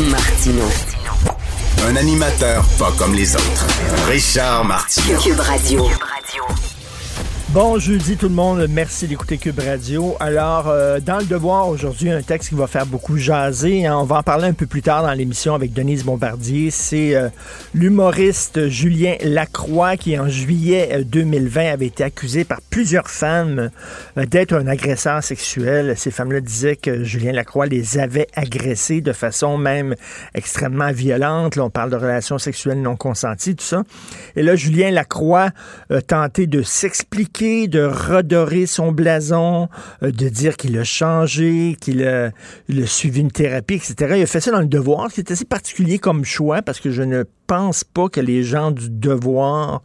Martino. 0.00 0.62
Un 1.86 1.96
animateur 1.96 2.64
pas 2.78 2.92
comme 2.96 3.14
les 3.14 3.34
autres. 3.34 3.66
Richard 4.08 4.64
Martineau. 4.64 5.18
Cube 5.18 5.40
Radio. 5.40 5.88
Bon 7.52 7.78
jeudi 7.78 8.16
tout 8.16 8.30
le 8.30 8.34
monde, 8.34 8.66
merci 8.70 9.06
d'écouter 9.06 9.36
Cube 9.36 9.58
Radio. 9.58 10.16
Alors, 10.20 10.68
euh, 10.68 11.00
dans 11.00 11.18
le 11.18 11.26
devoir 11.26 11.68
aujourd'hui, 11.68 12.10
un 12.10 12.22
texte 12.22 12.48
qui 12.48 12.54
va 12.54 12.66
faire 12.66 12.86
beaucoup 12.86 13.18
jaser. 13.18 13.84
hein. 13.84 13.98
On 13.98 14.04
va 14.04 14.16
en 14.16 14.22
parler 14.22 14.46
un 14.46 14.54
peu 14.54 14.64
plus 14.64 14.80
tard 14.80 15.02
dans 15.02 15.12
l'émission 15.12 15.54
avec 15.54 15.74
Denise 15.74 16.02
Bombardier. 16.02 16.70
C'est 16.70 17.14
euh, 17.14 17.28
l'humoriste 17.74 18.68
Julien 18.68 19.16
Lacroix 19.20 19.98
qui, 19.98 20.18
en 20.18 20.28
juillet 20.28 20.88
euh, 20.92 21.04
2020, 21.04 21.72
avait 21.72 21.88
été 21.88 22.02
accusé 22.04 22.44
par 22.44 22.62
plusieurs 22.70 23.10
femmes 23.10 23.68
euh, 24.16 24.24
d'être 24.24 24.54
un 24.54 24.66
agresseur 24.66 25.22
sexuel. 25.22 25.92
Ces 25.98 26.10
femmes-là 26.10 26.40
disaient 26.40 26.76
que 26.76 27.04
Julien 27.04 27.32
Lacroix 27.32 27.66
les 27.66 27.98
avait 27.98 28.28
agressées 28.34 29.02
de 29.02 29.12
façon 29.12 29.58
même 29.58 29.94
extrêmement 30.34 30.90
violente. 30.90 31.56
Là, 31.56 31.64
on 31.66 31.70
parle 31.70 31.90
de 31.90 31.96
relations 31.96 32.38
sexuelles 32.38 32.80
non 32.80 32.96
consenties, 32.96 33.56
tout 33.56 33.64
ça. 33.64 33.82
Et 34.36 34.42
là, 34.42 34.56
Julien 34.56 34.90
Lacroix 34.90 35.50
a 35.90 36.00
tenté 36.00 36.46
de 36.46 36.62
s'expliquer, 36.62 37.41
de 37.42 37.82
redorer 37.82 38.66
son 38.66 38.92
blason, 38.92 39.68
euh, 40.02 40.12
de 40.12 40.28
dire 40.28 40.56
qu'il 40.56 40.78
a 40.78 40.84
changé, 40.84 41.76
qu'il 41.80 42.06
a, 42.06 42.30
suivi 42.86 43.20
une 43.20 43.32
thérapie, 43.32 43.74
etc. 43.74 44.14
Il 44.16 44.22
a 44.22 44.26
fait 44.26 44.40
ça 44.40 44.52
dans 44.52 44.60
le 44.60 44.66
devoir, 44.66 45.10
ce 45.10 45.16
qui 45.16 45.20
est 45.22 45.30
assez 45.32 45.44
particulier 45.44 45.98
comme 45.98 46.24
choix 46.24 46.62
parce 46.62 46.78
que 46.78 46.90
je 46.90 47.02
ne 47.02 47.24
pense 47.48 47.84
pas 47.84 48.08
que 48.08 48.20
les 48.20 48.44
gens 48.44 48.70
du 48.70 48.88
devoir 48.88 49.82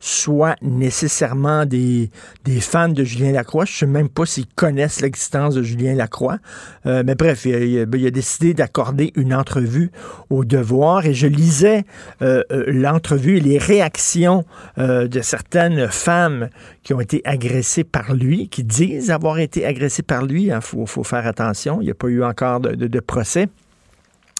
soient 0.00 0.54
nécessairement 0.62 1.66
des, 1.66 2.10
des 2.44 2.60
fans 2.60 2.90
de 2.90 3.02
Julien 3.02 3.32
Lacroix. 3.32 3.64
Je 3.64 3.72
ne 3.72 3.76
sais 3.76 3.86
même 3.86 4.08
pas 4.08 4.26
s'ils 4.26 4.46
connaissent 4.46 5.00
l'existence 5.00 5.54
de 5.54 5.62
Julien 5.62 5.94
Lacroix. 5.94 6.38
Euh, 6.86 7.02
mais 7.04 7.14
bref, 7.14 7.46
il 7.46 7.80
a, 7.80 8.10
décidé 8.10 8.54
d'accorder 8.54 9.12
une 9.16 9.34
entrevue 9.34 9.90
au 10.30 10.44
devoir 10.44 11.06
et 11.06 11.14
je 11.14 11.26
lisais 11.26 11.84
euh, 12.22 12.42
l'entrevue 12.68 13.38
et 13.38 13.40
les 13.40 13.58
réactions 13.58 14.44
de 14.76 15.20
certaines 15.20 15.88
femmes 15.88 16.48
qui 16.82 16.94
ont 16.94 16.97
été 17.00 17.20
agressées 17.24 17.84
par 17.84 18.14
lui, 18.14 18.48
qui 18.48 18.64
disent 18.64 19.10
avoir 19.10 19.38
été 19.38 19.64
agressées 19.64 20.02
par 20.02 20.24
lui. 20.24 20.44
Il 20.44 20.58
faut, 20.60 20.86
faut 20.86 21.04
faire 21.04 21.26
attention. 21.26 21.80
Il 21.80 21.84
n'y 21.84 21.90
a 21.90 21.94
pas 21.94 22.08
eu 22.08 22.22
encore 22.22 22.60
de, 22.60 22.74
de- 22.74 23.00
procès 23.00 23.48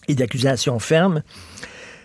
et 0.09 0.15
d'accusations 0.15 0.79
fermes. 0.79 1.23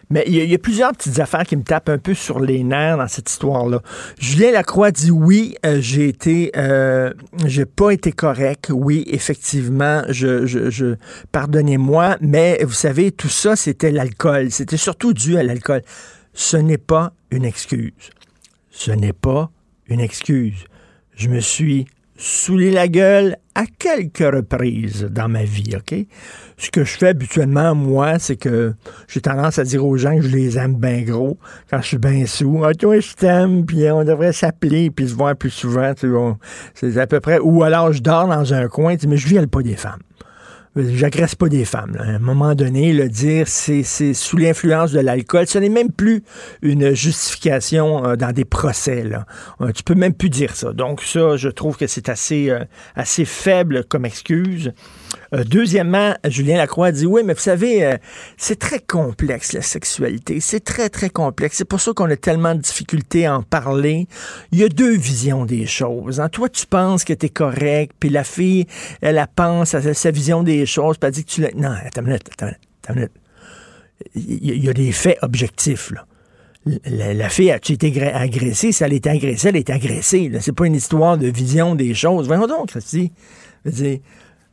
Mais 0.10 0.24
il 0.28 0.36
y, 0.36 0.54
a, 0.54 0.58
plusieurs 0.60 0.92
petites 0.92 1.20
affaires 1.20 1.44
qui 1.44 1.56
me 1.56 1.64
tapent 1.64 1.90
un 1.90 1.98
peu 1.98 2.14
sur 2.14 2.40
les 2.40 2.64
nerfs 2.64 2.98
dans 2.98 3.08
cette 3.08 3.30
histoire-là. 3.30 3.82
Julien 4.20 4.52
Lacroix 4.52 4.92
dit 4.92 5.10
oui, 5.10 5.56
euh, 5.66 5.80
j'ai 5.80 6.08
été, 6.10 6.52
euh, 6.56 7.14
j'ai 7.46 7.66
pas 7.66 7.92
été 7.92 8.12
correct. 8.12 8.70
Oui, 8.72 9.06
effectivement, 9.08 10.04
je, 10.10 10.46
je 10.46 10.96
pardonnez-moi, 11.32 12.18
mais 12.22 12.60
vous 12.64 12.74
savez, 12.74 13.12
tout 13.12 13.30
ça, 13.30 13.56
c'était 13.56 13.92
l'alcool. 13.92 14.52
C'était 14.52 14.78
surtout 14.78 15.14
dû 15.14 15.38
à 15.38 15.44
l'alcool. 15.44 15.82
Ce 16.34 16.58
n'est 16.58 16.78
pas 16.78 17.14
une 17.32 17.46
excuse. 17.46 17.94
Ce 18.70 18.92
n'est 18.92 19.14
pas 19.14 19.52
une 19.94 20.02
excuse. 20.02 20.66
Je 21.16 21.30
me 21.30 21.40
suis 21.40 21.86
saoulé 22.18 22.72
la 22.72 22.88
gueule 22.88 23.38
à 23.56 23.66
quelques 23.66 24.20
reprises 24.20 25.08
dans 25.12 25.28
ma 25.28 25.44
vie, 25.44 25.76
OK? 25.76 25.96
Ce 26.58 26.72
que 26.72 26.84
je 26.84 26.98
fais 26.98 27.10
habituellement, 27.10 27.76
moi, 27.76 28.18
c'est 28.18 28.36
que 28.36 28.74
j'ai 29.08 29.22
tendance 29.22 29.60
à 29.60 29.64
dire 29.64 29.86
aux 29.86 29.98
gens 29.98 30.16
que 30.16 30.22
je 30.22 30.36
les 30.36 30.58
aime 30.58 30.76
bien 30.76 31.02
gros 31.02 31.38
quand 31.70 31.82
je 31.82 31.88
suis 31.88 31.98
bien 31.98 32.26
sous. 32.26 32.64
Ah, 32.64 32.74
toi, 32.74 33.00
je 33.00 33.14
t'aime, 33.14 33.66
puis 33.66 33.90
on 33.92 34.04
devrait 34.04 34.34
s'appeler, 34.34 34.90
puis 34.90 35.10
se 35.10 35.14
voir 35.14 35.36
plus 35.36 35.50
souvent. 35.50 35.94
C'est 36.74 36.98
à 36.98 37.08
peu 37.08 37.20
près. 37.20 37.40
Ou 37.40 37.64
alors, 37.64 37.92
je 37.92 38.02
dors 38.02 38.28
dans 38.28 38.54
un 38.54 38.68
coin, 38.68 38.96
mais 39.08 39.18
je 39.18 39.28
viole 39.28 39.48
pas 39.48 39.62
des 39.62 39.76
femmes. 39.76 40.02
J'agresse 40.76 41.36
pas 41.36 41.50
des 41.50 41.66
femmes. 41.66 41.96
là. 41.96 42.02
À 42.02 42.08
un 42.08 42.20
moment 42.20 42.56
donné, 42.56 42.94
le 42.94 43.08
dire 43.08 43.48
c'est 43.48 43.84
sous 43.84 44.38
l'influence 44.38 44.92
de 44.92 45.00
l'alcool, 45.00 45.46
ce 45.46 45.60
n'est 45.60 45.70
même 45.70 45.92
plus 45.92 46.24
une 46.64 46.96
justification 46.96 48.06
euh, 48.06 48.16
dans 48.16 48.32
des 48.32 48.46
procès. 48.46 49.04
Là. 49.04 49.26
Euh, 49.62 49.72
tu 49.72 49.84
peux 49.84 49.94
même 49.94 50.14
plus 50.16 50.30
dire 50.30 50.56
ça. 50.56 50.74
Donc 50.74 51.04
ça, 51.04 51.38
je 51.38 51.50
trouve 51.50 51.78
que 51.78 51.86
c'est 51.86 52.10
assez 52.10 52.50
euh, 52.50 52.64
assez 52.96 53.26
faible 53.26 53.84
comme 53.84 54.06
excuse. 54.06 54.74
Euh, 55.34 55.44
deuxièmement, 55.44 56.14
Julien 56.26 56.58
Lacroix 56.58 56.92
dit 56.92 57.06
oui, 57.06 57.22
mais 57.26 57.34
vous 57.34 57.40
savez, 57.40 57.84
euh, 57.86 57.98
c'est 58.38 58.58
très 58.60 58.80
complexe 58.80 59.54
la 59.54 59.62
sexualité. 59.62 60.40
C'est 60.40 60.64
très 60.64 60.90
très 60.90 61.10
complexe. 61.10 61.58
C'est 61.58 61.66
pour 61.66 61.82
ça 61.82 61.92
qu'on 61.94 62.10
a 62.10 62.16
tellement 62.16 62.56
de 62.56 62.62
difficultés 62.62 63.26
à 63.26 63.38
en 63.38 63.44
parler. 63.44 64.08
Il 64.52 64.60
y 64.60 64.64
a 64.64 64.70
deux 64.70 64.96
visions 64.96 65.46
des 65.46 65.66
choses. 65.66 66.20
hein. 66.20 66.30
Toi, 66.30 66.50
tu 66.50 66.66
penses 66.66 67.04
que 67.04 67.14
tu 67.14 67.26
es 67.28 67.30
correct, 67.30 67.94
puis 68.00 68.10
la 68.10 68.24
fille, 68.24 68.66
elle, 69.02 69.24
pense 69.36 69.74
à 69.74 69.94
sa 69.94 70.12
vision 70.12 70.44
des 70.44 70.66
choses, 70.66 70.98
puis 70.98 71.08
elle 71.08 71.14
dit 71.14 71.26
que 71.26 71.30
tu 71.32 71.42
l'as. 71.42 71.52
Non, 71.56 71.72
attends 71.72 72.02
une 72.02 72.08
minute, 72.08 72.30
attends 72.40 72.54
une 72.90 72.96
minute. 72.96 73.12
Il 74.16 74.64
y, 74.64 74.68
a- 74.68 74.72
a 74.72 74.74
des 74.74 74.92
faits 74.92 75.18
objectifs, 75.22 75.92
là. 75.92 76.06
La, 76.86 77.28
fille 77.28 77.52
a-tu 77.52 77.74
été 77.74 78.02
agressée? 78.14 78.72
Si 78.72 78.84
elle 78.86 78.94
est 78.94 79.06
agressée, 79.06 79.50
elle 79.50 79.58
est 79.58 79.70
agressée. 79.70 80.32
C'est 80.40 80.54
pas 80.56 80.66
une 80.66 80.76
histoire 80.76 81.18
de 81.18 81.28
vision 81.28 81.76
des 81.76 81.94
choses. 81.94 82.28
Voyons 82.28 82.48
donc, 82.48 82.70
Christy. 82.70 83.12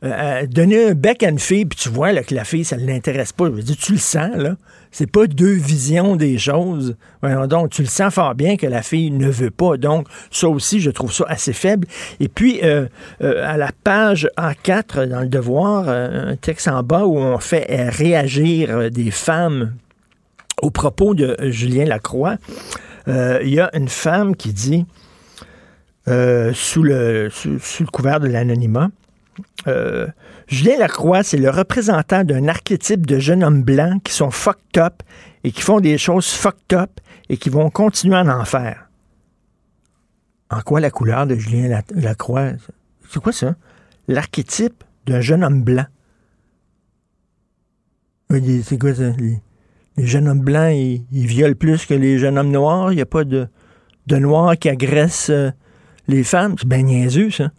Euh, 0.03 0.11
euh, 0.11 0.47
donner 0.47 0.89
un 0.89 0.93
bec 0.95 1.21
à 1.21 1.29
une 1.29 1.37
fille, 1.37 1.65
puis 1.65 1.77
tu 1.77 1.89
vois 1.89 2.11
là, 2.11 2.23
que 2.23 2.33
la 2.33 2.43
fille, 2.43 2.65
ça 2.65 2.75
ne 2.75 2.87
l'intéresse 2.87 3.33
pas. 3.33 3.45
Je 3.45 3.51
veux 3.51 3.61
dire, 3.61 3.77
tu 3.77 3.93
le 3.93 3.99
sens, 3.99 4.35
là. 4.35 4.55
C'est 4.91 5.09
pas 5.09 5.25
deux 5.27 5.53
visions 5.53 6.15
des 6.15 6.37
choses. 6.37 6.97
Voyons 7.21 7.47
donc, 7.47 7.69
tu 7.69 7.81
le 7.81 7.87
sens 7.87 8.13
fort 8.13 8.35
bien 8.35 8.57
que 8.57 8.67
la 8.67 8.81
fille 8.81 9.09
ne 9.11 9.29
veut 9.29 9.51
pas. 9.51 9.77
Donc, 9.77 10.07
ça 10.31 10.49
aussi, 10.49 10.81
je 10.81 10.89
trouve 10.89 11.13
ça 11.13 11.23
assez 11.29 11.53
faible. 11.53 11.87
Et 12.19 12.27
puis, 12.27 12.59
euh, 12.63 12.87
euh, 13.23 13.47
à 13.47 13.57
la 13.57 13.69
page 13.83 14.27
A4 14.37 15.07
dans 15.07 15.21
le 15.21 15.27
Devoir, 15.27 15.87
un 15.87 16.35
texte 16.35 16.67
en 16.67 16.83
bas 16.83 17.05
où 17.05 17.17
on 17.17 17.37
fait 17.37 17.65
réagir 17.89 18.91
des 18.91 19.11
femmes 19.11 19.75
au 20.61 20.71
propos 20.71 21.13
de 21.13 21.37
Julien 21.51 21.85
Lacroix, 21.85 22.37
il 23.07 23.49
y 23.49 23.59
a 23.59 23.69
une 23.73 23.87
femme 23.87 24.35
qui 24.35 24.51
dit, 24.51 24.85
sous, 26.05 26.83
le, 26.83 27.29
sous 27.29 27.83
le 27.83 27.91
couvert 27.91 28.19
de 28.19 28.27
l'anonymat, 28.27 28.89
euh, 29.67 30.07
Julien 30.47 30.77
Lacroix, 30.77 31.23
c'est 31.23 31.37
le 31.37 31.49
représentant 31.49 32.23
d'un 32.23 32.47
archétype 32.47 33.05
de 33.05 33.19
jeunes 33.19 33.43
hommes 33.43 33.63
blancs 33.63 34.01
qui 34.03 34.13
sont 34.13 34.31
fucked 34.31 34.77
up 34.77 35.03
et 35.43 35.51
qui 35.51 35.61
font 35.61 35.79
des 35.79 35.97
choses 35.97 36.27
fucked 36.27 36.73
up 36.73 36.91
et 37.29 37.37
qui 37.37 37.49
vont 37.49 37.69
continuer 37.69 38.17
à 38.17 38.37
en 38.37 38.45
faire. 38.45 38.87
En 40.49 40.61
quoi 40.61 40.79
la 40.81 40.91
couleur 40.91 41.27
de 41.27 41.35
Julien 41.35 41.67
La- 41.69 41.83
Lacroix? 41.95 42.51
C'est 43.09 43.21
quoi 43.21 43.31
ça? 43.31 43.55
L'archétype 44.07 44.83
d'un 45.05 45.21
jeune 45.21 45.43
homme 45.43 45.63
blanc. 45.63 45.85
C'est 48.63 48.77
quoi 48.77 48.93
ça? 48.95 49.11
Les, 49.17 49.39
jeunes 49.97 50.27
hommes 50.27 50.39
blancs, 50.41 50.73
ils, 50.73 51.05
ils 51.11 51.27
violent 51.27 51.55
plus 51.55 51.85
que 51.85 51.93
les 51.93 52.17
jeunes 52.17 52.37
hommes 52.37 52.51
noirs. 52.51 52.91
Il 52.91 52.95
n'y 52.95 53.01
a 53.01 53.05
pas 53.05 53.23
de, 53.23 53.47
de 54.07 54.17
noirs 54.17 54.57
qui 54.57 54.69
agressent 54.69 55.29
euh, 55.29 55.51
les 56.07 56.23
femmes. 56.23 56.55
C'est 56.57 56.67
bien 56.67 56.81
niaiseux, 56.83 57.29
ça. 57.29 57.51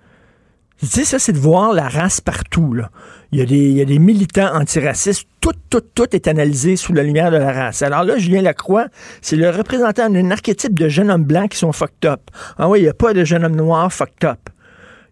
Tu 0.83 0.89
sais, 0.89 1.05
ça, 1.05 1.21
c'est 1.21 1.33
de 1.33 1.39
voir 1.39 1.73
la 1.73 1.89
race 1.89 2.21
partout. 2.21 2.75
Là. 2.75 2.91
Il, 3.31 3.39
y 3.39 3.81
a 3.81 3.85
des, 3.85 3.99
militants 4.01 4.53
antiracistes. 4.53 5.29
Tout, 5.41 5.53
tout, 5.71 5.81
tout 5.81 6.09
est 6.13 6.27
analysé 6.27 6.75
sous 6.75 6.93
la 6.93 7.05
lumière 7.05 7.31
de 7.31 7.37
la 7.37 7.53
race. 7.53 7.83
Alors 7.83 8.03
là, 8.03 8.19
Julien 8.19 8.43
Lacroix, 8.43 8.89
c'est 9.21 9.37
le 9.37 9.49
représentant 9.51 10.11
d'un 10.11 10.33
archétype 10.33 10.77
de 10.77 10.89
jeunes 10.89 11.09
hommes 11.09 11.23
blancs 11.23 11.51
qui 11.51 11.59
sont 11.59 11.71
fucked 11.71 12.05
up. 12.05 12.21
Ah 12.59 12.69
oui, 12.69 12.81
il 12.81 12.83
n'y 12.83 12.89
a 12.89 12.95
pas 12.95 13.15
de 13.15 13.25
jeunes 13.25 13.45
hommes 13.45 13.55
noirs 13.55 13.93
fucked 13.93 14.25
up. 14.25 14.41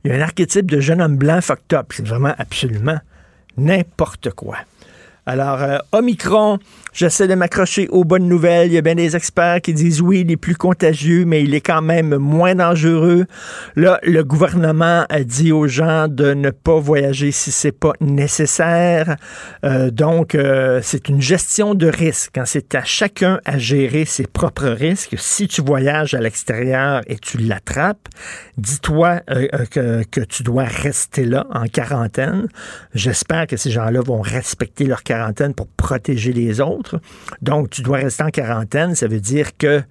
Il 0.02 0.10
y 0.10 0.14
a 0.14 0.16
un 0.16 0.20
archétype 0.20 0.68
de 0.68 0.80
jeune 0.80 1.00
homme 1.00 1.16
blanc 1.16 1.40
fucked 1.40 1.72
up. 1.72 1.92
C'est 1.94 2.06
vraiment 2.06 2.34
absolument 2.36 2.98
n'importe 3.56 4.30
quoi. 4.30 4.56
Alors, 5.24 5.62
euh, 5.62 5.78
Omicron, 5.92 6.58
j'essaie 6.92 7.28
de 7.28 7.34
m'accrocher 7.34 7.88
aux 7.88 8.04
bonnes 8.04 8.28
nouvelles. 8.28 8.68
Il 8.68 8.74
y 8.74 8.78
a 8.78 8.82
bien 8.82 8.94
des 8.94 9.16
experts 9.16 9.60
qui 9.62 9.74
disent 9.74 10.00
oui, 10.00 10.20
il 10.20 10.30
est 10.30 10.36
plus 10.36 10.56
contagieux, 10.56 11.24
mais 11.24 11.42
il 11.42 11.54
est 11.54 11.60
quand 11.60 11.82
même 11.82 12.16
moins 12.16 12.54
dangereux. 12.54 13.26
Là, 13.76 13.98
le 14.02 14.22
gouvernement 14.22 15.04
a 15.08 15.22
dit 15.22 15.52
aux 15.52 15.68
gens 15.68 16.08
de 16.08 16.34
ne 16.34 16.50
pas 16.50 16.78
voyager 16.78 17.32
si 17.32 17.50
c'est 17.52 17.72
pas 17.72 17.92
nécessaire. 18.00 19.16
Euh, 19.64 19.90
donc, 19.90 20.34
euh, 20.34 20.80
c'est 20.82 21.08
une 21.08 21.20
gestion 21.20 21.74
de 21.74 21.86
risque. 21.86 22.30
Quand 22.34 22.44
c'est 22.46 22.74
à 22.74 22.84
chacun 22.84 23.40
à 23.44 23.58
gérer 23.58 24.04
ses 24.04 24.26
propres 24.26 24.68
risques, 24.68 25.14
si 25.18 25.48
tu 25.48 25.62
voyages 25.62 26.14
à 26.14 26.20
l'extérieur 26.20 27.02
et 27.06 27.16
tu 27.16 27.38
l'attrapes, 27.38 28.08
dis-toi 28.56 29.20
euh, 29.30 29.48
euh, 29.76 30.02
que 30.10 30.20
tu 30.20 30.42
dois 30.42 30.64
rester 30.64 31.24
là 31.24 31.46
en 31.50 31.66
quarantaine. 31.66 32.48
J'espère 32.94 33.46
que 33.46 33.56
ces 33.56 33.70
gens-là 33.70 34.00
vont 34.00 34.20
respecter 34.20 34.84
leur 34.84 35.02
quarantaine 35.02 35.54
pour 35.54 35.66
protéger 35.68 36.32
les 36.32 36.60
autres. 36.60 36.79
Donc, 37.42 37.70
tu 37.70 37.82
dois 37.82 37.98
rester 37.98 38.22
en 38.22 38.30
quarantaine. 38.30 38.94
Ça 38.94 39.06
veut 39.06 39.20
dire 39.20 39.56
que 39.56 39.82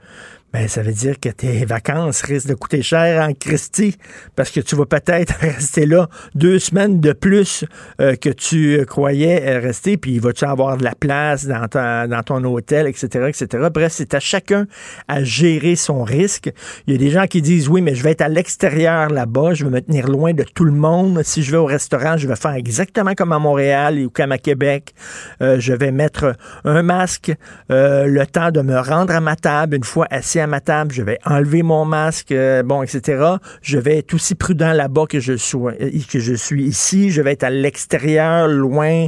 ben, 0.51 0.68
ça 0.68 0.81
veut 0.81 0.94
dire 0.94 1.19
que 1.19 1.30
tes 1.30 1.63
vacances 1.63 2.24
risquent 2.24 2.48
de 2.48 2.54
coûter 2.56 2.81
cher 2.81 3.24
en 3.24 3.34
Christie 3.34 3.96
parce 4.36 4.50
que 4.50 4.60
tu 4.60 4.75
vas 4.75 4.88
peut-être 4.88 5.36
rester 5.40 5.86
là 5.86 6.10
deux 6.34 6.57
semaines 6.57 7.00
de 7.00 7.13
plus 7.13 7.66
euh, 8.01 8.16
que 8.16 8.30
tu 8.30 8.84
croyais 8.88 9.44
euh, 9.46 9.60
rester, 9.60 9.98
puis 9.98 10.18
vas-tu 10.18 10.46
avoir 10.46 10.78
de 10.78 10.84
la 10.84 10.96
place 10.96 11.46
dans, 11.46 11.68
dans 11.69 12.24
ton 12.24 12.44
hôtel, 12.46 12.88
etc., 12.88 13.28
etc. 13.28 13.68
Bref, 13.72 13.94
c'est 13.96 14.16
à 14.16 14.19
chacun 14.19 14.66
à 15.07 15.24
gérer 15.24 15.75
son 15.75 16.04
risque. 16.04 16.51
Il 16.88 16.94
y 16.94 16.96
a 16.96 17.00
des 17.00 17.12
gens 17.12 17.28
qui 17.28 17.44
disent, 17.44 17.69
oui, 17.69 17.81
mais 17.81 17.94
je 17.94 18.01
vais 18.01 18.12
être 18.12 18.22
à 18.22 18.30
l'extérieur 18.30 19.10
là-bas, 19.10 19.54
je 19.54 19.66
vais 19.66 19.72
me 19.72 19.81
tenir 19.81 20.07
loin 20.07 20.34
de 20.34 20.44
tout 20.44 20.66
le 20.66 20.72
monde. 20.72 21.22
Si 21.24 21.44
je 21.44 21.51
vais 21.51 21.57
au 21.57 21.66
restaurant, 21.66 22.18
je 22.18 22.28
vais 22.28 22.36
faire 22.36 22.54
exactement 22.54 23.13
comme 23.13 23.34
à 23.34 23.40
Montréal 23.40 24.00
ou 24.00 24.10
comme 24.10 24.31
à 24.31 24.40
Québec. 24.40 24.96
Euh, 25.42 25.60
je 25.60 25.74
vais 25.74 25.92
mettre 25.92 26.36
un 26.66 26.81
masque 26.81 27.31
le 27.69 28.24
temps 28.25 28.51
de 28.51 28.62
me 28.62 28.80
rendre 28.80 29.13
à 29.13 29.19
ma 29.19 29.36
table 29.36 29.75
une 29.75 29.84
fois 29.84 30.07
assis 30.10 30.38
à 30.39 30.47
ma 30.47 30.62
table, 30.62 30.91
je 30.94 31.01
vais 31.01 31.18
enlever 31.25 31.63
mon 31.63 31.86
masque, 31.86 32.31
euh, 32.31 32.63
bon, 32.63 32.83
etc. 32.83 33.36
Je 33.62 33.77
vais 33.77 33.97
être 33.97 34.13
aussi 34.13 34.36
prudent 34.36 34.74
là-bas 34.74 35.06
que 35.07 35.19
je 35.19 35.38
sois, 35.38 35.74
euh, 35.81 35.91
que 36.12 36.19
je 36.19 36.33
suis 36.33 36.63
ici. 36.63 37.12
Je 37.12 37.21
vais 37.21 37.33
être 37.33 37.44
à 37.44 37.50
l'extérieur, 37.50 38.47
loin, 38.47 39.07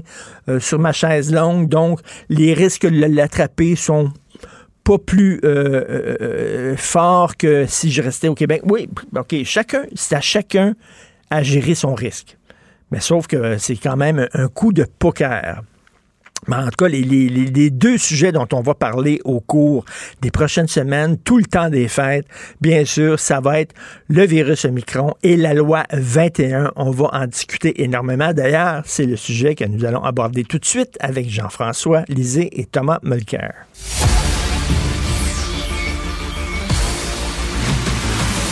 euh, 0.49 0.59
sur 0.59 0.79
ma 0.79 0.91
chaise 0.91 1.31
longue. 1.33 1.67
Donc, 1.67 1.99
les 2.29 2.53
risques 2.53 2.85
de 2.85 3.05
l'attraper 3.05 3.75
sont 3.75 4.11
pas 4.83 4.97
plus 4.97 5.39
forts 6.75 7.37
que 7.37 7.65
si 7.67 7.91
je 7.91 8.01
restais 8.01 8.27
au 8.27 8.35
Québec. 8.35 8.61
Oui, 8.65 8.89
OK, 9.15 9.35
chacun, 9.43 9.83
c'est 9.93 10.15
à 10.15 10.21
chacun 10.21 10.73
à 11.29 11.43
gérer 11.43 11.75
son 11.75 11.93
risque. 11.93 12.37
Mais 12.89 12.99
sauf 12.99 13.27
que 13.27 13.57
c'est 13.57 13.75
quand 13.75 13.95
même 13.95 14.27
un 14.33 14.47
coup 14.47 14.73
de 14.73 14.83
poker. 14.83 15.61
Mais 16.47 16.55
en 16.55 16.65
tout 16.65 16.85
cas, 16.85 16.87
les, 16.87 17.69
deux 17.69 17.97
sujets 17.97 18.31
dont 18.31 18.47
on 18.53 18.61
va 18.61 18.73
parler 18.73 19.19
au 19.23 19.39
cours 19.39 19.85
des 20.21 20.31
prochaines 20.31 20.67
semaines, 20.67 21.17
tout 21.17 21.37
le 21.37 21.45
temps 21.45 21.69
des 21.69 21.87
fêtes, 21.87 22.25
bien 22.59 22.85
sûr, 22.85 23.19
ça 23.19 23.39
va 23.39 23.59
être 23.59 23.73
le 24.09 24.25
virus 24.25 24.65
Omicron 24.65 25.13
et 25.23 25.37
la 25.37 25.53
loi 25.53 25.83
21. 25.93 26.71
On 26.75 26.91
va 26.91 27.09
en 27.13 27.27
discuter 27.27 27.83
énormément. 27.83 28.33
D'ailleurs, 28.33 28.81
c'est 28.85 29.05
le 29.05 29.15
sujet 29.15 29.55
que 29.55 29.65
nous 29.65 29.85
allons 29.85 30.03
aborder 30.03 30.43
tout 30.43 30.59
de 30.59 30.65
suite 30.65 30.97
avec 30.99 31.29
Jean-François 31.29 32.03
Lisée 32.07 32.59
et 32.59 32.65
Thomas 32.65 32.99
Mulcair. 33.03 33.53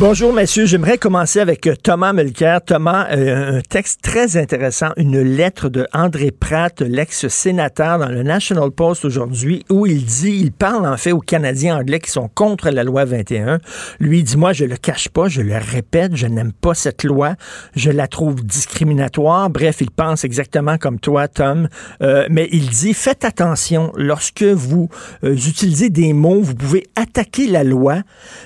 Bonjour, 0.00 0.32
messieurs. 0.32 0.64
J'aimerais 0.64 0.96
commencer 0.96 1.40
avec 1.40 1.66
euh, 1.66 1.74
Thomas 1.76 2.14
Mulcair. 2.14 2.64
Thomas, 2.64 3.08
euh, 3.10 3.58
un 3.58 3.60
texte 3.60 4.00
très 4.00 4.38
intéressant, 4.38 4.92
une 4.96 5.20
lettre 5.20 5.68
de 5.68 5.86
André 5.92 6.30
Pratt, 6.30 6.80
l'ex-sénateur, 6.80 7.98
dans 7.98 8.08
le 8.08 8.22
National 8.22 8.70
Post 8.70 9.04
aujourd'hui, 9.04 9.66
où 9.68 9.84
il 9.84 10.06
dit, 10.06 10.38
il 10.40 10.52
parle 10.52 10.86
en 10.86 10.96
fait 10.96 11.12
aux 11.12 11.20
Canadiens 11.20 11.76
anglais 11.76 11.98
qui 12.00 12.10
sont 12.10 12.30
contre 12.34 12.70
la 12.70 12.82
loi 12.82 13.04
21. 13.04 13.58
Lui, 13.98 14.22
dit, 14.22 14.38
moi, 14.38 14.54
je 14.54 14.64
le 14.64 14.76
cache 14.78 15.10
pas, 15.10 15.28
je 15.28 15.42
le 15.42 15.58
répète, 15.58 16.16
je 16.16 16.26
n'aime 16.26 16.54
pas 16.54 16.72
cette 16.72 17.04
loi, 17.04 17.34
je 17.76 17.90
la 17.90 18.08
trouve 18.08 18.42
discriminatoire. 18.42 19.50
Bref, 19.50 19.82
il 19.82 19.90
pense 19.90 20.24
exactement 20.24 20.78
comme 20.78 20.98
toi, 20.98 21.28
Tom. 21.28 21.68
Euh, 22.00 22.26
mais 22.30 22.48
il 22.52 22.70
dit, 22.70 22.94
faites 22.94 23.26
attention, 23.26 23.92
lorsque 23.96 24.44
vous 24.44 24.88
utilisez 25.22 25.90
des 25.90 26.14
mots, 26.14 26.40
vous 26.40 26.54
pouvez 26.54 26.86
attaquer 26.96 27.48
la 27.48 27.64
loi, 27.64 27.98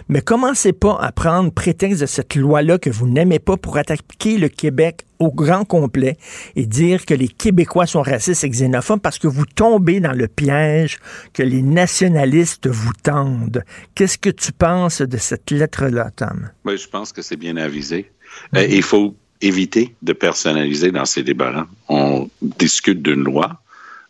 mais 0.09 0.21
commencez 0.21 0.73
pas 0.73 0.99
à 1.01 1.13
prendre 1.13 1.44
prétexte 1.51 2.01
de 2.01 2.07
cette 2.07 2.35
loi-là 2.35 2.79
que 2.79 2.91
vous 2.91 3.09
n'aimez 3.09 3.39
pas 3.39 3.57
pour 3.57 3.77
attaquer 3.77 4.39
le 4.39 4.49
Québec 4.49 5.05
au 5.19 5.31
grand 5.31 5.65
complet 5.65 6.17
et 6.57 6.67
dire 6.67 7.07
que 7.07 7.15
les 7.15 7.29
Québécois 7.29 7.87
sont 7.87 8.03
racistes 8.03 8.45
et 8.45 8.51
xénophobes 8.51 9.01
parce 9.01 9.19
que 9.19 9.27
vous 9.27 9.47
tombez 9.47 10.01
dans 10.01 10.13
le 10.13 10.29
piège 10.29 10.99
que 11.33 11.43
les 11.43 11.63
nationalistes 11.63 12.69
vous 12.69 12.93
tendent. 13.03 13.65
Qu'est-ce 13.95 14.19
que 14.19 14.31
tu 14.31 14.53
penses 14.53 15.01
de 15.01 15.17
cette 15.17 15.51
lettre-là, 15.51 16.11
Tom? 16.15 16.51
Oui, 16.65 16.77
je 16.79 16.89
pense 16.89 17.13
que 17.13 17.23
c'est 17.23 17.37
bien 17.37 17.57
avisé. 17.57 18.11
Euh, 18.57 18.67
il 18.67 18.83
faut 18.83 19.15
éviter 19.41 19.95
de 20.03 20.13
personnaliser 20.13 20.91
dans 20.91 21.05
ces 21.05 21.23
débats. 21.23 21.67
On 21.89 22.29
discute 22.43 23.03
d'une 23.03 23.23
loi, 23.23 23.61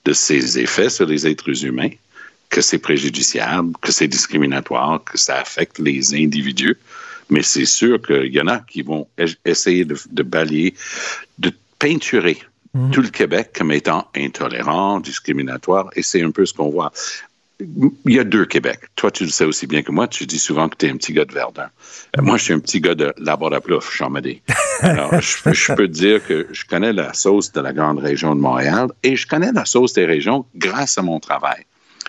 de 0.04 0.12
ses 0.12 0.58
effets 0.58 0.90
sur 0.90 1.06
les 1.06 1.26
êtres 1.26 1.64
humains, 1.64 1.90
que 2.50 2.60
c'est 2.60 2.78
préjudiciable, 2.78 3.72
que 3.80 3.90
c'est 3.90 4.06
discriminatoire, 4.06 5.02
que 5.02 5.18
ça 5.18 5.38
affecte 5.38 5.78
les 5.78 6.14
individus. 6.14 6.76
Mais 7.30 7.42
c'est 7.42 7.64
sûr 7.64 8.00
qu'il 8.00 8.32
y 8.32 8.40
en 8.40 8.48
a 8.48 8.58
qui 8.58 8.82
vont 8.82 9.08
essayer 9.44 9.84
de, 9.84 10.22
balayer, 10.22 10.74
de 11.38 11.52
peinturer 11.78 12.38
mhm. 12.74 12.90
tout 12.90 13.02
le 13.02 13.08
Québec 13.08 13.50
comme 13.56 13.72
étant 13.72 14.08
intolérant, 14.16 15.00
discriminatoire, 15.00 15.90
et 15.96 16.02
c'est 16.02 16.22
un 16.22 16.30
peu 16.30 16.46
ce 16.46 16.54
qu'on 16.54 16.70
voit. 16.70 16.92
Il 17.60 17.92
y 18.12 18.18
a 18.18 18.24
deux 18.24 18.46
Québec. 18.46 18.80
Toi, 18.96 19.12
tu 19.12 19.24
le 19.24 19.30
sais 19.30 19.44
aussi 19.44 19.68
bien 19.68 19.82
que 19.82 19.92
moi. 19.92 20.08
Tu 20.08 20.26
dis 20.26 20.40
souvent 20.40 20.68
que 20.68 20.76
tu 20.76 20.86
es 20.86 20.90
un 20.90 20.96
petit 20.96 21.12
gars 21.12 21.24
de 21.24 21.32
Verdun. 21.32 21.68
Euh, 22.18 22.22
moi, 22.22 22.36
je 22.36 22.44
suis 22.44 22.52
un 22.52 22.58
petit 22.58 22.80
gars 22.80 22.96
de 22.96 23.14
la 23.16 23.36
Plouf, 23.36 23.94
Chamadé. 23.94 24.42
Alors, 24.80 25.20
je, 25.20 25.52
je, 25.52 25.72
peux 25.72 25.86
te 25.86 25.92
dire 25.92 26.26
que 26.26 26.48
je 26.50 26.64
connais 26.64 26.92
la 26.92 27.14
sauce 27.14 27.52
de 27.52 27.60
la 27.60 27.72
grande 27.72 28.00
région 28.00 28.34
de 28.34 28.40
Montréal 28.40 28.88
et 29.04 29.14
je 29.14 29.28
connais 29.28 29.52
la 29.52 29.64
sauce 29.64 29.92
des 29.92 30.04
régions 30.04 30.44
grâce 30.56 30.98
à 30.98 31.02
mon 31.02 31.20
travail. 31.20 31.64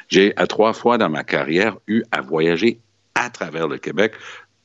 J'ai, 0.10 0.36
à 0.36 0.48
trois 0.48 0.74
fois 0.74 0.98
dans 0.98 1.10
ma 1.10 1.24
carrière, 1.24 1.78
eu 1.88 2.04
à 2.12 2.22
voyager 2.22 2.80
à 3.14 3.30
travers 3.30 3.68
le 3.68 3.78
Québec 3.78 4.14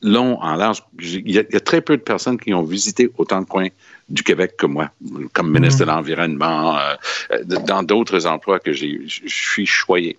long, 0.02 0.41
en 0.41 0.56
large. 0.56 0.82
Il 1.00 1.31
y, 1.31 1.38
a, 1.38 1.61
très 1.61 1.81
peu 1.81 1.97
de 1.97 2.02
personnes 2.02 2.38
qui 2.38 2.55
ont 2.55 2.62
visité 2.62 3.11
autant 3.19 3.41
de 3.41 3.47
coins 3.47 3.69
du 4.08 4.23
Québec 4.23 4.56
que 4.56 4.67
moi, 4.67 4.91
comme 5.32 5.52
ministre 5.52 5.81
de 5.81 5.85
l'Environnement, 5.85 6.76
euh, 6.79 6.94
euh, 7.32 7.44
dans 7.44 7.82
d'autres 7.82 8.26
emplois 8.26 8.61
que 8.61 8.73
j'ai, 8.73 9.00
je 9.06 9.20
suis 9.26 9.67
choyé. 9.67 10.19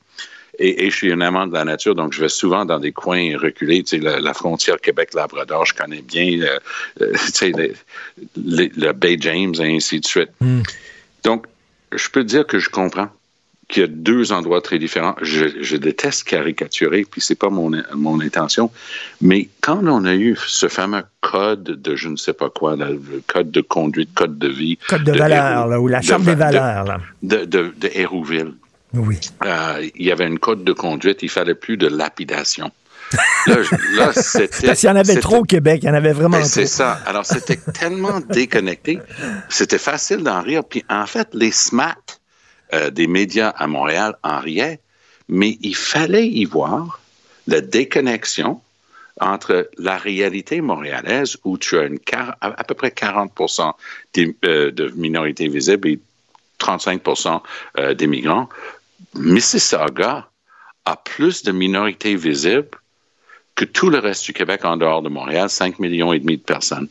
Et, 0.60 0.90
je 0.90 0.96
suis 0.96 1.12
un 1.12 1.22
amant 1.22 1.48
de 1.48 1.54
la 1.54 1.64
nature, 1.64 1.96
donc 1.96 2.14
je 2.14 2.22
vais 2.22 2.30
souvent 2.30 2.66
dans 2.66 2.80
des 2.80 2.92
coins 2.92 3.38
reculés. 3.38 3.84
Tu 3.84 4.02
sais, 4.02 4.20
la, 4.20 4.34
frontière 4.34 4.80
Québec-Labrador, 4.80 5.66
je 5.66 5.74
connais 5.74 6.02
bien, 6.02 6.42
euh, 6.42 6.60
tu 7.14 7.32
sais, 7.32 7.52
le 8.36 8.92
Bay 8.92 9.18
James 9.20 9.56
et 9.60 9.76
ainsi 9.76 10.00
de 10.00 10.06
suite. 10.06 10.30
Mhm. 10.42 10.64
Donc, 11.24 11.48
je 11.92 12.10
peux 12.10 12.24
dire 12.24 12.46
que 12.46 12.60
je 12.60 12.70
comprends 12.70 13.10
qu'il 13.72 13.82
y 13.82 13.86
a 13.86 13.88
deux 13.88 14.32
endroits 14.32 14.62
très 14.62 14.78
différents. 14.78 15.16
Je, 15.22 15.76
déteste 15.78 16.26
caricaturer, 16.26 17.06
puis 17.10 17.22
c'est 17.22 17.36
pas 17.36 17.50
mon, 17.50 17.72
mon 17.96 18.22
intention. 18.22 18.70
Mais 19.22 19.50
quand 19.62 19.82
on 19.88 20.06
a 20.06 20.14
eu 20.14 20.38
ce 20.46 20.68
fameux 20.68 21.04
code 21.22 21.64
de 21.64 21.96
je 21.96 22.10
ne 22.10 22.16
sais 22.16 22.34
pas 22.34 22.50
quoi, 22.50 22.76
le 22.76 23.00
code 23.26 23.50
de 23.50 23.62
conduite, 23.62 24.14
code 24.14 24.38
de 24.38 24.48
vie. 24.48 24.78
Code 24.88 25.04
de, 25.04 25.14
valeur, 25.14 25.82
ou 25.82 25.88
la 25.88 26.02
charte 26.02 26.24
des 26.24 26.36
valeurs. 26.36 27.00
De, 27.24 27.46
de, 27.46 27.74
de, 27.78 27.90
Hérouville. 27.94 28.54
Oui. 28.94 29.20
Euh, 29.46 29.88
il 29.96 30.06
y 30.06 30.12
avait 30.12 30.28
une 30.28 30.40
code 30.40 30.64
de 30.64 30.74
conduite, 30.74 31.24
il 31.24 31.30
fallait 31.30 31.56
plus 31.56 31.78
de 31.78 31.88
lapidation. 31.88 32.72
Là, 33.48 33.56
là 33.96 34.12
c'était. 34.16 34.68
Parce 34.68 34.80
qu'il 34.80 34.90
y 34.90 34.92
en 34.92 34.96
avait 34.96 35.20
trop 35.20 35.38
au 35.38 35.44
Québec, 35.44 35.82
il 35.84 35.88
y 35.88 35.90
en 35.90 35.94
avait 35.94 36.14
vraiment 36.14 36.38
ben, 36.38 36.44
trop. 36.44 36.50
C'est 36.50 36.66
ça. 36.66 37.00
Alors, 37.06 37.26
c'était 37.26 37.60
tellement 37.74 38.20
déconnecté. 38.20 39.00
C'était 39.50 39.78
facile 39.78 40.24
d'en 40.24 40.42
rire. 40.42 40.64
Puis, 40.64 40.84
en 40.90 41.06
fait, 41.06 41.30
les 41.34 41.52
SMAT, 41.52 41.96
euh, 42.74 42.90
des 42.90 43.08
médias 43.08 43.50
à 43.50 43.68
Montréal 43.68 44.16
en 44.24 44.40
riaient, 44.40 44.80
mais 45.28 45.58
il 45.62 45.76
fallait 45.76 46.28
y 46.28 46.46
voir 46.46 47.00
la 47.48 47.62
déconnexion 47.62 48.62
entre 49.20 49.70
la 49.78 49.98
réalité 49.98 50.62
montréalaise 50.62 51.38
où 51.44 51.58
tu 51.58 51.78
as 51.78 51.88
à, 52.42 52.64
peu 52.64 52.74
près 52.74 52.90
40% 52.90 53.74
euh, 54.18 54.72
de 54.72 54.88
minorités 54.96 55.48
visibles 55.48 55.88
et 55.90 56.00
35 56.58 57.02
euh, 57.78 57.94
des 57.94 58.08
migrants. 58.08 58.50
Mississauga 59.16 60.30
a 60.86 60.96
plus 60.96 61.44
de 61.44 61.52
minorités 61.52 62.16
visibles 62.16 62.70
que 63.56 63.66
tout 63.66 63.90
le 63.90 64.00
reste 64.00 64.26
du 64.26 64.34
Québec 64.34 64.66
en 64.66 64.78
dehors 64.78 65.02
de 65.02 65.10
Montréal, 65.10 65.50
5 65.50 65.80
millions 65.80 66.14
et 66.14 66.20
demi 66.20 66.38
de 66.38 66.42
personnes. 66.42 66.88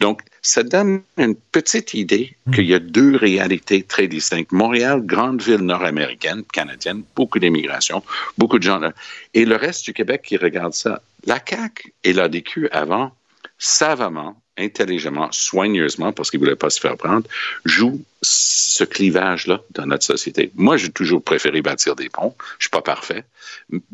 Donc, 0.00 0.22
ça 0.42 0.64
donne 0.64 1.02
une 1.16 1.36
petite 1.36 1.94
idée 1.94 2.36
qu'il 2.52 2.66
y 2.66 2.74
a 2.74 2.80
deux 2.80 3.16
réalités 3.16 3.84
très 3.84 4.08
distinctes. 4.08 4.50
Montréal, 4.50 5.02
grande 5.04 5.40
ville 5.40 5.58
nord-américaine, 5.58 6.42
canadienne, 6.52 7.04
beaucoup 7.14 7.38
d'immigration, 7.38 8.02
beaucoup 8.38 8.58
de 8.58 8.64
gens 8.64 8.78
là. 8.78 8.92
Et 9.34 9.44
le 9.44 9.54
reste 9.54 9.84
du 9.84 9.92
Québec 9.92 10.22
qui 10.24 10.36
regarde 10.36 10.74
ça. 10.74 11.00
La 11.24 11.38
CAQ 11.44 11.94
et 12.02 12.12
l'ADQ 12.12 12.68
avant, 12.72 13.12
savamment, 13.58 14.41
intelligemment, 14.58 15.28
soigneusement, 15.32 16.12
parce 16.12 16.30
qu'ils 16.30 16.40
ne 16.40 16.44
voulaient 16.44 16.56
pas 16.56 16.70
se 16.70 16.80
faire 16.80 16.96
prendre, 16.96 17.26
jouent 17.64 18.02
ce 18.20 18.84
clivage-là 18.84 19.60
dans 19.70 19.86
notre 19.86 20.04
société. 20.04 20.52
Moi, 20.54 20.76
j'ai 20.76 20.90
toujours 20.90 21.22
préféré 21.22 21.62
bâtir 21.62 21.96
des 21.96 22.08
ponts. 22.08 22.34
Je 22.58 22.64
suis 22.64 22.70
pas 22.70 22.82
parfait. 22.82 23.24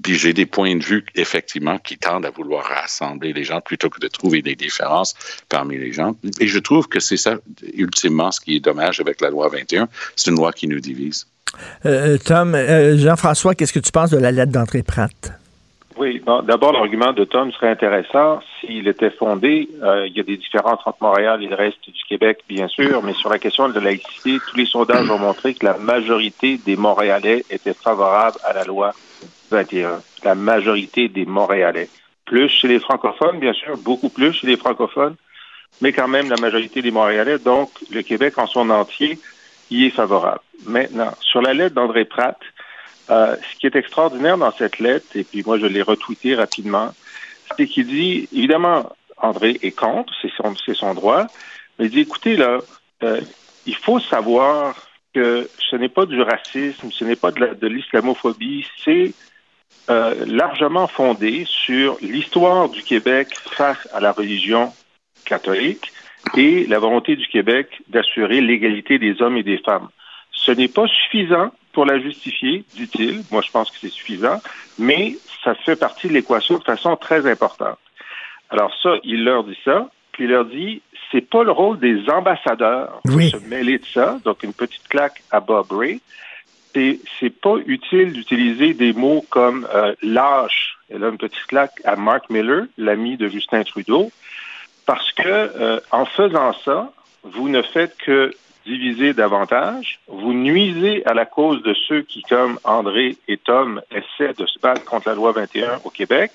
Puis 0.03 0.17
j'ai 0.17 0.33
des 0.33 0.47
points 0.47 0.77
de 0.77 0.85
vue, 0.85 1.05
effectivement, 1.15 1.79
qui 1.79 1.97
tendent 1.97 2.27
à 2.27 2.31
vouloir 2.31 2.65
rassembler 2.65 3.33
les 3.33 3.45
gens 3.45 3.61
plutôt 3.61 3.89
que 3.89 4.01
de 4.01 4.09
trouver 4.09 4.43
des 4.43 4.55
différences 4.55 5.15
parmi 5.49 5.79
les 5.79 5.93
gens. 5.93 6.17
Et 6.41 6.47
je 6.47 6.59
trouve 6.59 6.89
que 6.89 7.01
c'est 7.01 7.17
ça, 7.17 7.37
ultimement, 7.75 8.33
ce 8.33 8.41
qui 8.41 8.57
est 8.57 8.61
dommage 8.61 9.01
avec 9.01 9.21
la 9.21 9.31
loi 9.31 9.49
21. 9.49 9.89
C'est 10.17 10.31
une 10.31 10.37
loi 10.37 10.53
qui 10.53 10.67
nous 10.67 10.81
divise. 10.81 11.27
Euh, 11.87 12.19
Tom, 12.19 12.57
Jean-François, 12.97 13.55
qu'est-ce 13.55 13.73
que 13.73 13.79
tu 13.79 13.93
penses 13.93 14.11
de 14.11 14.19
la 14.19 14.33
lettre 14.33 14.53
d'entrée 14.53 14.83
Pratt? 14.83 15.33
Oui, 15.99 16.23
d'abord, 16.45 16.73
l'argument 16.73 17.13
de 17.13 17.25
Tom 17.25 17.51
serait 17.51 17.71
intéressant 17.71 18.39
s'il 18.61 18.87
était 18.87 19.11
fondé. 19.11 19.69
il 20.07 20.13
y 20.15 20.21
a 20.21 20.23
des 20.23 20.37
différences 20.37 20.81
entre 20.85 20.99
Montréal 21.01 21.43
et 21.43 21.49
le 21.49 21.57
reste 21.57 21.91
du 21.91 22.05
Québec, 22.09 22.39
bien 22.49 22.69
sûr, 22.69 23.03
mais 23.03 23.15
sur 23.15 23.31
la 23.31 23.41
question 23.41 23.69
de 23.69 23.81
laïcité, 23.81 24.39
tous 24.49 24.57
les 24.57 24.67
sondages 24.67 25.11
ont 25.11 25.19
montré 25.19 25.55
que 25.55 25.67
la 25.67 25.77
majorité 25.77 26.57
des 26.65 26.77
Montréalais 26.77 27.45
étaient 27.51 27.75
favorables 27.75 28.39
à 28.45 28.53
la 28.53 28.63
loi 28.63 28.93
21. 29.51 30.01
La 30.23 30.37
majorité 30.37 31.09
des 31.09 31.27
Montréalais. 31.27 31.89
Plus 32.25 32.49
chez 32.49 32.69
les 32.69 32.79
francophones, 32.79 33.41
bien 33.41 33.53
sûr, 33.53 33.77
beaucoup 33.79 34.11
plus 34.11 34.33
chez 34.33 34.47
les 34.47 34.57
francophones, 34.57 35.17
mais 35.81 35.93
quand 35.93 36.09
même 36.09 36.29
la 36.29 36.37
majorité 36.37 36.81
des 36.81 36.93
Montréalais. 36.93 37.39
Donc, 37.39 37.71
le 37.91 38.03
Québec 38.03 38.39
en 38.39 38.47
son 38.47 38.71
entier 38.71 39.19
y 39.71 39.87
est 39.87 39.91
favorable. 39.91 40.41
Maintenant, 40.67 41.13
sur 41.21 41.43
la 41.43 41.55
lettre 41.55 41.75
d'André 41.75 42.05
Pratt, 42.05 42.39
euh, 43.11 43.37
ce 43.37 43.59
qui 43.59 43.67
est 43.67 43.77
extraordinaire 43.77 44.39
dans 44.39 44.53
cette 44.53 44.79
lettre, 44.79 45.07
et 45.15 45.25
puis 45.25 45.43
moi 45.45 45.59
je 45.59 45.67
l'ai 45.67 45.83
retweeté 45.83 46.35
rapidement, 46.35 46.95
c'est 47.57 47.67
qu'il 47.67 47.87
dit, 47.87 48.29
évidemment, 48.33 48.93
André 49.17 49.59
est 49.63 49.73
contre, 49.73 50.13
c'est 50.21 50.33
son, 50.37 50.55
son 50.55 50.95
droit, 50.95 51.27
mais 51.79 51.87
il 51.87 51.91
dit, 51.91 52.01
écoutez, 52.01 52.37
là, 52.37 52.59
euh, 53.03 53.21
il 53.67 53.77
faut 53.77 54.01
savoir 54.01 54.75
que 55.15 55.49
ce 55.71 55.77
n'est 55.77 55.89
pas 55.89 56.07
du 56.07 56.21
racisme, 56.21 56.91
ce 56.91 57.05
n'est 57.05 57.17
pas 57.17 57.31
de 57.31 57.67
l'islamophobie, 57.67 58.67
c'est 58.85 59.13
euh, 59.91 60.27
largement 60.27 60.87
fondé 60.87 61.47
sur 61.47 61.97
l'histoire 62.03 62.69
du 62.69 62.83
Québec 62.83 63.29
face 63.53 63.89
à 63.95 64.01
la 64.01 64.13
religion 64.13 64.71
catholique 65.25 65.93
et 66.37 66.67
la 66.67 66.79
volonté 66.79 67.17
du 67.17 67.27
Québec 67.27 67.83
d'assurer 67.89 68.43
l'égalité 68.43 68.99
des 68.99 69.23
hommes 69.23 69.39
et 69.39 69.43
des 69.43 69.59
femmes. 69.59 69.89
Ce 70.33 70.53
n'est 70.53 70.69
pas 70.69 70.87
suffisant 70.87 71.53
pour 71.79 71.87
la 71.87 72.01
justifier, 72.01 72.65
dit-il. 72.75 73.23
Moi, 73.31 73.41
je 73.41 73.53
pense 73.53 73.71
que 73.71 73.77
c'est 73.81 73.89
suffisant, 73.89 74.43
mais 74.81 75.17
ça 75.45 75.55
fait 75.55 75.77
partie 75.77 76.09
de 76.09 76.13
l'équation 76.15 76.59
de 76.59 76.65
façon 76.65 76.97
très 76.97 77.25
importante. 77.31 77.79
Alors 78.51 78.73
ça, 78.83 78.97
il 79.05 79.23
leur 79.23 79.45
dit 79.45 79.57
ça, 79.65 79.89
puis 80.11 80.25
il 80.25 80.31
leur 80.31 80.45
dit, 80.45 80.83
c'est 81.13 81.21
pas 81.21 81.45
le 81.45 81.53
rôle 81.53 81.79
des 81.79 82.11
ambassadeurs 82.11 83.01
de 83.05 83.21
se 83.21 83.37
mêler 83.49 83.79
de 83.79 83.87
ça, 83.87 84.19
donc 84.25 84.43
une 84.43 84.55
petite 84.55 84.89
claque 84.89 85.23
à 85.31 85.39
Bob 85.39 85.71
Ray 85.71 86.01
c'est 87.21 87.31
pas 87.31 87.57
utile 87.67 88.13
d'utiliser 88.13 88.75
des 88.75 88.93
mots 88.93 89.25
comme 89.31 89.67
euh, 89.73 89.95
lâche. 90.03 90.79
Et 90.91 90.99
là, 90.99 91.09
une 91.09 91.19
petite 91.19 91.47
claque 91.47 91.81
à 91.85 91.95
Mark 91.95 92.29
Miller, 92.29 92.67
l'ami 92.77 93.17
de 93.17 93.29
Justin 93.29 93.63
Trudeau, 93.63 94.11
parce 94.85 95.13
que 95.13 95.23
euh, 95.27 95.81
en 95.93 96.05
faisant 96.07 96.53
ça, 96.65 96.93
vous 97.23 97.49
ne 97.49 97.63
faites 97.63 97.97
que 97.99 98.33
diviser 98.69 99.15
davantage, 99.15 100.01
vous 100.09 100.35
nuisez 100.35 101.05
à 101.07 101.15
la 101.15 101.25
cause 101.25 101.63
de 101.63 101.75
ceux 101.89 102.03
qui, 102.03 102.23
comme 102.23 102.59
André 102.65 103.17
et 103.27 103.39
Tom, 103.39 103.81
essaient 103.91 104.35
de 104.35 104.47
se 104.47 104.59
battre 104.59 104.85
contre 104.85 105.09
la 105.09 105.15
loi 105.15 105.33
21 105.33 105.81
au 105.85 105.91
Québec, 105.91 106.31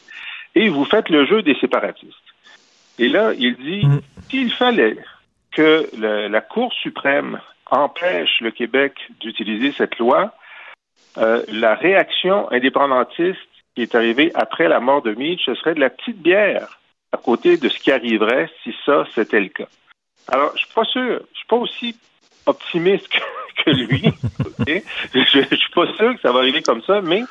et 0.56 0.70
vous 0.70 0.86
faites 0.86 1.10
le 1.10 1.26
jeu 1.26 1.44
des 1.44 1.56
séparatistes. 1.56 2.18
Et 2.98 3.08
là, 3.08 3.34
il 3.38 3.56
dit, 3.56 3.86
mm. 3.86 4.02
s'il 4.30 4.52
fallait 4.52 4.98
que 5.52 5.90
la 5.96 6.42
Cour 6.42 6.74
suprême 6.74 7.40
empêche 7.70 8.42
le 8.42 8.52
Québec 8.52 8.94
d'utiliser 9.20 9.72
cette 9.78 10.00
loi, 10.00 10.34
euh, 11.20 11.44
la 11.50 11.76
réaction 11.76 12.52
indépendantiste 12.52 13.40
qui 13.76 13.84
est 13.84 13.96
arrivée 13.96 14.32
après 14.34 14.68
la 14.68 14.80
mort 14.80 15.04
de 15.04 15.14
Mitch, 15.14 15.46
ce 15.46 15.56
serait 15.56 15.76
de 15.76 15.80
la 15.80 15.92
petite 15.92 16.22
bière 16.22 16.80
à 17.12 17.18
côté 17.18 17.58
de 17.58 17.70
ce 17.70 17.78
qui 17.78 17.92
arriverait 17.92 18.50
si 18.64 18.76
ça, 18.86 19.06
c'était 19.14 19.40
le 19.40 19.50
cas. 19.50 19.68
Alors, 20.28 20.52
je 20.56 20.66
suis 20.66 20.74
pas 20.74 20.86
sûr, 20.86 21.22
je 21.32 21.38
suis 21.38 21.48
pas 21.48 21.58
aussi 21.58 21.96
optimiste 22.46 23.08
que, 23.64 23.72
lui. 23.72 24.04
Je, 25.14 25.40
ne 25.40 25.56
suis 25.56 25.72
pas 25.74 25.88
sûr 25.94 26.16
que 26.16 26.22
ça 26.22 26.32
va 26.32 26.40
arriver 26.40 26.62
comme 26.62 26.82
ça, 26.84 27.02
mais 27.02 27.24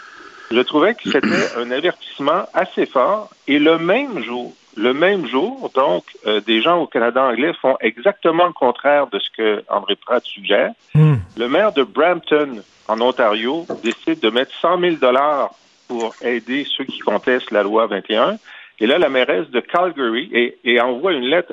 je 0.50 0.60
trouvais 0.60 0.94
que 0.94 1.10
c'était 1.10 1.56
un 1.56 1.70
avertissement 1.70 2.44
assez 2.54 2.86
fort. 2.86 3.30
Et 3.48 3.58
le 3.58 3.78
même 3.78 4.22
jour, 4.22 4.54
le 4.76 4.94
même 4.94 5.26
jour, 5.26 5.70
donc, 5.74 6.04
euh, 6.26 6.40
des 6.40 6.62
gens 6.62 6.78
au 6.78 6.86
Canada 6.86 7.22
anglais 7.22 7.52
font 7.60 7.76
exactement 7.80 8.46
le 8.46 8.52
contraire 8.52 9.06
de 9.08 9.18
ce 9.18 9.28
que 9.36 9.64
André 9.68 9.96
Pratt 9.96 10.24
suggère. 10.24 10.72
Hmm. 10.94 11.16
Le 11.36 11.48
maire 11.48 11.72
de 11.72 11.82
Brampton, 11.82 12.62
en 12.88 13.00
Ontario, 13.00 13.66
décide 13.82 14.20
de 14.20 14.30
mettre 14.30 14.52
100 14.60 14.80
000 14.80 14.96
dollars 14.96 15.50
pour 15.88 16.14
aider 16.22 16.66
ceux 16.76 16.84
qui 16.84 17.00
contestent 17.00 17.50
la 17.50 17.62
loi 17.62 17.86
21. 17.86 18.38
Et 18.80 18.86
là, 18.86 18.98
la 18.98 19.08
mairesse 19.08 19.48
de 19.50 19.60
Calgary 19.60 20.56
et, 20.64 20.80
envoie 20.80 21.12
une 21.12 21.26
lettre 21.26 21.52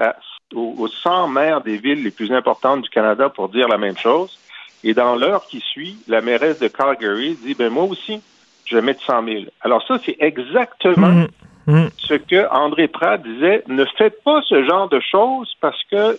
aux, 0.53 0.87
100 0.87 1.27
maires 1.27 1.61
des 1.61 1.77
villes 1.77 2.03
les 2.03 2.11
plus 2.11 2.31
importantes 2.31 2.81
du 2.81 2.89
Canada 2.89 3.29
pour 3.29 3.49
dire 3.49 3.67
la 3.67 3.77
même 3.77 3.97
chose. 3.97 4.37
Et 4.83 4.93
dans 4.93 5.15
l'heure 5.15 5.45
qui 5.47 5.59
suit, 5.59 5.97
la 6.07 6.21
mairesse 6.21 6.59
de 6.59 6.67
Calgary 6.67 7.37
dit, 7.43 7.53
ben 7.53 7.69
moi 7.69 7.83
aussi, 7.83 8.21
je 8.65 8.75
vais 8.75 8.81
mettre 8.81 9.03
100 9.03 9.25
000. 9.25 9.43
Alors 9.61 9.85
ça, 9.87 9.99
c'est 10.05 10.15
exactement 10.19 11.07
hmm. 11.07 11.27
Mm. 11.67 11.89
ce 11.97 12.13
que 12.15 12.49
André 12.51 12.87
Pratt 12.87 13.21
disait, 13.21 13.63
ne 13.67 13.85
faites 13.97 14.23
pas 14.23 14.41
ce 14.47 14.63
genre 14.65 14.89
de 14.89 14.99
choses 14.99 15.53
parce 15.59 15.81
que 15.91 16.17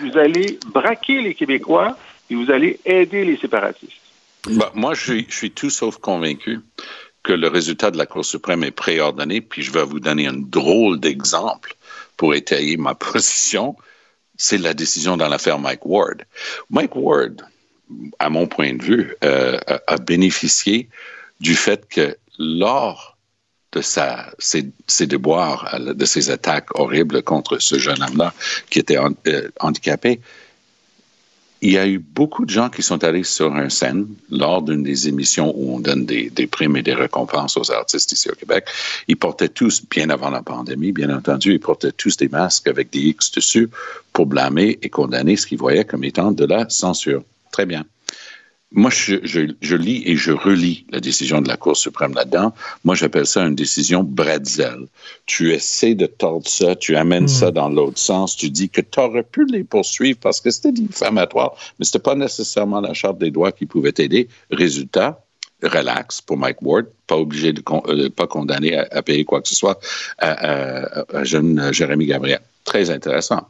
vous 0.00 0.16
allez 0.16 0.58
braquer 0.72 1.20
les 1.20 1.34
Québécois 1.34 1.96
et 2.30 2.34
vous 2.34 2.50
allez 2.50 2.78
aider 2.84 3.24
les 3.24 3.36
séparatistes. 3.36 4.00
Bah, 4.50 4.70
moi, 4.74 4.94
je 4.94 5.24
suis, 5.28 5.50
tout 5.50 5.70
sauf 5.70 5.98
convaincu 5.98 6.60
que 7.22 7.32
le 7.32 7.48
résultat 7.48 7.90
de 7.90 7.98
la 7.98 8.06
Cour 8.06 8.24
suprême 8.24 8.64
est 8.64 8.70
préordonné, 8.70 9.40
puis 9.40 9.62
je 9.62 9.72
vais 9.72 9.84
vous 9.84 10.00
donner 10.00 10.26
un 10.26 10.36
drôle 10.36 11.00
d'exemple 11.00 11.74
pour 12.18 12.34
étayer 12.34 12.76
ma 12.76 12.94
position. 13.12 13.74
C'est 14.36 14.58
la 14.58 14.74
décision 14.74 15.16
dans 15.16 15.28
l'affaire 15.28 15.58
Mike 15.58 15.86
Ward. 15.86 16.24
Mike 16.68 16.94
Ward, 16.94 17.42
à 18.18 18.28
mon 18.28 18.46
point 18.46 18.74
de 18.74 18.82
vue, 18.82 19.16
euh, 19.24 19.58
a 19.86 19.96
bénéficié 19.96 20.90
du 21.40 21.54
fait 21.54 21.88
que 21.88 22.16
lors 22.38 23.16
de 23.72 23.80
ses, 23.80 24.70
ses, 24.86 25.06
déboires, 25.06 25.78
de 25.80 26.04
ses 26.04 26.30
attaques 26.30 26.78
horribles 26.78 27.22
contre 27.22 27.58
ce 27.58 27.78
jeune 27.78 28.02
homme-là 28.02 28.32
qui 28.70 28.78
était 28.78 28.98
euh, 28.98 29.50
handicapé, 29.60 30.20
il 31.60 31.72
y 31.72 31.78
a 31.78 31.86
eu 31.88 31.98
beaucoup 31.98 32.44
de 32.44 32.50
gens 32.50 32.68
qui 32.68 32.82
sont 32.82 33.02
allés 33.02 33.24
sur 33.24 33.54
un 33.54 33.68
scène 33.68 34.06
lors 34.30 34.62
d'une 34.62 34.82
des 34.82 35.08
émissions 35.08 35.52
où 35.56 35.74
on 35.74 35.80
donne 35.80 36.06
des, 36.06 36.30
primes 36.46 36.76
et 36.76 36.82
des 36.82 36.94
récompenses 36.94 37.56
aux 37.56 37.70
artistes 37.72 38.12
ici 38.12 38.30
au 38.30 38.34
Québec. 38.34 38.66
Ils 39.08 39.16
portaient 39.16 39.48
tous, 39.48 39.82
bien 39.84 40.08
avant 40.10 40.30
la 40.30 40.42
pandémie, 40.42 40.92
bien 40.92 41.14
entendu, 41.14 41.54
ils 41.54 41.60
portaient 41.60 41.92
tous 41.92 42.16
des 42.16 42.28
masques 42.28 42.68
avec 42.68 42.90
des 42.90 43.00
X 43.00 43.32
dessus 43.32 43.68
pour 44.12 44.26
blâmer 44.26 44.78
et 44.82 44.88
condamner 44.88 45.36
ce 45.36 45.46
qu'ils 45.46 45.58
voyaient 45.58 45.84
comme 45.84 46.04
étant 46.04 46.30
de 46.30 46.44
la 46.44 46.68
censure. 46.68 47.24
Très 47.50 47.66
bien. 47.66 47.84
Moi, 48.70 48.90
je, 48.90 49.16
je, 49.22 49.54
je, 49.62 49.76
lis 49.76 50.02
et 50.04 50.16
je 50.16 50.30
relis 50.30 50.84
la 50.90 51.00
décision 51.00 51.40
de 51.40 51.48
la 51.48 51.56
Cour 51.56 51.74
suprême 51.74 52.12
là-dedans. 52.12 52.52
Moi, 52.84 52.94
j'appelle 52.94 53.26
ça 53.26 53.42
une 53.46 53.54
décision 53.54 54.02
bretzel. 54.02 54.86
Tu 55.24 55.54
essaies 55.54 55.94
de 55.94 56.04
tordre 56.04 56.46
ça, 56.46 56.76
tu 56.76 56.94
amènes 56.94 57.24
hmm. 57.24 57.28
ça 57.28 57.50
dans 57.50 57.70
l'autre 57.70 57.98
sens, 57.98 58.36
tu 58.36 58.50
dis 58.50 58.68
que 58.68 58.82
tu 58.82 59.00
aurais 59.00 59.22
pu 59.22 59.46
les 59.46 59.64
poursuivre 59.64 60.18
parce 60.20 60.42
que 60.42 60.50
c'était 60.50 60.72
diffamatoire, 60.72 61.56
mais 61.78 61.86
c'était 61.86 61.98
pas 61.98 62.14
nécessairement 62.14 62.80
la 62.80 62.92
charte 62.92 63.16
des 63.18 63.30
droits 63.30 63.52
qui 63.52 63.64
pouvait 63.64 63.92
t'aider. 63.92 64.28
Résultat, 64.50 65.24
relax 65.62 66.20
pour 66.20 66.36
Mike 66.36 66.60
Ward, 66.60 66.86
pas 67.06 67.16
obligé 67.16 67.54
de 67.54 67.62
euh, 67.88 68.10
pas 68.10 68.26
condamné 68.26 68.76
à, 68.76 69.02
payer 69.02 69.24
quoi 69.24 69.40
que 69.40 69.48
ce 69.48 69.54
soit 69.54 69.80
à, 70.18 70.30
à, 70.30 71.16
à 71.16 71.24
jeune 71.24 71.72
Jérémy 71.72 72.04
Gabriel. 72.04 72.40
Très 72.64 72.90
intéressant. 72.90 73.48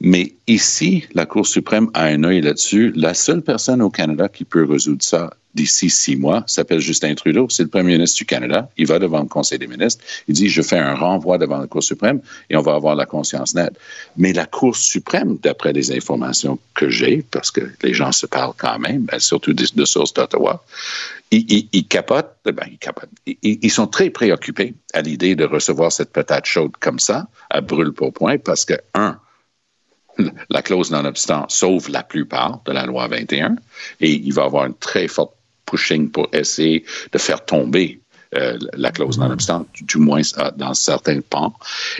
Mais 0.00 0.34
ici, 0.46 1.04
la 1.14 1.26
Cour 1.26 1.46
suprême 1.46 1.88
a 1.94 2.04
un 2.04 2.24
œil 2.24 2.40
là-dessus. 2.40 2.92
La 2.94 3.14
seule 3.14 3.42
personne 3.42 3.80
au 3.80 3.90
Canada 3.90 4.28
qui 4.28 4.44
peut 4.44 4.64
résoudre 4.64 5.02
ça 5.02 5.30
d'ici 5.54 5.88
six 5.88 6.16
mois 6.16 6.42
s'appelle 6.46 6.80
Justin 6.80 7.14
Trudeau. 7.14 7.48
C'est 7.48 7.62
le 7.62 7.68
premier 7.68 7.92
ministre 7.92 8.18
du 8.18 8.26
Canada. 8.26 8.68
Il 8.76 8.86
va 8.86 8.98
devant 8.98 9.20
le 9.20 9.28
Conseil 9.28 9.58
des 9.58 9.66
ministres. 9.66 10.04
Il 10.28 10.34
dit, 10.34 10.48
je 10.48 10.62
fais 10.62 10.78
un 10.78 10.94
renvoi 10.94 11.38
devant 11.38 11.58
la 11.58 11.66
Cour 11.66 11.82
suprême 11.82 12.20
et 12.50 12.56
on 12.56 12.62
va 12.62 12.74
avoir 12.74 12.96
la 12.96 13.06
conscience 13.06 13.54
nette. 13.54 13.78
Mais 14.16 14.32
la 14.32 14.46
Cour 14.46 14.76
suprême, 14.76 15.38
d'après 15.42 15.72
les 15.72 15.92
informations 15.92 16.58
que 16.74 16.88
j'ai, 16.90 17.24
parce 17.30 17.50
que 17.50 17.60
les 17.82 17.94
gens 17.94 18.12
se 18.12 18.26
parlent 18.26 18.54
quand 18.56 18.78
même, 18.78 19.02
ben, 19.02 19.20
surtout 19.20 19.52
de, 19.52 19.84
sources 19.84 20.12
d'Ottawa, 20.12 20.64
ils, 21.30 21.86
capotent, 21.88 22.36
ben, 22.44 22.66
ils. 23.26 23.58
Ils, 23.62 23.70
sont 23.70 23.86
très 23.86 24.10
préoccupés 24.10 24.74
à 24.92 25.02
l'idée 25.02 25.36
de 25.36 25.44
recevoir 25.44 25.92
cette 25.92 26.12
patate 26.12 26.46
chaude 26.46 26.72
comme 26.80 26.98
ça, 26.98 27.26
à 27.50 27.60
brûle 27.60 27.92
pour 27.92 28.12
point, 28.12 28.38
parce 28.38 28.64
que, 28.64 28.74
un, 28.94 29.18
la 30.50 30.62
clause 30.62 30.90
non-obstant 30.90 31.46
sauve 31.48 31.90
la 31.90 32.02
plupart 32.02 32.60
de 32.64 32.72
la 32.72 32.86
loi 32.86 33.08
21 33.08 33.56
et 34.00 34.12
il 34.12 34.32
va 34.32 34.44
avoir 34.44 34.66
une 34.66 34.74
très 34.74 35.08
forte 35.08 35.34
pushing 35.66 36.10
pour 36.10 36.28
essayer 36.32 36.84
de 37.12 37.18
faire 37.18 37.44
tomber 37.44 38.00
euh, 38.36 38.58
la 38.72 38.90
clause 38.90 39.18
non-obstant, 39.18 39.66
du, 39.74 39.98
moins 39.98 40.22
euh, 40.38 40.50
dans 40.56 40.74
certains 40.74 41.20
pans. 41.20 41.54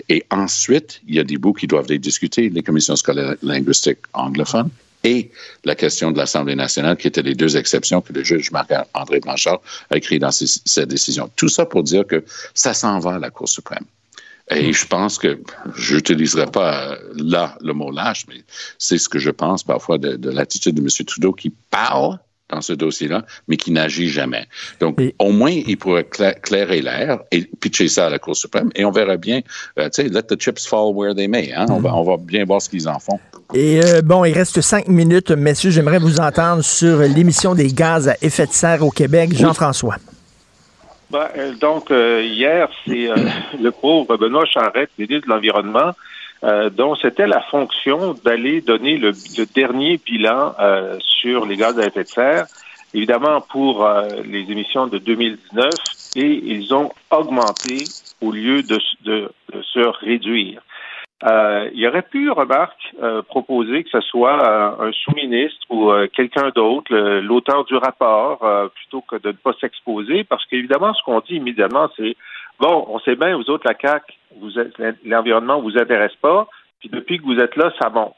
Et 0.08 0.24
ensuite, 0.30 1.00
il 1.06 1.14
y 1.14 1.20
a 1.20 1.24
des 1.24 1.38
bouts 1.38 1.52
qui 1.52 1.66
doivent 1.66 1.88
les 1.88 1.98
discuter, 1.98 2.50
les 2.50 2.62
commissions 2.62 2.96
scolaires 2.96 3.36
linguistiques 3.42 4.00
anglophones 4.14 4.70
et 5.04 5.30
la 5.64 5.76
question 5.76 6.10
de 6.10 6.18
l'Assemblée 6.18 6.56
nationale, 6.56 6.96
qui 6.96 7.06
étaient 7.06 7.22
les 7.22 7.34
deux 7.34 7.56
exceptions 7.56 8.00
que 8.00 8.12
le 8.12 8.24
juge 8.24 8.50
Marc-André 8.50 9.20
Blanchard 9.20 9.60
a 9.90 9.96
écrit 9.96 10.18
dans 10.18 10.30
sa 10.32 10.86
décision. 10.86 11.30
Tout 11.36 11.48
ça 11.48 11.66
pour 11.66 11.82
dire 11.82 12.06
que 12.06 12.24
ça 12.54 12.74
s'en 12.74 12.98
va 12.98 13.14
à 13.14 13.18
la 13.18 13.30
Cour 13.30 13.48
suprême. 13.48 13.84
Et 14.50 14.72
je 14.72 14.86
pense 14.86 15.18
que, 15.18 15.40
je 15.74 15.96
n'utiliserai 15.96 16.46
pas 16.46 16.96
là 17.16 17.56
le 17.62 17.72
mot 17.72 17.90
lâche, 17.90 18.26
mais 18.28 18.42
c'est 18.78 18.98
ce 18.98 19.08
que 19.08 19.18
je 19.18 19.30
pense 19.30 19.62
parfois 19.62 19.98
de, 19.98 20.30
l'attitude 20.30 20.74
de 20.74 20.82
M. 20.82 20.88
Trudeau 21.06 21.32
qui 21.32 21.50
parle 21.70 22.18
dans 22.50 22.60
ce 22.60 22.74
dossier-là, 22.74 23.24
mais 23.48 23.56
qui 23.56 23.72
n'agit 23.72 24.08
jamais. 24.08 24.46
Donc, 24.78 25.00
au 25.18 25.32
moins, 25.32 25.50
il 25.50 25.78
pourrait 25.78 26.06
clairer 26.42 26.82
l'air 26.82 27.20
et 27.32 27.44
pitcher 27.58 27.88
ça 27.88 28.06
à 28.06 28.10
la 28.10 28.18
Cour 28.18 28.36
suprême 28.36 28.70
et 28.74 28.84
on 28.84 28.90
verra 28.90 29.16
bien, 29.16 29.40
euh, 29.78 29.88
tu 29.88 30.02
sais, 30.02 30.08
let 30.10 30.24
the 30.24 30.38
chips 30.38 30.66
fall 30.66 30.92
where 30.94 31.14
they 31.14 31.26
may. 31.26 31.50
Hein? 31.54 31.64
On, 31.70 31.80
va, 31.80 31.94
on 31.94 32.02
va 32.02 32.18
bien 32.18 32.44
voir 32.44 32.60
ce 32.60 32.68
qu'ils 32.68 32.86
en 32.86 32.98
font. 32.98 33.18
Et 33.54 33.82
euh, 33.82 34.02
bon, 34.02 34.26
il 34.26 34.34
reste 34.34 34.60
cinq 34.60 34.88
minutes, 34.88 35.30
messieurs. 35.30 35.70
J'aimerais 35.70 35.98
vous 35.98 36.20
entendre 36.20 36.62
sur 36.62 36.98
l'émission 36.98 37.54
des 37.54 37.72
gaz 37.72 38.08
à 38.08 38.16
effet 38.20 38.46
de 38.46 38.52
serre 38.52 38.84
au 38.84 38.90
Québec. 38.90 39.34
Jean-François. 39.34 39.96
Ben, 41.14 41.28
euh, 41.36 41.54
donc, 41.54 41.90
hier, 41.90 42.68
c'est 42.86 43.08
le 43.60 43.70
pauvre 43.70 44.16
Benoît 44.16 44.44
Charette, 44.44 44.90
ministre 44.98 45.26
de 45.26 45.32
l'Environnement, 45.32 45.92
dont 46.72 46.94
c'était 46.94 47.26
la 47.26 47.40
fonction 47.40 48.14
d'aller 48.22 48.60
donner 48.60 48.98
le, 48.98 49.12
le, 49.38 49.46
dernier 49.46 49.98
bilan 50.04 50.54
sur 51.00 51.46
les 51.46 51.56
gaz 51.56 51.78
à 51.78 51.86
effet 51.86 52.02
de 52.02 52.08
serre 52.08 52.46
évidemment 52.94 53.40
pour 53.40 53.84
euh, 53.84 54.08
les 54.24 54.50
émissions 54.50 54.86
de 54.86 54.98
2019 54.98 55.70
et 56.16 56.42
ils 56.44 56.72
ont 56.72 56.90
augmenté 57.10 57.84
au 58.22 58.30
lieu 58.30 58.62
de, 58.62 58.78
de, 59.04 59.30
se 59.62 59.80
réduire. 59.80 60.62
Euh, 61.22 61.70
il 61.72 61.86
aurait 61.86 62.02
pu, 62.02 62.30
remarque, 62.30 62.92
euh, 63.00 63.22
proposer 63.22 63.84
que 63.84 63.90
ce 63.90 64.00
soit 64.00 64.42
euh, 64.42 64.88
un 64.88 64.92
sous-ministre 64.92 65.60
ou 65.70 65.92
quelqu'un 66.12 66.50
d'autre, 66.50 66.94
l'auteur 67.20 67.64
du 67.64 67.76
rapport, 67.76 68.70
plutôt 68.74 69.00
que 69.02 69.16
de 69.16 69.28
ne 69.28 69.32
pas 69.32 69.52
s'exposer, 69.60 70.24
parce 70.24 70.44
qu'évidemment, 70.46 70.92
ce 70.92 71.02
qu'on 71.04 71.20
dit 71.20 71.36
immédiatement, 71.36 71.88
c'est 71.96 72.16
bon, 72.58 72.84
on 72.88 72.98
sait 73.00 73.16
bien, 73.16 73.36
vous 73.36 73.48
autres, 73.50 73.66
la 73.66 73.74
CAC, 73.74 74.02
vous 74.40 74.50
l'environnement 75.04 75.60
vous 75.60 75.78
intéresse 75.78 76.14
pas, 76.20 76.48
puis 76.80 76.88
depuis 76.88 77.18
que 77.18 77.24
vous 77.24 77.38
êtes 77.38 77.56
là, 77.56 77.72
ça 77.80 77.90
monte 77.90 78.16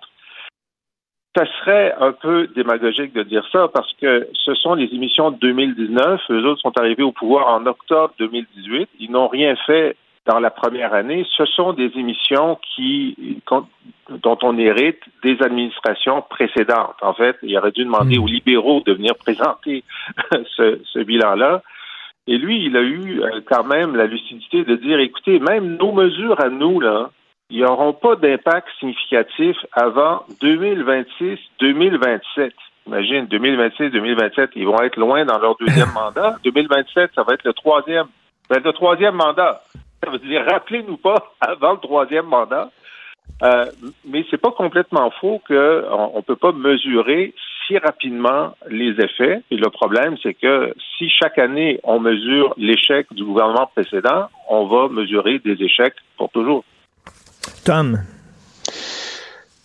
ça 1.37 1.45
serait 1.61 1.95
un 2.01 2.13
peu 2.13 2.47
démagogique 2.47 3.13
de 3.13 3.23
dire 3.23 3.47
ça 3.53 3.69
parce 3.69 3.93
que 4.01 4.27
ce 4.33 4.55
sont 4.55 4.75
les 4.75 4.87
émissions 4.95 5.31
de 5.31 5.37
2019. 5.37 6.23
Eux 6.31 6.47
autres 6.47 6.63
sont 6.63 6.79
arrivés 6.79 7.03
au 7.03 7.13
pouvoir 7.13 7.49
en 7.49 7.67
octobre 7.67 8.15
2018. 8.19 8.89
Ils 9.01 9.11
n'ont 9.11 9.29
rien 9.29 9.55
fait 9.67 9.97
dans 10.27 10.41
la 10.41 10.51
première 10.51 10.93
année. 10.93 11.25
Ce 11.37 11.47
sont 11.47 11.73
des 11.73 11.91
émissions 11.97 12.59
qui, 12.75 13.41
dont 14.09 14.39
on 14.43 14.59
hérite 14.59 15.01
des 15.23 15.41
administrations 15.41 16.23
précédentes. 16.23 16.97
En 17.01 17.15
fait, 17.15 17.37
il 17.43 17.57
aurait 17.57 17.73
dû 17.73 17.85
demander 17.85 18.19
hmm. 18.19 18.23
aux 18.23 18.27
libéraux 18.27 18.83
de 18.85 18.93
venir 18.93 19.15
présenter 19.17 19.85
ce, 20.57 20.81
ce 20.85 20.99
bilan-là. 20.99 21.63
Et 22.29 22.39
lui, 22.39 22.67
il 22.67 22.77
a 22.77 22.83
eu 22.83 23.23
euh, 23.23 23.41
quand 23.47 23.63
même 23.65 23.95
la 23.95 24.07
lucidité 24.07 24.65
de 24.65 24.75
dire, 24.77 24.99
écoutez, 24.99 25.39
même 25.39 25.77
nos 25.77 25.93
mesures 25.93 26.41
à 26.41 26.49
nous, 26.49 26.81
là, 26.81 27.11
ils 27.51 27.63
n'auront 27.63 27.93
pas 27.93 28.17
d'impact 28.17 28.67
significatif 28.81 29.57
avant 29.73 30.25
2026-2027. 30.43 32.51
Imagine, 32.89 33.27
2026-2027, 33.27 34.49
ils 34.57 34.67
vont 34.67 34.83
être 34.83 34.97
loin 34.97 35.25
dans 35.25 35.39
leur 35.39 35.55
deuxième 35.57 35.91
mandat. 35.95 36.35
2027, 36.43 37.13
ça 37.15 37.23
va 37.23 37.35
être 37.35 37.45
le 37.45 37.53
troisième. 37.53 38.07
Ça 38.49 38.55
va 38.55 38.57
être 38.57 38.65
le 38.65 38.73
troisième 38.73 39.15
mandat. 39.15 39.63
Ça 40.03 40.11
veut 40.11 40.19
dire, 40.19 40.45
rappelez-nous 40.49 40.99
pas 40.99 41.35
avant 41.41 41.73
le 41.73 41.79
troisième 41.79 42.27
mandat. 42.27 42.71
Euh, 43.43 43.67
mais 44.07 44.25
c'est 44.31 44.41
pas 44.41 44.53
complètement 44.53 45.11
faux 45.21 45.43
qu'on 45.47 45.55
ne 46.17 46.23
peut 46.23 46.37
pas 46.37 46.53
mesurer 46.53 47.35
si 47.67 47.77
rapidement 47.77 48.55
les 48.69 48.93
effets. 49.01 49.43
Et 49.51 49.57
le 49.57 49.69
problème, 49.69 50.17
c'est 50.23 50.35
que 50.35 50.73
si 50.97 51.09
chaque 51.11 51.39
année 51.39 51.81
on 51.83 52.01
mesure 52.01 52.55
l'échec 52.57 53.07
du 53.13 53.25
gouvernement 53.25 53.69
précédent, 53.75 54.29
on 54.49 54.67
va 54.67 54.89
mesurer 54.89 55.41
des 55.41 55.61
échecs 55.63 55.97
pour 56.17 56.31
toujours. 56.31 56.65
Tom? 57.65 57.99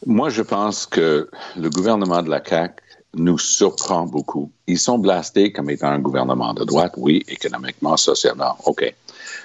Moi, 0.06 0.30
je 0.30 0.42
pense 0.42 0.88
que 0.88 1.30
le 1.56 1.70
gouvernement 1.70 2.24
de 2.24 2.30
la 2.30 2.44
CAQ 2.44 2.74
nous 3.14 3.38
surprend 3.38 4.06
beaucoup. 4.06 4.52
Ils 4.68 4.80
sont 4.80 4.98
blastés 4.98 5.52
comme 5.52 5.70
étant 5.70 5.90
un 5.90 6.00
gouvernement 6.00 6.54
de 6.54 6.64
droite, 6.64 6.94
oui, 6.98 7.24
économiquement, 7.28 7.98
socialement, 7.98 8.56
OK. 8.66 8.94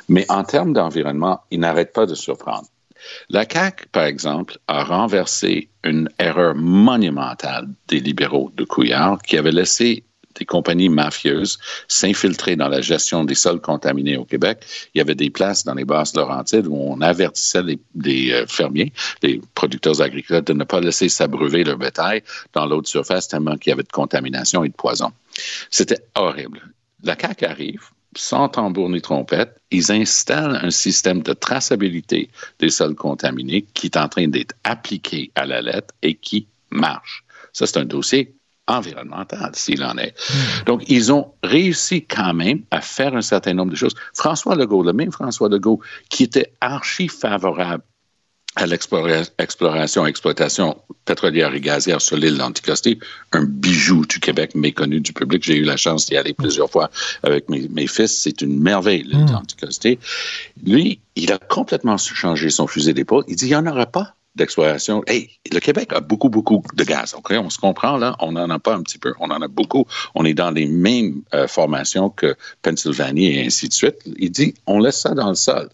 Mais 0.08 0.26
en 0.28 0.44
termes 0.44 0.72
d'environnement, 0.72 1.40
ils 1.50 1.60
n'arrêtent 1.60 1.92
pas 1.92 2.06
de 2.06 2.14
surprendre. 2.14 2.66
La 3.28 3.44
CAQ, 3.48 3.86
par 3.92 4.04
exemple, 4.04 4.58
a 4.66 4.84
renversé 4.84 5.68
une 5.84 6.08
erreur 6.18 6.54
monumentale 6.54 7.68
des 7.88 8.00
libéraux 8.00 8.50
de 8.56 8.64
Couillard 8.64 9.20
qui 9.22 9.36
avait 9.36 9.52
laissé 9.52 10.04
des 10.38 10.44
compagnies 10.44 10.88
mafieuses 10.88 11.58
s'infiltrer 11.88 12.56
dans 12.56 12.68
la 12.68 12.80
gestion 12.80 13.24
des 13.24 13.34
sols 13.34 13.60
contaminés 13.60 14.16
au 14.16 14.24
Québec. 14.24 14.64
Il 14.94 14.98
y 14.98 15.00
avait 15.00 15.14
des 15.14 15.30
places 15.30 15.64
dans 15.64 15.74
les 15.74 15.84
basses 15.84 16.14
Laurentides 16.14 16.66
où 16.66 16.76
on 16.76 17.00
avertissait 17.00 17.62
les, 17.94 18.32
euh, 18.32 18.46
fermiers, 18.46 18.92
les 19.22 19.40
producteurs 19.54 20.02
agricoles, 20.02 20.44
de 20.44 20.52
ne 20.52 20.64
pas 20.64 20.80
laisser 20.80 21.08
s'abreuver 21.08 21.64
leur 21.64 21.78
bétail 21.78 22.22
dans 22.52 22.66
l'eau 22.66 22.82
de 22.82 22.86
surface 22.86 23.28
tellement 23.28 23.56
qu'il 23.56 23.70
y 23.70 23.72
avait 23.72 23.82
de 23.82 23.88
contamination 23.88 24.62
et 24.64 24.68
de 24.68 24.74
poison. 24.74 25.10
C'était 25.70 26.00
horrible. 26.14 26.60
La 27.02 27.16
CAQ 27.18 27.46
arrive, 27.46 27.82
sans 28.16 28.48
tambour 28.48 28.88
ni 28.90 29.00
trompette, 29.00 29.60
ils 29.70 29.92
installent 29.92 30.58
un 30.62 30.70
système 30.70 31.22
de 31.22 31.32
traçabilité 31.32 32.30
des 32.58 32.70
sols 32.70 32.94
contaminés 32.94 33.62
qui 33.74 33.86
est 33.86 33.96
en 33.96 34.08
train 34.08 34.28
d'être 34.28 34.54
appliqué 34.64 35.30
à 35.34 35.46
la 35.46 35.60
lettre 35.60 35.94
et 36.02 36.14
qui 36.14 36.46
marche. 36.70 37.24
Ça, 37.52 37.66
c'est 37.66 37.78
un 37.78 37.84
dossier 37.84 38.34
environnemental, 38.66 39.50
s'il 39.54 39.84
en 39.84 39.96
est. 39.96 40.14
Donc, 40.66 40.82
ils 40.88 41.12
ont 41.12 41.32
réussi 41.42 42.04
quand 42.04 42.34
même 42.34 42.62
à 42.70 42.80
faire 42.80 43.14
un 43.14 43.22
certain 43.22 43.54
nombre 43.54 43.70
de 43.70 43.76
choses. 43.76 43.94
François 44.12 44.56
Legault, 44.56 44.82
le 44.82 44.92
même 44.92 45.12
François 45.12 45.48
Legault, 45.48 45.80
qui 46.08 46.24
était 46.24 46.52
archi 46.60 47.08
favorable 47.08 47.84
à 48.56 48.66
l'exploration, 48.66 50.06
exploitation 50.06 50.76
pétrolière 51.04 51.54
et 51.54 51.60
gazière 51.60 52.00
sur 52.00 52.16
l'île 52.16 52.38
d'Anticosti, 52.38 52.98
un 53.32 53.44
bijou 53.44 54.06
du 54.06 54.18
Québec 54.18 54.54
méconnu 54.54 55.00
du 55.00 55.12
public. 55.12 55.44
J'ai 55.44 55.56
eu 55.56 55.64
la 55.64 55.76
chance 55.76 56.06
d'y 56.06 56.16
aller 56.16 56.32
plusieurs 56.32 56.70
fois 56.70 56.90
avec 57.22 57.48
mes, 57.48 57.86
fils. 57.86 58.22
C'est 58.22 58.40
une 58.40 58.58
merveille, 58.58 59.02
l'île 59.02 59.24
mm. 59.24 59.30
d'Anticosti. 59.30 59.98
Lui, 60.64 61.00
il 61.16 61.32
a 61.32 61.38
complètement 61.38 61.98
changé 61.98 62.50
son 62.50 62.66
fusil 62.66 62.94
d'épaule. 62.94 63.24
Il 63.28 63.36
dit, 63.36 63.44
il 63.44 63.48
n'y 63.48 63.56
en 63.56 63.66
aura 63.66 63.86
pas 63.86 64.15
d'exploration. 64.36 65.02
Hey, 65.06 65.30
le 65.52 65.58
Québec 65.60 65.92
a 65.92 66.00
beaucoup, 66.00 66.28
beaucoup 66.28 66.62
de 66.74 66.84
gaz. 66.84 67.14
On 67.30 67.50
se 67.50 67.58
comprend, 67.58 67.96
là? 67.96 68.14
On 68.20 68.32
n'en 68.32 68.48
a 68.50 68.58
pas 68.58 68.74
un 68.74 68.82
petit 68.82 68.98
peu. 68.98 69.14
On 69.18 69.30
en 69.30 69.42
a 69.42 69.48
beaucoup. 69.48 69.86
On 70.14 70.24
est 70.24 70.34
dans 70.34 70.50
les 70.50 70.66
mêmes 70.66 71.22
euh, 71.34 71.48
formations 71.48 72.10
que 72.10 72.36
Pennsylvanie 72.62 73.34
et 73.34 73.46
ainsi 73.46 73.68
de 73.68 73.72
suite. 73.72 73.96
Il 74.18 74.30
dit, 74.30 74.54
on 74.66 74.78
laisse 74.78 75.00
ça 75.00 75.14
dans 75.14 75.30
le 75.30 75.34
sol. 75.34 75.68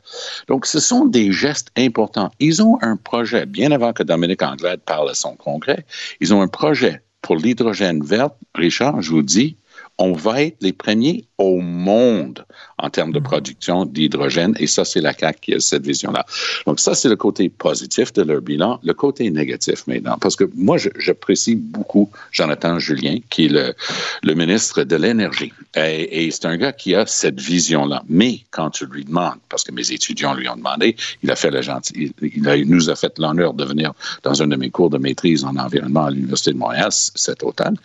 Donc, 0.49 0.67
ce 0.67 0.81
sont 0.81 1.07
des 1.07 1.33
gestes 1.33 1.69
importants. 1.77 2.31
Ils 2.39 2.63
ont 2.63 2.79
un 2.83 2.97
projet, 2.97 3.47
bien 3.47 3.73
avant 3.73 3.93
que 3.93 4.03
Dominique 4.03 4.43
Anglade 4.43 4.81
parle 4.81 5.11
à 5.11 5.15
son 5.15 5.35
congrès, 5.35 5.85
ils 6.21 6.33
ont 6.33 6.41
un 6.41 6.49
projet 6.49 7.03
pour 7.21 7.37
l'hydrogène 7.37 8.03
vert. 8.03 8.31
Richard, 8.55 9.03
je 9.03 9.11
vous 9.11 9.23
dis, 9.23 9.57
on 9.99 10.13
va 10.13 10.43
être 10.43 10.57
les 10.61 10.73
premiers 10.73 11.27
au 11.43 11.61
monde 11.61 12.45
en 12.79 12.91
termes 12.91 13.13
de 13.13 13.21
mm. 13.21 13.25
production 13.25 13.85
d'hydrogène. 13.85 14.55
Et 14.59 14.67
ça, 14.67 14.85
c'est 14.85 15.01
la 15.01 15.13
CAQ 15.13 15.39
qui 15.41 15.55
a 15.55 15.61
cette 15.61 15.87
vision-là. 15.87 16.25
Donc, 16.67 16.81
ça, 16.81 16.95
c'est 16.95 17.09
le 17.09 17.17
côté 17.17 17.49
positif 17.49 18.13
de 18.13 18.23
leur 18.23 18.41
bilan. 18.41 18.81
Le 18.83 18.95
côté 18.95 19.31
négatif 19.31 19.87
maintenant, 19.87 20.17
parce 20.21 20.37
que 20.37 20.45
moi, 20.55 20.77
j'apprécie 20.99 21.55
beaucoup 21.57 22.11
Jonathan 22.31 22.79
Julien, 22.79 23.19
qui 23.31 23.47
est 23.47 23.49
le, 23.49 23.75
le 24.23 24.35
ministre 24.35 24.83
de 24.85 24.97
l'Énergie. 24.97 25.53
Et, 25.77 26.27
et 26.27 26.31
c'est 26.31 26.47
un 26.47 26.57
gars 26.57 26.73
qui 26.73 26.95
a 26.95 27.07
cette 27.07 27.41
vision-là. 27.41 28.03
Mais 28.09 28.41
quand 28.51 28.71
tu 28.71 28.87
lui 28.87 29.05
demandes, 29.05 29.39
parce 29.49 29.65
que 29.65 29.73
mes 29.73 29.93
étudiants 29.93 30.35
lui 30.35 30.49
ont 30.49 30.57
demandé, 30.57 30.97
il 31.23 31.31
a 31.31 31.37
fait 31.37 31.51
le 31.51 31.63
gentil, 31.63 32.13
il, 32.21 32.49
a, 32.49 32.57
il 32.57 32.69
nous 32.69 32.91
a 32.91 32.97
fait 32.97 33.19
l'honneur 33.19 33.55
de 33.55 33.65
venir 33.65 33.93
dans 34.23 34.43
un 34.43 34.47
de 34.47 34.57
mes 34.57 34.71
cours 34.71 34.91
de 34.91 34.99
maîtrise 34.99 35.45
en 35.45 35.57
environnement 35.57 36.07
à 36.07 36.11
l'Université 36.11 36.53
de 36.53 36.59
Montréal 36.59 36.91
cet 36.93 37.43
automne. 37.43 37.77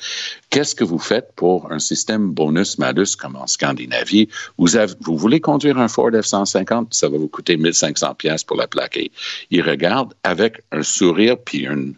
Qu'est-ce 0.50 0.76
que 0.76 0.84
vous 0.84 1.00
faites 1.00 1.32
pour 1.36 1.72
un 1.72 1.80
système 1.80 2.32
bonus-malus 2.32 3.15
comme 3.17 3.36
en 3.48 3.50
Scandinavie? 3.50 4.28
Vous, 4.58 4.68
vous 5.02 5.18
voulez 5.18 5.40
conduire 5.40 5.78
un 5.78 5.88
Ford 5.88 6.12
F-150, 6.12 6.88
ça 6.92 7.08
va 7.08 7.18
vous 7.18 7.30
coûter 7.30 7.56
1500 7.56 8.16
pièces 8.16 8.44
pour 8.44 8.58
la 8.58 8.68
plaquer. 8.68 9.12
Il 9.50 9.62
regarde 9.62 10.14
avec 10.24 10.62
un 10.72 10.84
sourire 10.84 11.38
puis 11.38 11.66
une 11.66 11.96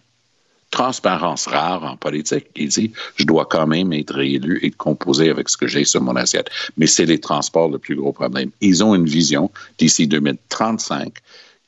transparence 0.70 1.48
rare 1.48 1.84
en 1.84 1.98
politique. 1.98 2.46
Il 2.56 2.70
dit, 2.70 2.92
je 3.16 3.26
dois 3.26 3.46
quand 3.46 3.66
même 3.66 3.92
être 3.92 4.14
réélu 4.14 4.60
et 4.62 4.70
composer 4.70 5.30
avec 5.30 5.50
ce 5.50 5.58
que 5.58 5.66
j'ai 5.66 5.84
sur 5.84 6.02
mon 6.02 6.16
assiette. 6.16 6.52
Mais 6.78 6.86
c'est 6.86 7.08
les 7.08 7.20
transports 7.20 7.70
le 7.70 7.80
plus 7.80 7.96
gros 7.96 8.14
problème. 8.14 8.52
Ils 8.62 8.84
ont 8.84 8.94
une 8.94 9.08
vision 9.08 9.50
d'ici 9.80 10.06
2035 10.06 11.14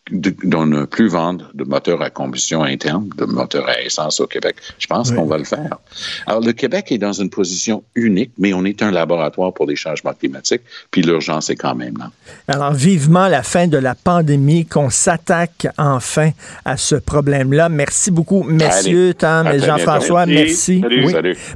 de, 0.10 0.34
ne 0.66 0.86
plus 0.86 1.08
vendre 1.08 1.52
de 1.54 1.64
moteurs 1.64 2.02
à 2.02 2.10
combustion 2.10 2.64
interne, 2.64 3.10
de 3.18 3.26
moteurs 3.26 3.68
à 3.70 3.82
essence 3.82 4.20
au 4.20 4.28
Québec. 4.28 4.56
Je 4.80 4.88
pense 4.88 5.12
qu'on 5.12 5.26
va 5.26 5.38
le 5.38 5.44
faire. 5.44 5.78
Alors, 6.26 6.42
le 6.42 6.52
Québec 6.54 6.92
est 6.92 6.98
dans 6.98 7.14
une 7.14 7.30
position 7.30 7.84
unique, 7.96 8.32
mais 8.38 8.54
on 8.54 8.66
est 8.66 8.82
un 8.82 8.92
laboratoire 8.92 9.54
pour 9.54 9.68
les 9.68 9.76
changements 9.76 10.14
climatiques, 10.14 10.64
puis 10.90 11.02
l'urgence 11.02 11.50
est 11.50 11.56
quand 11.56 11.76
même 11.76 11.98
là. 11.98 12.12
Alors, 12.48 12.74
vivement 12.74 13.28
la 13.28 13.44
fin 13.44 13.68
de 13.68 13.78
la 13.78 13.96
pandémie, 13.96 14.66
qu'on 14.66 14.90
s'attaque 14.90 15.68
enfin 15.78 16.32
à 16.66 16.78
ce 16.78 16.96
problème-là. 16.96 17.70
Merci 17.70 18.12
beaucoup, 18.12 18.44
messieurs, 18.44 19.14
Tom 19.14 19.48
et 19.48 19.60
Jean-François. 19.60 20.26
Merci. 20.26 20.84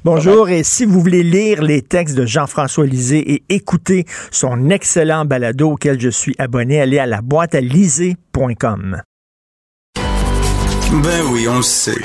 Bonjour, 0.04 0.50
et 0.50 0.64
si 0.64 0.86
vous 0.86 1.02
voulez 1.02 1.24
lire 1.24 1.62
les 1.62 1.82
textes 1.82 2.16
de 2.16 2.26
Jean-François 2.26 2.86
Lisée 2.86 3.34
et 3.34 3.44
écouter 3.50 4.06
son 4.32 4.70
excellent 4.70 5.26
balado 5.26 5.72
auquel 5.72 6.00
je 6.00 6.10
suis 6.10 6.36
abonné, 6.38 6.80
allez 6.80 7.00
à 7.00 7.06
la 7.06 7.22
boîte 7.22 7.56
à 7.56 7.62
liser 7.62 8.16
ben 10.92 11.22
oui, 11.32 11.48
on 11.48 11.58
le 11.58 11.62
sait. 11.62 11.96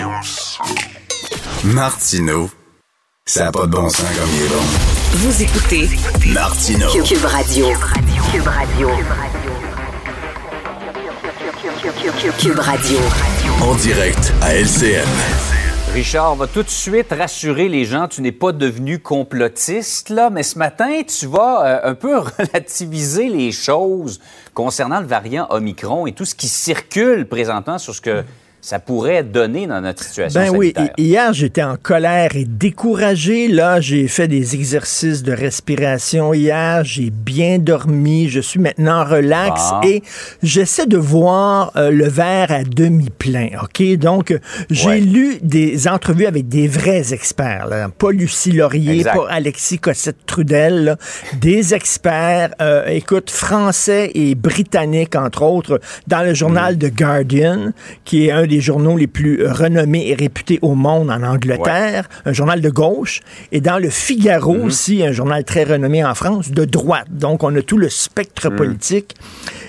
Martineau, 1.64 2.48
Ça 3.26 3.44
n'a 3.46 3.52
pas 3.52 3.66
de 3.66 3.72
bon 3.72 3.88
sens 3.88 4.06
comme 4.16 4.28
il 4.36 4.42
est 4.42 4.48
bon. 4.48 4.62
Vous 5.12 5.42
écoutez 5.42 5.88
Martino. 6.32 6.86
Cube 7.02 7.24
Radio. 7.24 7.66
Cube 8.32 8.46
Radio. 8.46 8.90
Cube 12.38 12.58
Radio. 12.58 12.98
En 13.62 13.74
direct 13.74 14.32
à 14.40 14.54
LCN. 14.54 15.49
Richard, 15.92 16.36
va 16.36 16.46
tout 16.46 16.62
de 16.62 16.68
suite 16.68 17.10
rassurer 17.10 17.68
les 17.68 17.84
gens, 17.84 18.06
tu 18.06 18.22
n'es 18.22 18.30
pas 18.30 18.52
devenu 18.52 19.00
complotiste, 19.00 20.08
là, 20.08 20.30
mais 20.30 20.44
ce 20.44 20.56
matin, 20.56 21.02
tu 21.02 21.26
vas 21.26 21.66
euh, 21.66 21.90
un 21.90 21.94
peu 21.94 22.16
relativiser 22.38 23.28
les 23.28 23.50
choses 23.50 24.20
concernant 24.54 25.00
le 25.00 25.06
variant 25.06 25.48
Omicron 25.50 26.06
et 26.06 26.12
tout 26.12 26.24
ce 26.24 26.36
qui 26.36 26.46
circule 26.46 27.26
présentement 27.26 27.78
sur 27.78 27.92
ce 27.92 28.00
que 28.00 28.22
ça 28.62 28.78
pourrait 28.78 29.24
donner 29.24 29.66
dans 29.66 29.80
notre 29.80 30.02
situation 30.02 30.40
ben 30.40 30.50
sanitaire. 30.50 30.82
oui, 30.98 31.04
hier 31.04 31.32
j'étais 31.32 31.62
en 31.62 31.76
colère 31.76 32.36
et 32.36 32.44
découragé. 32.44 33.48
Là, 33.48 33.80
j'ai 33.80 34.06
fait 34.08 34.28
des 34.28 34.54
exercices 34.54 35.22
de 35.22 35.32
respiration 35.32 36.34
hier, 36.34 36.84
j'ai 36.84 37.10
bien 37.10 37.58
dormi, 37.58 38.28
je 38.28 38.40
suis 38.40 38.60
maintenant 38.60 39.04
relax 39.04 39.70
Bon. 39.70 39.80
et 39.88 40.02
j'essaie 40.42 40.86
de 40.86 40.96
voir 40.96 41.72
euh, 41.76 41.90
le 41.90 42.08
verre 42.08 42.50
à 42.52 42.64
demi 42.64 43.08
plein. 43.10 43.48
Ok, 43.62 43.82
donc 43.96 44.36
j'ai 44.70 44.88
Ouais. 44.90 45.00
lu 45.00 45.38
des 45.42 45.86
entrevues 45.88 46.26
avec 46.26 46.48
des 46.48 46.66
vrais 46.68 47.12
experts, 47.14 47.66
là. 47.68 47.88
pas 47.88 48.10
Lucie 48.10 48.52
Laurier, 48.52 48.96
Exact. 48.98 49.14
pas 49.16 49.26
Alexis 49.30 49.78
Cossette 49.78 50.26
Trudel, 50.26 50.84
là. 50.84 50.96
des 51.40 51.74
experts, 51.74 52.50
euh, 52.60 52.86
écoute, 52.88 53.30
français 53.30 54.10
et 54.14 54.34
britanniques 54.34 55.16
entre 55.16 55.42
autres, 55.42 55.80
dans 56.08 56.22
le 56.22 56.34
journal 56.34 56.76
The 56.78 56.92
Guardian, 56.94 57.72
qui 58.04 58.26
est 58.26 58.32
un 58.32 58.46
des 58.50 58.60
journaux 58.60 58.96
les 58.96 59.06
plus 59.06 59.42
euh, 59.42 59.52
renommés 59.52 60.08
et 60.08 60.14
réputés 60.14 60.58
au 60.60 60.74
monde 60.74 61.10
en 61.10 61.22
Angleterre, 61.22 62.08
un 62.26 62.32
journal 62.32 62.60
de 62.60 62.68
gauche, 62.68 63.20
et 63.52 63.60
dans 63.60 63.78
le 63.78 63.88
Figaro 63.88 64.54
aussi, 64.56 65.02
un 65.02 65.12
journal 65.12 65.44
très 65.44 65.64
renommé 65.64 66.04
en 66.04 66.14
France, 66.14 66.50
de 66.50 66.64
droite. 66.64 67.06
Donc, 67.10 67.42
on 67.42 67.54
a 67.56 67.62
tout 67.62 67.78
le 67.78 67.88
spectre 67.88 68.50
politique. 68.50 69.14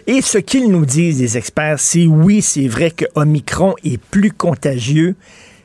Et 0.08 0.22
ce 0.22 0.40
qu'ils 0.40 0.70
nous 0.70 0.86
disent, 0.86 1.22
les 1.22 1.38
experts, 1.38 1.80
c'est 1.80 2.08
oui, 2.08 2.42
c'est 2.42 2.68
vrai 2.68 2.92
que 2.92 3.06
Omicron 3.16 3.76
est 3.84 4.00
plus 4.00 4.32
contagieux, 4.32 5.16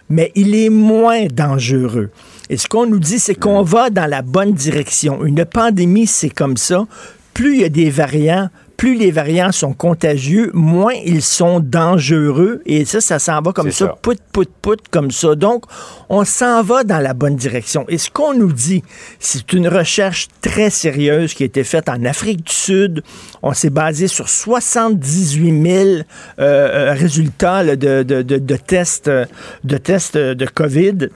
mais 0.09 0.31
il 0.35 0.55
est 0.55 0.71
moins 0.71 1.27
dangereux. 1.27 2.11
Et 2.51 2.57
ce 2.57 2.69
qu'on 2.69 2.87
nous 2.87 3.01
dit, 3.01 3.19
c'est 3.19 3.35
qu'on 3.35 3.63
va 3.63 3.91
dans 3.91 4.07
la 4.07 4.23
bonne 4.23 4.53
direction. 4.53 5.25
Une 5.25 5.45
pandémie, 5.45 6.07
c'est 6.07 6.31
comme 6.31 6.57
ça. 6.57 6.87
Plus 7.35 7.57
il 7.57 7.61
y 7.63 7.65
a 7.65 7.69
des 7.69 7.91
variants, 7.91 8.51
plus 8.77 8.95
les 8.95 9.11
variants 9.11 9.53
sont 9.53 9.73
contagieux, 9.73 10.51
moins 10.55 10.93
ils 11.05 11.23
sont 11.23 11.61
dangereux. 11.61 12.61
Et 12.67 12.85
ça, 12.85 13.01
ça 13.01 13.19
s'en 13.19 13.41
va 13.41 13.53
comme 13.53 13.71
ça, 13.71 13.87
ça. 13.87 13.95
pout, 14.03 14.19
pout, 14.33 14.49
pout, 14.63 14.79
comme 14.91 15.11
ça. 15.11 15.35
Donc, 15.35 15.65
on 16.09 16.25
s'en 16.25 16.63
va 16.63 16.85
dans 16.85 16.99
la 16.99 17.15
bonne 17.15 17.37
direction. 17.37 17.85
Et 17.89 17.99
ce 17.99 18.11
qu'on 18.11 18.35
nous 18.35 18.53
dit, 18.53 18.83
c'est 19.19 19.53
une 19.53 19.69
recherche 19.69 20.29
très 20.43 20.71
sérieuse 20.71 21.33
qui 21.35 21.43
a 21.43 21.47
été 21.47 21.65
faite 21.65 21.89
en 21.89 22.05
Afrique 22.05 22.45
du 22.47 22.53
Sud. 22.53 23.03
On 23.43 23.53
s'est 23.55 23.71
basé 23.71 24.09
sur 24.09 24.29
78 24.29 25.63
000 25.63 25.85
euh, 25.89 26.03
euh, 26.39 26.93
résultats 26.95 27.63
là, 27.63 27.77
de, 27.77 28.03
de- 28.03 28.23
de- 28.23 28.39
de 28.39 28.57
tests, 28.57 29.09
euh, 29.09 29.25
de 29.65 29.77
tests 29.79 30.17
de 30.17 30.47
COVID. 30.47 31.09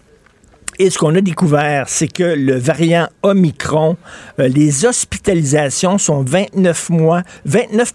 Et 0.82 0.88
ce 0.88 0.96
qu'on 0.96 1.14
a 1.14 1.20
découvert, 1.20 1.90
c'est 1.90 2.08
que 2.08 2.22
le 2.22 2.56
variant 2.56 3.06
Omicron, 3.22 3.98
euh, 4.38 4.48
les 4.48 4.86
hospitalisations 4.86 5.98
sont 5.98 6.22
29 6.22 6.88
mois, 6.88 7.22
29 7.44 7.92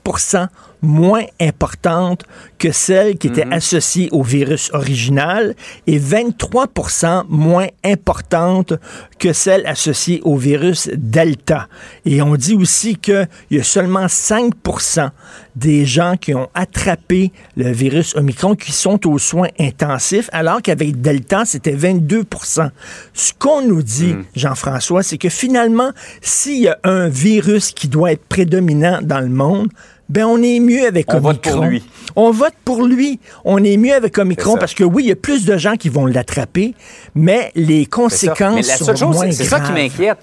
moins 0.86 1.26
importantes 1.40 2.24
que 2.58 2.72
celles 2.72 3.18
qui 3.18 3.28
étaient 3.28 3.52
associées 3.52 4.10
au 4.12 4.24
virus 4.24 4.72
original 4.74 5.56
et 5.86 6.00
23% 6.00 7.26
moins 7.28 7.68
importantes 7.84 8.74
que 9.20 9.34
celles 9.34 9.68
associées 9.68 10.22
au 10.24 10.38
virus 10.38 10.90
Delta. 10.94 11.68
Et 12.06 12.22
on 12.22 12.36
dit 12.36 12.54
aussi 12.54 12.96
qu'il 12.96 13.28
y 13.52 13.60
a 13.60 13.64
seulement 13.64 14.06
5% 14.06 15.10
des 15.56 15.86
gens 15.86 16.16
qui 16.18 16.34
ont 16.34 16.50
attrapé 16.54 17.32
le 17.58 17.72
virus 17.72 18.16
Omicron 18.16 18.56
qui 18.56 18.72
sont 18.72 19.08
aux 19.08 19.20
soins 19.20 19.50
intensifs, 19.60 20.30
alors 20.32 20.62
qu'avec 20.62 21.02
Delta, 21.02 21.44
c'était 21.46 21.76
22% 21.76 22.70
Ce 23.14 23.32
qu'on 23.38 23.62
nous 23.62 23.82
dit, 23.82 24.06
Hmm. 24.16 24.24
Jean-François, 24.36 25.04
c'est 25.04 25.18
que 25.18 25.30
finalement, 25.30 25.92
s'il 26.22 26.62
y 26.62 26.68
a 26.68 26.78
un 26.84 27.08
virus 27.08 27.72
qui 27.72 27.88
doit 27.88 28.12
être 28.12 28.26
prédominant 28.26 29.00
dans 29.02 29.20
le 29.20 29.30
monde, 29.30 29.70
ben 30.10 30.26
on 30.26 30.42
est 30.42 30.60
mieux 30.60 30.86
avec 30.86 31.08
On 31.14 31.18
Omicron. 31.18 31.32
vote 31.32 31.42
pour 31.42 31.64
lui. 31.66 31.84
On 32.16 32.32
vote 32.32 32.54
pour 32.64 32.84
lui. 32.86 33.20
On 33.44 33.64
est 33.64 33.78
mieux 33.78 33.94
avec 33.94 34.18
Omicron 34.18 34.58
parce 34.58 34.74
que 34.74 34.84
oui, 34.84 35.04
il 35.04 35.10
y 35.10 35.12
a 35.12 35.16
plus 35.16 35.46
de 35.46 35.58
gens 35.58 35.76
qui 35.76 35.90
vont 35.90 36.06
l'attraper, 36.06 36.74
mais 37.16 37.52
les 37.56 37.86
conséquences 37.86 38.56
Mais 38.56 38.62
la 38.62 38.78
sont 38.78 38.96
chose, 38.96 39.16
moins 39.16 39.26
c'est- 39.26 39.32
c'est 39.32 39.44
ça 39.46 39.58
qui 39.60 39.64
graves. 39.72 39.74
m'inquiète. 39.76 40.18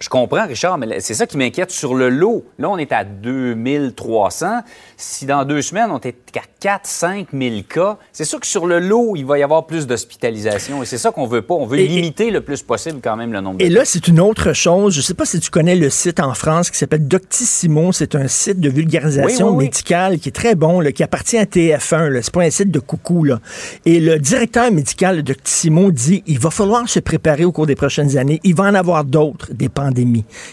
Je 0.00 0.08
comprends, 0.08 0.46
Richard, 0.46 0.78
mais 0.78 1.00
c'est 1.00 1.14
ça 1.14 1.26
qui 1.26 1.36
m'inquiète 1.36 1.70
sur 1.70 1.94
le 1.94 2.08
lot. 2.08 2.44
Là, 2.58 2.68
on 2.70 2.76
est 2.78 2.92
à 2.92 3.04
2300. 3.04 4.60
Si 4.96 5.26
dans 5.26 5.44
deux 5.44 5.62
semaines, 5.62 5.90
on 5.90 5.98
est 6.00 6.14
à 6.36 6.40
4 6.60 6.80
5 6.86 7.28
000 7.32 7.56
cas, 7.68 7.98
c'est 8.12 8.24
sûr 8.24 8.40
que 8.40 8.46
sur 8.46 8.66
le 8.66 8.78
lot, 8.78 9.14
il 9.16 9.24
va 9.24 9.38
y 9.38 9.42
avoir 9.42 9.66
plus 9.66 9.86
d'hospitalisation. 9.86 10.82
Et 10.82 10.86
c'est 10.86 10.98
ça 10.98 11.10
qu'on 11.10 11.26
veut 11.26 11.42
pas. 11.42 11.54
On 11.54 11.66
veut 11.66 11.78
Et- 11.78 11.86
limiter 11.86 12.30
le 12.30 12.40
plus 12.40 12.62
possible 12.62 13.00
quand 13.02 13.16
même 13.16 13.32
le 13.32 13.40
nombre 13.40 13.58
de 13.58 13.64
Et 13.64 13.68
là, 13.68 13.84
c'est 13.84 14.08
une 14.08 14.20
autre 14.20 14.52
chose. 14.52 14.92
Je 14.94 14.98
ne 14.98 15.02
sais 15.02 15.14
pas 15.14 15.24
si 15.26 15.40
tu 15.40 15.50
connais 15.50 15.76
le 15.76 15.90
site 15.90 16.20
en 16.20 16.34
France 16.34 16.70
qui 16.70 16.78
s'appelle 16.78 17.06
Doctissimo. 17.06 17.92
C'est 17.92 18.14
un 18.14 18.28
site 18.28 18.60
de 18.60 18.68
vulgarisation 18.70 19.46
Oui, 19.48 19.52
oui, 19.52 19.58
oui. 19.58 19.64
médicale 19.64 20.18
qui 20.18 20.28
est 20.28 20.32
très 20.32 20.54
bon, 20.54 20.80
là, 20.80 20.92
qui 20.92 21.02
appartient 21.02 21.38
à 21.38 21.44
TF1. 21.44 22.08
là. 22.08 22.22
C'est 22.22 22.32
pas 22.32 22.42
un 22.42 22.50
site 22.50 22.70
de 22.70 22.80
coucou. 22.80 23.24
Là. 23.24 23.40
Et 23.84 24.00
le 24.00 24.18
directeur 24.18 24.70
médical 24.70 25.16
de 25.16 25.22
Doctissimo 25.22 25.90
dit 25.90 26.22
il 26.26 26.38
va 26.38 26.50
falloir 26.50 26.88
se 26.88 27.00
préparer 27.00 27.44
au 27.44 27.52
cours 27.52 27.66
des 27.66 27.74
prochaines 27.76 28.16
années. 28.16 28.40
Il 28.44 28.54
va 28.54 28.64
en 28.64 28.74
avoir 28.74 29.04
d'autres, 29.04 29.52
des 29.52 29.68
pandémies. 29.68 29.83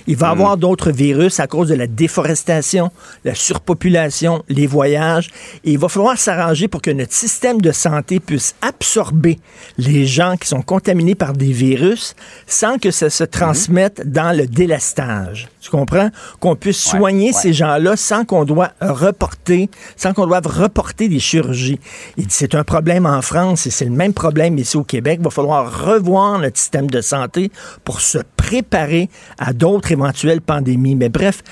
Il 0.08 0.15
va 0.15 0.28
y 0.28 0.32
avoir 0.32 0.58
d'autres 0.58 0.91
virus 0.91 1.39
à 1.39 1.48
cause 1.48 1.70
de 1.70 1.76
la 1.76 1.88
déforestation, 1.88 2.91
la 3.24 3.36
surpopulation, 3.36 4.44
les 4.50 4.67
voyages. 4.67 5.30
Et 5.63 5.74
il 5.74 5.78
va 5.78 5.89
falloir 5.89 6.17
s'arranger 6.17 6.67
pour 6.67 6.82
que 6.82 6.91
notre 6.91 7.13
système 7.13 7.62
de 7.62 7.72
santé 7.72 8.20
puisse 8.20 8.56
absorber 8.62 9.39
les 9.78 10.06
gens 10.06 10.36
qui 10.38 10.48
sont 10.48 10.62
contaminés 10.62 11.15
par 11.15 11.34
des 11.34 11.52
virus 11.52 12.15
sans 12.48 12.78
que 12.78 12.91
ça 12.91 13.10
se 13.10 13.24
transmette 13.24 14.10
dans 14.12 14.36
le 14.36 14.48
délestage. 14.48 15.51
Tu 15.62 15.69
comprends? 15.69 16.10
Qu'on 16.39 16.56
puisse 16.56 16.91
Ouais, 16.91 16.97
soigner 17.00 17.28
ouais. 17.28 17.34
ces 17.34 17.54
gens-là 17.54 17.95
sans 17.95 18.26
qu'on 18.26 18.45
doit 18.45 18.71
reporter, 18.82 19.69
sans 19.95 20.12
qu'on 20.13 20.26
doive 20.26 20.47
reporter 20.47 21.08
des 21.08 21.19
chirurgies. 21.19 21.80
Il 22.17 22.26
dit, 22.26 22.34
c'est 22.36 22.56
un 22.56 22.63
problème 22.63 23.06
en 23.06 23.21
France 23.21 23.67
et 23.67 23.69
c'est 23.69 23.86
le 23.86 23.91
même 23.91 24.13
problème 24.13 24.58
ici 24.58 24.76
au 24.76 24.84
Québec. 24.84 25.17
Il 25.21 25.24
va 25.24 25.30
falloir 25.30 25.86
revoir 25.86 26.39
notre 26.39 26.58
système 26.58 26.89
de 26.89 27.00
santé 27.02 27.52
pour 27.84 28.02
se 28.02 28.17
préparer 28.38 29.08
à 29.38 29.54
d'autres 29.54 29.91
éventuelles 29.91 30.41
pandémies. 30.41 30.95
Mais 30.95 31.10
bref, 31.10 31.43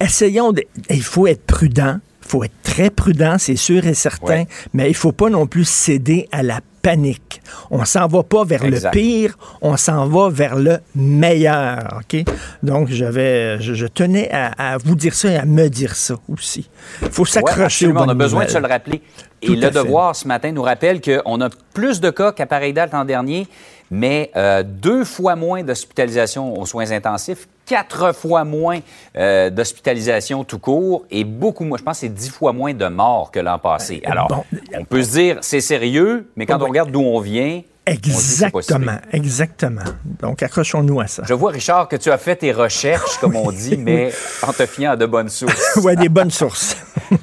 essayons 0.00 0.50
de, 0.52 0.64
il 0.90 1.02
faut 1.02 1.28
être 1.28 1.44
prudent. 1.46 1.98
Il 2.24 2.28
faut 2.28 2.44
être 2.44 2.62
très 2.62 2.90
prudent, 2.90 3.36
c'est 3.38 3.56
sûr 3.56 3.86
et 3.86 3.94
certain, 3.94 4.26
Ouais. 4.40 4.46
mais 4.72 4.88
il 4.88 4.94
faut 4.94 5.12
pas 5.12 5.28
non 5.30 5.46
plus 5.46 5.64
céder 5.68 6.28
à 6.32 6.42
la 6.42 6.60
panique. 6.82 7.40
On 7.70 7.84
s'en 7.84 8.06
va 8.08 8.22
pas 8.24 8.44
vers 8.44 8.64
Exact. 8.64 8.94
le 8.94 9.00
pire, 9.00 9.38
on 9.60 9.76
s'en 9.76 10.06
va 10.08 10.28
vers 10.28 10.56
le 10.56 10.78
meilleur. 10.94 12.00
OK? 12.00 12.24
Donc, 12.62 12.88
je, 12.90 13.04
je 13.60 13.86
tenais 13.86 14.28
à, 14.32 14.74
à 14.74 14.78
vous 14.78 14.94
dire 14.96 15.14
ça 15.14 15.30
et 15.30 15.36
à 15.36 15.44
me 15.44 15.68
dire 15.68 15.94
ça 15.94 16.14
aussi. 16.28 16.68
Il 17.02 17.08
faut 17.10 17.24
s'accrocher 17.24 17.62
absolument. 17.86 18.02
On 18.02 18.08
a 18.08 18.14
besoin 18.14 18.44
de 18.44 18.50
se 18.50 18.58
le 18.58 18.66
rappeler. 18.66 19.00
Tout 19.40 19.52
Et 19.52 19.56
le 19.56 19.62
fait. 19.62 19.70
devoir 19.70 20.14
ce 20.14 20.26
matin 20.28 20.52
nous 20.52 20.62
rappelle 20.62 21.00
qu'on 21.00 21.40
a 21.40 21.48
plus 21.74 22.00
de 22.00 22.10
cas 22.10 22.32
qu'à 22.32 22.46
pareille 22.46 22.72
date 22.72 22.92
l'an 22.92 23.04
dernier, 23.04 23.48
mais 23.90 24.30
euh, 24.36 24.62
deux 24.62 25.04
fois 25.04 25.34
moins 25.36 25.62
d'hospitalisation 25.64 26.58
aux 26.58 26.66
soins 26.66 26.90
intensifs, 26.92 27.48
quatre 27.72 28.12
fois 28.14 28.44
moins 28.44 28.80
euh, 29.16 29.48
d'hospitalisation 29.48 30.44
tout 30.44 30.58
court 30.58 31.04
et 31.10 31.24
beaucoup 31.24 31.64
moins, 31.64 31.78
je 31.78 31.82
pense 31.82 31.96
que 31.96 32.00
c'est 32.00 32.14
dix 32.14 32.28
fois 32.30 32.52
moins 32.52 32.74
de 32.74 32.86
morts 32.86 33.30
que 33.30 33.40
l'an 33.40 33.58
passé. 33.58 34.02
Alors, 34.04 34.28
bon. 34.28 34.44
on 34.78 34.84
peut 34.84 35.02
se 35.02 35.10
dire 35.12 35.38
c'est 35.40 35.62
sérieux, 35.62 36.30
mais 36.36 36.44
quand 36.46 36.60
on 36.62 36.66
regarde 36.66 36.90
d'où 36.90 37.00
on 37.00 37.20
vient, 37.20 37.62
Exactement, 37.84 38.98
exactement. 39.12 39.82
Donc, 40.20 40.40
accrochons-nous 40.42 41.00
à 41.00 41.08
ça. 41.08 41.24
Je 41.26 41.34
vois, 41.34 41.50
Richard, 41.50 41.88
que 41.88 41.96
tu 41.96 42.12
as 42.12 42.18
fait 42.18 42.36
tes 42.36 42.52
recherches, 42.52 43.18
comme 43.18 43.34
on 43.34 43.50
dit, 43.50 43.76
mais 43.76 44.12
en 44.46 44.52
te 44.52 44.66
fiant 44.66 44.92
à 44.92 44.96
de 44.96 45.06
bonnes 45.06 45.28
sources. 45.40 45.76
Ouais, 45.82 45.96
des 45.96 46.08
bonnes 46.08 46.30
sources. 46.30 46.76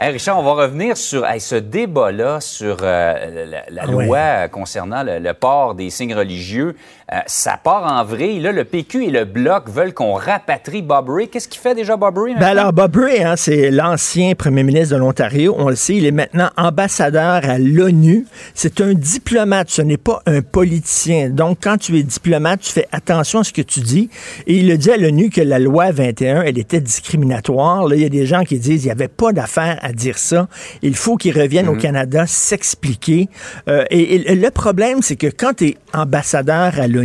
Hey, 0.00 0.12
Richard, 0.12 0.38
on 0.38 0.44
va 0.44 0.52
revenir 0.52 0.96
sur 0.96 1.26
hey, 1.26 1.40
ce 1.40 1.56
débat-là 1.56 2.40
sur 2.40 2.76
euh, 2.82 3.46
la, 3.46 3.62
la 3.68 3.90
Ouais. 3.92 4.06
loi 4.06 4.18
euh, 4.18 4.48
concernant 4.48 5.02
le, 5.02 5.18
le 5.18 5.34
port 5.34 5.74
des 5.74 5.90
signes 5.90 6.14
religieux. 6.14 6.76
Euh, 7.10 7.16
ça 7.26 7.58
part 7.62 7.90
en 7.90 8.04
vrille. 8.04 8.38
Là, 8.40 8.52
le 8.52 8.64
PQ 8.64 9.04
et 9.06 9.10
le 9.10 9.24
Bloc 9.24 9.70
veulent 9.70 9.94
qu'on 9.94 10.12
rapatrie 10.12 10.82
Bob 10.82 11.08
Ray. 11.08 11.28
Qu'est-ce 11.28 11.48
qu'il 11.48 11.58
fait 11.60 11.74
déjà, 11.74 11.96
Bob 11.96 12.18
Ray? 12.18 12.34
Ben 12.34 12.48
alors, 12.48 12.74
Bob 12.74 12.96
Ray, 12.96 13.22
hein, 13.22 13.34
c'est 13.36 13.70
l'ancien 13.70 14.34
premier 14.34 14.62
ministre 14.62 14.94
de 14.94 15.00
l'Ontario. 15.00 15.54
On 15.56 15.70
le 15.70 15.74
sait, 15.74 15.94
il 15.96 16.04
est 16.04 16.10
maintenant 16.10 16.50
ambassadeur 16.58 17.40
à 17.48 17.58
l'ONU. 17.58 18.26
C'est 18.54 18.82
un 18.82 18.92
diplomate, 18.92 19.70
ce 19.70 19.80
n'est 19.80 19.96
pas 19.96 20.20
un 20.26 20.42
politicien. 20.42 21.30
Donc, 21.30 21.58
quand 21.62 21.78
tu 21.78 21.96
es 21.98 22.02
diplomate, 22.02 22.60
tu 22.60 22.72
fais 22.72 22.86
attention 22.92 23.38
à 23.40 23.44
ce 23.44 23.54
que 23.54 23.62
tu 23.62 23.80
dis. 23.80 24.10
Et 24.46 24.56
il 24.58 24.70
a 24.70 24.76
dit 24.76 24.90
à 24.90 24.98
l'ONU 24.98 25.30
que 25.30 25.40
la 25.40 25.58
loi 25.58 25.90
21, 25.90 26.42
elle 26.42 26.58
était 26.58 26.80
discriminatoire. 26.80 27.88
Là, 27.88 27.96
il 27.96 28.02
y 28.02 28.06
a 28.06 28.10
des 28.10 28.26
gens 28.26 28.44
qui 28.44 28.58
disent 28.58 28.80
qu'il 28.82 28.88
n'y 28.88 28.92
avait 28.92 29.08
pas 29.08 29.32
d'affaire 29.32 29.78
à 29.80 29.92
dire 29.92 30.18
ça. 30.18 30.46
Il 30.82 30.94
faut 30.94 31.16
qu'il 31.16 31.34
revienne 31.40 31.68
au 31.68 31.72
Mhm. 31.72 31.80
Canada 31.80 32.26
s'expliquer. 32.26 33.28
Euh, 33.68 33.84
et, 33.90 34.30
et 34.30 34.34
le 34.34 34.50
problème, 34.50 35.00
c'est 35.00 35.16
que 35.16 35.28
quand 35.28 35.54
tu 35.56 35.68
es 35.68 35.76
ambassadeur 35.94 36.78
à 36.78 36.86
l'ONU, 36.86 36.97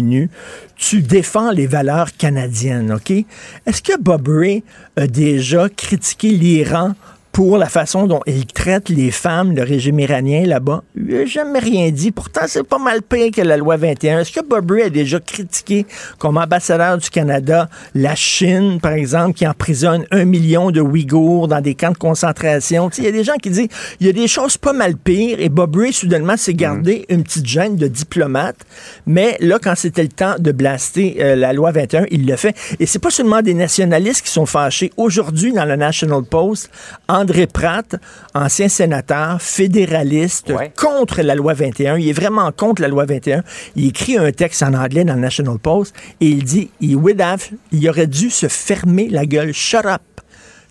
tu 0.76 1.02
défends 1.02 1.52
les 1.52 1.68
valeurs 1.68 2.16
canadiennes, 2.18 2.92
OK? 2.94 3.12
Est-ce 3.66 3.82
que 3.82 3.98
Bob 4.00 4.28
Ray 4.28 4.64
a 4.96 5.08
déjà 5.08 5.70
critiqué 5.70 6.30
l'Iran 6.30 6.94
pour 7.34 7.58
la 7.58 7.67
façon 7.67 8.06
dont 8.06 8.22
il 8.28 8.46
traite 8.46 8.89
les 8.89 9.10
femmes, 9.10 9.56
le 9.56 9.63
régime 9.63 10.00
iranien 10.00 10.46
là-bas. 10.46 10.84
Il 10.96 11.06
n'a 11.06 11.26
jamais 11.26 11.58
rien 11.58 11.89
dit. 11.89 12.12
Pourtant, 12.12 12.41
c'est 12.46 12.62
pas 12.62 12.78
mal 12.78 13.02
pire 13.02 13.32
que 13.32 13.41
la 13.41 13.58
loi 13.58 13.76
21. 13.76 14.19
Est-ce 14.19 14.32
que 14.32 14.46
Bob 14.46 14.69
Ray 14.69 14.84
a 14.84 14.89
déjà 14.91 15.19
critiqué, 15.19 15.88
comme 16.19 16.38
ambassadeur 16.38 17.00
du 17.00 17.10
Canada, 17.10 17.69
la 17.96 18.13
Chine, 18.13 18.80
par 18.80 18.93
exemple, 18.93 19.34
qui 19.34 19.48
emprisonne 19.48 20.06
un 20.12 20.26
million 20.26 20.69
de 20.69 20.80
Ouïghours 20.80 21.48
dans 21.48 21.60
des 21.60 21.74
camps 21.74 21.91
de 21.91 21.98
concentration? 21.98 22.91
Il 23.00 23.04
y 23.04 23.08
a 23.08 23.12
des 23.12 23.24
gens 23.24 23.38
qui 23.41 23.50
disent 23.50 23.67
il 24.00 24.06
y 24.06 24.10
a 24.12 24.13
des 24.13 24.28
choses 24.28 24.58
pas 24.58 24.74
mal 24.74 24.96
pires 24.96 25.39
et 25.39 25.50
Bob 25.50 25.76
Ray, 25.76 25.91
soudainement, 25.91 26.38
s'est 26.38 26.54
gardé 26.54 27.06
une 27.10 27.24
petite 27.24 27.48
gêne 27.48 27.78
de 27.78 27.88
diplomate. 27.88 28.58
Mais 29.08 29.38
là, 29.39 29.58
quand 29.62 29.74
c'était 29.76 30.04
le 30.04 30.10
temps 30.10 30.36
de 30.38 30.52
blaster 30.52 31.17
euh, 31.19 31.36
la 31.36 31.52
loi 31.52 31.72
21, 31.72 32.06
il 32.12 32.28
le 32.28 32.36
fait. 32.36 32.56
Et 32.80 32.86
c'est 32.86 33.00
pas 33.00 33.10
seulement 33.10 33.41
des 33.41 33.56
nationalistes 33.56 34.22
qui 34.22 34.32
sont 34.32 34.46
fâchés. 34.46 34.91
Aujourd'hui, 34.98 35.52
dans 35.52 35.65
le 35.65 35.76
National 35.76 36.22
Post, 36.24 36.69
André 37.24 37.48
Pratt, 37.48 37.96
ancien 38.34 38.68
sénateur, 38.68 39.42
fédéraliste, 39.42 40.50
Ouais. 40.50 40.74
contre 40.76 41.22
la 41.22 41.36
loi 41.36 41.54
21. 41.54 41.98
Il 41.98 42.10
est 42.10 42.14
vraiment 42.14 42.52
contre 42.52 42.82
la 42.82 42.90
loi 42.90 43.06
21. 43.06 43.44
Il 43.78 43.88
écrit 43.88 44.18
un 44.18 44.30
texte 44.34 44.62
en 44.62 44.74
anglais 44.74 45.06
dans 45.06 45.14
le 45.16 45.22
National 45.22 45.58
Post 45.58 45.96
et 46.20 46.28
il 46.28 46.44
dit 46.44 46.70
il, 46.82 46.98
would 46.98 47.22
have- 47.22 47.48
il 47.72 47.88
aurait 47.90 48.08
dû 48.08 48.30
se 48.30 48.48
fermer 48.50 49.08
la 49.08 49.26
gueule. 49.26 49.54
Shut 49.54 49.86
up. 49.86 50.02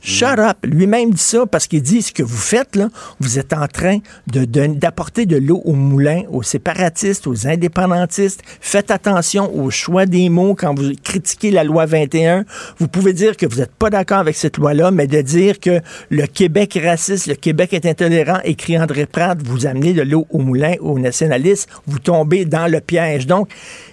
Shut 0.05 0.38
up. 0.41 0.57
Lui-même 0.65 1.12
dit 1.12 1.23
ça 1.23 1.47
parce 1.47 1.69
qu'il 1.69 1.81
dit 1.81 2.03
ce 2.03 2.12
que 2.12 2.25
vous 2.25 2.37
faites, 2.37 2.75
là, 2.75 2.88
vous 3.21 3.38
êtes 3.38 3.53
en 3.53 3.69
train 3.69 3.99
d'apporter 4.27 5.27
de, 5.27 5.37
l'eau 5.37 5.62
au 5.65 5.75
moulin 5.75 6.23
aux 6.29 6.43
séparatistes, 6.43 7.29
aux 7.29 7.47
indépendantistes. 7.47 8.43
Faites 8.61 8.91
attention 8.91 9.55
au 9.57 9.71
choix 9.71 10.05
des 10.05 10.29
mots 10.29 10.57
quand 10.57 10.77
vous 10.77 10.91
critiquez 11.05 11.53
la 11.53 11.62
loi 11.62 11.87
21. 11.87 12.45
Vous 12.79 12.88
pouvez 12.88 13.12
dire 13.12 13.37
que 13.37 13.47
vous 13.47 13.61
n'êtes 13.61 13.75
pas 13.75 13.91
d'accord 13.91 14.19
avec 14.19 14.35
cette 14.35 14.57
loi-là, 14.57 14.91
mais 14.91 15.07
de 15.07 15.21
dire 15.21 15.61
que 15.61 15.81
le 16.11 16.27
Québec 16.27 16.77
est 16.77 16.88
raciste, 16.88 17.29
le 17.29 17.37
Québec 17.37 17.73
est 17.73 17.87
intolérant, 17.87 18.41
écrit 18.43 18.77
André 18.77 19.07
Pratt, 19.07 19.38
vous 19.45 19.67
amenez 19.67 19.93
de 19.93 20.03
l'eau 20.03 20.27
au 20.31 20.38
moulin 20.38 20.75
aux 20.81 20.99
nationalistes, 20.99 21.69
vous 21.87 22.01
tombez 22.01 22.45
dans 22.45 22.67
le 22.67 22.81
piège. 22.81 23.29
Donc, 23.29 23.51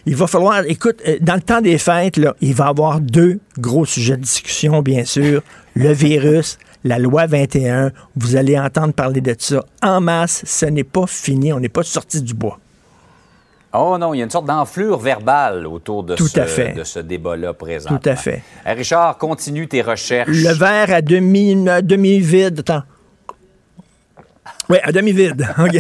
il 0.07 0.15
va 0.15 0.25
falloir, 0.25 0.63
écoute, 0.67 1.01
euh, 1.07 1.17
dans 1.21 1.35
le 1.35 1.41
temps 1.41 1.61
des 1.61 1.77
fêtes, 1.77 2.17
là, 2.17 2.35
il 2.41 2.55
va 2.55 2.65
y 2.65 2.69
avoir 2.69 2.99
deux 2.99 3.39
gros 3.59 3.85
sujets 3.85 4.17
de 4.17 4.23
discussion, 4.23 4.81
bien 4.81 5.05
sûr. 5.05 5.43
Le 5.75 5.91
virus, 5.93 6.57
la 6.83 6.99
loi 6.99 7.25
21. 7.27 7.91
Vous 8.15 8.35
allez 8.35 8.57
entendre 8.59 8.93
parler 8.93 9.21
de 9.21 9.35
ça 9.37 9.63
en 9.81 10.01
masse. 10.01 10.43
Ce 10.45 10.65
n'est 10.65 10.83
pas 10.83 11.05
fini. 11.07 11.53
On 11.53 11.59
n'est 11.59 11.69
pas 11.69 11.83
sorti 11.83 12.21
du 12.21 12.33
bois. 12.33 12.59
Oh 13.71 13.97
non, 13.99 14.15
il 14.15 14.17
y 14.17 14.21
a 14.21 14.23
une 14.23 14.31
sorte 14.31 14.47
d'enflure 14.47 14.97
verbale 14.97 15.67
autour 15.67 16.03
de 16.03 16.15
Tout 16.15 16.27
ce, 16.27 16.39
à 16.39 16.45
fait. 16.47 16.73
de 16.73 16.83
ce 16.83 16.97
débat-là 16.99 17.53
présent. 17.53 17.89
Tout 17.97 18.09
à 18.09 18.15
fait. 18.15 18.41
Richard, 18.65 19.17
continue 19.19 19.67
tes 19.67 19.83
recherches. 19.83 20.27
Le 20.29 20.53
verre 20.53 20.91
à 20.91 21.01
demi, 21.03 21.55
demi-vide. 21.83 22.61
Attends. 22.61 22.81
Oui, 24.69 24.77
à 24.81 24.91
demi-vide. 24.91 25.47
OK. 25.59 25.77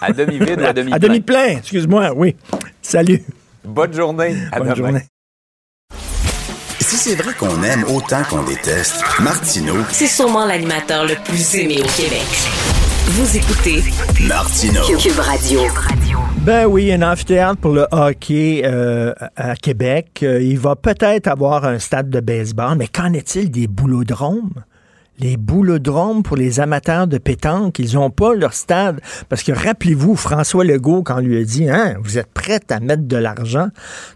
À 0.00 0.12
demi-vide 0.12 0.60
ou 0.60 0.64
à 0.64 0.72
demi-plein? 0.72 0.96
À 0.96 0.98
demi-plein, 0.98 1.46
excuse-moi, 1.58 2.12
oui. 2.16 2.34
Salut. 2.82 3.22
Bonne 3.64 3.92
journée. 3.92 4.36
À 4.50 4.58
Bonne 4.58 4.74
demain. 4.74 4.74
journée. 4.74 5.02
C'est 7.08 7.14
vrai 7.14 7.34
qu'on 7.34 7.62
aime 7.62 7.84
autant 7.84 8.24
qu'on 8.28 8.42
déteste, 8.42 9.00
Martineau, 9.20 9.76
C'est 9.92 10.08
sûrement 10.08 10.44
l'animateur 10.44 11.06
le 11.06 11.14
plus 11.14 11.54
aimé 11.54 11.76
au 11.78 11.86
Québec. 11.96 12.26
Vous 13.10 13.36
écoutez 13.36 13.80
Martineau. 14.26 14.82
Cube 14.98 15.20
Radio. 15.20 15.60
Ben 16.38 16.66
oui, 16.66 16.92
un 16.92 17.02
amphithéâtre 17.02 17.60
pour 17.60 17.74
le 17.74 17.86
hockey 17.92 18.62
euh, 18.64 19.14
à 19.36 19.54
Québec. 19.54 20.18
Euh, 20.24 20.42
il 20.42 20.58
va 20.58 20.74
peut-être 20.74 21.28
avoir 21.28 21.64
un 21.64 21.78
stade 21.78 22.10
de 22.10 22.18
baseball, 22.18 22.76
mais 22.76 22.88
qu'en 22.88 23.12
est-il 23.12 23.52
des 23.52 23.68
boulodromes? 23.68 24.64
Les 25.18 25.38
boulodromes 25.38 26.22
pour 26.22 26.36
les 26.36 26.60
amateurs 26.60 27.06
de 27.06 27.16
pétanque, 27.16 27.78
ils 27.78 27.94
n'ont 27.94 28.10
pas 28.10 28.34
leur 28.34 28.52
stade. 28.52 29.00
Parce 29.28 29.42
que 29.42 29.52
rappelez-vous, 29.52 30.14
François 30.14 30.64
Legault, 30.64 31.02
quand 31.02 31.16
on 31.16 31.20
lui 31.20 31.40
a 31.40 31.44
dit, 31.44 31.70
hein, 31.70 31.96
vous 32.02 32.18
êtes 32.18 32.32
prêt 32.32 32.60
à 32.68 32.80
mettre 32.80 33.04
de 33.04 33.16
l'argent 33.16 33.68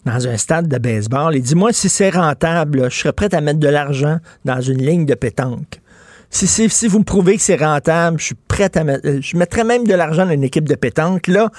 dans 0.04 0.28
un 0.28 0.36
stade 0.36 0.68
de 0.68 0.76
baseball, 0.76 1.34
il 1.34 1.42
dit, 1.42 1.54
moi, 1.54 1.72
si 1.72 1.88
c'est 1.88 2.10
rentable, 2.10 2.90
je 2.90 2.96
serais 2.96 3.12
prêt 3.12 3.34
à 3.34 3.40
mettre 3.40 3.60
de 3.60 3.68
l'argent 3.68 4.18
dans 4.44 4.60
une 4.60 4.82
ligne 4.82 5.06
de 5.06 5.14
pétanque. 5.14 5.80
Si, 6.28 6.46
si, 6.46 6.68
si 6.68 6.86
vous 6.86 7.00
me 7.00 7.04
prouvez 7.04 7.36
que 7.36 7.42
c'est 7.42 7.56
rentable, 7.56 8.18
je 8.20 8.26
suis 8.26 8.36
prêt 8.46 8.70
à 8.76 8.84
mettre. 8.84 9.08
Je 9.20 9.36
mettrais 9.36 9.64
même 9.64 9.86
de 9.86 9.94
l'argent 9.94 10.26
dans 10.26 10.32
une 10.32 10.44
équipe 10.44 10.68
de 10.68 10.76
pétanque. 10.76 11.26
Là, 11.26 11.50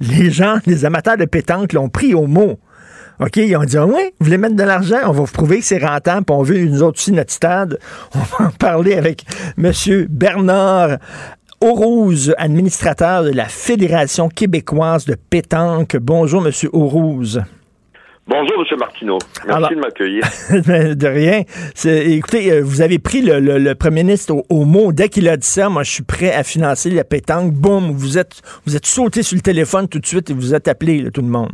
les 0.00 0.30
gens, 0.30 0.58
les 0.66 0.84
amateurs 0.84 1.16
de 1.16 1.24
pétanque 1.24 1.72
l'ont 1.72 1.88
pris 1.88 2.14
au 2.14 2.26
mot. 2.26 2.58
OK, 3.20 3.36
ils 3.36 3.56
ont 3.56 3.64
dit, 3.64 3.76
ah 3.76 3.86
oui, 3.86 4.02
vous 4.20 4.24
voulez 4.26 4.38
mettre 4.38 4.54
de 4.54 4.62
l'argent, 4.62 4.98
on 5.04 5.12
va 5.12 5.20
vous 5.22 5.32
prouver 5.32 5.58
que 5.58 5.64
c'est 5.64 5.84
rentable, 5.84 6.24
puis 6.24 6.36
on 6.36 6.42
veut, 6.42 6.58
nous 6.66 6.82
autres 6.82 6.98
aussi, 7.00 7.12
notre 7.12 7.32
stade. 7.32 7.78
On 8.14 8.18
va 8.20 8.46
en 8.46 8.50
parler 8.50 8.94
avec 8.94 9.24
M. 9.56 9.72
Bernard 10.08 10.98
Aurouz, 11.60 12.32
administrateur 12.38 13.24
de 13.24 13.30
la 13.30 13.46
Fédération 13.46 14.28
québécoise 14.28 15.04
de 15.06 15.16
pétanque. 15.16 15.96
Bonjour, 16.00 16.46
M. 16.46 16.52
Aurouz. 16.72 17.40
Bonjour, 18.28 18.62
M. 18.70 18.78
Martineau. 18.78 19.18
Merci 19.46 19.56
Alors- 19.56 19.70
de 19.70 19.74
m'accueillir. 19.76 20.22
de 20.96 21.06
rien. 21.08 21.42
Écoutez, 21.84 22.52
euh, 22.52 22.60
vous 22.62 22.82
avez 22.82 22.98
pris 23.00 23.22
le, 23.22 23.40
le- 23.40 23.58
le 23.58 23.74
premier 23.74 24.04
ministre 24.04 24.34
au, 24.34 24.44
au 24.50 24.64
mot. 24.64 24.92
Dès 24.92 25.08
qu'il 25.08 25.28
a 25.28 25.36
dit 25.36 25.46
ça, 25.46 25.68
moi, 25.68 25.82
je 25.82 25.90
suis 25.90 26.02
prêt 26.04 26.32
à 26.32 26.44
financer 26.44 26.90
la 26.90 27.04
pétanque. 27.04 27.54
Boum, 27.54 27.90
vous 27.90 28.18
êtes, 28.18 28.42
vous 28.66 28.76
êtes 28.76 28.86
sauté 28.86 29.22
sur 29.24 29.34
le 29.34 29.40
téléphone 29.40 29.88
tout 29.88 29.98
de 29.98 30.06
suite 30.06 30.30
et 30.30 30.34
vous 30.34 30.54
êtes 30.54 30.68
appelé, 30.68 31.00
là, 31.00 31.10
tout 31.10 31.22
le 31.22 31.28
monde. 31.28 31.50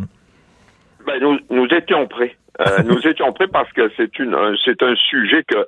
Ben, 1.06 1.20
nous, 1.20 1.38
nous 1.50 1.66
étions 1.66 2.06
prêts. 2.06 2.36
Euh, 2.60 2.82
nous 2.84 3.06
étions 3.06 3.32
prêts 3.32 3.48
parce 3.48 3.72
que 3.72 3.90
c'est 3.96 4.18
une, 4.18 4.34
un- 4.34 4.54
c'est 4.64 4.82
un 4.82 4.94
sujet 4.96 5.42
que 5.44 5.66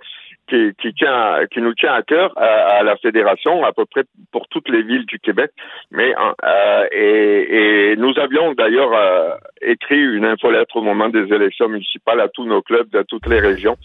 qui, 0.49 0.70
qui 0.81 0.94
tient, 0.94 1.40
qui 1.51 1.61
nous 1.61 1.75
tient 1.75 1.92
à 1.94 2.03
cœur 2.03 2.33
à, 2.38 2.44
à 2.79 2.83
la 2.85 2.96
fédération, 2.99 3.64
à 3.64 3.72
peu 3.72 3.85
près 3.85 4.05
pour 4.31 4.46
toutes 4.46 4.68
les 4.68 4.83
villes 4.83 5.05
du 5.07 5.18
Québec. 5.18 5.51
Mais 5.90 6.14
euh, 6.44 6.87
et, 6.92 7.90
et 7.92 7.96
nous 7.96 8.16
avions 8.16 8.53
d'ailleurs 8.53 8.92
euh, 8.94 9.31
écrit 9.61 9.99
une 10.01 10.25
infolettre 10.25 10.77
au 10.77 10.83
moment 10.83 11.09
des 11.09 11.33
élections 11.35 11.68
municipales 11.68 12.20
à 12.20 12.29
tous 12.29 12.44
nos 12.44 12.62
clubs 12.62 12.88
de 12.90 13.03
toutes 13.09 13.27
les 13.27 13.40
régions 13.40 13.77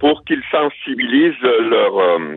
pour 0.00 0.24
qu'ils 0.24 0.42
sensibilisent 0.50 1.34
leur 1.42 1.98
euh, 1.98 2.34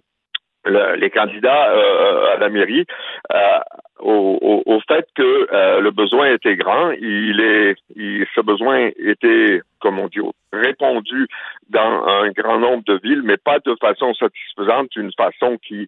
le- 0.66 0.96
les 0.98 1.10
candidats 1.10 1.70
euh, 1.72 2.34
à 2.36 2.38
la 2.38 2.50
mairie 2.50 2.86
euh, 3.34 3.60
au, 4.00 4.38
au, 4.42 4.64
au 4.66 4.80
fait 4.82 5.08
que 5.16 5.48
euh, 5.54 5.80
le 5.82 5.92
besoin 5.92 6.34
était 6.34 6.56
grand, 6.56 6.92
il 6.92 7.40
est, 7.42 7.76
il, 7.96 8.26
ce 8.34 8.42
besoin 8.42 8.90
était, 8.98 9.62
comme 9.80 10.00
on 10.00 10.08
dit, 10.08 10.20
répondu 10.54 11.28
dans 11.70 12.06
un 12.08 12.30
grand 12.32 12.60
nombre 12.60 12.84
de 12.86 13.00
villes, 13.04 13.22
mais 13.24 13.38
pas 13.38 13.60
de 13.60 13.76
façon 13.80 14.14
satisfaisante, 14.14 14.96
une 14.96 15.12
façon 15.14 15.58
qui 15.58 15.88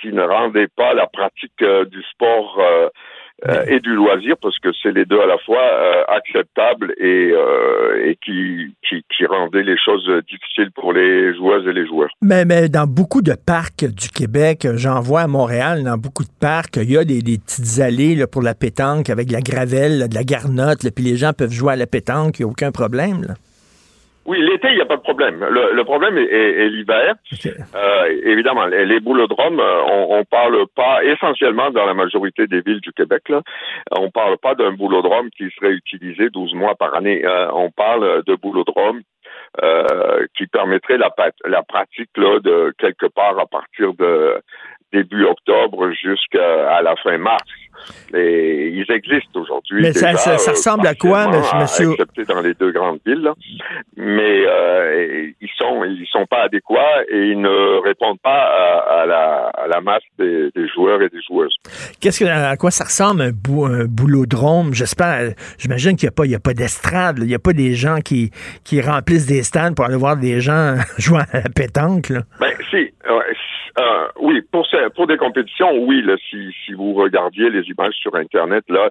qui 0.00 0.12
ne 0.12 0.22
rendait 0.22 0.68
pas 0.68 0.94
la 0.94 1.06
pratique 1.06 1.62
euh, 1.62 1.84
du 1.84 2.02
sport 2.04 2.58
euh, 2.58 2.88
euh, 3.48 3.64
et 3.66 3.80
du 3.80 3.94
loisir, 3.94 4.36
parce 4.40 4.58
que 4.58 4.68
c'est 4.82 4.92
les 4.92 5.04
deux 5.04 5.20
à 5.20 5.26
la 5.26 5.38
fois 5.38 5.62
euh, 5.62 6.02
acceptables 6.08 6.92
et, 6.98 7.30
euh, 7.32 8.06
et 8.06 8.16
qui, 8.24 8.74
qui 8.86 9.02
qui 9.16 9.26
rendaient 9.26 9.62
les 9.62 9.78
choses 9.78 10.06
difficiles 10.28 10.70
pour 10.74 10.92
les 10.92 11.34
joueuses 11.36 11.66
et 11.66 11.72
les 11.72 11.86
joueurs. 11.86 12.10
Mais, 12.22 12.44
mais 12.44 12.68
dans 12.68 12.86
beaucoup 12.86 13.22
de 13.22 13.34
parcs 13.34 13.84
du 13.84 14.08
Québec, 14.08 14.66
j'en 14.74 15.00
vois 15.00 15.22
à 15.22 15.26
Montréal, 15.26 15.84
dans 15.84 15.96
beaucoup 15.96 16.24
de 16.24 16.38
parcs, 16.40 16.76
il 16.76 16.90
y 16.90 16.98
a 16.98 17.04
des, 17.04 17.22
des 17.22 17.38
petites 17.38 17.80
allées 17.80 18.14
là, 18.14 18.26
pour 18.26 18.42
la 18.42 18.54
pétanque 18.54 19.10
avec 19.10 19.28
de 19.28 19.32
la 19.32 19.40
gravelle, 19.40 19.98
là, 19.98 20.08
de 20.08 20.14
la 20.14 20.24
garnotte, 20.24 20.82
là, 20.82 20.90
puis 20.94 21.04
les 21.04 21.16
gens 21.16 21.32
peuvent 21.32 21.52
jouer 21.52 21.72
à 21.72 21.76
la 21.76 21.86
pétanque, 21.86 22.38
il 22.38 22.42
n'y 22.42 22.48
a 22.48 22.50
aucun 22.50 22.72
problème. 22.72 23.22
Là. 23.22 23.34
Oui, 24.26 24.38
l'été, 24.40 24.68
il 24.68 24.74
n'y 24.76 24.80
a 24.82 24.86
pas 24.86 24.96
de 24.96 25.02
problème. 25.02 25.40
Le, 25.48 25.72
le 25.72 25.84
problème 25.84 26.16
est, 26.18 26.22
est- 26.24 26.64
est 26.64 26.68
l'hiver. 26.68 27.14
Euh, 27.74 28.20
évidemment, 28.24 28.66
les, 28.66 28.84
les 28.84 29.00
boulodromes, 29.00 29.58
euh, 29.60 29.82
on, 29.88 30.18
on 30.18 30.24
parle 30.24 30.66
pas 30.76 31.02
essentiellement 31.04 31.70
dans 31.70 31.86
la 31.86 31.94
majorité 31.94 32.46
des 32.46 32.60
villes 32.60 32.80
du 32.80 32.92
Québec. 32.92 33.22
Là, 33.28 33.40
on 33.92 34.10
parle 34.10 34.36
pas 34.38 34.54
d'un 34.54 34.72
boulodrome 34.72 35.30
qui 35.30 35.48
serait 35.58 35.72
utilisé 35.72 36.28
12 36.30 36.54
mois 36.54 36.74
par 36.74 36.94
année. 36.94 37.24
Euh, 37.24 37.50
on 37.52 37.70
parle 37.70 38.22
de 38.26 38.34
boulodromes 38.36 39.00
euh, 39.62 40.26
qui 40.36 40.46
permettrait 40.46 40.98
la, 40.98 41.10
la 41.46 41.62
pratique 41.62 42.10
là, 42.16 42.38
de 42.40 42.72
quelque 42.78 43.06
part 43.06 43.38
à 43.38 43.46
partir 43.46 43.94
de 43.94 44.40
début 44.92 45.24
octobre 45.24 45.90
jusqu'à 45.92 46.82
la 46.82 46.94
fin 46.96 47.16
mars. 47.18 47.42
Et 48.14 48.68
ils 48.74 48.90
existent 48.92 49.40
aujourd'hui. 49.40 49.82
Mais 49.82 49.92
ça- 49.92 50.06
déjà, 50.12 50.18
ça- 50.18 50.38
ça 50.38 50.50
euh, 50.50 50.54
ressemble 50.54 50.86
à 50.86 50.94
quoi, 50.94 51.28
monsieur- 51.60 51.92
Excepté 51.92 52.24
dans 52.24 52.40
les 52.40 52.54
deux 52.54 52.72
grandes 52.72 52.98
villes. 53.06 53.22
là. 53.22 53.34
Mais 53.96 54.44
euh, 54.46 55.28
ils 55.40 55.48
sont 55.58 55.84
ils 55.84 56.06
sont 56.10 56.26
pas 56.26 56.44
adéquats 56.44 57.02
et 57.08 57.28
ils 57.28 57.40
ne 57.40 57.80
répondent 57.84 58.20
pas 58.20 58.30
à, 58.30 59.02
à 59.02 59.06
la, 59.06 59.46
à 59.54 59.66
la 59.68 59.80
masse 59.80 60.02
des, 60.18 60.50
des 60.54 60.68
joueurs 60.68 61.00
et 61.02 61.08
des 61.08 61.20
joueuses. 61.26 61.54
Qu'est-ce 62.00 62.20
que, 62.20 62.24
à 62.28 62.56
quoi 62.56 62.70
ça 62.70 62.84
ressemble 62.84 63.22
un, 63.22 63.30
bou, 63.30 63.64
un 63.66 63.84
boulodrome? 63.84 64.74
J'espère, 64.74 65.32
j'imagine 65.58 65.96
qu'il 65.96 66.06
n'y 66.06 66.12
a 66.12 66.16
pas, 66.16 66.24
il 66.24 66.32
y 66.32 66.34
a 66.34 66.40
pas 66.40 66.54
d'estrade, 66.54 67.18
il 67.20 67.26
n'y 67.26 67.34
a 67.34 67.38
pas 67.38 67.52
des 67.52 67.74
gens 67.74 67.98
qui, 68.00 68.30
qui 68.64 68.80
remplissent 68.80 69.26
des 69.26 69.42
stands 69.42 69.74
pour 69.74 69.84
aller 69.84 69.96
voir 69.96 70.16
des 70.16 70.40
gens 70.40 70.76
jouer 70.98 71.20
à 71.32 71.38
la 71.38 71.48
pétanque. 71.54 72.08
Là. 72.08 72.20
Ben 72.40 72.52
si, 72.70 72.92
euh, 73.08 74.08
oui, 74.20 74.42
pour, 74.52 74.66
pour 74.94 75.06
des 75.06 75.16
compétitions, 75.16 75.72
oui, 75.78 76.02
là, 76.02 76.16
si, 76.28 76.54
si 76.64 76.72
vous 76.72 76.92
regardiez 76.94 77.50
les 77.50 77.62
images 77.68 77.94
sur 77.94 78.14
Internet 78.14 78.64
là, 78.68 78.90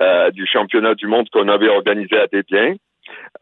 euh, 0.00 0.30
du 0.30 0.46
championnat 0.46 0.94
du 0.94 1.06
monde 1.06 1.28
qu'on 1.30 1.48
avait 1.48 1.68
organisé 1.68 2.18
à 2.18 2.26
Débiens, 2.26 2.76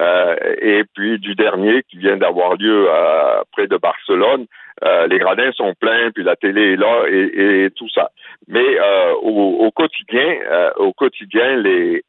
euh, 0.00 0.37
et 0.61 0.85
puis 0.94 1.18
du 1.18 1.35
dernier 1.35 1.83
qui 1.85 1.98
vient 1.98 2.16
d'avoir 2.16 2.55
lieu 2.57 2.87
euh, 2.88 3.42
près 3.52 3.66
de 3.66 3.76
Barcelone, 3.76 4.46
euh, 4.85 5.07
les 5.07 5.18
gradins 5.18 5.50
sont 5.52 5.74
pleins, 5.74 6.11
puis 6.12 6.22
la 6.22 6.37
télé 6.37 6.74
est 6.74 6.76
là 6.76 7.05
et, 7.09 7.64
et 7.64 7.70
tout 7.70 7.88
ça. 7.88 8.11
Mais 8.46 8.79
au, 9.22 9.66
au, 9.66 9.70
quotidien, 9.70 10.37
au 10.76 10.92
quotidien, 10.92 11.57
les 11.57 12.05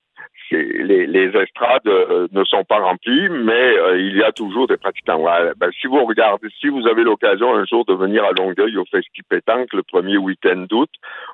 les, 0.51 1.07
les, 1.07 1.27
estrades 1.37 1.87
euh, 1.87 2.27
ne 2.31 2.43
sont 2.43 2.63
pas 2.63 2.79
remplies, 2.79 3.29
mais 3.29 3.77
euh, 3.77 3.99
il 3.99 4.17
y 4.17 4.23
a 4.23 4.31
toujours 4.31 4.67
des 4.67 4.77
pratiquants. 4.77 5.23
Ben, 5.57 5.71
si 5.79 5.87
vous 5.87 6.03
regardez, 6.05 6.47
si 6.59 6.67
vous 6.67 6.87
avez 6.87 7.03
l'occasion 7.03 7.55
un 7.55 7.65
jour 7.65 7.85
de 7.85 7.93
venir 7.93 8.23
à 8.23 8.31
Longueuil 8.31 8.77
au 8.77 8.85
Festi 8.85 9.21
Pétanque 9.27 9.73
le 9.73 9.83
premier 9.83 10.17
week-end 10.17 10.65
d'août, 10.69 10.89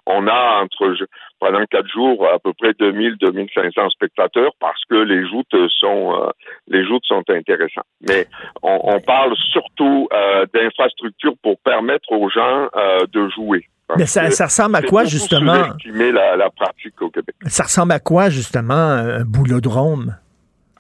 on 0.06 0.28
a 0.28 0.62
entre 0.62 0.96
pendant 1.40 1.64
quatre 1.66 1.90
jours 1.90 2.28
à 2.28 2.40
peu 2.40 2.54
près 2.54 2.72
2000-2500 2.72 3.90
spectateurs 3.92 4.52
parce 4.60 4.82
que 4.90 4.96
les 4.96 5.28
joutes 5.28 5.56
sont 5.80 6.16
euh, 6.20 6.30
les 6.68 6.86
joutes 6.86 7.06
sont 7.06 7.24
intéressantes. 7.30 7.86
Mais 8.08 8.28
on, 8.62 8.80
on 8.84 9.00
parle 9.00 9.36
surtout 9.52 10.08
d'infrastructures 10.54 11.36
pour 11.42 11.60
permettre 11.60 12.12
aux 12.12 12.30
gens 12.30 12.70
de 13.12 13.30
jouer. 13.30 13.68
Mais 13.98 14.06
ça, 14.06 14.30
ça, 14.32 14.46
ressemble 14.46 14.76
à 14.76 14.82
quoi, 14.82 15.06
justement? 15.06 15.64
La, 15.86 16.36
la 16.36 16.50
pratique 16.50 17.00
au 17.02 17.10
Québec. 17.10 17.36
Ça 17.46 17.64
ressemble 17.64 17.92
à 17.92 18.00
quoi, 18.00 18.30
justement, 18.30 18.74
un 18.74 19.24
boulodrome? 19.24 20.16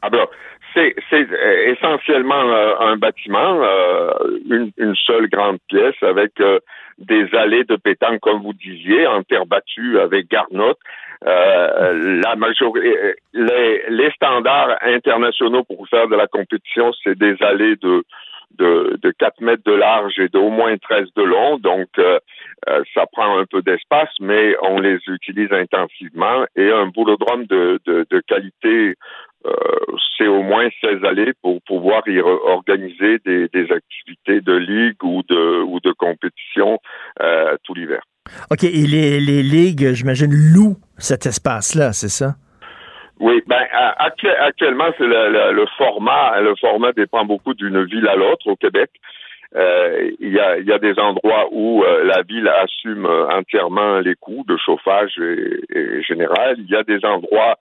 Ah 0.01 0.09
ben, 0.09 0.25
c'est 0.73 0.95
euh, 1.13 1.73
essentiellement 1.73 2.49
euh, 2.49 2.75
un 2.79 2.97
bâtiment, 2.97 3.61
euh, 3.63 4.11
une, 4.49 4.71
une, 4.77 4.95
seule 4.95 5.27
grande 5.29 5.59
pièce 5.67 5.95
avec 6.01 6.31
des 6.97 7.27
allées 7.33 7.63
de 7.63 7.75
pétanque, 7.75 8.19
comme 8.21 8.41
vous 8.41 8.53
disiez, 8.53 9.07
en 9.07 9.23
terre 9.23 9.45
battue 9.45 9.99
avec 9.99 10.29
garnotte. 10.29 10.79
la 11.21 12.35
majorité, 12.35 13.15
les, 13.33 13.83
les 13.89 14.11
standards 14.11 14.77
internationaux 14.81 15.63
pour 15.63 15.87
faire 15.87 16.07
de 16.07 16.15
la 16.15 16.27
compétition, 16.27 16.91
c'est 17.03 17.17
des 17.17 17.35
allées 17.41 17.75
de 17.77 18.03
de, 18.57 18.97
de 19.01 19.11
4 19.11 19.41
mètres 19.41 19.63
de 19.65 19.73
large 19.73 20.19
et 20.19 20.29
d'au 20.29 20.49
moins 20.49 20.77
13 20.77 21.07
de 21.15 21.23
long. 21.23 21.57
Donc, 21.57 21.87
euh, 21.97 22.19
euh, 22.69 22.83
ça 22.93 23.05
prend 23.11 23.37
un 23.37 23.45
peu 23.45 23.61
d'espace, 23.61 24.09
mais 24.19 24.55
on 24.61 24.79
les 24.79 24.97
utilise 25.07 25.51
intensivement. 25.51 26.45
Et 26.55 26.71
un 26.71 26.87
boulodrome 26.87 27.45
de, 27.45 27.79
de, 27.85 28.19
qualité, 28.27 28.95
euh, 29.45 29.51
c'est 30.17 30.27
au 30.27 30.43
moins 30.43 30.69
16 30.81 31.03
allées 31.03 31.33
pour 31.41 31.61
pouvoir 31.63 32.03
y 32.07 32.19
organiser 32.19 33.19
des, 33.25 33.47
des, 33.49 33.71
activités 33.71 34.41
de 34.41 34.53
ligue 34.53 35.03
ou 35.03 35.23
de, 35.27 35.61
ou 35.63 35.79
de 35.79 35.91
compétition 35.91 36.79
tout 37.63 37.73
l'hiver. 37.73 38.01
OK. 38.51 38.63
Et 38.63 38.87
les, 38.87 39.19
les 39.19 39.43
ligues, 39.43 39.91
j'imagine, 39.93 40.31
louent 40.31 40.77
cet 40.97 41.25
espace-là, 41.25 41.91
c'est 41.91 42.09
ça? 42.09 42.35
Oui, 43.23 43.41
ben 43.47 43.63
actuellement 43.71 44.89
c'est 44.97 45.07
le, 45.07 45.65
format. 45.77 46.41
Le 46.41 46.55
format 46.55 46.91
dépend 46.91 47.23
beaucoup 47.23 47.53
d'une 47.53 47.85
ville 47.85 48.05
à 48.09 48.17
l'autre 48.17 48.47
au 48.47 48.57
Québec. 48.57 48.89
Euh, 49.55 50.11
il, 50.19 50.33
y 50.33 50.39
a, 50.41 50.59
y 50.59 50.73
a 50.73 50.77
des 50.77 50.99
endroits 50.99 51.47
où 51.53 51.85
euh, 51.85 52.03
la 52.03 52.21
ville 52.23 52.49
assume 52.49 53.05
euh, 53.05 53.29
entièrement 53.29 53.99
les 53.99 54.15
coûts 54.15 54.43
de 54.45 54.57
chauffage 54.57 55.17
et, 55.19 56.03
général. 56.03 56.57
Il 56.57 56.69
y 56.69 56.75
a 56.75 56.83
des 56.83 56.99
endroits 57.05 57.55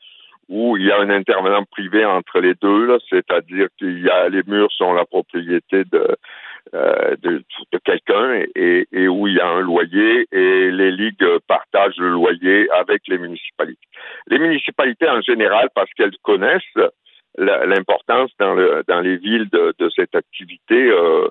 où 0.48 0.76
il 0.76 0.84
y 0.84 0.90
a 0.90 0.98
un 0.98 1.10
intervenant 1.10 1.62
privé 1.70 2.04
entre 2.04 2.40
les 2.40 2.54
deux, 2.60 2.98
c'est-à-dire 3.08 3.68
qu'il 3.78 4.02
y 4.02 4.10
a 4.10 4.28
les 4.30 4.42
murs 4.44 4.72
sont 4.72 4.92
la 4.94 5.04
propriété 5.04 5.84
de 5.84 6.16
euh, 6.74 7.16
de, 7.22 7.42
de 7.72 7.78
quelqu'un 7.84 8.44
et, 8.54 8.86
et, 8.92 9.08
où 9.08 9.26
il 9.26 9.34
y 9.34 9.40
a 9.40 9.48
un 9.48 9.60
loyer 9.60 10.26
et 10.32 10.70
les 10.70 10.90
ligues 10.90 11.38
partagent 11.46 11.98
le 11.98 12.10
loyer 12.10 12.70
avec 12.70 13.02
les 13.08 13.18
municipalités. 13.18 13.86
Les 14.28 14.38
municipalités 14.38 15.08
en 15.08 15.20
général, 15.20 15.68
parce 15.74 15.90
qu'elles 15.94 16.16
connaissent 16.22 16.62
l'importance 17.36 18.30
dans, 18.38 18.54
le, 18.54 18.84
dans 18.88 19.00
les 19.00 19.16
villes 19.16 19.48
de, 19.50 19.74
de 19.78 19.90
cette 19.90 20.14
activité, 20.14 20.90
euh, 20.90 21.28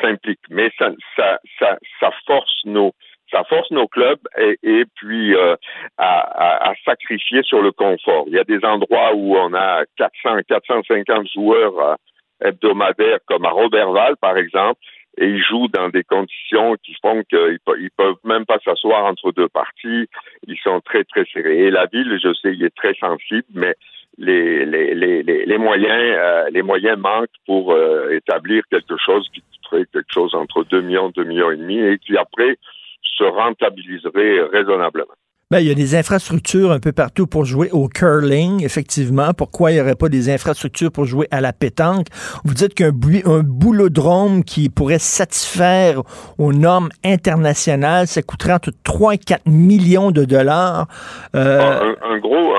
s'impliquent. 0.00 0.48
Mais 0.50 0.70
ça, 0.78 0.90
ça, 1.16 1.38
ça, 1.58 1.78
ça 2.00 2.10
force 2.26 2.62
nos 2.64 2.92
ça 3.30 3.44
force 3.44 3.70
nos 3.70 3.86
clubs 3.86 4.18
et, 4.38 4.58
et 4.64 4.84
puis 4.96 5.36
euh, 5.36 5.54
à, 5.98 6.18
à, 6.18 6.70
à, 6.70 6.74
sacrifier 6.84 7.42
sur 7.44 7.62
le 7.62 7.70
confort. 7.70 8.24
Il 8.26 8.32
y 8.34 8.40
a 8.40 8.44
des 8.44 8.64
endroits 8.64 9.14
où 9.14 9.36
on 9.36 9.54
a 9.54 9.84
400, 9.96 10.40
450 10.48 11.28
joueurs 11.32 11.96
hebdomadaires 12.42 13.18
comme 13.26 13.44
à 13.44 13.50
Robertval, 13.50 14.16
par 14.16 14.36
exemple, 14.36 14.80
et 15.18 15.26
ils 15.26 15.42
jouent 15.42 15.68
dans 15.68 15.88
des 15.88 16.04
conditions 16.04 16.76
qui 16.82 16.94
font 17.02 17.22
qu'ils 17.28 17.58
ils 17.78 17.90
peuvent 17.90 18.16
même 18.24 18.46
pas 18.46 18.58
s'asseoir 18.64 19.04
entre 19.04 19.32
deux 19.32 19.48
parties. 19.48 20.08
Ils 20.46 20.58
sont 20.58 20.80
très, 20.80 21.04
très 21.04 21.24
serrés. 21.32 21.66
Et 21.66 21.70
la 21.70 21.86
ville, 21.86 22.18
je 22.22 22.32
sais, 22.34 22.54
il 22.54 22.64
est 22.64 22.74
très 22.74 22.94
sensible, 22.94 23.46
mais 23.52 23.74
les, 24.18 24.64
les, 24.64 24.94
les, 24.94 25.22
les 25.22 25.58
moyens, 25.58 26.16
euh, 26.16 26.50
les 26.50 26.62
moyens 26.62 26.98
manquent 26.98 27.28
pour 27.46 27.72
euh, 27.72 28.10
établir 28.10 28.62
quelque 28.70 28.96
chose 28.96 29.28
qui 29.32 29.42
coûterait 29.42 29.86
quelque 29.92 30.12
chose 30.12 30.34
entre 30.34 30.64
2 30.64 30.80
millions, 30.80 31.10
2 31.10 31.24
millions 31.24 31.50
et 31.50 31.56
demi 31.56 31.78
et 31.78 31.98
qui 31.98 32.16
après 32.16 32.56
se 33.02 33.24
rentabiliserait 33.24 34.42
raisonnablement. 34.52 35.14
Ben, 35.52 35.58
il 35.58 35.66
y 35.66 35.70
a 35.72 35.74
des 35.74 35.96
infrastructures 35.96 36.70
un 36.70 36.78
peu 36.78 36.92
partout 36.92 37.26
pour 37.26 37.44
jouer 37.44 37.70
au 37.72 37.88
curling, 37.88 38.64
effectivement. 38.64 39.34
Pourquoi 39.36 39.72
il 39.72 39.74
n'y 39.74 39.80
aurait 39.80 39.96
pas 39.96 40.08
des 40.08 40.30
infrastructures 40.30 40.92
pour 40.92 41.06
jouer 41.06 41.26
à 41.32 41.40
la 41.40 41.52
pétanque? 41.52 42.06
Vous 42.44 42.54
dites 42.54 42.72
qu'un 42.72 42.92
un 43.24 43.40
boulodrome 43.42 44.44
qui 44.44 44.68
pourrait 44.68 45.00
satisfaire 45.00 46.02
aux 46.38 46.52
normes 46.52 46.90
internationales, 47.04 48.06
ça 48.06 48.22
coûterait 48.22 48.52
entre 48.52 48.70
3 48.84 49.14
et 49.14 49.18
4 49.18 49.48
millions 49.48 50.12
de 50.12 50.24
dollars. 50.24 50.86
Euh... 51.34 51.58
Ah, 51.60 52.06
un, 52.08 52.18
gros, 52.18 52.54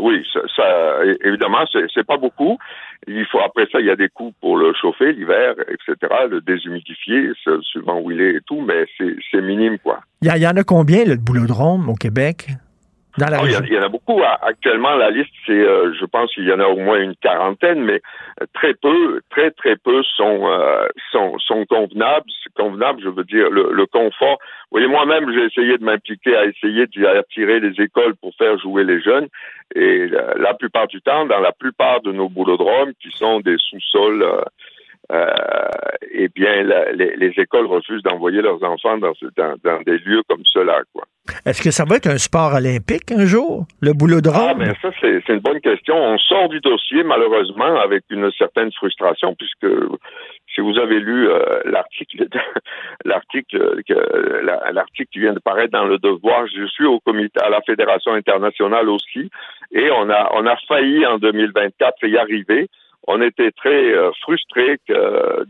oui, 0.00 0.24
ça, 0.32 0.40
ça 0.56 0.64
évidemment, 1.26 1.66
c'est 1.92 2.06
pas 2.06 2.16
beaucoup. 2.16 2.56
Il 3.06 3.26
faut 3.26 3.40
après 3.40 3.66
ça, 3.72 3.80
il 3.80 3.86
y 3.86 3.90
a 3.90 3.96
des 3.96 4.08
coûts 4.08 4.32
pour 4.40 4.56
le 4.56 4.72
chauffer 4.80 5.12
l'hiver, 5.12 5.54
etc., 5.68 5.96
le 6.30 6.40
déshumidifier, 6.40 7.30
suivant 7.62 8.00
où 8.00 8.10
il 8.10 8.20
est 8.20 8.36
et 8.36 8.40
tout, 8.46 8.60
mais 8.60 8.84
c'est 8.98 9.42
minime, 9.42 9.78
quoi. 9.78 10.00
Il 10.22 10.28
y, 10.28 10.46
en 10.46 10.56
a 10.56 10.62
combien, 10.62 11.04
le 11.04 11.16
boulodrome 11.16 11.88
au 11.88 11.94
Québec? 11.94 12.48
Dans 13.18 13.28
la 13.28 13.42
oh, 13.42 13.46
il, 13.46 13.72
y 13.72 13.78
en 13.78 13.82
a 13.82 13.88
beaucoup. 13.88 14.22
Actuellement, 14.40 14.94
la 14.96 15.10
liste, 15.10 15.32
c'est, 15.46 15.52
euh, 15.52 15.92
je 16.00 16.04
pense 16.06 16.32
qu'il 16.32 16.44
y 16.48 16.52
en 16.52 16.60
a 16.60 16.66
au 16.66 16.76
moins 16.76 16.98
une 16.98 17.14
quarantaine, 17.16 17.82
mais 17.82 18.00
très 18.54 18.72
peu, 18.72 19.20
très 19.28 19.50
très 19.50 19.76
peu 19.76 20.02
sont 20.16 20.46
euh, 20.46 20.86
sont, 21.10 21.38
sont 21.38 21.66
convenables. 21.66 22.24
Convenable, 22.56 23.00
je 23.02 23.08
veux 23.08 23.24
dire 23.24 23.50
le, 23.50 23.72
le 23.72 23.86
confort. 23.86 24.38
Vous 24.72 24.78
voyez, 24.78 24.86
moi-même, 24.86 25.30
j'ai 25.34 25.44
essayé 25.44 25.76
de 25.76 25.84
m'impliquer 25.84 26.34
à 26.34 26.46
essayer 26.46 26.86
d'attirer 26.86 27.60
les 27.60 27.78
écoles 27.82 28.14
pour 28.16 28.34
faire 28.36 28.58
jouer 28.58 28.84
les 28.84 29.02
jeunes. 29.02 29.28
Et 29.74 30.08
la, 30.08 30.54
plupart 30.54 30.86
du 30.86 31.00
temps, 31.02 31.26
dans 31.26 31.40
la 31.40 31.52
plupart 31.52 32.00
de 32.00 32.12
nos 32.12 32.28
boulodromes, 32.28 32.92
qui 33.00 33.10
sont 33.10 33.40
des 33.40 33.56
sous-sols 33.58 34.22
euh, 34.22 34.32
euh, 34.32 34.44
eh 35.10 36.28
bien, 36.28 36.62
les, 36.94 37.32
écoles 37.36 37.66
refusent 37.66 38.02
d'envoyer 38.02 38.42
leurs 38.42 38.62
enfants 38.62 38.98
dans, 38.98 39.12
des 39.86 39.98
lieux 39.98 40.22
comme 40.28 40.42
cela. 40.44 40.80
Quoi. 40.92 41.04
Est-ce 41.46 41.62
que 41.62 41.70
ça 41.70 41.84
va 41.84 41.96
être 41.96 42.08
un 42.08 42.18
sport 42.18 42.54
olympique 42.54 43.10
un 43.12 43.24
jour, 43.24 43.66
le 43.80 43.92
boulodrome? 43.92 44.48
Ah, 44.50 44.54
ben 44.54 44.74
ça, 44.82 44.90
c'est 45.00 45.28
une 45.28 45.38
bonne 45.38 45.60
question. 45.60 45.94
On 45.94 46.18
sort 46.18 46.48
du 46.48 46.60
dossier, 46.60 47.02
malheureusement, 47.04 47.80
avec 47.80 48.04
une 48.10 48.30
certaine 48.32 48.72
frustration, 48.72 49.34
puisque 49.34 49.66
si 50.54 50.60
vous 50.60 50.78
avez 50.78 51.00
lu 51.00 51.28
euh, 51.28 51.62
l'article 51.64 52.26
l'article 53.04 53.82
l'article 54.72 55.08
qui 55.12 55.20
vient 55.20 55.32
de 55.32 55.38
paraître 55.38 55.72
dans 55.72 55.84
le 55.84 55.98
Devoir, 55.98 56.46
je 56.46 56.66
suis 56.66 56.86
au 56.86 57.00
comité 57.00 57.40
à 57.40 57.48
la 57.48 57.60
Fédération 57.62 58.12
internationale 58.12 58.88
aussi, 58.88 59.30
et 59.72 59.90
on 59.90 60.10
a 60.10 60.30
on 60.34 60.46
a 60.46 60.56
failli 60.68 61.06
en 61.06 61.18
2024 61.18 62.06
y 62.06 62.18
arriver 62.18 62.68
on 63.06 63.20
était 63.20 63.50
très 63.52 63.92
euh, 63.94 64.10
frustrés 64.22 64.78
que 64.88 65.44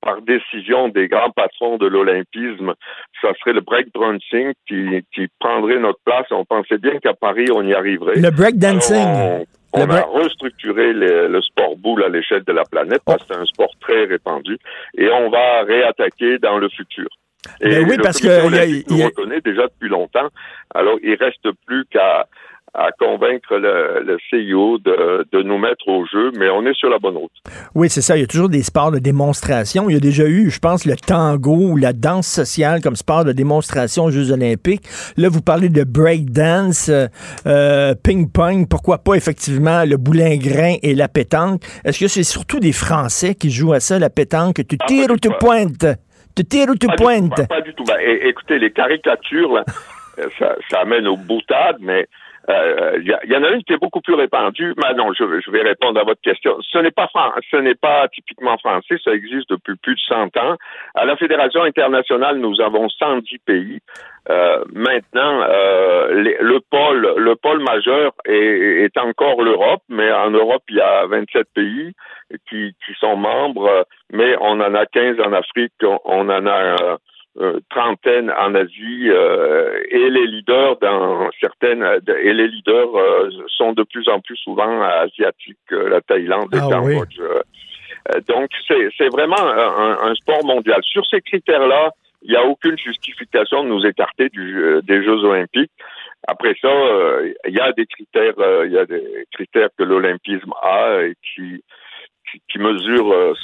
par 0.00 0.22
décision 0.22 0.88
des 0.88 1.08
grands 1.08 1.30
patrons 1.30 1.76
de 1.76 1.86
l'olympisme, 1.86 2.74
ça 3.20 3.32
serait 3.40 3.52
le 3.52 3.60
breakdancing 3.60 4.52
qui, 4.66 5.04
qui 5.12 5.26
prendrait 5.40 5.78
notre 5.78 5.98
place. 6.04 6.26
On 6.30 6.44
pensait 6.44 6.78
bien 6.78 6.98
qu'à 6.98 7.14
Paris, 7.14 7.46
on 7.52 7.62
y 7.62 7.74
arriverait. 7.74 8.16
Le 8.16 8.30
breakdancing. 8.30 9.44
On, 9.74 9.90
a 9.90 10.00
restructuré 10.00 10.94
le, 10.94 11.40
sport 11.42 11.76
boule 11.76 12.02
à 12.02 12.08
l'échelle 12.08 12.42
de 12.44 12.52
la 12.52 12.64
planète 12.64 13.02
parce 13.04 13.22
que 13.22 13.34
c'est 13.34 13.40
un 13.40 13.44
sport 13.44 13.70
très 13.80 14.04
répandu 14.04 14.56
et 14.96 15.10
on 15.10 15.28
va 15.28 15.62
réattaquer 15.62 16.38
dans 16.38 16.58
le 16.58 16.70
futur. 16.70 17.06
Et 17.60 17.68
ben 17.68 17.86
oui, 17.88 17.96
parce 18.02 18.18
que 18.18 18.26
il 18.90 19.04
reconnaît 19.04 19.40
déjà 19.42 19.66
depuis 19.66 19.90
longtemps. 19.90 20.28
Alors, 20.74 20.98
il 21.02 21.14
reste 21.14 21.48
plus 21.66 21.84
qu'à 21.90 22.26
à 22.74 22.90
convaincre 22.92 23.56
le, 23.56 24.18
CIO 24.28 24.78
de, 24.78 25.26
de, 25.32 25.42
nous 25.42 25.58
mettre 25.58 25.88
au 25.88 26.04
jeu, 26.06 26.32
mais 26.38 26.48
on 26.50 26.64
est 26.66 26.74
sur 26.74 26.90
la 26.90 26.98
bonne 26.98 27.16
route. 27.16 27.32
Oui, 27.74 27.88
c'est 27.88 28.02
ça. 28.02 28.16
Il 28.16 28.20
y 28.20 28.24
a 28.24 28.26
toujours 28.26 28.48
des 28.48 28.62
sports 28.62 28.90
de 28.90 28.98
démonstration. 28.98 29.88
Il 29.88 29.94
y 29.94 29.96
a 29.96 30.00
déjà 30.00 30.26
eu, 30.26 30.50
je 30.50 30.58
pense, 30.58 30.84
le 30.84 30.96
tango 30.96 31.56
ou 31.56 31.76
la 31.76 31.92
danse 31.92 32.26
sociale 32.26 32.80
comme 32.80 32.96
sport 32.96 33.24
de 33.24 33.32
démonstration 33.32 34.04
aux 34.04 34.10
Jeux 34.10 34.32
olympiques. 34.32 34.82
Là, 35.16 35.28
vous 35.28 35.42
parlez 35.42 35.68
de 35.68 35.84
breakdance, 35.84 36.88
euh, 36.88 37.06
euh, 37.46 37.94
ping-pong, 37.94 38.68
pourquoi 38.68 38.98
pas 38.98 39.14
effectivement 39.14 39.84
le 39.84 39.96
boulingrin 39.96 40.76
et 40.82 40.94
la 40.94 41.08
pétanque. 41.08 41.62
Est-ce 41.84 42.00
que 42.00 42.08
c'est 42.08 42.22
surtout 42.22 42.60
des 42.60 42.72
Français 42.72 43.34
qui 43.34 43.50
jouent 43.50 43.72
à 43.72 43.80
ça, 43.80 43.98
la 43.98 44.10
pétanque? 44.10 44.56
Tu 44.68 44.76
ah, 44.80 44.86
tires 44.86 45.10
ou 45.10 45.16
tu 45.16 45.30
pointes? 45.40 45.86
Tu 46.36 46.44
tires 46.44 46.68
ou 46.68 46.76
tu 46.76 46.86
pointes? 46.96 47.48
pas, 47.48 47.60
du 47.60 47.74
tout. 47.74 47.84
Ben, 47.84 47.98
écoutez, 48.22 48.58
les 48.58 48.70
caricatures, 48.70 49.52
là, 49.54 49.64
ça, 50.38 50.54
ça 50.70 50.80
amène 50.80 51.06
aux 51.06 51.16
boutades, 51.16 51.78
mais 51.80 52.06
il 52.48 52.54
euh, 52.54 52.98
y, 53.26 53.36
en 53.36 53.42
a 53.42 53.50
une 53.50 53.62
qui 53.62 53.74
est 53.74 53.78
beaucoup 53.78 54.00
plus 54.00 54.14
répandue. 54.14 54.74
Mais 54.78 54.94
non, 54.94 55.12
je, 55.12 55.50
vais 55.50 55.62
répondre 55.62 56.00
à 56.00 56.04
votre 56.04 56.22
question. 56.22 56.56
Ce 56.62 56.78
n'est 56.78 56.90
pas 56.90 57.08
ce 57.50 57.56
n'est 57.58 57.74
pas 57.74 58.08
typiquement 58.08 58.56
français. 58.56 58.96
Ça 59.04 59.12
existe 59.12 59.50
depuis 59.50 59.76
plus 59.76 59.94
de 59.94 60.00
100 60.08 60.36
ans. 60.38 60.56
À 60.94 61.04
la 61.04 61.16
Fédération 61.16 61.62
internationale, 61.62 62.38
nous 62.38 62.58
avons 62.62 62.88
110 62.88 63.38
pays. 63.40 63.80
Euh, 64.30 64.64
maintenant, 64.72 65.42
euh, 65.42 66.10
le 66.40 66.60
pôle 66.70 67.14
le 67.18 67.36
pôle 67.36 67.62
majeur 67.62 68.12
est, 68.24 68.96
encore 68.96 69.42
l'Europe, 69.42 69.82
mais 69.90 70.10
en 70.10 70.30
Europe, 70.30 70.62
il 70.70 70.76
y 70.76 70.80
a 70.80 71.06
27 71.06 71.46
pays 71.54 71.92
qui, 72.48 72.74
qui 72.84 72.94
sont 72.98 73.16
membres, 73.16 73.86
mais 74.10 74.36
on 74.40 74.60
en 74.60 74.74
a 74.74 74.86
15 74.86 75.20
en 75.20 75.32
Afrique, 75.34 75.72
on 75.82 76.28
en 76.28 76.46
a 76.46 76.98
trentaine 77.70 78.30
en 78.30 78.54
Asie 78.54 79.08
euh, 79.08 79.80
et 79.90 80.10
les 80.10 80.26
leaders 80.26 80.76
dans 80.78 81.30
certaines 81.40 81.84
et 82.22 82.32
les 82.32 82.48
leaders 82.48 82.96
euh, 82.96 83.30
sont 83.48 83.72
de 83.72 83.82
plus 83.84 84.08
en 84.08 84.20
plus 84.20 84.36
souvent 84.36 84.82
asiatiques, 84.82 85.58
la 85.70 86.00
Thaïlande 86.00 86.52
et 86.54 86.58
ah, 86.60 86.68
Cambodge. 86.68 87.20
donc 88.28 88.50
c'est 88.66 89.08
vraiment 89.08 89.36
un, 89.40 90.14
sport 90.14 90.44
mondial. 90.44 90.80
Sur 90.82 91.06
ces 91.06 91.20
critères-là, 91.20 91.90
il 92.22 92.30
n'y 92.30 92.36
a 92.36 92.44
aucune 92.44 92.76
justification 92.76 93.62
de 93.62 93.68
nous 93.68 93.86
écarter 93.86 94.28
du, 94.30 94.80
des 94.82 95.04
Jeux 95.04 95.24
olympiques. 95.24 95.70
Après 96.26 96.56
ça, 96.60 96.70
il 97.46 97.54
y 97.54 97.60
a 97.60 97.72
des 97.72 97.86
critères, 97.86 98.34
il 98.64 98.72
y 98.72 98.78
a 98.78 98.84
des 98.84 99.26
critères 99.32 99.68
que 99.78 99.84
l'olympisme 99.84 100.52
a 100.62 101.02
et 101.02 101.14
qui 101.22 101.62
qui, 102.48 102.58
mesure 102.58 103.12
euh, 103.12 103.34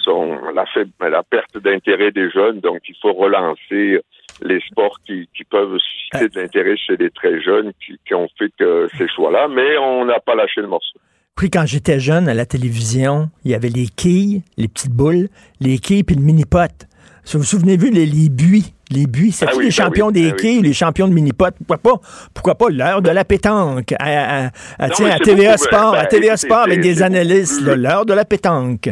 la, 0.55 1.23
perte 1.23 1.59
d'intérêt 1.59 2.13
des 2.13 2.31
jeunes. 2.31 2.61
Donc, 2.61 2.81
il 2.89 2.95
faut 3.01 3.13
relancer 3.13 4.01
les 4.43 4.61
sports 4.61 4.99
qui, 5.07 5.29
peuvent 5.51 5.79
susciter 5.79 6.29
de 6.29 6.41
l'intérêt 6.41 6.77
chez 6.77 6.97
les 6.97 7.11
très 7.11 7.41
jeunes 7.41 7.73
qui, 7.81 8.15
ont 8.15 8.29
fait 8.39 8.51
que 8.59 8.89
ces 8.99 9.09
choix-là, 9.09 9.49
mais 9.49 9.79
on 9.79 10.05
n'a 10.05 10.21
pas 10.21 10.35
lâché 10.35 10.61
le 10.61 10.69
morceau. 10.69 10.99
Puis 11.37 11.51
quand 11.51 11.67
j'étais 11.67 11.99
jeune 11.99 12.29
à 12.29 12.35
la 12.35 12.47
télévision, 12.47 13.29
il 13.45 13.51
y 13.51 13.55
avait 13.55 13.69
les 13.69 13.87
quilles, 13.87 14.43
les 14.57 14.69
petites 14.69 14.93
boules, 14.93 15.29
les 15.61 15.79
quilles 15.79 16.05
puis 16.05 16.15
le 16.15 16.23
mini-pot. 16.23 16.87
Vous 17.33 17.39
vous 17.39 17.45
souvenez-vous, 17.45 17.87
les, 17.87 18.07
les 18.07 18.29
buis? 18.29 18.75
Les 18.91 19.07
buis, 19.07 19.33
c'est 19.33 19.47
ah 19.49 19.53
les 19.53 19.65
ben 19.65 19.71
champions 19.71 20.11
des 20.11 20.31
ben 20.31 20.37
quilles, 20.37 20.63
les 20.63 20.75
champions 20.75 21.09
de 21.09 21.15
mini-pot? 21.15 21.55
Pourquoi 21.57 21.79
pas? 21.79 22.01
Pourquoi 22.35 22.55
pas? 22.55 22.69
L'heure 22.69 23.03
de 23.03 23.11
la 23.11 23.25
pétanque? 23.25 23.95
À, 23.99 24.51
à, 24.79 24.91
tiens, 24.91 25.11
à 25.11 25.19
TVA 25.19 25.57
Sport, 25.57 25.93
ben, 25.93 26.01
à 26.01 26.07
TVA 26.07 26.37
Sport 26.37 26.59
avec 26.59 26.81
des 26.81 27.03
analystes, 27.03 27.63
l'heure 27.63 28.05
de 28.05 28.13
la 28.13 28.25
pétanque 28.25 28.91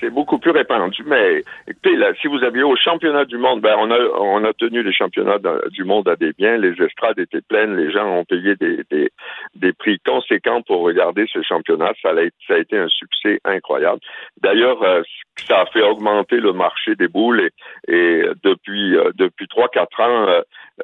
c'est 0.00 0.10
beaucoup 0.10 0.38
plus 0.38 0.50
répandu. 0.50 1.02
Mais 1.06 1.42
écoutez, 1.68 1.96
là, 1.96 2.12
si 2.20 2.26
vous 2.26 2.42
aviez 2.42 2.62
au 2.62 2.74
championnat 2.76 3.24
du 3.26 3.38
monde, 3.38 3.60
ben 3.60 3.76
on 3.78 3.90
a 3.90 3.98
on 4.18 4.44
a 4.44 4.52
tenu 4.54 4.82
les 4.82 4.92
championnats 4.92 5.38
du 5.70 5.84
monde 5.84 6.08
à 6.08 6.16
des 6.16 6.32
biens, 6.32 6.56
les 6.56 6.74
estrades 6.82 7.18
étaient 7.18 7.42
pleines, 7.42 7.76
les 7.76 7.92
gens 7.92 8.06
ont 8.06 8.24
payé 8.24 8.56
des, 8.56 8.82
des, 8.90 9.10
des 9.54 9.72
prix 9.72 9.98
conséquents 10.00 10.62
pour 10.62 10.80
regarder 10.80 11.26
ce 11.32 11.42
championnat. 11.42 11.92
Ça 12.02 12.10
a, 12.10 12.24
ça 12.46 12.54
a 12.54 12.58
été 12.58 12.78
un 12.78 12.88
succès 12.88 13.40
incroyable. 13.44 14.00
D'ailleurs, 14.42 14.82
euh, 14.82 15.02
ça 15.36 15.60
a 15.60 15.66
fait 15.66 15.82
augmenter 15.82 16.38
le 16.40 16.52
marché 16.52 16.94
des 16.96 17.08
boules 17.08 17.40
et, 17.40 17.50
et 17.96 18.22
depuis 18.42 18.96
euh, 18.96 19.10
depuis 19.14 19.48
trois 19.48 19.68
quatre 19.68 20.00
ans. 20.00 20.26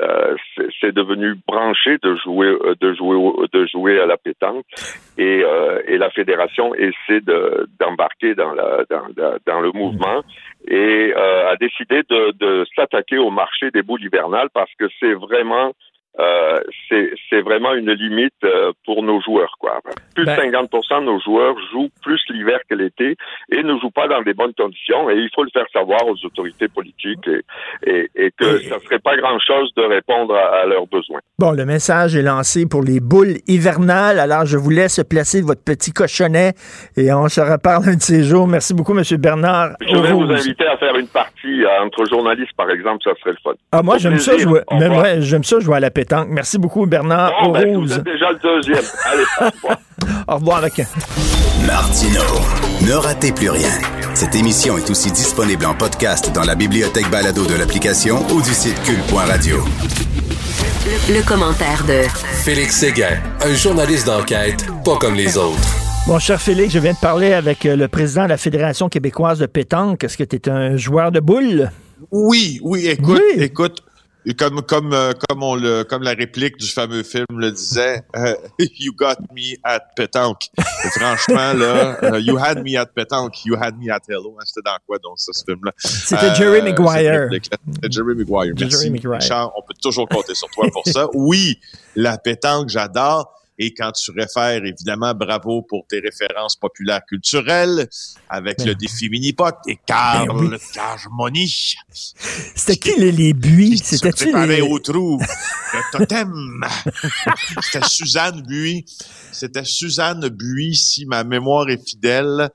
Euh, 0.01 0.17
euh, 0.27 0.69
c'est 0.81 0.93
devenu 0.93 1.35
branché 1.47 1.99
de 2.03 2.17
jouer 2.17 2.57
de 2.81 2.95
jouer 2.95 3.17
de 3.53 3.67
jouer 3.67 4.01
à 4.01 4.07
la 4.07 4.17
pétanque. 4.17 4.65
Et, 5.19 5.43
euh, 5.45 5.83
et 5.87 5.99
la 5.99 6.11
fédération 6.11 6.75
essaie 6.75 7.21
d'embarquer 7.81 8.35
dans 8.35 8.53
la 8.53 8.85
dans, 8.91 9.37
dans, 9.47 9.61
le 9.61 9.73
mouvement. 9.73 10.23
Et 10.69 11.13
euh, 11.17 11.51
a 11.51 11.57
décidé 11.57 12.03
de, 12.09 12.33
de 12.39 12.67
s'attaquer 12.75 13.19
au 13.19 13.31
marché 13.31 13.71
des 13.71 13.83
boules 13.83 14.03
hivernales 14.03 14.49
parce 14.53 14.73
que 14.79 14.87
c'est 15.01 15.15
vraiment 15.15 15.73
euh, 16.19 16.61
c'est 16.89 17.41
vraiment 17.43 17.75
une 17.75 17.91
limite 17.93 18.33
euh, 18.45 18.73
pour 18.87 19.03
nos 19.03 19.21
joueurs. 19.21 19.55
Quoi. 19.59 19.81
Plus 20.15 20.25
de 20.25 20.31
50% 20.31 20.69
ben- 20.71 21.01
de 21.01 21.05
nos 21.07 21.21
joueurs 21.21 21.55
jouent 21.73 21.91
plus 22.03 22.21
l'hiver 22.31 22.59
que 22.69 22.75
l'été 22.75 23.17
et 23.51 23.63
ne 23.63 23.79
jouent 23.79 23.91
pas 23.91 24.09
dans 24.09 24.23
des 24.23 24.33
bonnes 24.33 24.55
conditions. 24.55 25.11
Et 25.11 25.17
il 25.17 25.29
faut 25.35 25.45
le 25.45 25.51
faire 25.53 25.67
savoir 25.73 26.07
aux 26.07 26.17
autorités 26.25 26.69
politiques 26.69 27.29
et, 27.87 28.11
et, 28.15 28.31
que 28.31 28.63
ça 28.63 28.77
ne 28.77 28.81
serait 28.81 28.99
pas 28.99 29.17
grand-chose 29.17 29.73
de 29.77 29.83
répondre 29.83 30.35
à, 30.35 30.65
leurs 30.67 30.87
besoins. 30.87 31.21
Bon, 31.39 31.53
le 31.53 31.67
message 31.67 32.17
est 32.17 32.23
lancé 32.23 32.67
pour 32.67 32.83
les 32.83 33.01
boules 33.01 33.37
hivernales. 33.47 34.19
Alors, 34.19 34.47
je 34.47 34.57
vous 34.57 34.71
laisse 34.71 35.03
placer 35.09 35.43
votre 35.43 35.63
petit 35.63 35.93
cochonnet 35.93 36.53
et 36.97 37.13
on 37.13 37.29
se 37.29 37.41
reparle 37.41 37.91
un 37.91 37.97
de 37.97 38.03
ces 38.03 38.23
jours. 38.23 38.47
Merci 38.47 38.73
beaucoup, 38.73 38.97
M. 38.97 39.05
Bernard. 39.19 39.73
Je 39.81 39.97
vais 39.97 40.13
vous 40.13 40.31
inviter 40.31 40.67
à 40.67 40.79
faire 40.79 40.97
une 40.97 41.09
partie 41.09 41.65
entre 41.83 42.07
journalistes, 42.07 42.57
par 42.57 42.71
exemple. 42.71 43.03
Ça 43.05 43.11
serait 43.21 43.33
le 43.33 43.39
fun. 43.43 43.53
Ah, 43.73 43.83
moi, 43.83 43.99
j'aime 43.99 44.19
ça, 44.19 44.37
jouer, 44.39 44.61
même, 44.73 45.21
j'aime 45.21 45.45
ça 45.45 45.61
jouer 45.61 45.77
à 45.77 45.81
la 45.81 45.91
pétanque 45.91 46.06
Merci 46.29 46.59
beaucoup, 46.59 46.87
Bernard 46.87 47.33
bon, 47.43 47.53
ben, 47.53 47.77
vous 47.77 47.93
êtes 47.93 48.05
déjà 48.05 48.33
le 48.33 48.39
deuxième. 48.39 48.85
Allez, 49.05 49.25
au 49.41 49.45
revoir. 49.45 49.79
au 50.29 50.35
revoir, 50.35 50.59
avec 50.59 50.83
Martino, 51.67 52.23
ne 52.87 52.93
ratez 52.93 53.33
plus 53.33 53.51
rien. 53.51 53.73
Cette 54.15 54.35
émission 54.35 54.79
est 54.79 54.89
aussi 54.91 55.11
disponible 55.11 55.67
en 55.67 55.75
podcast 55.75 56.33
dans 56.33 56.45
la 56.45 56.55
bibliothèque 56.55 57.11
balado 57.11 57.45
de 57.45 57.55
l'application 57.55 58.19
ou 58.33 58.41
du 58.41 58.51
site 58.51 58.81
cul.radio. 58.83 59.59
Le, 61.09 61.27
commentaire 61.27 61.85
de 61.85 62.03
Félix 62.45 62.77
Séguin, 62.77 63.19
un 63.45 63.55
journaliste 63.55 64.07
d'enquête 64.07 64.65
pas 64.85 64.97
comme 64.97 65.15
les 65.15 65.37
autres. 65.37 65.59
Bon, 66.07 66.21
cher 66.21 66.41
Félix, 66.41 66.73
je 66.73 66.79
viens 66.79 66.93
de 66.93 66.99
parler 66.99 67.33
avec 67.33 67.67
euh, 67.67 67.75
le 67.75 67.89
président 67.89 68.25
de 68.25 68.29
la 68.29 68.37
Fédération 68.37 68.89
québécoise 68.89 69.41
de 69.41 69.47
pétanque. 69.47 70.05
Est-ce 70.05 70.17
que 70.17 70.23
tu 70.23 70.37
es 70.37 70.49
un 70.49 70.77
joueur 70.77 71.11
de 71.11 71.19
boules? 71.19 71.71
Oui, 72.13 72.61
oui, 72.63 72.87
écoute, 72.87 73.21
écoute, 73.37 73.83
comme 74.35 74.63
comme 74.63 74.93
euh, 74.93 75.13
comme 75.29 75.43
on 75.43 75.55
le 75.55 75.85
comme 75.85 76.03
la 76.03 76.13
réplique 76.13 76.57
du 76.57 76.67
fameux 76.67 77.03
film 77.03 77.27
le 77.31 77.53
disait, 77.53 78.03
euh, 78.17 78.35
you 78.59 78.93
got 78.93 79.15
me 79.33 79.57
at 79.63 79.81
pétanque. 79.95 80.51
franchement 80.97 81.53
là, 81.53 81.99
euh, 82.03 82.21
you 82.21 82.37
had 82.37 82.63
me 82.65 82.77
at 82.77 82.87
pétanque, 82.87 83.45
you 83.45 83.55
had 83.55 83.77
me 83.79 83.91
at 83.91 84.01
hello. 84.09 84.37
Hein, 84.39 84.45
c'était 84.47 84.63
dans 84.65 84.77
quoi 84.87 84.99
donc 84.99 85.19
ce 85.19 85.31
film-là? 85.45 85.73
C'était 85.79 86.35
Jerry 86.35 86.63
Maguire. 86.63 87.29
C'était 87.31 87.91
Jerry 87.91 88.15
Maguire. 88.15 88.55
Merci. 88.59 88.71
Jerry 88.71 88.91
Maguire. 88.91 89.51
on 89.57 89.63
peut 89.63 89.75
toujours 89.81 90.09
compter 90.09 90.35
sur 90.35 90.49
toi 90.51 90.67
pour 90.73 90.87
ça. 90.87 91.09
Oui, 91.15 91.61
la 91.95 92.19
pétanque, 92.19 92.69
j'adore. 92.69 93.36
Et 93.59 93.73
quand 93.73 93.93
tu 93.93 94.11
réfères, 94.11 94.65
évidemment, 94.65 95.15
bravo 95.15 95.63
pour 95.63 95.87
tes 95.87 96.01
références 96.01 96.57
populaires 96.57 97.05
culturelles 97.07 97.89
avec 98.29 98.63
le 98.65 98.75
défi 98.75 99.09
mini-pot 99.09 99.55
et 99.67 99.79
Carl 99.87 100.29
ben 100.29 100.59
oui. 101.31 101.75
C'était 102.55 102.77
qui 102.77 102.99
les, 102.99 103.13
les 103.13 103.33
buis? 103.33 103.79
C'était-tu 103.79 104.33
les... 104.47 104.61
au 104.61 104.79
trou. 104.79 105.19
Le 105.19 105.99
totem? 105.99 106.65
C'était 107.63 107.87
Suzanne 107.87 108.43
Buis. 108.43 108.85
C'était 109.33 109.65
Suzanne 109.65 110.29
Buis, 110.29 110.77
si 110.77 111.07
ma 111.07 111.25
mémoire 111.25 111.69
est 111.71 111.89
fidèle. 111.89 112.51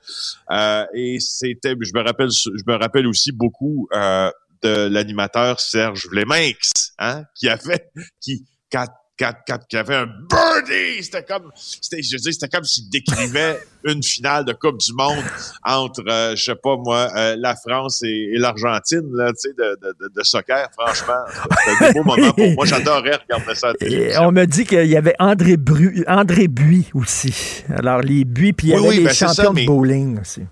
Euh, 0.50 0.86
et 0.94 1.18
c'était, 1.20 1.74
je 1.80 1.92
me 1.94 2.02
rappelle, 2.02 2.30
je 2.30 2.62
me 2.66 2.76
rappelle 2.76 3.06
aussi 3.06 3.32
beaucoup 3.32 3.88
euh, 3.92 4.30
de 4.62 4.88
l'animateur 4.88 5.60
Serge 5.60 6.06
Vleminx, 6.08 6.70
hein, 6.98 7.24
qui 7.34 7.48
avait, 7.48 7.90
qui, 8.20 8.44
quand 8.70 8.86
qui 9.16 9.76
avait 9.76 9.94
un 9.94 10.06
birdie. 10.06 11.02
C'était 11.02 11.22
comme, 11.22 11.50
c'était, 11.54 12.02
je 12.02 12.16
dis, 12.16 12.32
c'était 12.32 12.48
comme 12.48 12.64
s'il 12.64 12.88
décrivait 12.88 13.60
une 13.84 14.02
finale 14.02 14.44
de 14.44 14.52
Coupe 14.52 14.78
du 14.78 14.92
Monde 14.94 15.24
entre, 15.64 16.02
euh, 16.08 16.34
je 16.36 16.42
sais 16.42 16.54
pas 16.54 16.76
moi, 16.76 17.08
euh, 17.16 17.36
la 17.38 17.54
France 17.54 18.02
et, 18.04 18.32
l'Argentine, 18.36 19.08
là, 19.14 19.32
tu 19.32 19.48
sais, 19.48 19.54
de, 19.56 19.78
de, 19.82 20.12
de, 20.14 20.22
soccer. 20.22 20.68
Franchement, 20.72 21.24
c'était 21.66 21.84
un 21.84 21.92
beau 21.92 22.04
moment 22.04 22.32
pour 22.32 22.50
moi. 22.52 22.64
J'adorais 22.66 23.16
regarder 23.16 23.54
ça. 23.54 23.70
À 23.70 24.26
on 24.26 24.32
me 24.32 24.44
dit 24.46 24.64
qu'il 24.64 24.86
y 24.86 24.96
avait 24.96 25.14
André, 25.18 25.56
Bru, 25.56 26.04
André 26.06 26.48
Buis 26.48 26.90
aussi. 26.94 27.64
Alors 27.76 28.00
les 28.00 28.24
Buis, 28.24 28.52
puis 28.52 28.68
il 28.68 28.70
y 28.70 28.74
avait 28.74 28.96
les 28.96 29.04
ben, 29.04 29.14
champions 29.14 29.52
de 29.52 29.66
bowling 29.66 30.20
aussi. 30.20 30.42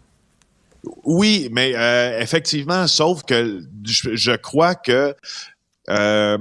Oui, 1.05 1.49
mais 1.53 1.75
euh, 1.75 2.21
effectivement, 2.21 2.87
sauf 2.87 3.23
que 3.23 3.61
je, 3.85 4.15
je 4.15 4.33
crois 4.33 4.75
que 4.75 5.15
euh, 5.91 6.39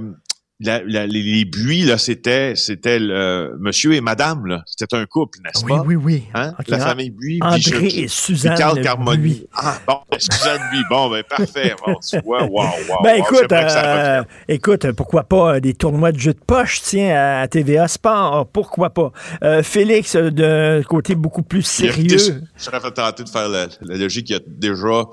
la, 0.60 1.06
les 1.06 1.44
buis 1.44 1.82
là, 1.82 1.98
c'était 1.98 2.54
c'était 2.54 2.98
le 2.98 3.56
monsieur 3.58 3.94
et 3.94 4.00
madame 4.00 4.46
là, 4.46 4.62
c'était 4.66 4.94
un 4.94 5.06
couple, 5.06 5.38
n'est-ce 5.44 5.64
pas? 5.64 5.80
Oui, 5.80 5.96
oui, 5.96 5.96
oui. 5.96 6.22
Hein? 6.34 6.54
La 6.68 6.78
famille 6.78 7.10
Buis, 7.10 7.40
André 7.42 7.86
et 7.86 8.08
Suzanne 8.08 8.56
Carl 8.56 8.80
Carmoni. 8.80 9.46
Ah 9.54 9.78
bon, 9.86 9.98
ben, 10.10 10.18
Suzanne 10.20 10.60
Buis. 10.70 10.84
Bon, 10.90 11.10
ben 11.10 11.22
parfait. 11.24 11.74
Bon, 11.84 11.94
tu 12.06 12.20
vois, 12.20 12.44
wow, 12.44 12.64
wow. 12.88 13.02
Ben 13.02 13.16
écoute, 13.16 13.50
euh, 13.52 14.22
écoute, 14.48 14.92
pourquoi 14.92 15.24
pas 15.24 15.54
euh, 15.54 15.60
des 15.60 15.74
tournois 15.74 16.12
de 16.12 16.18
jeux 16.18 16.34
de 16.34 16.40
poche, 16.46 16.82
tiens, 16.82 17.40
à 17.40 17.48
TVA 17.48 17.88
Sport, 17.88 18.48
pourquoi 18.52 18.90
pas. 18.90 19.12
Euh, 19.42 19.62
Félix, 19.62 20.16
d'un 20.16 20.82
côté 20.82 21.14
beaucoup 21.14 21.42
plus 21.42 21.62
sérieux. 21.62 22.18
Je 22.18 22.62
serais 22.62 22.80
tenté 22.90 23.24
de 23.24 23.28
faire 23.28 23.48
la, 23.48 23.66
la 23.82 23.96
logique. 23.96 24.30
Il 24.30 24.32
y 24.34 24.36
a 24.36 24.40
déjà 24.46 25.04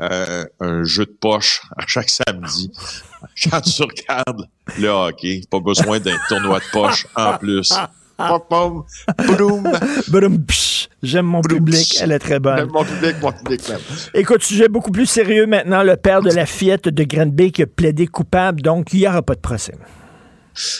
euh, 0.00 0.44
un 0.60 0.84
jeu 0.84 1.04
de 1.06 1.16
poche 1.20 1.62
à 1.76 1.84
chaque 1.86 2.10
samedi. 2.10 2.70
Quand 3.50 3.60
tu 3.60 3.82
regardes 3.82 4.48
le 4.78 4.88
hockey, 4.88 5.42
pas 5.50 5.60
besoin 5.60 5.98
d'un 6.00 6.16
tournoi 6.28 6.58
de 6.58 6.64
poche 6.72 7.06
en 7.14 7.36
plus. 7.38 7.72
J'aime 11.02 11.26
mon 11.26 11.42
public, 11.42 11.98
elle 12.00 12.12
est 12.12 12.18
très 12.18 12.38
bonne. 12.38 12.58
J'aime 12.58 12.70
Mon 12.72 12.84
public, 12.84 13.16
mon 13.20 13.32
public 13.32 13.68
même. 13.68 13.78
Écoute, 14.14 14.42
sujet 14.42 14.68
beaucoup 14.68 14.90
plus 14.90 15.06
sérieux 15.06 15.46
maintenant. 15.46 15.82
Le 15.82 15.96
père 15.96 16.22
de 16.22 16.30
la 16.30 16.46
fillette 16.46 16.88
de 16.88 17.04
Granby 17.04 17.52
qui 17.52 17.62
a 17.62 17.66
plaidé 17.66 18.06
coupable, 18.06 18.62
donc 18.62 18.92
il 18.92 19.00
n'y 19.00 19.08
aura 19.08 19.20
pas 19.20 19.34
de 19.34 19.40
procès. 19.40 19.74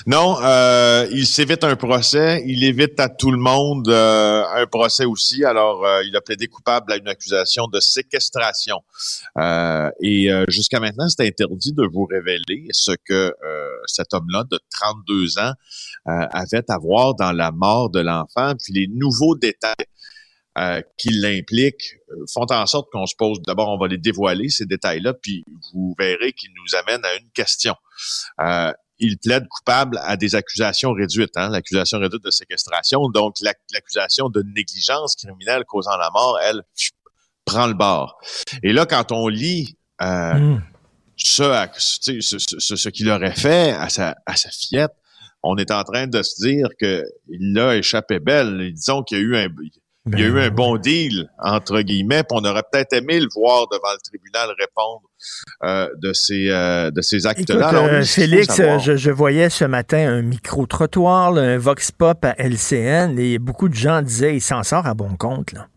Non, 0.07 0.37
euh, 0.43 1.07
il 1.11 1.27
s'évite 1.27 1.65
un 1.65 1.77
procès. 1.77 2.43
Il 2.47 2.65
évite 2.65 2.99
à 3.01 3.09
tout 3.09 3.31
le 3.31 3.39
monde 3.39 3.89
euh, 3.89 4.45
un 4.55 4.67
procès 4.67 5.05
aussi. 5.05 5.45
Alors, 5.45 5.85
euh, 5.85 6.05
il 6.05 6.15
a 6.17 6.21
plaidé 6.21 6.47
coupable 6.47 6.93
à 6.93 6.97
une 6.97 7.09
accusation 7.09 7.67
de 7.69 7.81
séquestration. 7.81 8.83
Euh, 9.39 9.91
et 10.01 10.31
euh, 10.31 10.45
jusqu'à 10.49 10.81
maintenant, 10.81 11.09
c'est 11.09 11.27
interdit 11.27 11.73
de 11.73 11.87
vous 11.93 12.05
révéler 12.05 12.69
ce 12.71 12.93
que 13.05 13.35
euh, 13.45 13.69
cet 13.87 14.15
homme-là 14.15 14.45
de 14.51 14.59
32 14.81 15.39
ans 15.39 15.53
avait 16.07 16.71
à 16.71 16.79
voir 16.79 17.15
dans 17.15 17.33
la 17.33 17.51
mort 17.51 17.91
de 17.91 18.01
l'enfant. 18.01 18.53
Puis 18.63 18.73
les 18.75 18.89
nouveaux 18.89 19.37
détails 19.37 19.75
qui 20.99 21.09
l'impliquent 21.11 21.97
font 22.33 22.47
en 22.51 22.67
sorte 22.67 22.89
qu'on 22.93 23.07
se 23.07 23.17
pose, 23.17 23.41
d'abord, 23.45 23.71
on 23.71 23.79
va 23.79 23.89
les 23.89 23.99
dévoiler, 23.99 24.51
ces 24.51 24.67
détails-là, 24.67 25.15
puis 25.15 25.43
vous 25.73 25.97
verrez 25.99 26.33
qu'ils 26.33 26.53
nous 26.55 26.79
amènent 26.79 27.05
à 27.05 27.15
une 27.17 27.31
question. 27.31 27.75
Il 28.99 29.19
plaide 29.19 29.47
coupable 29.49 29.99
à 30.05 30.17
des 30.17 30.35
accusations 30.37 30.93
réduites, 30.93 31.37
hein, 31.37 31.49
l'accusation 31.51 31.99
réduite 31.99 32.23
de 32.25 32.31
séquestration, 32.31 33.09
donc 33.09 33.37
l'ac- 33.41 33.59
l'accusation 33.73 34.29
de 34.29 34.43
négligence 34.55 35.17
criminelle 35.17 35.65
causant 35.67 35.97
la 35.97 36.11
mort, 36.11 36.39
elle, 36.41 36.63
prend 37.45 37.67
le 37.67 37.75
bord. 37.75 38.19
Et 38.63 38.73
là, 38.73 38.87
quand 38.87 39.13
on 39.13 39.29
lit 39.29 39.77
euh, 40.01 40.35
Hmm. 40.35 40.61
ce, 41.17 41.43
à- 41.43 41.71
ce, 41.77 42.21
ce- 42.21 42.39
ce- 42.39 42.77
ce 42.77 42.89
qu'il 42.89 43.09
aurait 43.11 43.35
fait 43.35 43.73
à 43.73 43.89
sa, 43.89 44.17
à 44.27 44.35
sa 44.37 44.51
fillette, 44.51 44.93
on 45.43 45.57
est 45.57 45.71
en 45.71 45.85
train 45.85 46.07
de 46.07 46.23
se 46.23 46.43
dire 46.43 46.69
que 46.81 47.05
il 47.29 47.59
a 47.59 47.77
échappé 47.77 48.19
belle. 48.19 48.73
Disons 48.73 49.03
qu'il 49.03 49.19
y 49.19 49.21
a 49.21 49.25
eu 49.25 49.37
un, 49.37 49.49
il 50.13 50.19
y 50.19 50.23
a 50.23 50.27
eu 50.27 50.39
un 50.41 50.51
bon 50.51 50.77
deal, 50.77 51.31
entre 51.39 51.81
guillemets, 51.81 52.23
puis 52.25 52.39
on 52.39 52.45
aurait 52.45 52.63
peut-être 52.71 52.93
aimé 52.93 53.19
le 53.21 53.29
voir 53.35 53.67
devant 53.73 53.93
le 53.93 53.99
tribunal 54.05 54.49
répondre 54.59 55.03
euh, 55.63 55.89
de 56.03 56.13
ces, 56.13 56.51
euh, 56.51 56.91
de 56.91 57.01
ces 57.01 57.27
actes-là. 57.27 57.73
Euh, 57.75 58.03
Félix, 58.03 58.61
je, 58.83 58.97
je 58.97 59.11
voyais 59.11 59.49
ce 59.49 59.65
matin 59.65 59.99
un 59.99 60.21
micro-trottoir, 60.23 61.35
un 61.37 61.57
vox 61.57 61.91
pop 61.91 62.23
à 62.25 62.35
LCN, 62.39 63.19
et 63.19 63.39
beaucoup 63.39 63.69
de 63.71 63.75
gens 63.75 64.03
disaient 64.03 64.37
il 64.37 64.43
s'en 64.43 64.63
sort 64.63 64.87
à 64.87 64.93
bon 64.93 65.17
compte. 65.17 65.53
Là. 65.53 65.69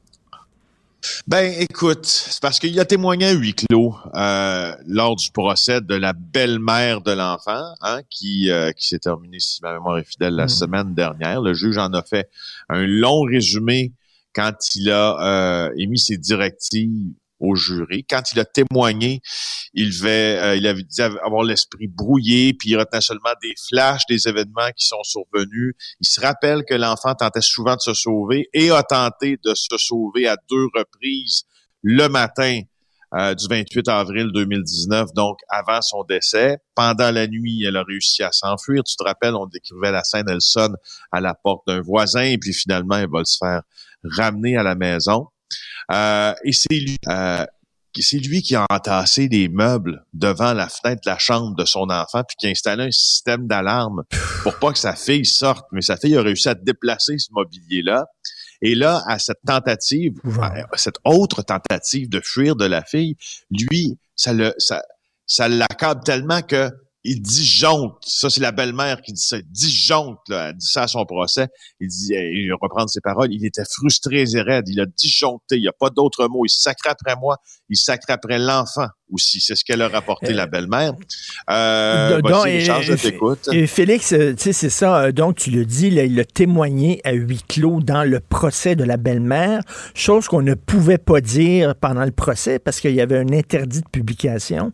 Ben, 1.26 1.54
écoute, 1.60 2.06
c'est 2.06 2.42
parce 2.42 2.60
qu'il 2.60 2.78
a 2.82 2.86
témoigné 2.86 3.28
à 3.28 3.32
huis 3.32 3.54
clos 3.54 3.96
euh, 4.16 4.74
lors 4.88 5.16
du 5.16 5.32
procès 5.32 5.80
de 5.80 5.96
la 5.96 6.12
belle-mère 6.12 7.00
de 7.02 7.12
l'enfant, 7.12 7.64
hein, 7.82 8.02
qui, 8.10 8.52
euh, 8.52 8.72
qui 8.74 8.90
s'est 8.90 9.00
terminé, 9.00 9.40
si 9.40 9.62
ma 9.64 9.74
mémoire 9.74 10.00
est 10.00 10.04
fidèle, 10.04 10.36
la 10.36 10.46
Mm. 10.46 10.50
semaine 10.50 10.94
dernière. 10.96 11.42
Le 11.42 11.54
juge 11.54 11.78
en 11.78 11.94
a 11.94 12.02
fait 12.02 12.30
un 12.68 12.86
long 12.86 13.22
résumé 13.22 13.94
quand 14.38 14.54
il 14.76 14.92
a 14.92 15.66
euh, 15.68 15.74
émis 15.78 15.98
ses 16.00 16.18
directives 16.18 17.16
au 17.40 17.56
jury. 17.56 18.06
Quand 18.08 18.32
il 18.32 18.40
a 18.40 18.46
témoigné, 18.46 19.22
il 19.74 19.96
avait, 20.00 20.38
euh, 20.40 20.56
il 20.56 20.68
avait 20.68 20.84
dit 20.84 21.02
avoir 21.02 21.44
l'esprit 21.44 21.88
brouillé, 21.88 22.54
puis 22.54 22.70
il 22.70 22.78
retenait 22.78 23.02
seulement 23.02 23.34
des 23.42 23.54
flashs 23.68 24.06
des 24.08 24.28
événements 24.28 24.70
qui 24.76 24.86
sont 24.86 25.04
survenus. 25.04 25.74
Il 26.00 26.08
se 26.08 26.22
rappelle 26.22 26.64
que 26.66 26.76
l'enfant 26.76 27.16
tentait 27.16 27.42
souvent 27.42 27.76
de 27.76 27.82
se 27.82 27.94
sauver 27.96 28.48
et 28.54 28.70
a 28.70 28.84
tenté 28.84 29.40
de 29.44 29.54
se 29.56 29.76
sauver 29.78 30.28
à 30.28 30.36
deux 30.50 30.68
reprises 30.76 31.44
le 31.82 32.08
matin 32.08 32.62
euh, 33.16 33.34
du 33.34 33.46
28 33.50 33.88
avril 33.88 34.32
2019, 34.34 35.14
donc 35.14 35.40
avant 35.50 35.82
son 35.82 36.04
décès. 36.04 36.58
Pendant 36.76 37.10
la 37.10 37.28
nuit, 37.28 37.64
elle 37.64 37.78
a 37.78 37.84
réussi 37.84 38.22
à 38.22 38.32
s'enfuir. 38.32 38.84
Tu 38.84 38.96
te 38.96 39.04
rappelles, 39.04 39.36
on 39.36 39.46
décrivait 39.46 39.92
la 39.92 40.04
scène, 40.04 40.26
elle 40.30 40.42
sonne 40.42 40.76
à 41.12 41.22
la 41.22 41.34
porte 41.34 41.66
d'un 41.68 41.82
voisin 41.82 42.24
et 42.24 42.38
puis 42.38 42.54
finalement, 42.54 42.98
elle 42.98 43.10
va 43.10 43.24
se 43.24 43.38
faire 43.38 43.62
ramener 44.04 44.58
à 44.58 44.64
la 44.64 44.76
maison. 44.76 45.28
Euh, 45.92 46.34
et 46.44 46.52
c'est 46.54 46.80
lui, 46.80 46.98
euh, 47.08 47.46
c'est 48.00 48.20
lui 48.20 48.42
qui 48.42 48.56
a 48.56 48.66
entassé 48.70 49.28
des 49.28 49.50
meubles 49.50 50.06
devant 50.14 50.54
la 50.54 50.70
fenêtre 50.70 51.02
de 51.06 51.10
la 51.10 51.18
chambre 51.18 51.56
de 51.56 51.66
son 51.66 51.90
enfant 51.90 52.24
puis 52.24 52.36
qui 52.40 52.48
a 52.48 52.50
installé 52.50 52.86
un 52.86 52.92
système 52.92 53.48
d'alarme 53.48 54.04
pour 54.44 54.58
pas 54.60 54.72
que 54.72 54.80
sa 54.80 54.96
fille 54.96 55.26
sorte. 55.26 55.66
Mais 55.72 55.82
sa 55.82 55.98
fille 55.98 56.16
a 56.16 56.22
réussi 56.22 56.50
à 56.50 56.56
déplacer 56.56 57.18
ce 57.18 57.30
mobilier-là. 57.32 58.06
Et 58.62 58.76
là, 58.76 59.04
à 59.08 59.20
cette 59.20 59.42
tentative, 59.46 60.14
à 60.42 60.78
cette 60.78 60.98
autre 61.06 61.44
tentative 61.44 62.10
de 62.10 62.20
fuir 62.20 62.56
de 62.56 62.66
la 62.66 62.84
fille, 62.84 63.16
lui, 63.52 64.00
ça 64.16 64.34
le, 64.34 64.54
ça, 64.58 64.82
ça 65.28 65.48
l'accable 65.48 66.04
tellement 66.04 66.42
que 66.42 66.72
il 67.04 67.22
disjoncte. 67.22 68.04
Ça, 68.06 68.30
c'est 68.30 68.42
la 68.42 68.52
belle-mère 68.52 69.02
qui 69.02 69.14
dit 69.14 69.22
ça. 69.22 69.38
Disjoncte. 69.42 70.30
Elle 70.30 70.56
dit 70.56 70.68
ça 70.68 70.84
à 70.84 70.88
son 70.88 71.06
procès. 71.06 71.48
Il 71.80 71.88
dit, 71.88 72.14
euh, 72.14 72.32
il 72.34 72.54
reprendre 72.62 72.90
ses 72.90 73.02
paroles. 73.02 73.32
Il 73.32 73.46
était 73.46 73.64
frustré 73.66 74.26
et. 74.26 74.64
Il 74.68 74.80
a 74.82 74.86
disjoncté. 74.86 75.56
Il 75.56 75.62
n'y 75.62 75.68
a 75.68 75.74
pas 75.74 75.90
d'autre 75.90 76.28
mot. 76.28 76.46
Il 76.46 76.50
sacre 76.50 76.88
après 76.90 77.16
moi. 77.16 77.38
Il 77.70 77.78
sacre 77.78 78.10
après 78.10 78.40
l'enfant 78.40 78.88
aussi. 79.12 79.40
C'est 79.42 79.56
ce 79.56 79.64
qu'elle 79.64 79.82
a 79.82 79.88
rapporté, 79.88 80.34
la 80.34 80.48
belle-mère. 80.48 80.94
Euh, 81.50 82.10
Donc, 82.22 82.48
et- 82.48 82.62
et-. 82.94 83.00
Et 83.54 83.68
Félix, 83.68 84.14
euh, 84.14 84.34
tu 84.34 84.44
sais, 84.44 84.54
c'est 84.54 84.70
ça. 84.70 84.98
euh, 85.04 85.12
Donc, 85.12 85.36
tu 85.38 85.50
le 85.52 85.66
dis, 85.66 85.90
là, 85.90 86.04
il 86.04 86.20
a 86.20 86.26
témoigné 86.26 87.00
à 87.04 87.14
huis 87.14 87.42
clos 87.48 87.80
dans 87.82 88.04
le 88.04 88.20
procès 88.20 88.76
de 88.76 88.84
la 88.84 88.98
belle-mère, 88.98 89.62
chose 89.94 90.28
qu'on 90.28 90.42
ne 90.42 90.54
pouvait 90.54 90.98
pas 90.98 91.22
dire 91.22 91.76
pendant 91.76 92.04
le 92.06 92.12
procès 92.12 92.60
parce 92.60 92.80
qu'il 92.80 92.94
y 92.94 93.02
avait 93.02 93.18
un 93.20 93.32
interdit 93.32 93.82
de 93.82 93.90
publication. 93.90 94.72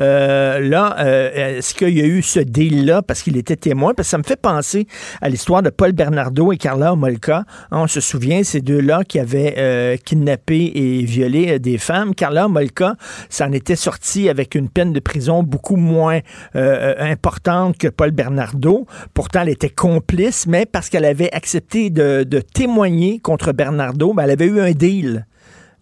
Euh, 0.00 0.58
là, 0.60 0.96
euh, 0.98 1.58
est-ce 1.58 1.74
qu'il 1.74 1.96
y 1.96 2.00
a 2.00 2.06
eu 2.06 2.22
ce 2.22 2.40
deal-là 2.40 3.02
parce 3.02 3.22
qu'il 3.22 3.36
était 3.36 3.56
témoin? 3.56 3.94
Parce 3.94 4.08
que 4.08 4.10
ça 4.10 4.18
me 4.18 4.22
fait 4.24 4.40
penser 4.40 4.86
à 5.20 5.28
l'histoire 5.28 5.62
de 5.62 5.70
Paul 5.70 5.92
Bernardo 5.92 6.52
et 6.52 6.56
Carla 6.56 6.92
Homolka. 6.92 7.44
Hein, 7.70 7.78
on 7.82 7.86
se 7.86 8.00
souvient, 8.00 8.42
ces 8.42 8.60
deux-là 8.60 9.02
qui 9.06 9.18
avaient 9.20 9.54
euh, 9.58 9.96
kidnappé 9.96 10.72
et 10.74 11.04
violé 11.04 11.52
euh, 11.54 11.58
des 11.58 11.78
femmes. 11.78 12.14
Carla 12.14 12.46
Homolka, 12.46 12.96
ça 13.28 13.46
en 13.46 13.52
était 13.52 13.75
sorti 13.76 14.28
avec 14.28 14.54
une 14.54 14.68
peine 14.68 14.92
de 14.92 15.00
prison 15.00 15.42
beaucoup 15.42 15.76
moins 15.76 16.20
euh, 16.54 16.94
importante 16.98 17.78
que 17.78 17.88
Paul 17.88 18.10
Bernardo. 18.10 18.86
Pourtant, 19.14 19.42
elle 19.42 19.50
était 19.50 19.70
complice, 19.70 20.46
mais 20.46 20.66
parce 20.66 20.88
qu'elle 20.88 21.04
avait 21.04 21.32
accepté 21.32 21.90
de, 21.90 22.24
de 22.24 22.40
témoigner 22.40 23.20
contre 23.20 23.52
Bernardo, 23.52 24.12
ben, 24.14 24.24
elle 24.24 24.30
avait 24.30 24.46
eu 24.46 24.60
un 24.60 24.72
deal. 24.72 25.26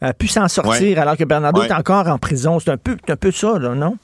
Elle 0.01 0.09
a 0.09 0.15
pu 0.15 0.29
s'en 0.29 0.49
sortir 0.49 0.83
Ouais. 0.97 0.99
alors 0.99 1.17
que 1.17 1.25
Bernardo 1.25 1.61
Ouais. 1.61 1.69
est 1.69 1.73
encore 1.73 2.09
en 2.09 2.19
prison. 2.19 2.59
C'est 2.61 2.71
un 2.71 2.77
peu, 2.77 2.97
un 3.09 3.17
peu 3.17 3.31
ça, 3.33 3.59
là, 3.59 3.75
non? 3.75 3.97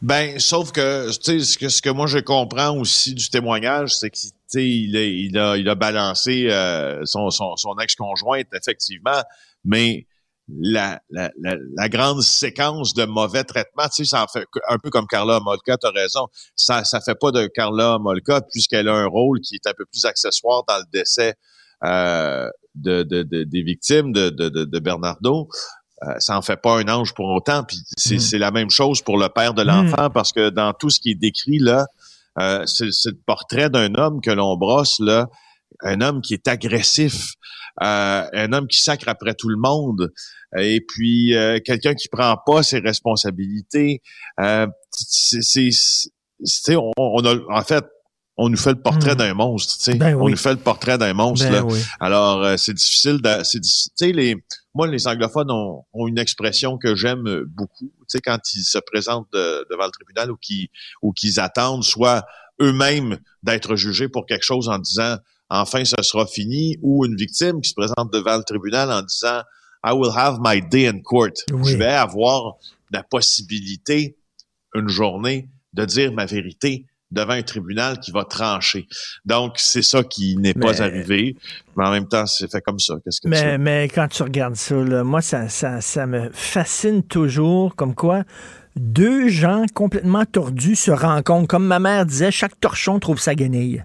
Ben, 0.00 0.38
sauf 0.38 0.72
que, 0.72 1.08
tu 1.18 1.40
sais, 1.40 1.40
ce 1.40 1.58
que, 1.58 1.68
ce 1.68 1.82
que 1.82 1.90
moi 1.90 2.06
je 2.06 2.18
comprends 2.18 2.76
aussi 2.78 3.12
du 3.14 3.28
témoignage, 3.28 3.94
c'est 3.94 4.08
que, 4.10 4.16
tu 4.16 4.30
sais, 4.46 4.66
il 4.66 4.96
a, 4.96 5.02
il 5.02 5.38
a, 5.38 5.56
il 5.56 5.68
a 5.68 5.74
balancé 5.74 6.46
euh, 6.48 7.00
son, 7.04 7.28
son, 7.30 7.56
son 7.56 7.74
ex-conjointe, 7.82 8.46
effectivement, 8.54 9.22
mais 9.64 10.06
la, 10.48 11.00
la, 11.10 11.30
la, 11.40 11.56
la 11.76 11.88
grande 11.88 12.22
séquence 12.22 12.92
de 12.94 13.04
mauvais 13.06 13.44
traitements, 13.44 13.88
tu 13.88 14.04
sais, 14.04 14.10
ça 14.10 14.22
en 14.22 14.26
fait 14.26 14.44
un 14.68 14.78
peu 14.78 14.90
comme 14.90 15.06
Carla 15.06 15.40
Molka, 15.40 15.76
tu 15.78 15.86
as 15.86 15.90
raison, 15.90 16.26
ça 16.54 16.84
ça 16.84 17.00
fait 17.00 17.14
pas 17.18 17.30
de 17.30 17.46
Carla 17.46 17.98
Molka 17.98 18.42
puisqu'elle 18.52 18.88
a 18.88 18.94
un 18.94 19.06
rôle 19.06 19.40
qui 19.40 19.54
est 19.54 19.66
un 19.66 19.72
peu 19.76 19.84
plus 19.86 20.04
accessoire 20.04 20.62
dans 20.68 20.76
le 20.76 20.84
décès 20.92 21.34
euh, 21.84 22.48
de, 22.74 23.02
de, 23.04 23.22
de- 23.22 23.44
des 23.44 23.62
victimes 23.62 24.12
de, 24.12 24.30
de, 24.30 24.78
Bernardo. 24.80 25.48
Euh, 26.02 26.14
ça 26.18 26.36
en 26.36 26.42
fait 26.42 26.60
pas 26.60 26.78
un 26.78 26.88
ange 26.88 27.14
pour 27.14 27.26
autant. 27.30 27.62
Puis 27.64 27.78
c'est 27.96 28.18
c'est 28.18 28.38
la 28.38 28.50
même 28.50 28.68
chose 28.70 29.00
pour 29.00 29.16
le 29.16 29.28
père 29.28 29.54
de 29.54 29.62
l'enfant 29.62 30.10
parce 30.10 30.32
que 30.32 30.50
dans 30.50 30.72
tout 30.72 30.90
ce 30.90 31.00
qui 31.00 31.10
est 31.12 31.14
décrit 31.14 31.58
là, 31.58 31.86
euh, 32.40 32.66
c'est 32.66 32.84
le 32.86 33.18
portrait 33.26 33.70
d'un 33.70 33.94
homme 33.94 34.20
que 34.20 34.30
l'on 34.30 34.56
brosse 34.56 34.98
là, 34.98 35.28
un 35.82 36.00
homme 36.00 36.20
qui 36.20 36.34
est 36.34 36.48
agressif, 36.48 37.34
un 37.80 38.52
homme 38.52 38.68
qui 38.68 38.80
sacre 38.82 39.08
après 39.08 39.34
tout 39.34 39.48
le 39.48 39.56
monde, 39.56 40.12
et 40.56 40.80
puis 40.86 41.34
euh, 41.36 41.58
quelqu'un 41.64 41.94
qui 41.94 42.08
prend 42.08 42.36
pas 42.46 42.62
ses 42.62 42.78
responsabilités. 42.78 44.00
Euh, 44.40 44.66
c'est 44.90 45.42
c'est- 45.42 45.70
c'est- 45.72 46.10
c'est- 46.44 46.76
on, 46.76 46.92
on 46.96 47.24
a 47.24 47.36
en 47.50 47.62
fait 47.64 47.84
on 48.36 48.48
nous 48.48 48.56
fait 48.56 48.70
le 48.72 48.82
portrait 48.82 49.14
Mm. 49.14 49.18
d'un 49.18 49.34
monstre, 49.34 49.76
tu 49.76 49.84
sais. 49.84 49.94
Ben 49.94 50.16
On 50.16 50.24
oui. 50.24 50.32
nous 50.32 50.36
fait 50.36 50.50
le 50.50 50.58
portrait 50.58 50.98
d'un 50.98 51.14
monstre. 51.14 51.44
Ben 51.46 51.52
là. 51.52 51.64
oui. 51.64 51.78
Alors, 52.00 52.42
euh, 52.42 52.56
c'est 52.56 52.74
difficile. 52.74 53.20
De, 53.22 53.44
c'est, 53.44 53.60
tu 53.60 53.70
sais, 53.94 54.10
les, 54.10 54.34
moi, 54.74 54.88
les 54.88 55.06
anglophones 55.06 55.52
ont, 55.52 55.84
ont 55.92 56.08
une 56.08 56.18
expression 56.18 56.76
que 56.76 56.96
j'aime 56.96 57.28
euh, 57.28 57.44
beaucoup. 57.46 57.92
Tu 58.00 58.04
sais, 58.08 58.20
quand 58.20 58.40
ils 58.54 58.64
se 58.64 58.78
présentent 58.78 59.28
de- 59.32 59.64
devant 59.70 59.84
le 59.84 59.92
tribunal 59.92 60.32
ou 60.32 60.36
qu'ils, 60.36 60.66
ou 61.00 61.12
qu'ils 61.12 61.38
attendent 61.38 61.84
soit 61.84 62.24
eux-mêmes 62.60 63.18
d'être 63.44 63.76
jugés 63.76 64.08
pour 64.08 64.26
quelque 64.26 64.42
chose 64.44 64.68
en 64.68 64.78
disant 64.80 65.18
enfin 65.50 65.84
ce 65.84 65.94
sera 66.02 66.26
fini, 66.26 66.76
ou 66.82 67.04
une 67.04 67.16
victime 67.16 67.60
qui 67.60 67.70
se 67.70 67.74
présente 67.74 68.12
devant 68.12 68.36
le 68.36 68.44
tribunal 68.44 68.90
en 68.90 69.02
disant 69.02 69.42
I 69.84 69.92
will 69.92 70.12
have 70.16 70.38
my 70.40 70.62
day 70.62 70.88
in 70.88 71.00
court. 71.00 71.28
Oui. 71.52 71.72
Je 71.72 71.76
vais 71.76 71.86
avoir 71.92 72.54
la 72.90 73.02
possibilité 73.02 74.16
une 74.74 74.88
journée 74.88 75.48
de 75.74 75.84
dire 75.84 76.12
ma 76.12 76.24
vérité 76.26 76.86
devant 77.10 77.34
un 77.34 77.42
tribunal 77.42 78.00
qui 78.00 78.10
va 78.10 78.24
trancher. 78.24 78.88
Donc, 79.24 79.54
c'est 79.56 79.82
ça 79.82 80.02
qui 80.02 80.36
n'est 80.36 80.52
Mais- 80.56 80.66
pas 80.66 80.82
arrivé. 80.82 81.36
Mais 81.76 81.84
en 81.86 81.90
même 81.90 82.08
temps, 82.08 82.26
c'est 82.26 82.50
fait 82.50 82.60
comme 82.60 82.80
ça. 82.80 82.94
Qu'est-ce 83.04 83.20
que 83.20 83.56
Mais, 83.56 83.88
quand 83.94 84.08
tu 84.08 84.22
regardes 84.22 84.56
ça, 84.56 84.74
là, 84.76 85.04
moi, 85.04 85.20
ça, 85.20 85.48
ça, 85.48 85.80
ça 85.80 86.06
me 86.06 86.30
fascine 86.32 87.02
toujours 87.04 87.76
comme 87.76 87.94
quoi 87.94 88.24
deux 88.76 89.28
gens 89.28 89.64
complètement 89.72 90.24
tordus 90.24 90.74
se 90.74 90.90
rencontrent. 90.90 91.46
Comme 91.46 91.66
ma 91.66 91.78
mère 91.78 92.04
disait, 92.06 92.32
chaque 92.32 92.58
torchon 92.58 92.98
trouve 92.98 93.20
sa 93.20 93.36
guenille. 93.36 93.84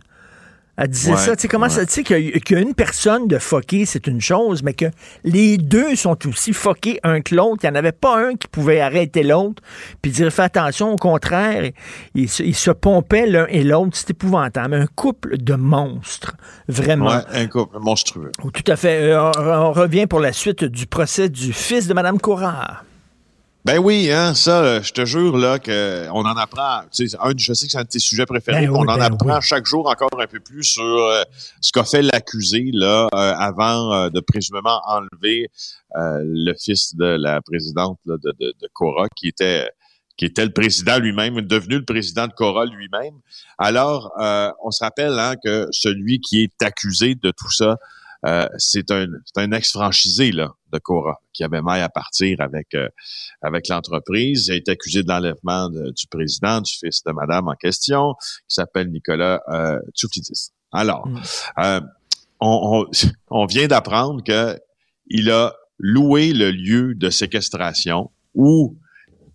Elle 0.81 0.87
disait 0.87 1.11
Ouais, 1.11 1.17
ça. 1.17 1.35
Tu 1.35 1.41
sais, 1.41 1.47
comment 1.49 1.65
ouais. 1.65 1.69
ça, 1.71 1.85
tu 1.85 1.91
sais, 1.91 2.03
qu'il 2.03 2.19
y 2.29 2.33
a- 2.33 2.39
qu'il 2.39 2.55
y 2.57 2.59
a 2.59 2.63
une 2.63 2.73
personne 2.73 3.27
de 3.27 3.37
fucké, 3.37 3.85
c'est 3.85 4.07
une 4.07 4.21
chose, 4.21 4.63
mais 4.63 4.73
que 4.73 4.85
les 5.23 5.57
deux 5.57 5.95
sont 5.95 6.17
aussi 6.27 6.53
fuckés 6.53 6.99
un 7.03 7.19
que 7.21 7.35
l'autre. 7.35 7.57
Il 7.63 7.69
n'y 7.69 7.71
en 7.73 7.79
avait 7.79 7.91
pas 7.91 8.17
un 8.17 8.35
qui 8.35 8.47
pouvait 8.47 8.79
arrêter 8.79 9.23
l'autre 9.23 9.61
puis 10.01 10.11
dire 10.11 10.31
fais 10.31 10.43
attention. 10.43 10.93
Au 10.93 10.95
contraire, 10.95 11.69
ils 12.15 12.29
se, 12.29 12.41
ils 12.43 12.55
se 12.55 12.71
pompaient 12.71 13.27
l'un 13.27 13.45
et 13.49 13.63
l'autre. 13.63 13.91
C'est 13.97 14.11
épouvantable. 14.11 14.75
Un 14.75 14.87
couple 14.87 15.37
de 15.37 15.55
monstres. 15.55 16.35
Vraiment. 16.67 17.07
Ouais, 17.09 17.23
un 17.33 17.47
couple 17.47 17.77
monstrueux. 17.79 18.31
Tout 18.53 18.71
à 18.71 18.75
fait. 18.75 19.11
Euh, 19.11 19.21
on, 19.21 19.31
on 19.67 19.71
revient 19.73 20.07
pour 20.07 20.19
la 20.19 20.31
suite 20.33 20.63
du 20.63 20.85
procès 20.87 21.29
du 21.29 21.51
fils 21.53 21.87
de 21.87 21.93
Mme 21.93 22.19
Courard. 22.19 22.85
Ben 23.65 23.77
oui, 23.77 24.09
hein, 24.09 24.33
ça, 24.33 24.63
euh, 24.63 24.81
je 24.81 24.93
te 24.93 25.05
jure 25.05 25.37
là 25.37 25.59
que 25.59 26.07
on 26.11 26.21
en 26.21 26.37
apprend. 26.37 26.81
Tu 26.91 27.09
sais, 27.09 27.17
un, 27.19 27.33
je 27.35 27.53
sais 27.53 27.65
que 27.65 27.71
c'est 27.73 27.77
un 27.77 27.83
de 27.83 27.89
tes 27.89 27.99
sujets 27.99 28.25
préférés. 28.25 28.67
Ben 28.67 28.71
oui, 28.71 28.77
on 28.79 28.89
en 28.89 28.97
ben 28.97 29.01
apprend 29.01 29.35
oui. 29.35 29.41
chaque 29.41 29.65
jour 29.65 29.87
encore 29.89 30.09
un 30.17 30.27
peu 30.27 30.39
plus 30.39 30.63
sur 30.63 30.83
euh, 30.83 31.23
ce 31.59 31.71
qu'a 31.71 31.83
fait 31.83 32.01
l'accusé 32.01 32.69
là 32.73 33.07
euh, 33.13 33.33
avant 33.35 33.93
euh, 33.93 34.09
de 34.09 34.21
présumément 34.21 34.81
enlever 34.87 35.49
euh, 35.97 36.21
le 36.23 36.53
fils 36.53 36.95
de 36.95 37.17
la 37.19 37.41
présidente 37.41 37.99
là, 38.05 38.15
de, 38.23 38.33
de, 38.39 38.53
de 38.61 38.69
Cora, 38.73 39.07
qui 39.15 39.27
était 39.27 39.69
qui 40.19 40.25
était 40.25 40.45
le 40.45 40.51
président 40.51 40.97
lui-même, 40.99 41.39
devenu 41.39 41.77
le 41.77 41.85
président 41.85 42.27
de 42.27 42.33
Cora 42.33 42.65
lui-même. 42.65 43.13
Alors, 43.57 44.11
euh, 44.19 44.51
on 44.61 44.69
se 44.69 44.83
rappelle 44.83 45.17
hein, 45.17 45.35
que 45.41 45.67
celui 45.71 46.19
qui 46.19 46.43
est 46.43 46.61
accusé 46.61 47.15
de 47.15 47.31
tout 47.31 47.49
ça, 47.49 47.77
euh, 48.25 48.47
c'est 48.57 48.91
un, 48.91 49.07
un 49.37 49.51
ex-franchisé 49.51 50.31
là, 50.31 50.51
de 50.73 50.77
Cora 50.79 51.19
qui 51.33 51.43
avait 51.43 51.61
maille 51.61 51.81
à 51.81 51.89
partir 51.89 52.41
avec 52.41 52.73
euh, 52.75 52.89
avec 53.41 53.67
l'entreprise. 53.69 54.47
Il 54.47 54.51
a 54.53 54.55
été 54.55 54.71
accusé 54.71 55.03
de 55.03 55.07
l'enlèvement 55.07 55.69
du 55.69 56.07
président, 56.09 56.61
du 56.61 56.71
fils 56.71 57.01
de 57.03 57.11
madame 57.11 57.47
en 57.47 57.55
question, 57.55 58.13
qui 58.47 58.55
s'appelle 58.55 58.89
Nicolas 58.91 59.41
euh, 59.49 59.79
Tsouflidis. 59.95 60.51
Alors, 60.71 61.07
Mm. 61.07 61.21
euh, 61.59 61.81
on, 62.41 62.85
on, 62.85 62.91
on 63.29 63.45
vient 63.45 63.67
d'apprendre 63.67 64.23
que 64.23 64.59
il 65.07 65.31
a 65.31 65.55
loué 65.79 66.33
le 66.33 66.51
lieu 66.51 66.93
de 66.95 67.09
séquestration 67.09 68.11
où 68.35 68.77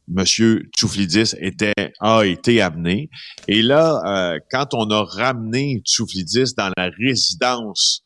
Monsieur 0.07 0.69
Tsouflidis 0.77 1.35
était 1.39 1.73
a 2.01 2.23
été 2.25 2.61
amené. 2.61 3.09
Et 3.49 3.63
là, 3.63 4.03
euh, 4.35 4.39
quand 4.51 4.75
on 4.75 4.91
a 4.91 5.03
ramené 5.03 5.81
Tsouflidis 5.85 6.55
dans 6.55 6.71
la 6.77 6.91
résidence 6.99 8.03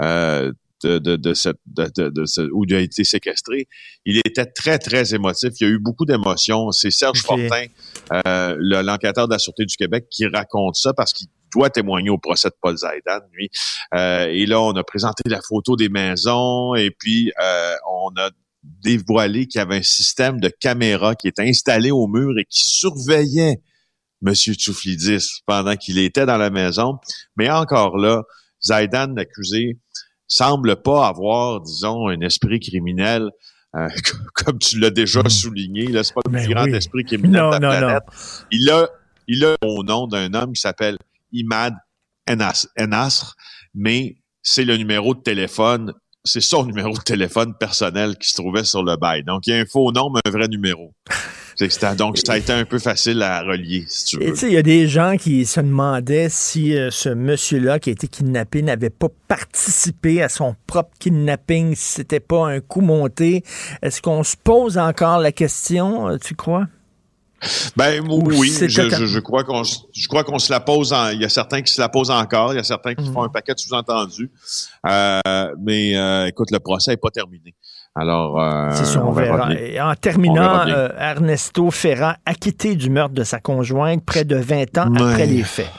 euh, 0.00 0.52
de, 0.84 0.98
de, 0.98 1.14
de, 1.16 1.32
cette, 1.34 1.58
de, 1.66 2.08
de, 2.08 2.24
ce- 2.24 2.48
où 2.52 2.64
il 2.64 2.74
a 2.74 2.80
été 2.80 3.04
séquestré, 3.04 3.68
il 4.04 4.18
était 4.18 4.46
très, 4.46 4.78
très 4.78 5.14
émotif. 5.14 5.50
Il 5.60 5.64
y 5.64 5.70
a 5.70 5.70
eu 5.72 5.78
beaucoup 5.78 6.04
d'émotions. 6.04 6.72
C'est 6.72 6.90
Serge. 6.90 7.20
Fortin, 7.22 7.66
euh, 8.12 8.56
le- 8.58 8.82
l'enquêteur 8.82 9.28
de 9.28 9.32
la 9.34 9.38
Sûreté 9.38 9.64
du 9.64 9.76
Québec, 9.76 10.06
qui 10.10 10.26
raconte 10.26 10.74
ça 10.76 10.92
parce 10.92 11.12
qu'il 11.12 11.28
doit 11.54 11.70
témoigner 11.70 12.10
au 12.10 12.18
procès 12.18 12.48
de 12.48 12.54
Paul 12.60 12.76
Zaidan, 12.76 13.20
lui. 13.32 13.48
Euh, 13.94 14.26
et 14.26 14.46
là, 14.46 14.60
on 14.60 14.72
a 14.72 14.82
présenté 14.82 15.22
la 15.26 15.40
photo 15.40 15.76
des 15.76 15.88
maisons 15.88 16.74
et 16.74 16.90
puis 16.90 17.30
euh, 17.40 17.74
on 17.88 18.08
a 18.16 18.30
dévoilé 18.82 19.46
qu'il 19.46 19.58
y 19.58 19.62
avait 19.62 19.76
un 19.78 19.82
système 19.82 20.40
de 20.40 20.48
caméra 20.48 21.14
qui 21.14 21.28
était 21.28 21.42
installé 21.42 21.90
au 21.90 22.06
mur 22.06 22.38
et 22.38 22.44
qui 22.44 22.64
surveillait 22.64 23.60
M. 24.24 24.34
Tsouflidis 24.34 25.42
pendant 25.46 25.76
qu'il 25.76 25.98
était 25.98 26.26
dans 26.26 26.38
la 26.38 26.50
maison. 26.50 26.98
Mais 27.36 27.50
encore 27.50 27.98
là, 27.98 28.22
Zaidan, 28.64 29.14
l'accusé, 29.16 29.78
semble 30.26 30.76
pas 30.76 31.08
avoir, 31.08 31.60
disons, 31.60 32.08
un 32.08 32.20
esprit 32.20 32.60
criminel 32.60 33.30
euh, 33.74 33.88
comme 34.34 34.58
tu 34.58 34.78
l'as 34.78 34.90
déjà 34.90 35.28
souligné. 35.28 35.86
Là, 35.86 36.04
c'est 36.04 36.14
pas 36.14 36.20
le 36.26 36.30
Ben 36.32 36.44
plus 36.44 36.54
grand 36.54 36.64
oui. 36.64 36.74
esprit 36.74 37.04
criminel 37.04 37.40
Non, 37.42 37.50
de 37.50 37.62
la 37.62 37.80
non, 37.80 37.88
non. 37.88 37.98
Il 38.50 38.70
a, 38.70 38.88
il 39.28 39.44
a 39.44 39.56
au 39.64 39.82
nom 39.82 40.06
d'un 40.06 40.32
homme 40.34 40.52
qui 40.52 40.60
s'appelle 40.60 40.98
Imad 41.32 41.74
Enas- 42.28 42.68
Enasr, 42.78 43.34
mais 43.74 44.16
c'est 44.42 44.64
le 44.64 44.76
numéro 44.76 45.14
de 45.14 45.20
téléphone, 45.20 45.94
c'est 46.24 46.40
son 46.40 46.64
numéro 46.64 46.92
de 46.92 47.02
téléphone 47.02 47.54
personnel 47.58 48.16
qui 48.16 48.28
se 48.28 48.34
trouvait 48.34 48.64
sur 48.64 48.82
le 48.82 48.96
bail. 48.96 49.24
Donc, 49.24 49.46
il 49.46 49.50
y 49.50 49.52
a 49.54 49.60
un 49.60 49.66
faux 49.66 49.90
nom, 49.92 50.10
mais 50.10 50.20
un 50.24 50.30
vrai 50.30 50.48
numéro. 50.48 50.92
Donc, 51.96 52.18
ça 52.18 52.32
a 52.34 52.38
été 52.38 52.52
un 52.52 52.64
peu 52.64 52.78
facile 52.78 53.22
à 53.22 53.42
relier, 53.42 53.84
si 53.88 54.04
tu 54.04 54.18
veux. 54.18 54.34
il 54.44 54.52
y 54.52 54.56
a 54.56 54.62
des 54.62 54.88
gens 54.88 55.16
qui 55.16 55.44
se 55.46 55.60
demandaient 55.60 56.28
si 56.28 56.76
euh, 56.76 56.90
ce 56.90 57.08
monsieur-là 57.08 57.78
qui 57.78 57.90
a 57.90 57.92
été 57.92 58.08
kidnappé 58.08 58.62
n'avait 58.62 58.90
pas 58.90 59.08
participé 59.28 60.22
à 60.22 60.28
son 60.28 60.54
propre 60.66 60.90
kidnapping, 60.98 61.74
si 61.74 61.92
c'était 61.92 62.20
pas 62.20 62.46
un 62.48 62.60
coup 62.60 62.80
monté. 62.80 63.44
Est-ce 63.82 64.00
qu'on 64.02 64.22
se 64.24 64.36
pose 64.36 64.78
encore 64.78 65.18
la 65.18 65.32
question, 65.32 66.08
euh, 66.08 66.16
tu 66.18 66.34
crois? 66.34 66.66
Ben 67.76 68.00
Ou 68.08 68.22
oui, 68.38 68.52
je, 68.52 68.66
total- 68.82 69.00
je, 69.00 69.06
je 69.06 69.18
crois 69.18 69.42
qu'on 69.42 69.64
se- 69.64 69.78
je 69.92 70.06
crois 70.06 70.22
qu'on 70.22 70.38
se 70.38 70.52
la 70.52 70.60
pose 70.60 70.92
en, 70.92 71.08
il 71.08 71.20
y 71.20 71.24
a 71.24 71.28
certains 71.28 71.60
qui 71.62 71.72
se 71.72 71.80
la 71.80 71.88
posent 71.88 72.10
encore, 72.12 72.52
il 72.52 72.56
y 72.56 72.60
a 72.60 72.62
certains 72.62 72.94
qui 72.94 73.08
Mhm. 73.08 73.12
font 73.14 73.22
un 73.24 73.28
paquet 73.28 73.52
de 73.54 73.58
sous-entendus. 73.58 74.30
Euh, 74.88 75.20
mais 75.60 75.96
euh, 75.96 76.26
écoute, 76.28 76.52
le 76.52 76.60
procès 76.60 76.92
n'est 76.92 76.96
pas 76.98 77.10
terminé. 77.10 77.52
Alors 77.94 78.40
euh, 78.40 78.70
C'est 78.72 78.86
ça, 78.86 79.04
on, 79.04 79.08
on 79.08 79.12
verra 79.12 79.36
verra. 79.36 79.48
bien. 79.48 79.58
Et 79.58 79.80
en 79.80 79.94
terminant, 79.94 80.64
verra 80.64 80.68
euh, 80.68 80.88
Ernesto 80.98 81.70
Ferrand, 81.70 82.14
acquitté 82.24 82.74
du 82.74 82.90
meurtre 82.90 83.14
de 83.14 83.24
sa 83.24 83.38
conjointe 83.38 84.04
près 84.04 84.24
de 84.24 84.36
20 84.36 84.78
ans 84.78 84.94
après 84.94 85.26
les 85.26 85.42
faits. 85.42 85.70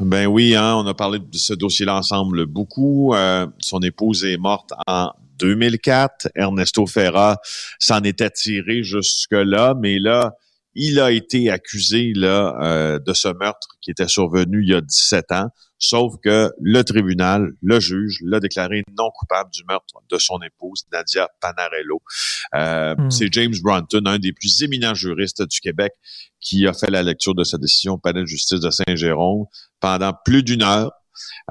Ben 0.00 0.26
oui, 0.26 0.56
hein, 0.56 0.74
on 0.74 0.86
a 0.86 0.94
parlé 0.94 1.20
de 1.20 1.36
ce 1.36 1.54
dossier-là 1.54 1.96
ensemble 1.96 2.46
beaucoup. 2.46 3.14
Euh, 3.14 3.46
son 3.60 3.80
épouse 3.80 4.24
est 4.24 4.36
morte 4.36 4.72
en 4.88 5.12
2004. 5.38 6.28
Ernesto 6.34 6.86
Ferra 6.86 7.36
s'en 7.78 8.00
était 8.00 8.30
tiré 8.30 8.82
jusque-là, 8.82 9.74
mais 9.78 9.98
là, 10.00 10.32
il 10.74 10.98
a 10.98 11.12
été 11.12 11.50
accusé 11.50 12.12
là 12.14 12.56
euh, 12.60 12.98
de 12.98 13.12
ce 13.12 13.28
meurtre 13.28 13.68
qui 13.80 13.92
était 13.92 14.08
survenu 14.08 14.62
il 14.62 14.70
y 14.70 14.74
a 14.74 14.80
17 14.80 15.30
ans, 15.30 15.48
sauf 15.88 16.14
que 16.22 16.50
le 16.60 16.82
tribunal, 16.82 17.52
le 17.62 17.80
juge, 17.80 18.18
l'a 18.24 18.40
déclaré 18.40 18.82
non 18.98 19.10
coupable 19.14 19.50
du 19.50 19.62
meurtre 19.68 19.94
de 20.10 20.18
son 20.18 20.38
épouse, 20.42 20.84
Nadia 20.92 21.28
Panarello. 21.40 22.02
Euh, 22.54 22.94
Hmm. 23.04 23.10
C'est 23.10 23.32
James 23.32 23.54
Brunton, 23.62 24.06
un 24.06 24.18
des 24.18 24.32
plus 24.32 24.62
éminents 24.62 24.94
juristes 24.94 25.42
du 25.42 25.60
Québec, 25.60 25.92
qui 26.40 26.66
a 26.66 26.72
fait 26.72 26.90
la 26.90 27.02
lecture 27.02 27.34
de 27.34 27.44
sa 27.44 27.58
décision 27.58 27.94
au 27.94 27.98
palais 27.98 28.20
de 28.20 28.26
justice 28.26 28.60
de 28.60 28.70
Saint-Jérôme 28.70 29.46
pendant 29.80 30.12
plus 30.24 30.42
d'une 30.42 30.62
heure. 30.62 30.92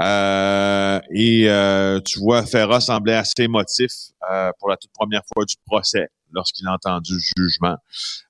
Euh, 0.02 1.00
et 1.12 1.50
euh, 1.50 2.00
tu 2.02 2.20
vois, 2.20 2.46
Ferra 2.46 2.82
semblait 2.82 3.16
assez 3.16 3.44
émotif 3.44 3.92
euh, 4.32 4.52
pour 4.60 4.70
la 4.70 4.78
toute 4.78 4.92
première 4.92 5.22
fois 5.34 5.46
du 5.46 5.56
procès 5.66 6.10
lorsqu'il 6.34 6.68
a 6.68 6.74
entendu 6.74 7.14
le 7.14 7.44
jugement. 7.44 7.78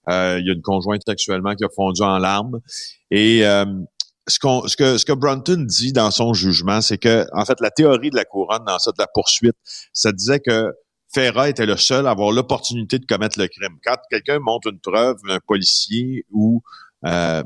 Euh, 0.09 0.37
il 0.39 0.45
y 0.45 0.49
a 0.49 0.53
une 0.53 0.61
conjointe 0.61 1.07
actuellement 1.07 1.55
qui 1.55 1.63
a 1.63 1.69
fondu 1.73 2.01
en 2.01 2.17
larmes. 2.17 2.59
Et 3.09 3.45
euh, 3.45 3.65
ce, 4.27 4.37
ce, 4.67 4.75
que, 4.77 4.97
ce 4.97 5.05
que 5.05 5.13
Brunton 5.13 5.65
dit 5.65 5.93
dans 5.93 6.11
son 6.11 6.33
jugement, 6.33 6.81
c'est 6.81 6.97
que, 6.97 7.25
en 7.33 7.45
fait, 7.45 7.59
la 7.59 7.71
théorie 7.71 8.09
de 8.09 8.15
la 8.15 8.25
couronne 8.25 8.63
dans 8.65 8.79
ça, 8.79 8.91
de 8.91 8.97
la 8.99 9.07
poursuite, 9.07 9.55
ça 9.93 10.11
disait 10.11 10.39
que 10.39 10.71
Ferra 11.13 11.49
était 11.49 11.65
le 11.65 11.77
seul 11.77 12.07
à 12.07 12.11
avoir 12.11 12.31
l'opportunité 12.31 12.99
de 12.99 13.05
commettre 13.05 13.39
le 13.39 13.47
crime. 13.47 13.77
Quand 13.85 13.97
quelqu'un 14.09 14.39
montre 14.39 14.69
une 14.69 14.79
preuve, 14.79 15.17
un 15.29 15.39
policier 15.45 16.25
ou 16.31 16.61
euh, 17.05 17.43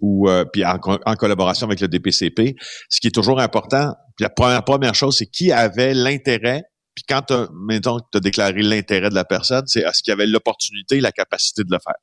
ou 0.00 0.30
euh, 0.30 0.46
puis 0.50 0.64
en, 0.64 0.78
en 0.82 1.14
collaboration 1.16 1.66
avec 1.66 1.80
le 1.80 1.88
DPCP, 1.88 2.56
ce 2.88 3.00
qui 3.00 3.08
est 3.08 3.14
toujours 3.14 3.38
important. 3.38 3.94
Puis 4.16 4.22
la 4.22 4.30
première, 4.30 4.64
première 4.64 4.94
chose, 4.94 5.18
c'est 5.18 5.26
qui 5.26 5.52
avait 5.52 5.92
l'intérêt. 5.92 6.62
Puis 6.94 7.04
quand 7.06 7.22
tu 7.28 7.34
as 7.34 8.20
déclaré 8.20 8.62
l'intérêt 8.62 9.10
de 9.10 9.14
la 9.14 9.24
personne, 9.24 9.64
c'est 9.66 9.80
est-ce 9.80 10.02
qu'il 10.02 10.12
avait 10.12 10.26
l'opportunité 10.26 11.00
la 11.00 11.12
capacité 11.12 11.62
de 11.64 11.70
le 11.70 11.78
faire. 11.78 11.94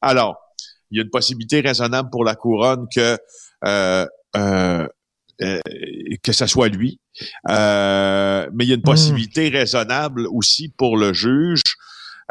Alors, 0.00 0.36
il 0.92 0.98
y 0.98 1.00
a 1.00 1.02
une 1.02 1.10
possibilité 1.10 1.60
raisonnable 1.60 2.10
pour 2.10 2.24
la 2.24 2.34
couronne 2.36 2.86
que 2.94 3.18
euh, 3.64 4.06
euh, 4.36 4.86
euh, 5.40 5.60
que 6.22 6.32
ce 6.32 6.46
soit 6.46 6.68
lui. 6.68 7.00
Euh, 7.50 8.48
mais 8.54 8.64
il 8.64 8.68
y 8.68 8.72
a 8.72 8.76
une 8.76 8.82
possibilité 8.82 9.48
raisonnable 9.48 10.26
aussi 10.30 10.68
pour 10.68 10.96
le 10.96 11.12
juge 11.12 11.62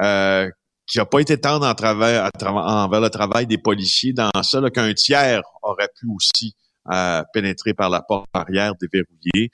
euh, 0.01 0.49
qui 0.87 0.97
n'a 0.97 1.05
pas 1.05 1.19
été 1.19 1.39
tendre 1.39 1.65
en 1.67 1.73
travers, 1.73 2.25
à 2.25 2.29
trava- 2.29 2.85
envers 2.85 3.01
le 3.01 3.09
travail 3.09 3.47
des 3.47 3.57
policiers 3.57 4.13
dans 4.13 4.31
ça, 4.43 4.61
qu'un 4.71 4.93
tiers 4.93 5.41
aurait 5.63 5.89
pu 5.99 6.07
aussi 6.15 6.55
euh, 6.91 7.21
pénétrer 7.33 7.73
par 7.73 7.89
la 7.89 8.01
porte 8.01 8.27
arrière 8.33 8.73
déverrouillée. 8.79 9.49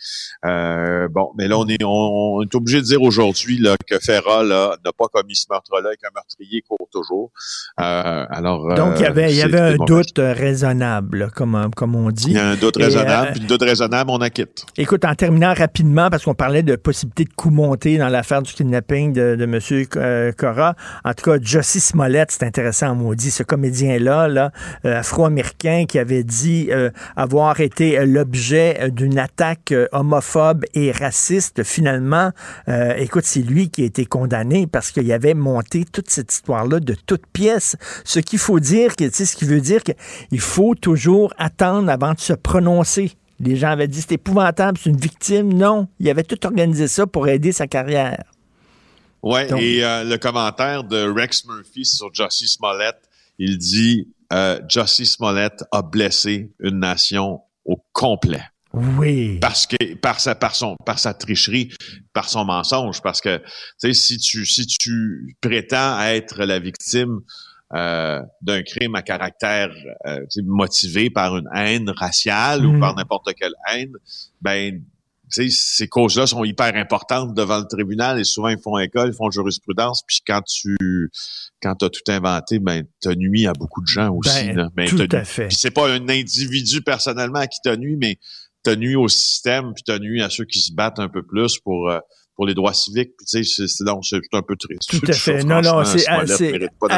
Euh, 0.45 1.07
bon, 1.09 1.31
mais 1.37 1.47
là, 1.47 1.57
on 1.57 1.67
est, 1.67 1.83
on, 1.83 2.37
on 2.37 2.41
est 2.43 2.55
obligé 2.55 2.77
de 2.77 2.85
dire 2.85 3.01
aujourd'hui 3.01 3.57
là, 3.57 3.75
que 3.89 3.99
Ferra 3.99 4.43
là, 4.43 4.75
n'a 4.85 4.91
pas 4.97 5.07
commis 5.11 5.35
ce 5.35 5.45
meurtre-là 5.49 5.93
et 5.93 5.97
qu'un 5.97 6.09
meurtrier 6.15 6.61
court 6.61 6.87
toujours. 6.91 7.31
Euh, 7.79 8.25
alors, 8.29 8.73
Donc, 8.75 8.93
il 8.97 9.01
y 9.01 9.05
euh, 9.05 9.09
avait, 9.09 9.31
il 9.31 9.37
y 9.37 9.41
avait 9.41 9.59
un 9.59 9.75
doute 9.75 10.19
euh, 10.19 10.33
raisonnable, 10.33 11.17
là, 11.17 11.29
comme, 11.29 11.55
euh, 11.55 11.67
comme 11.75 11.95
on 11.95 12.11
dit. 12.11 12.31
Il 12.31 12.35
y 12.35 12.39
a 12.39 12.47
un 12.49 12.55
doute 12.55 12.77
Et, 12.77 12.83
raisonnable, 12.85 13.27
euh, 13.27 13.31
puis 13.31 13.41
le 13.41 13.47
doute 13.47 13.61
raisonnable, 13.61 14.09
on 14.11 14.21
acquitte. 14.21 14.65
Écoute, 14.77 15.05
en 15.05 15.15
terminant 15.15 15.53
rapidement, 15.53 16.09
parce 16.09 16.23
qu'on 16.23 16.35
parlait 16.35 16.63
de 16.63 16.75
possibilité 16.75 17.25
de 17.25 17.33
coup 17.33 17.49
monté 17.49 17.97
dans 17.97 18.09
l'affaire 18.09 18.41
du 18.41 18.53
kidnapping 18.53 19.13
de, 19.13 19.35
de 19.35 19.43
M. 19.43 19.59
euh, 19.97 20.31
Cora, 20.31 20.75
en 21.03 21.13
tout 21.13 21.29
cas, 21.29 21.37
Jussie 21.41 21.79
Smollett, 21.79 22.31
c'est 22.31 22.43
intéressant, 22.43 22.95
maudit, 22.95 23.31
ce 23.31 23.43
comédien-là, 23.43 24.27
là, 24.27 24.51
euh, 24.85 24.99
afro-américain, 24.99 25.85
qui 25.87 25.99
avait 25.99 26.23
dit 26.23 26.69
euh, 26.71 26.89
avoir 27.17 27.59
été 27.59 27.97
euh, 27.97 28.05
l'objet 28.05 28.77
euh, 28.79 28.89
d'une 28.89 29.19
attaque 29.19 29.73
euh, 29.73 29.87
homophobe 29.91 30.63
et 30.73 30.91
raciste. 30.93 31.63
Finalement, 31.63 32.31
euh, 32.69 32.93
écoute, 32.95 33.25
c'est 33.25 33.41
lui 33.41 33.69
qui 33.69 33.81
a 33.81 33.85
été 33.85 34.05
condamné 34.05 34.67
parce 34.67 34.91
qu'il 34.91 35.11
avait 35.11 35.33
monté 35.33 35.83
toute 35.83 36.09
cette 36.09 36.31
histoire-là 36.31 36.79
de 36.79 36.95
toutes 37.05 37.25
pièces. 37.27 37.75
Ce 38.05 38.19
qu'il 38.19 38.39
faut 38.39 38.59
dire, 38.61 38.95
que, 38.95 39.03
tu 39.03 39.11
sais, 39.11 39.25
ce 39.25 39.35
qui 39.35 39.45
veut 39.45 39.59
dire 39.59 39.81
qu'il 39.83 40.39
faut 40.39 40.75
toujours 40.75 41.33
attendre 41.37 41.89
avant 41.89 42.13
de 42.13 42.19
se 42.19 42.33
prononcer. 42.33 43.11
Les 43.39 43.55
gens 43.55 43.69
avaient 43.69 43.87
dit 43.87 44.01
c'est 44.01 44.13
épouvantable, 44.13 44.77
c'est 44.81 44.89
une 44.89 44.97
victime. 44.97 45.53
Non, 45.53 45.87
il 45.99 46.09
avait 46.09 46.23
tout 46.23 46.43
organisé 46.45 46.87
ça 46.87 47.07
pour 47.07 47.27
aider 47.27 47.51
sa 47.51 47.67
carrière. 47.67 48.23
Ouais, 49.23 49.47
et 49.61 49.83
euh, 49.83 50.03
le 50.03 50.17
commentaire 50.17 50.83
de 50.83 51.11
Rex 51.11 51.45
Murphy 51.45 51.85
sur 51.85 52.13
Jussie 52.13 52.47
Smollett, 52.47 52.97
il 53.39 53.57
dit 53.57 54.07
euh, 54.33 54.59
Jussie 54.69 55.05
Smollett 55.05 55.63
a 55.71 55.81
blessé 55.81 56.51
une 56.59 56.79
nation 56.79 57.41
au 57.65 57.77
complet. 57.93 58.43
Oui. 58.73 59.39
Parce 59.39 59.65
que 59.65 59.95
par 59.95 60.19
sa 60.19 60.35
par 60.35 60.55
son 60.55 60.75
par 60.85 60.99
sa 60.99 61.13
tricherie, 61.13 61.71
par 62.13 62.29
son 62.29 62.45
mensonge, 62.45 63.01
parce 63.01 63.21
que 63.21 63.37
tu 63.37 63.43
sais 63.77 63.93
si 63.93 64.17
tu 64.17 64.45
si 64.45 64.67
tu 64.67 65.35
prétends 65.41 65.99
être 66.01 66.43
la 66.43 66.59
victime 66.59 67.21
euh, 67.73 68.21
d'un 68.41 68.63
crime 68.63 68.95
à 68.95 69.01
caractère 69.01 69.71
euh, 70.05 70.19
motivé 70.45 71.09
par 71.09 71.37
une 71.37 71.49
haine 71.53 71.89
raciale 71.89 72.65
ou 72.65 72.73
Mm. 72.73 72.79
par 72.79 72.95
n'importe 72.95 73.33
quelle 73.35 73.55
haine, 73.71 73.93
ben 74.41 74.81
ces 75.29 75.87
causes-là 75.87 76.25
sont 76.27 76.43
hyper 76.43 76.75
importantes 76.75 77.33
devant 77.33 77.59
le 77.59 77.65
tribunal 77.65 78.19
et 78.19 78.23
souvent 78.23 78.49
ils 78.49 78.59
font 78.59 78.77
école, 78.77 79.09
ils 79.13 79.15
font 79.15 79.29
jurisprudence. 79.29 80.01
Puis 80.07 80.21
quand 80.25 80.41
tu 80.41 80.75
quand 81.61 81.81
as 81.83 81.89
tout 81.89 82.01
inventé, 82.11 82.59
ben 82.59 82.83
t'as 83.01 83.15
nuit 83.15 83.47
à 83.47 83.53
beaucoup 83.53 83.81
de 83.81 83.87
gens 83.87 84.09
aussi. 84.13 84.29
Ben, 84.47 84.55
là. 84.55 84.69
Ben, 84.75 84.87
tout 84.87 85.07
à 85.11 85.23
fait. 85.23 85.47
Puis 85.47 85.57
c'est 85.57 85.71
pas 85.71 85.89
un 85.89 86.07
individu 86.09 86.81
personnellement 86.81 87.39
à 87.39 87.47
qui 87.47 87.59
t'as 87.63 87.75
nuit, 87.77 87.97
mais 87.99 88.17
t'as 88.63 88.75
nuit 88.75 88.95
au 88.95 89.07
système, 89.07 89.73
puis 89.73 89.83
t'as 89.85 89.99
nuit 89.99 90.21
à 90.21 90.29
ceux 90.29 90.45
qui 90.45 90.59
se 90.59 90.71
battent 90.73 90.99
un 90.99 91.09
peu 91.09 91.23
plus 91.23 91.57
pour 91.59 91.89
euh, 91.89 91.99
pour 92.35 92.45
les 92.45 92.53
droits 92.53 92.73
civiques. 92.73 93.11
Puis 93.17 93.25
tu 93.25 93.43
sais, 93.43 93.67
c'est- 93.67 93.83
donc 93.83 94.05
c'est 94.05 94.17
un 94.33 94.41
peu 94.41 94.55
triste. 94.55 94.89
Tout 94.89 95.01
à 95.07 95.13
fait. 95.13 95.43
Non, 95.43 95.61
non, 95.61 95.83
c'est 95.83 96.07
assez, 96.07 96.51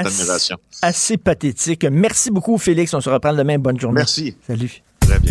assez- 0.05 0.53
assez 0.81 1.17
pathétique. 1.17 1.85
Merci 1.85 2.29
beaucoup, 2.29 2.57
Félix. 2.57 2.93
On 2.93 3.01
se 3.01 3.09
reprend 3.09 3.33
demain. 3.33 3.57
Bonne 3.57 3.79
journée. 3.79 3.95
Merci. 4.01 4.35
Salut. 4.45 4.81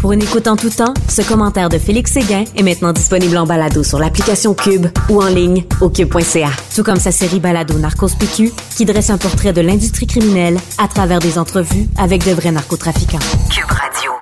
Pour 0.01 0.13
une 0.13 0.23
écoute 0.23 0.47
en 0.47 0.57
tout 0.57 0.71
temps, 0.71 0.95
ce 1.09 1.23
commentaire 1.23 1.69
de 1.69 1.79
Félix 1.79 2.13
Séguin 2.13 2.45
est 2.57 2.63
maintenant 2.63 2.93
disponible 2.93 3.37
en 3.37 3.47
balado 3.47 3.83
sur 3.83 3.99
l'application 3.99 4.55
Cube 4.55 4.87
ou 5.09 5.21
en 5.21 5.27
ligne 5.27 5.65
au 5.81 5.89
cube.ca. 5.89 6.51
Tout 6.75 6.85
comme 6.85 7.01
sa 7.01 7.11
série 7.11 7.41
balado 7.41 7.75
Narcos 7.79 8.11
PQ 8.19 8.53
qui 8.77 8.85
dresse 8.85 9.11
un 9.11 9.19
portrait 9.19 9.53
de 9.53 9.61
l'industrie 9.61 10.07
criminelle 10.07 10.59
à 10.79 10.87
travers 10.87 11.19
des 11.19 11.39
entrevues 11.39 11.87
avec 11.99 12.25
de 12.25 12.31
vrais 12.31 12.53
narcotrafiquants. 12.53 13.19
Cube 13.51 13.71
Radio. 13.71 14.13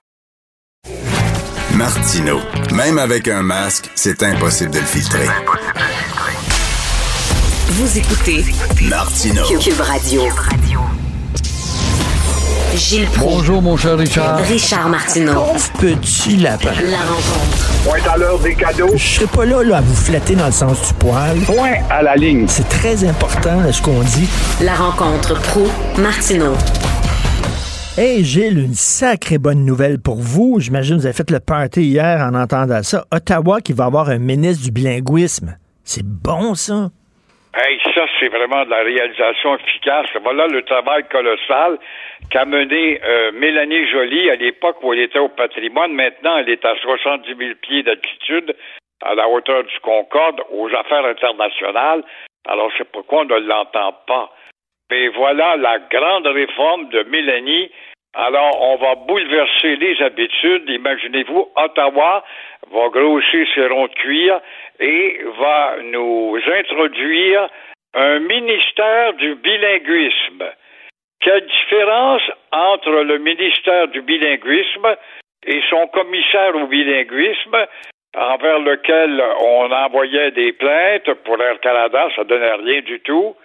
Martino. 1.75 2.39
Même 2.73 2.99
avec 2.99 3.29
un 3.29 3.43
masque, 3.43 3.91
c'est 3.95 4.23
impossible 4.23 4.71
de 4.71 4.79
le 4.79 4.87
filtrer. 4.87 5.27
Vous 7.69 7.99
écoutez 7.99 8.45
Martino. 8.89 9.43
Cube 9.61 9.81
Radio. 9.81 10.23
Gilles 12.77 13.07
Proulx. 13.07 13.37
Bonjour, 13.37 13.63
mon 13.63 13.77
cher 13.77 13.97
Richard. 13.97 14.39
Richard 14.41 14.89
Martineau. 14.91 15.33
Pauvre 15.33 15.73
petit 15.81 16.37
lapin. 16.37 16.73
La 16.85 16.99
rencontre. 16.99 17.85
Point 17.85 18.13
à 18.13 18.19
l'heure 18.19 18.39
des 18.39 18.55
cadeaux. 18.55 18.91
Je 18.95 19.03
serai 19.03 19.27
pas 19.27 19.47
là, 19.47 19.63
là 19.63 19.79
à 19.79 19.81
vous 19.81 19.95
flatter 19.95 20.35
dans 20.35 20.47
le 20.47 20.53
sens 20.53 20.87
du 20.89 20.95
poil. 20.95 21.39
Point 21.47 21.77
à 21.89 22.03
la 22.03 22.15
ligne. 22.17 22.47
C'est 22.49 22.69
très 22.69 23.03
important 23.05 23.61
là, 23.63 23.73
ce 23.73 23.81
qu'on 23.81 24.01
dit. 24.01 24.29
La 24.63 24.75
rencontre 24.75 25.41
pro 25.41 25.67
martineau 25.99 26.53
Hey 27.97 28.23
Gilles, 28.23 28.59
une 28.59 28.75
sacrée 28.75 29.39
bonne 29.39 29.65
nouvelle 29.65 29.99
pour 29.99 30.17
vous. 30.17 30.61
J'imagine 30.61 30.97
que 30.97 31.01
vous 31.01 31.07
avez 31.07 31.17
fait 31.17 31.31
le 31.31 31.41
party 31.41 31.83
hier 31.83 32.21
en 32.21 32.35
entendant 32.35 32.83
ça. 32.83 33.07
Ottawa 33.11 33.63
qui 33.63 33.73
va 33.73 33.87
avoir 33.87 34.11
un 34.11 34.19
ministre 34.19 34.63
du 34.65 34.71
bilinguisme. 34.71 35.57
C'est 35.83 36.05
bon 36.05 36.55
ça? 36.55 36.91
Hey, 37.55 37.79
ça, 37.95 38.03
c'est 38.21 38.29
vraiment 38.29 38.67
de 38.67 38.71
la 38.71 38.85
réalisation 38.85 39.57
efficace. 39.57 40.05
Voilà 40.23 40.47
le 40.47 40.61
travail 40.61 41.05
colossal 41.11 41.79
qu'a 42.31 42.45
mené 42.45 43.01
euh, 43.05 43.33
Mélanie 43.33 43.87
Joly 43.89 44.31
à 44.31 44.37
l'époque 44.37 44.83
où 44.83 44.93
elle 44.93 45.01
était 45.01 45.19
au 45.19 45.29
patrimoine. 45.29 45.93
Maintenant, 45.93 46.39
elle 46.39 46.49
est 46.49 46.65
à 46.65 46.75
70 46.77 47.35
000 47.37 47.55
pieds 47.61 47.83
d'altitude, 47.83 48.55
à 49.03 49.15
la 49.15 49.29
hauteur 49.29 49.65
du 49.65 49.81
Concorde, 49.81 50.43
aux 50.51 50.69
affaires 50.75 51.05
internationales. 51.05 52.03
Alors, 52.49 52.71
c'est 52.77 52.91
pourquoi 52.91 53.23
on 53.23 53.25
ne 53.25 53.39
l'entend 53.39 53.93
pas. 54.07 54.33
Mais 54.91 55.09
voilà 55.09 55.57
la 55.57 55.79
grande 55.79 56.27
réforme 56.27 56.89
de 56.89 57.03
Mélanie. 57.05 57.71
Alors, 58.15 58.63
on 58.63 58.77
va 58.77 58.95
bouleverser 58.95 59.77
les 59.77 60.01
habitudes. 60.01 60.69
Imaginez-vous, 60.69 61.49
Ottawa 61.57 62.25
va 62.73 62.89
grossir 62.89 63.47
ses 63.55 63.67
ronds 63.67 63.89
de 63.89 63.95
cuir 63.95 64.41
et 64.81 65.21
va 65.39 65.77
nous 65.83 66.39
introduire 66.47 67.49
un 67.95 68.21
ministère 68.21 69.15
du 69.15 69.35
bilinguisme. 69.35 70.45
Quelle 71.21 71.47
différence 71.47 72.23
entre 72.53 72.91
le 72.91 73.19
ministère 73.19 73.89
du 73.89 74.03
bilinguisme 74.03 74.97
et 75.47 75.61
son 75.71 75.87
commissaire 75.89 76.55
au 76.57 76.67
bilinguisme, 76.67 77.57
envers 78.17 78.59
lequel 78.61 79.23
on 79.41 79.71
envoyait 79.71 80.31
des 80.31 80.53
plaintes 80.53 81.13
pour 81.25 81.41
Air 81.41 81.61
Canada, 81.61 82.09
ça 82.17 82.25
donnait 82.25 82.55
rien 82.55 82.81
du 82.81 83.01
tout. 83.01 83.37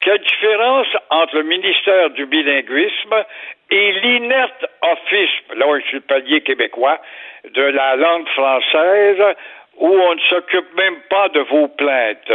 Quelle 0.00 0.20
différence 0.20 0.86
entre 1.10 1.36
le 1.36 1.44
ministère 1.44 2.10
du 2.10 2.26
bilinguisme 2.26 3.24
et 3.70 3.92
l'inerte 3.92 4.66
office, 4.82 5.56
là 5.56 5.66
je 5.80 5.86
suis 5.86 5.96
le 5.96 6.02
palier 6.02 6.40
québécois, 6.42 7.00
de 7.54 7.62
la 7.62 7.96
langue 7.96 8.28
française 8.28 9.34
où 9.78 9.88
on 9.88 10.14
ne 10.14 10.20
s'occupe 10.20 10.74
même 10.76 11.00
pas 11.08 11.28
de 11.30 11.40
vos 11.40 11.68
plaintes? 11.68 12.32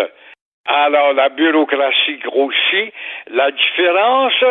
Alors 0.66 1.14
la 1.14 1.30
bureaucratie 1.30 2.18
grossit. 2.18 2.94
La 3.32 3.52
différence, 3.52 4.44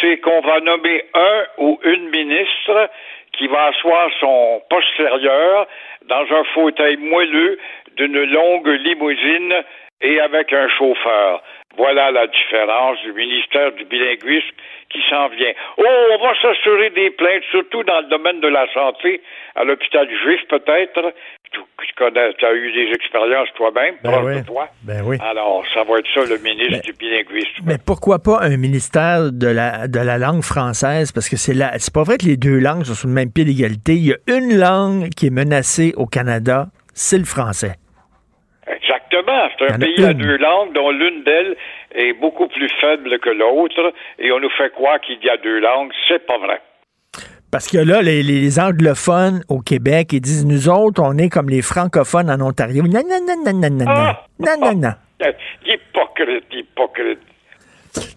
c'est 0.00 0.18
qu'on 0.18 0.40
va 0.40 0.60
nommer 0.60 1.04
un 1.14 1.44
ou 1.58 1.80
une 1.84 2.10
ministre 2.10 2.90
qui 3.32 3.46
va 3.46 3.66
asseoir 3.66 4.10
son 4.20 4.62
postérieur 4.68 5.66
dans 6.06 6.26
un 6.30 6.44
fauteuil 6.54 6.96
moelleux 6.96 7.58
d'une 7.96 8.24
longue 8.24 8.68
limousine 8.68 9.62
et 10.00 10.20
avec 10.20 10.52
un 10.52 10.68
chauffeur. 10.68 11.42
Voilà 11.76 12.10
la 12.10 12.26
différence 12.26 13.00
du 13.02 13.12
ministère 13.12 13.72
du 13.72 13.84
bilinguisme 13.84 14.56
qui 14.90 15.00
s'en 15.10 15.28
vient. 15.28 15.52
Oh, 15.76 15.84
on 16.18 16.22
va 16.24 16.32
s'assurer 16.40 16.90
des 16.90 17.10
plaintes, 17.10 17.42
surtout 17.50 17.82
dans 17.84 18.00
le 18.00 18.08
domaine 18.08 18.40
de 18.40 18.48
la 18.48 18.66
santé, 18.72 19.20
à 19.54 19.64
l'hôpital 19.64 20.08
juif 20.24 20.40
peut-être. 20.48 21.12
Tu, 21.52 21.60
tu 21.86 21.94
connais, 21.94 22.32
tu 22.34 22.44
as 22.44 22.52
eu 22.52 22.72
des 22.72 22.90
expériences 22.92 23.48
toi-même, 23.54 23.94
Ben 24.02 24.22
oui. 24.22 24.40
de 24.40 24.46
toi. 24.46 24.68
Ben 24.82 25.02
oui. 25.04 25.16
Alors, 25.22 25.64
ça 25.72 25.82
va 25.84 25.98
être 25.98 26.08
ça, 26.12 26.20
le 26.20 26.38
ministre 26.38 26.82
du 26.84 26.92
bilinguisme. 26.92 27.64
Mais 27.66 27.76
pourquoi 27.84 28.18
pas 28.18 28.40
un 28.42 28.56
ministère 28.56 29.32
de 29.32 29.46
la, 29.46 29.88
de 29.88 29.98
la 29.98 30.18
langue 30.18 30.42
française? 30.42 31.10
Parce 31.12 31.28
que 31.28 31.36
c'est 31.36 31.54
la, 31.54 31.78
c'est 31.78 31.92
pas 31.92 32.02
vrai 32.02 32.18
que 32.18 32.26
les 32.26 32.36
deux 32.36 32.58
langues 32.58 32.84
sont 32.84 32.94
sur 32.94 33.08
le 33.08 33.14
même 33.14 33.32
pied 33.32 33.44
d'égalité. 33.44 33.92
Il 33.94 34.06
y 34.08 34.12
a 34.12 34.18
une 34.26 34.58
langue 34.58 35.08
qui 35.10 35.26
est 35.28 35.30
menacée 35.30 35.92
au 35.96 36.04
Canada, 36.06 36.66
c'est 36.94 37.18
le 37.18 37.24
français. 37.24 37.76
Exactement. 38.66 39.48
C'est 39.58 39.72
un 39.72 39.78
pays 39.78 40.04
à 40.04 40.12
deux 40.12 40.36
langues 40.36 40.74
dont 40.74 40.90
l'une 40.90 41.24
d'elles 41.24 41.56
est 41.94 42.12
beaucoup 42.14 42.48
plus 42.48 42.70
faible 42.80 43.18
que 43.18 43.30
l'autre 43.30 43.92
et 44.18 44.30
on 44.32 44.40
nous 44.40 44.50
fait 44.50 44.70
croire 44.72 45.00
qu'il 45.00 45.22
y 45.22 45.30
a 45.30 45.36
deux 45.36 45.60
langues. 45.60 45.92
C'est 46.08 46.26
pas 46.26 46.38
vrai. 46.38 46.60
Parce 47.50 47.66
que 47.66 47.78
là, 47.78 48.02
les, 48.02 48.22
les 48.22 48.60
anglophones 48.60 49.42
au 49.48 49.60
Québec, 49.60 50.12
ils 50.12 50.20
disent, 50.20 50.44
nous 50.44 50.68
autres, 50.68 51.02
on 51.02 51.16
est 51.16 51.30
comme 51.30 51.48
les 51.48 51.62
francophones 51.62 52.30
en 52.30 52.40
Ontario. 52.42 52.82
Non, 52.82 53.00
non, 53.08 53.20
non, 53.26 53.42
non, 53.42 53.52
non, 53.54 53.70
non, 53.70 53.84
non. 53.84 53.86
Ah! 53.88 54.26
Non, 54.38 54.52
non, 54.60 54.74
non. 54.74 54.92
Hypocrite, 55.64 56.44
hypocrite. 56.52 57.20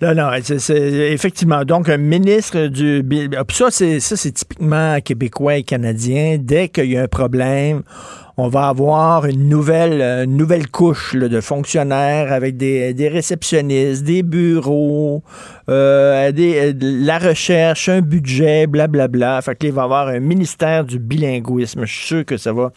Non, 0.02 0.16
non, 0.16 0.30
c'est, 0.42 0.82
effectivement. 1.12 1.64
Donc, 1.64 1.90
un 1.90 1.98
ministre 1.98 2.68
du. 2.68 3.04
ah, 3.38 3.44
Ça, 3.50 3.72
c'est, 3.72 4.32
typiquement 4.32 5.00
québécois 5.02 5.58
et 5.58 5.64
canadien. 5.64 6.38
Dès 6.40 6.70
qu'il 6.70 6.92
y 6.92 6.98
a 6.98 7.04
un 7.04 7.08
problème, 7.08 7.84
on 8.38 8.48
va 8.48 8.70
avoir 8.70 9.26
une 9.26 9.50
nouvelle, 9.50 10.02
euh, 10.02 10.24
une 10.24 10.38
nouvelle 10.38 10.68
couche 10.68 11.16
de 11.16 11.42
fonctionnaires 11.42 12.32
avec 12.32 12.58
des, 12.58 13.10
réceptionnistes, 13.12 14.04
des 14.04 14.24
bureaux, 14.24 15.24
euh, 15.70 16.32
des, 16.32 16.72
euh, 16.72 16.74
la 16.82 17.20
recherche, 17.20 17.90
un 17.90 18.02
budget, 18.02 18.68
blablabla. 18.68 19.42
Fait 19.42 19.56
que 19.56 19.66
là, 19.66 19.70
il 19.70 19.76
va 19.76 19.82
y 19.82 19.86
avoir 19.86 20.08
un 20.08 20.20
ministère 20.20 20.86
du 20.86 20.98
bilinguisme. 20.98 21.86
Je 21.86 21.94
suis 21.94 22.08
sûr 22.08 22.26
que 22.26 22.38
ça 22.38 22.54
va, 22.54 22.72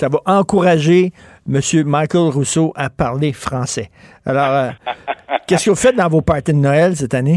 ça 0.00 0.08
va 0.08 0.20
encourager 0.24 1.12
M. 1.46 1.60
Michael 1.84 2.32
Rousseau 2.32 2.72
à 2.74 2.88
parler 2.88 3.34
français. 3.34 3.92
Alors, 4.24 4.48
euh, 4.48 4.70
qu'est-ce 5.46 5.66
que 5.66 5.70
vous 5.70 5.76
faites 5.76 5.94
dans 5.94 6.08
vos 6.08 6.22
parties 6.22 6.54
de 6.54 6.64
Noël 6.64 6.96
cette 6.96 7.12
année? 7.12 7.36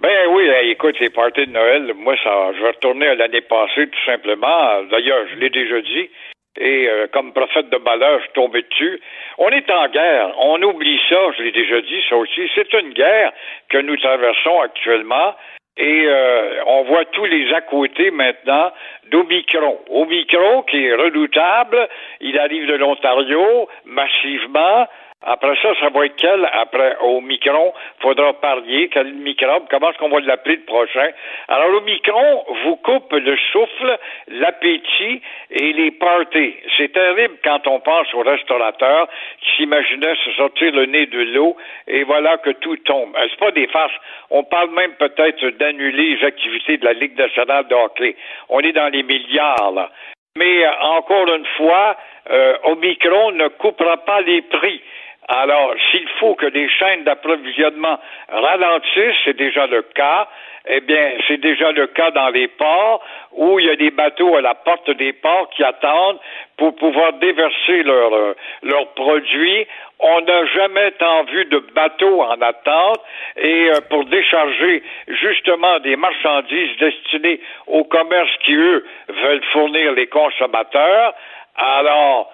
Ben 0.00 0.30
oui, 0.30 0.46
écoute, 0.70 0.94
les 1.00 1.10
parties 1.10 1.46
de 1.46 1.52
Noël, 1.52 1.94
moi, 1.98 2.14
ça, 2.22 2.52
je 2.54 2.62
vais 2.62 2.70
retourner 2.70 3.08
à 3.08 3.14
l'année 3.16 3.40
passée, 3.40 3.88
tout 3.88 4.04
simplement. 4.06 4.84
D'ailleurs, 4.90 5.26
je 5.34 5.40
l'ai 5.40 5.50
déjà 5.50 5.80
dit. 5.80 6.10
Et 6.60 6.86
euh, 6.86 7.06
comme 7.12 7.32
prophète 7.32 7.70
de 7.70 7.78
malheur, 7.78 8.18
je 8.18 8.24
suis 8.24 8.34
tombé 8.34 8.62
dessus. 8.62 9.00
On 9.38 9.48
est 9.48 9.68
en 9.70 9.88
guerre. 9.88 10.30
On 10.38 10.62
oublie 10.62 11.00
ça, 11.08 11.18
je 11.38 11.42
l'ai 11.42 11.52
déjà 11.52 11.80
dit, 11.80 12.02
ça 12.08 12.16
aussi. 12.16 12.42
C'est 12.54 12.72
une 12.74 12.92
guerre 12.92 13.32
que 13.68 13.78
nous 13.78 13.96
traversons 13.96 14.60
actuellement. 14.60 15.34
Et 15.76 16.04
euh, 16.06 16.64
on 16.66 16.82
voit 16.84 17.06
tous 17.06 17.24
les 17.24 17.52
à 17.54 17.62
côté 17.62 18.10
maintenant 18.10 18.72
d'Omicron. 19.10 19.78
Omicron 19.88 20.62
qui 20.62 20.84
est 20.84 20.94
redoutable, 20.94 21.88
il 22.20 22.38
arrive 22.38 22.66
de 22.66 22.74
l'Ontario 22.74 23.68
massivement. 23.86 24.86
Après 25.24 25.54
ça, 25.62 25.74
ça 25.80 25.88
va 25.90 26.06
être 26.06 26.16
quel? 26.16 26.48
Après, 26.52 26.96
au 27.00 27.20
micron, 27.20 27.72
faudra 28.00 28.32
parier 28.34 28.88
quel 28.88 29.12
microbe, 29.14 29.64
comment 29.70 29.90
est-ce 29.90 29.98
qu'on 29.98 30.08
va 30.08 30.20
l'appeler 30.20 30.56
le 30.56 30.62
prochain? 30.62 31.10
Alors, 31.48 31.68
le 31.68 31.80
micron 31.80 32.44
vous 32.64 32.76
coupe 32.76 33.12
le 33.12 33.36
souffle, 33.52 33.98
l'appétit 34.28 35.22
et 35.50 35.72
les 35.72 35.90
parties. 35.92 36.56
C'est 36.76 36.92
terrible 36.92 37.36
quand 37.44 37.66
on 37.66 37.80
pense 37.80 38.12
aux 38.14 38.22
restaurateurs 38.22 39.08
qui 39.40 39.56
s'imaginaient 39.56 40.16
se 40.24 40.32
sortir 40.32 40.72
le 40.72 40.86
nez 40.86 41.06
de 41.06 41.22
l'eau 41.34 41.56
et 41.86 42.02
voilà 42.02 42.38
que 42.38 42.50
tout 42.50 42.76
tombe. 42.78 43.16
C'est 43.30 43.38
pas 43.38 43.52
des 43.52 43.68
farces. 43.68 43.92
On 44.30 44.42
parle 44.44 44.70
même 44.70 44.94
peut-être 44.94 45.46
d'annuler 45.58 46.16
les 46.16 46.24
activités 46.26 46.78
de 46.78 46.84
la 46.84 46.94
Ligue 46.94 47.16
nationale 47.16 47.68
de 47.68 47.74
hockey. 47.74 48.16
On 48.48 48.60
est 48.60 48.72
dans 48.72 48.88
les 48.88 49.02
milliards, 49.02 49.72
là. 49.72 49.90
Mais 50.36 50.64
euh, 50.64 50.70
encore 50.80 51.28
une 51.34 51.46
fois, 51.56 51.96
euh, 52.30 52.56
Omicron 52.64 53.32
ne 53.32 53.48
coupera 53.48 53.98
pas 53.98 54.20
les 54.22 54.42
prix. 54.42 54.80
Alors, 55.28 55.72
s'il 55.90 56.08
faut 56.18 56.34
que 56.34 56.46
les 56.46 56.68
chaînes 56.68 57.04
d'approvisionnement 57.04 57.98
ralentissent, 58.28 59.16
c'est 59.24 59.36
déjà 59.36 59.66
le 59.66 59.82
cas, 59.82 60.28
eh 60.66 60.80
bien, 60.80 61.12
c'est 61.26 61.38
déjà 61.38 61.72
le 61.72 61.86
cas 61.88 62.10
dans 62.10 62.28
les 62.28 62.48
ports 62.48 63.02
où 63.32 63.58
il 63.58 63.66
y 63.66 63.70
a 63.70 63.76
des 63.76 63.90
bateaux 63.90 64.36
à 64.36 64.40
la 64.40 64.54
porte 64.54 64.90
des 64.90 65.12
ports 65.12 65.48
qui 65.50 65.64
attendent 65.64 66.18
pour 66.56 66.74
pouvoir 66.76 67.14
déverser 67.14 67.82
leurs 67.82 68.14
euh, 68.14 68.34
leurs 68.62 68.88
produits. 68.94 69.66
On 69.98 70.20
n'a 70.20 70.46
jamais 70.46 70.90
tant 70.92 71.24
vu 71.24 71.44
de 71.46 71.58
bateaux 71.74 72.22
en 72.22 72.40
attente 72.40 73.00
et 73.36 73.70
euh, 73.70 73.80
pour 73.90 74.04
décharger 74.04 74.82
justement 75.08 75.78
des 75.80 75.96
marchandises 75.96 76.76
destinées 76.78 77.40
au 77.66 77.84
commerce 77.84 78.30
qui, 78.44 78.54
eux, 78.54 78.84
veulent 79.08 79.44
fournir 79.52 79.92
les 79.92 80.06
consommateurs. 80.06 81.14
Alors, 81.56 82.32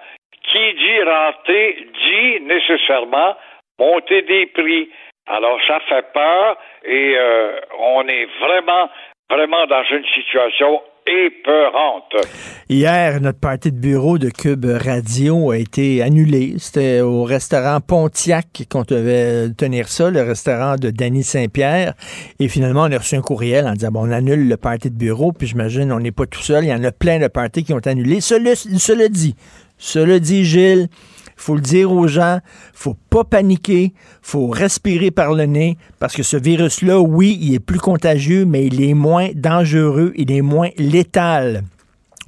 qui 0.51 0.73
dit 0.73 1.01
rater 1.03 1.87
dit 2.07 2.41
nécessairement 2.45 3.35
monter 3.79 4.21
des 4.23 4.47
prix. 4.47 4.89
Alors 5.27 5.59
ça 5.67 5.79
fait 5.87 6.05
peur 6.13 6.57
et 6.83 7.15
euh, 7.17 7.59
on 7.79 8.07
est 8.07 8.27
vraiment, 8.41 8.89
vraiment 9.29 9.65
dans 9.67 9.83
une 9.91 10.05
situation 10.15 10.81
épeurante. 11.09 12.15
Hier, 12.67 13.19
notre 13.21 13.39
partie 13.39 13.71
de 13.71 13.79
bureau 13.79 14.17
de 14.17 14.29
Cube 14.29 14.65
Radio 14.65 15.51
a 15.51 15.57
été 15.57 16.01
annulée. 16.03 16.53
C'était 16.57 17.01
au 17.01 17.23
restaurant 17.23 17.79
Pontiac 17.79 18.45
qu'on 18.69 18.83
devait 18.83 19.49
tenir 19.57 19.87
ça, 19.87 20.11
le 20.11 20.21
restaurant 20.21 20.75
de 20.75 20.91
Danny 20.91 21.23
Saint-Pierre. 21.23 21.93
Et 22.39 22.47
finalement, 22.47 22.83
on 22.83 22.91
a 22.91 22.97
reçu 22.97 23.15
un 23.15 23.21
courriel 23.21 23.67
en 23.67 23.73
disant, 23.73 23.89
bon, 23.91 24.07
on 24.07 24.11
annule 24.11 24.47
le 24.47 24.57
party 24.57 24.91
de 24.91 24.97
bureau, 24.97 25.31
puis 25.31 25.47
j'imagine, 25.47 25.91
on 25.91 25.99
n'est 25.99 26.11
pas 26.11 26.25
tout 26.25 26.41
seul. 26.41 26.63
Il 26.63 26.69
y 26.69 26.73
en 26.73 26.83
a 26.83 26.91
plein 26.91 27.19
de 27.19 27.27
parties 27.27 27.63
qui 27.63 27.73
ont 27.73 27.85
annulé. 27.85 28.21
Cela, 28.21 28.55
cela 28.55 29.07
dit, 29.07 29.35
cela 29.79 30.19
dit, 30.19 30.43
Gilles, 30.45 30.89
faut 31.37 31.55
le 31.55 31.61
dire 31.61 31.91
aux 31.91 32.07
gens, 32.07 32.39
faut 32.73 32.97
pas 33.09 33.23
paniquer, 33.23 33.93
faut 34.21 34.47
respirer 34.47 35.09
par 35.09 35.33
le 35.33 35.45
nez, 35.45 35.77
parce 35.97 36.13
que 36.13 36.21
ce 36.21 36.35
virus-là, 36.35 36.99
oui, 36.99 37.39
il 37.41 37.55
est 37.55 37.59
plus 37.59 37.79
contagieux, 37.79 38.45
mais 38.45 38.65
il 38.67 38.83
est 38.83 38.93
moins 38.93 39.29
dangereux, 39.33 40.11
il 40.17 40.31
est 40.31 40.41
moins 40.41 40.69
létal. 40.77 41.63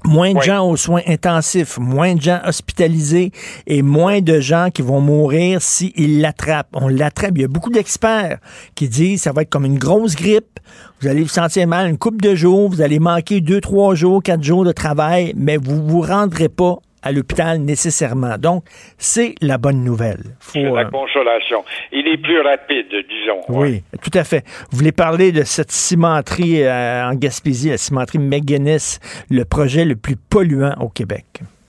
Moins 0.04 0.34
de 0.34 0.42
gens 0.42 0.68
aux 0.68 0.78
soins 0.78 1.02
intensifs, 1.06 1.78
moins 1.78 2.16
de 2.16 2.22
gens 2.22 2.40
hospitalisés 2.44 3.32
et 3.68 3.84
moins 3.84 4.22
de 4.22 4.40
gens 4.40 4.70
qui 4.74 4.82
vont 4.82 5.00
mourir 5.00 5.62
s'ils 5.62 6.22
l'attrapent. 6.22 6.70
On 6.74 6.88
l'attrape. 6.88 7.34
Il 7.36 7.42
y 7.42 7.46
a 7.46 7.48
beaucoup 7.48 7.70
d'experts 7.70 8.40
qui 8.74 8.90
disent 8.90 9.22
ça 9.22 9.32
va 9.32 9.44
être 9.44 9.52
comme 9.52 9.66
une 9.66 9.78
grosse 9.78 10.16
grippe. 10.16 10.60
Vous 11.02 11.08
allez 11.08 11.22
vous 11.22 11.28
sentir 11.28 11.68
mal 11.68 11.88
une 11.88 12.00
couple 12.00 12.24
de 12.24 12.34
jours, 12.34 12.68
vous 12.68 12.82
allez 12.82 12.98
manquer 12.98 13.42
deux, 13.42 13.62
trois 13.62 13.94
jours, 13.94 14.24
quatre 14.24 14.42
jours 14.42 14.66
de 14.66 14.72
travail, 14.72 15.34
mais 15.36 15.58
vous 15.58 15.88
vous 15.88 16.02
rendrez 16.02 16.50
pas 16.50 16.80
à 17.04 17.12
l'hôpital 17.12 17.60
nécessairement. 17.60 18.38
Donc, 18.38 18.64
c'est 18.98 19.36
la 19.42 19.58
bonne 19.58 19.84
nouvelle. 19.84 20.36
C'est 20.40 20.64
la 20.64 20.82
euh, 20.82 20.90
consolation. 20.90 21.64
Il 21.92 22.08
est 22.08 22.18
plus 22.18 22.42
rapide, 22.42 22.88
disons. 22.90 23.42
Oui, 23.50 23.84
tout 24.02 24.18
à 24.18 24.24
fait. 24.24 24.44
Vous 24.72 24.78
voulez 24.78 24.92
parler 24.92 25.32
de 25.32 25.44
cette 25.44 25.72
cimenterie 25.72 26.64
euh, 26.64 27.10
en 27.10 27.16
Gaspésie, 27.16 27.70
la 27.70 27.78
cimenterie 27.78 28.20
McGuinness, 28.20 29.00
le 29.30 29.44
projet 29.44 29.86
le 29.86 29.96
plus 29.96 30.16
polluant 30.16 30.76
au 30.80 30.90
Québec? 30.90 31.26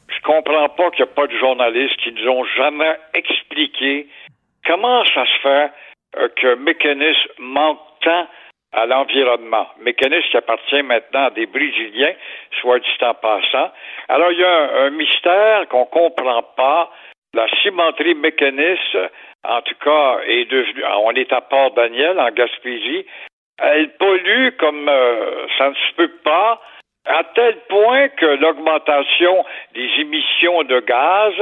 Je 0.08 0.20
comprends 0.22 0.68
pas 0.68 0.90
qu'il 0.90 1.04
n'y 1.04 1.10
a 1.10 1.14
pas 1.14 1.26
de 1.26 1.36
journalistes 1.38 1.96
qui 2.02 2.12
nous 2.12 2.30
ont 2.30 2.44
jamais 2.56 2.96
expliqué 3.14 4.06
comment 4.66 5.04
ça 5.14 5.24
se 5.24 5.40
fait 5.42 5.70
euh, 6.18 6.28
que 6.36 6.54
McGuinness 6.56 7.16
manque 7.38 7.78
tant 8.02 8.26
à 8.72 8.86
l'environnement. 8.86 9.66
Mécanisme 9.80 10.28
qui 10.30 10.36
appartient 10.36 10.82
maintenant 10.82 11.26
à 11.26 11.30
des 11.30 11.46
Brésiliens, 11.46 12.14
soit 12.60 12.78
dit 12.78 13.04
en 13.04 13.14
passant. 13.14 13.70
Alors, 14.08 14.32
il 14.32 14.38
y 14.38 14.44
a 14.44 14.84
un, 14.84 14.90
mystère 14.90 15.68
qu'on 15.68 15.84
comprend 15.84 16.42
pas. 16.56 16.90
La 17.34 17.46
cimenterie 17.62 18.14
mécaniste, 18.14 18.98
en 19.44 19.60
tout 19.62 19.74
cas, 19.82 20.20
est 20.26 20.44
devenue, 20.50 20.84
on 21.00 21.12
est 21.12 21.32
à 21.32 21.40
Port-Daniel, 21.40 22.20
en 22.20 22.30
Gaspésie, 22.30 23.06
elle 23.58 23.90
pollue 23.96 24.50
comme 24.58 24.88
euh, 24.88 25.46
ça 25.56 25.70
ne 25.70 25.74
se 25.74 25.94
peut 25.96 26.12
pas, 26.24 26.60
à 27.06 27.24
tel 27.34 27.56
point 27.68 28.08
que 28.10 28.26
l'augmentation 28.26 29.44
des 29.74 29.88
émissions 29.98 30.62
de 30.62 30.80
gaz 30.80 31.34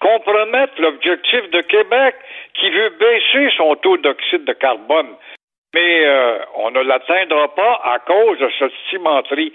compromet 0.00 0.66
l'objectif 0.78 1.48
de 1.50 1.60
Québec 1.62 2.16
qui 2.54 2.70
veut 2.70 2.90
baisser 2.98 3.50
son 3.56 3.76
taux 3.76 3.96
d'oxyde 3.96 4.44
de 4.44 4.52
carbone 4.52 5.14
mais 5.76 6.06
euh, 6.06 6.38
on 6.54 6.70
ne 6.70 6.80
l'atteindra 6.80 7.54
pas 7.54 7.82
à 7.84 7.98
cause 7.98 8.38
de 8.38 8.48
cette 8.58 8.72
cimenterie. 8.88 9.52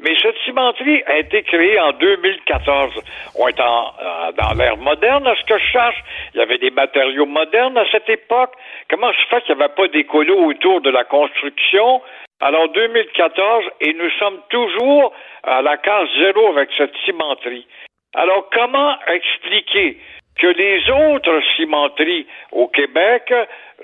Mais 0.00 0.16
cette 0.20 0.36
cimenterie 0.44 1.02
a 1.06 1.18
été 1.18 1.42
créée 1.44 1.78
en 1.78 1.92
2014. 1.92 2.90
On 3.38 3.46
est 3.46 3.60
euh, 3.60 4.32
dans 4.36 4.52
l'ère 4.58 4.78
moderne, 4.78 5.28
à 5.28 5.36
ce 5.36 5.44
que 5.44 5.58
je 5.58 5.66
cherche. 5.66 6.02
Il 6.34 6.38
y 6.38 6.42
avait 6.42 6.58
des 6.58 6.72
matériaux 6.72 7.26
modernes 7.26 7.78
à 7.78 7.84
cette 7.92 8.08
époque. 8.08 8.52
Comment 8.88 9.12
se 9.12 9.26
fait 9.28 9.42
qu'il 9.42 9.54
n'y 9.54 9.62
avait 9.62 9.74
pas 9.74 9.86
d'écolo 9.86 10.44
autour 10.46 10.80
de 10.80 10.90
la 10.90 11.04
construction? 11.04 12.02
Alors 12.40 12.68
2014, 12.70 13.64
et 13.80 13.92
nous 13.92 14.10
sommes 14.18 14.40
toujours 14.48 15.12
à 15.44 15.62
la 15.62 15.76
case 15.76 16.08
zéro 16.18 16.48
avec 16.48 16.70
cette 16.76 16.96
cimenterie. 17.04 17.66
Alors 18.14 18.48
comment 18.52 18.96
expliquer 19.06 19.98
que 20.40 20.46
les 20.46 20.90
autres 20.90 21.40
cimenteries 21.56 22.26
au 22.52 22.66
Québec 22.68 23.32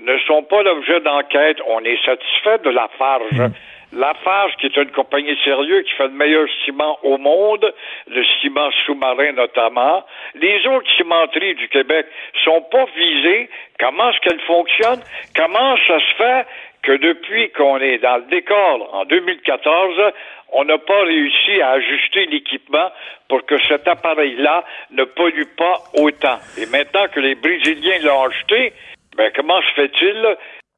ne 0.01 0.19
sont 0.27 0.43
pas 0.43 0.63
l'objet 0.63 1.01
d'enquête. 1.01 1.59
On 1.67 1.81
est 1.85 2.03
satisfait 2.05 2.59
de 2.65 2.71
la 2.71 2.89
Farge. 2.99 3.51
La. 3.97 4.07
Lafarge, 4.17 4.53
qui 4.61 4.67
est 4.67 4.77
une 4.77 4.91
compagnie 4.91 5.37
sérieuse 5.45 5.85
qui 5.85 5.93
fait 5.95 6.05
le 6.05 6.11
meilleur 6.11 6.47
ciment 6.65 6.99
au 7.03 7.19
monde, 7.19 7.73
le 8.09 8.25
ciment 8.41 8.71
sous-marin 8.85 9.33
notamment. 9.33 10.05
Les 10.35 10.67
autres 10.67 10.89
cimenteries 10.97 11.55
du 11.55 11.69
Québec 11.69 12.07
sont 12.45 12.63
pas 12.71 12.87
visées. 12.97 13.49
Comment 13.79 14.11
est-ce 14.11 14.21
qu'elles 14.21 14.41
fonctionnent? 14.41 15.03
Comment 15.35 15.77
ça 15.87 15.99
se 15.99 16.15
fait 16.17 16.47
que 16.83 16.93
depuis 16.93 17.51
qu'on 17.51 17.79
est 17.79 17.99
dans 17.99 18.19
le 18.19 18.25
décor 18.25 18.95
en 18.95 19.05
2014, 19.05 20.13
on 20.53 20.65
n'a 20.65 20.79
pas 20.79 21.03
réussi 21.03 21.61
à 21.61 21.71
ajuster 21.71 22.27
l'équipement 22.27 22.91
pour 23.29 23.45
que 23.45 23.61
cet 23.67 23.89
appareil-là 23.89 24.65
ne 24.93 25.05
pollue 25.05 25.51
pas 25.57 25.79
autant? 25.95 26.39
Et 26.59 26.67
maintenant 26.67 27.07
que 27.13 27.21
les 27.21 27.35
Brésiliens 27.35 27.99
l'ont 28.03 28.23
acheté, 28.23 28.73
ben, 29.17 29.33
comment 29.35 29.61
se 29.63 29.73
fait-il 29.75 30.37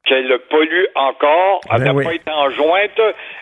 qu'elle 0.09 0.39
pollue 0.49 0.85
encore. 0.95 1.61
Elle 1.71 1.83
ben 1.83 1.93
n'a 1.93 2.03
pas 2.03 2.13
été 2.13 2.31
enjointe, 2.31 2.99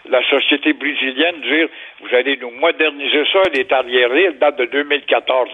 la 0.09 0.21
société 0.29 0.73
brésilienne, 0.73 1.35
de 1.41 1.47
dire 1.47 1.67
vous 2.01 2.15
allez 2.15 2.37
nous 2.37 2.51
moderniser 2.51 3.23
ça, 3.33 3.39
elle 3.47 3.59
est 3.59 3.71
arriérée, 3.71 4.25
elle 4.25 4.37
date 4.37 4.59
de 4.59 4.65
2014. 4.65 5.49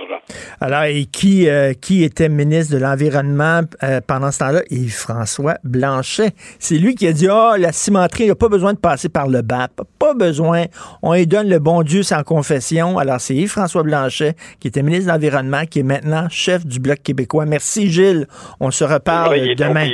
Alors, 0.59 0.83
et 0.83 1.05
qui, 1.05 1.47
euh, 1.47 1.73
qui 1.73 2.03
était 2.03 2.27
ministre 2.27 2.75
de 2.75 2.81
l'Environnement 2.81 3.61
euh, 3.81 4.01
pendant 4.05 4.31
ce 4.31 4.39
temps-là? 4.39 4.61
Yves-François 4.69 5.55
Blanchet. 5.63 6.31
C'est 6.59 6.77
lui 6.77 6.95
qui 6.95 7.07
a 7.07 7.13
dit 7.13 7.27
Ah, 7.29 7.53
oh, 7.53 7.57
la 7.57 7.71
cimenterie 7.71 8.27
n'a 8.27 8.35
pas 8.35 8.49
besoin 8.49 8.73
de 8.73 8.79
passer 8.79 9.07
par 9.07 9.29
le 9.29 9.41
BAP. 9.41 9.71
Pas 9.99 10.13
besoin. 10.13 10.65
On 11.01 11.13
lui 11.13 11.27
donne 11.27 11.49
le 11.49 11.59
bon 11.59 11.81
Dieu 11.83 12.03
sans 12.03 12.23
confession. 12.23 12.97
Alors, 12.97 13.21
c'est 13.21 13.35
Yves-François 13.35 13.83
Blanchet, 13.83 14.33
qui 14.59 14.67
était 14.67 14.83
ministre 14.83 15.05
de 15.05 15.11
l'Environnement, 15.13 15.63
qui 15.69 15.79
est 15.79 15.83
maintenant 15.83 16.27
chef 16.29 16.65
du 16.65 16.79
Bloc 16.79 17.01
québécois. 17.03 17.45
Merci, 17.45 17.89
Gilles. 17.89 18.25
On 18.59 18.71
se 18.71 18.83
reparle 18.83 19.55
demain. 19.55 19.87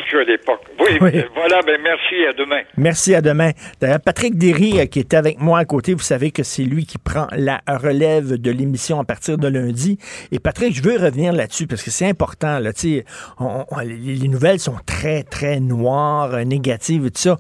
Oui, 1.02 1.12
voilà, 1.36 1.62
ben 1.62 1.80
merci, 1.82 2.26
à 2.28 2.34
demain. 2.34 2.62
Merci, 2.78 3.16
à 3.16 3.22
demain. 3.22 3.52
D'ailleurs, 3.80 4.02
Patrick 4.02 4.38
Derry, 4.38 4.80
euh, 4.80 4.86
qui 4.86 5.00
était 5.00 5.18
avec 5.18 5.40
moi 5.40 5.60
à 5.60 5.66
côté, 5.66 5.94
vous 5.94 6.00
savez 6.00 6.32
que 6.32 6.44
c'est 6.44 6.64
lui 6.64 6.86
qui 6.86 6.98
prend 6.98 7.28
la 7.32 7.62
relève 7.68 8.34
de 8.34 8.52
l'émission 8.52 9.00
à 9.00 9.04
partir 9.04 9.38
de 9.38 9.48
lundi. 9.48 9.98
Et 10.32 10.40
Patrick, 10.40 10.76
je 10.76 10.82
veux 10.82 10.98
revenir 10.98 11.34
là-dessus 11.34 11.68
parce 11.68 11.84
que 11.84 11.92
c'est 11.92 12.08
important. 12.08 12.60
Là, 12.60 12.72
on, 13.40 13.66
les 13.84 14.28
nouvelles 14.28 14.60
sont 14.60 14.78
très, 14.86 15.24
très 15.24 15.60
noires, 15.60 16.34
euh, 16.34 16.44
négatives 16.44 17.06
et 17.06 17.12
tout 17.12 17.22
ça 17.22 17.38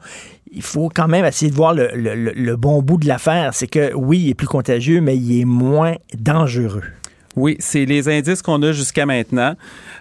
il 0.51 0.63
faut 0.63 0.89
quand 0.89 1.07
même 1.07 1.25
essayer 1.25 1.51
de 1.51 1.55
voir 1.55 1.75
le, 1.75 1.91
le 1.93 2.55
bon 2.55 2.81
bout 2.81 2.97
de 2.97 3.07
l'affaire. 3.07 3.53
C'est 3.53 3.67
que 3.67 3.93
oui, 3.93 4.19
il 4.19 4.29
est 4.29 4.33
plus 4.33 4.47
contagieux, 4.47 4.99
mais 4.99 5.15
il 5.15 5.41
est 5.41 5.45
moins 5.45 5.95
dangereux. 6.17 6.83
Oui, 7.39 7.55
c'est 7.59 7.85
les 7.85 8.09
indices 8.09 8.41
qu'on 8.41 8.61
a 8.63 8.73
jusqu'à 8.73 9.05
maintenant. 9.05 9.55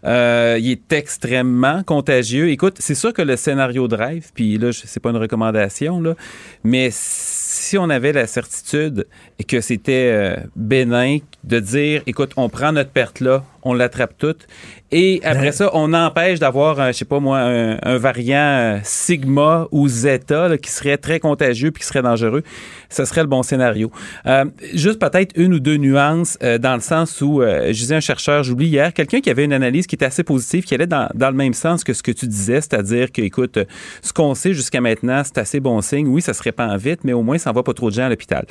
Euh, 0.05 0.59
il 0.61 0.73
est 0.73 0.93
extrêmement 0.93 1.85
contagieux. 1.85 2.51
Écoute, 2.51 2.79
c'est 2.81 2.97
sûr 2.97 3.13
que 3.13 3.23
le 3.23 3.37
scénario 3.37 3.87
drive, 3.87 4.33
puis 4.35 4.59
là, 4.59 4.71
c'est 4.73 4.99
pas 4.99 5.11
une 5.11 5.19
recommandation, 5.19 6.01
là, 6.01 6.17
mais 6.65 6.89
si 6.91 7.79
on 7.79 7.91
avait 7.91 8.13
la 8.13 8.27
certitude 8.27 9.07
que 9.45 9.61
c'était 9.61 10.11
euh, 10.13 10.37
bénin 10.57 11.19
de 11.45 11.61
dire, 11.61 12.03
écoute, 12.07 12.33
on 12.37 12.49
prend 12.49 12.73
notre 12.73 12.91
perte 12.91 13.21
là, 13.21 13.45
on 13.63 13.75
l'attrape 13.75 14.17
toute. 14.19 14.47
Et 14.91 15.21
après 15.23 15.53
ça, 15.53 15.71
on 15.75 15.93
empêche 15.93 16.39
d'avoir, 16.39 16.87
je 16.89 16.93
sais 16.93 17.05
pas 17.05 17.21
moi, 17.21 17.41
un, 17.41 17.99
variant 17.99 18.39
euh, 18.39 18.79
sigma 18.85 19.69
ou 19.71 19.87
zeta 19.87 20.57
qui 20.57 20.71
serait 20.71 20.97
très 20.97 21.21
contagieux 21.21 21.71
puis 21.71 21.83
qui 21.83 21.87
serait 21.87 22.01
dangereux. 22.01 22.43
Ce 22.89 23.05
serait 23.05 23.21
le 23.21 23.27
bon 23.27 23.43
scénario. 23.43 23.91
Euh, 24.27 24.47
juste 24.73 24.99
peut-être 24.99 25.33
une 25.37 25.55
ou 25.55 25.61
deux 25.61 25.77
nuances 25.77 26.39
euh, 26.43 26.57
dans 26.57 26.75
le 26.75 26.81
sens 26.81 27.21
où, 27.21 27.43
je 27.43 27.73
disais 27.73 27.97
un 27.97 28.01
chercheur, 28.01 28.43
j'oublie 28.43 28.69
hier, 28.69 28.95
quelqu'un 28.95 29.21
qui 29.21 29.29
avait 29.29 29.45
une 29.45 29.53
analyse 29.53 29.87
qui 29.87 29.95
était 29.95 30.07
assez 30.07 30.25
positive, 30.25 30.65
qui 30.65 30.75
allait 30.75 30.87
dans, 30.87 31.09
dans 31.15 31.29
le 31.29 31.37
même 31.37 31.55
sens 31.55 31.85
que 31.85 31.93
ce 31.93 32.03
que 32.03 32.13
tu 32.13 32.27
disais, 32.27 32.61
c'est-à-dire 32.63 33.13
que, 33.13 33.21
écoute, 33.21 33.59
ce 34.01 34.13
qu'on 34.13 34.35
sait 34.35 34.55
jusqu'à 34.55 34.81
maintenant, 34.81 35.23
c'est 35.25 35.39
assez 35.39 35.61
bon 35.61 35.81
signe. 35.83 36.09
Oui, 36.09 36.23
ça 36.23 36.33
se 36.33 36.43
répand 36.43 36.79
vite, 36.79 37.01
mais 37.05 37.13
au 37.13 37.23
moins, 37.23 37.37
ça 37.37 37.53
va 37.53 37.63
pas 37.63 37.75
trop 37.75 37.91
de 37.91 37.95
gens 37.95 38.07
à 38.07 38.09
l'hôpital. 38.09 38.47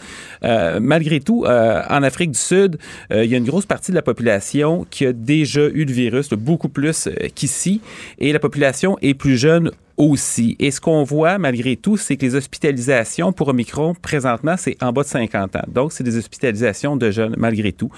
Malgré 0.80 1.20
tout, 1.20 1.46
en 1.46 2.04
Afrique 2.04 2.32
du 2.32 2.40
Sud, 2.40 2.78
il 3.12 3.26
y 3.26 3.34
a 3.34 3.38
une 3.38 3.46
grosse 3.46 3.66
partie 3.66 3.92
de 3.92 3.96
la 3.96 4.02
population 4.02 4.86
qui 4.90 5.06
a 5.06 5.14
déjà 5.14 5.68
eu 5.68 5.86
le 5.86 5.92
virus, 5.92 6.30
beaucoup 6.48 6.70
plus 6.70 7.08
euh, 7.08 7.28
qu'ici, 7.36 7.82
et 8.20 8.32
la 8.34 8.40
population 8.40 8.98
est 9.02 9.14
plus 9.14 9.38
jeune 9.38 9.72
aussi. 9.98 10.56
Et 10.60 10.72
ce 10.72 10.80
qu'on 10.80 11.04
voit 11.04 11.38
malgré 11.38 11.76
tout, 11.76 11.98
c'est 11.98 12.18
que 12.18 12.26
les 12.26 12.36
hospitalisations 12.36 13.34
pour 13.34 13.48
Omicron, 13.48 13.96
présentement, 13.96 14.56
c'est 14.58 14.82
en 14.82 14.94
bas 14.94 15.04
de 15.04 15.08
50 15.08 15.56
ans. 15.56 15.66
Donc, 15.68 15.92
c'est 15.92 16.04
des 16.04 16.18
hospitalisations 16.18 16.96
de 16.96 17.10
jeunes 17.12 17.36
malgré 17.38 17.72
tout. 17.72 17.92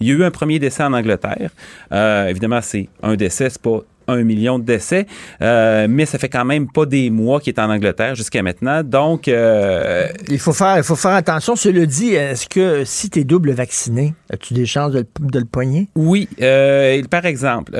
Il 0.00 0.08
y 0.08 0.10
a 0.10 0.14
eu 0.14 0.24
un 0.24 0.30
premier 0.30 0.58
décès 0.58 0.82
en 0.82 0.92
Angleterre. 0.92 1.50
Euh, 1.92 2.28
évidemment, 2.28 2.60
c'est 2.60 2.88
un 3.02 3.14
décès, 3.14 3.50
c'est 3.50 3.62
pas 3.62 3.80
un 4.08 4.22
million 4.22 4.58
de 4.58 4.64
décès, 4.64 5.06
euh, 5.42 5.86
mais 5.88 6.06
ça 6.06 6.18
fait 6.18 6.28
quand 6.28 6.44
même 6.44 6.70
pas 6.70 6.86
des 6.86 7.10
mois 7.10 7.40
qu'il 7.40 7.54
est 7.54 7.60
en 7.60 7.70
Angleterre 7.70 8.14
jusqu'à 8.14 8.42
maintenant. 8.42 8.82
Donc, 8.82 9.28
euh, 9.28 10.08
il 10.28 10.38
faut 10.38 10.52
faire, 10.52 10.78
il 10.78 10.82
faut 10.82 10.96
faire 10.96 11.12
attention. 11.12 11.56
Cela 11.56 11.86
dit, 11.86 12.14
est-ce 12.14 12.48
que 12.48 12.84
si 12.84 13.10
tu 13.10 13.20
es 13.20 13.24
double 13.24 13.52
vacciné, 13.52 14.14
as-tu 14.32 14.54
des 14.54 14.66
chances 14.66 14.92
de, 14.92 15.06
le 15.18 15.44
poigner? 15.44 15.88
Oui. 15.94 16.28
Euh, 16.40 17.02
par 17.10 17.26
exemple, 17.26 17.72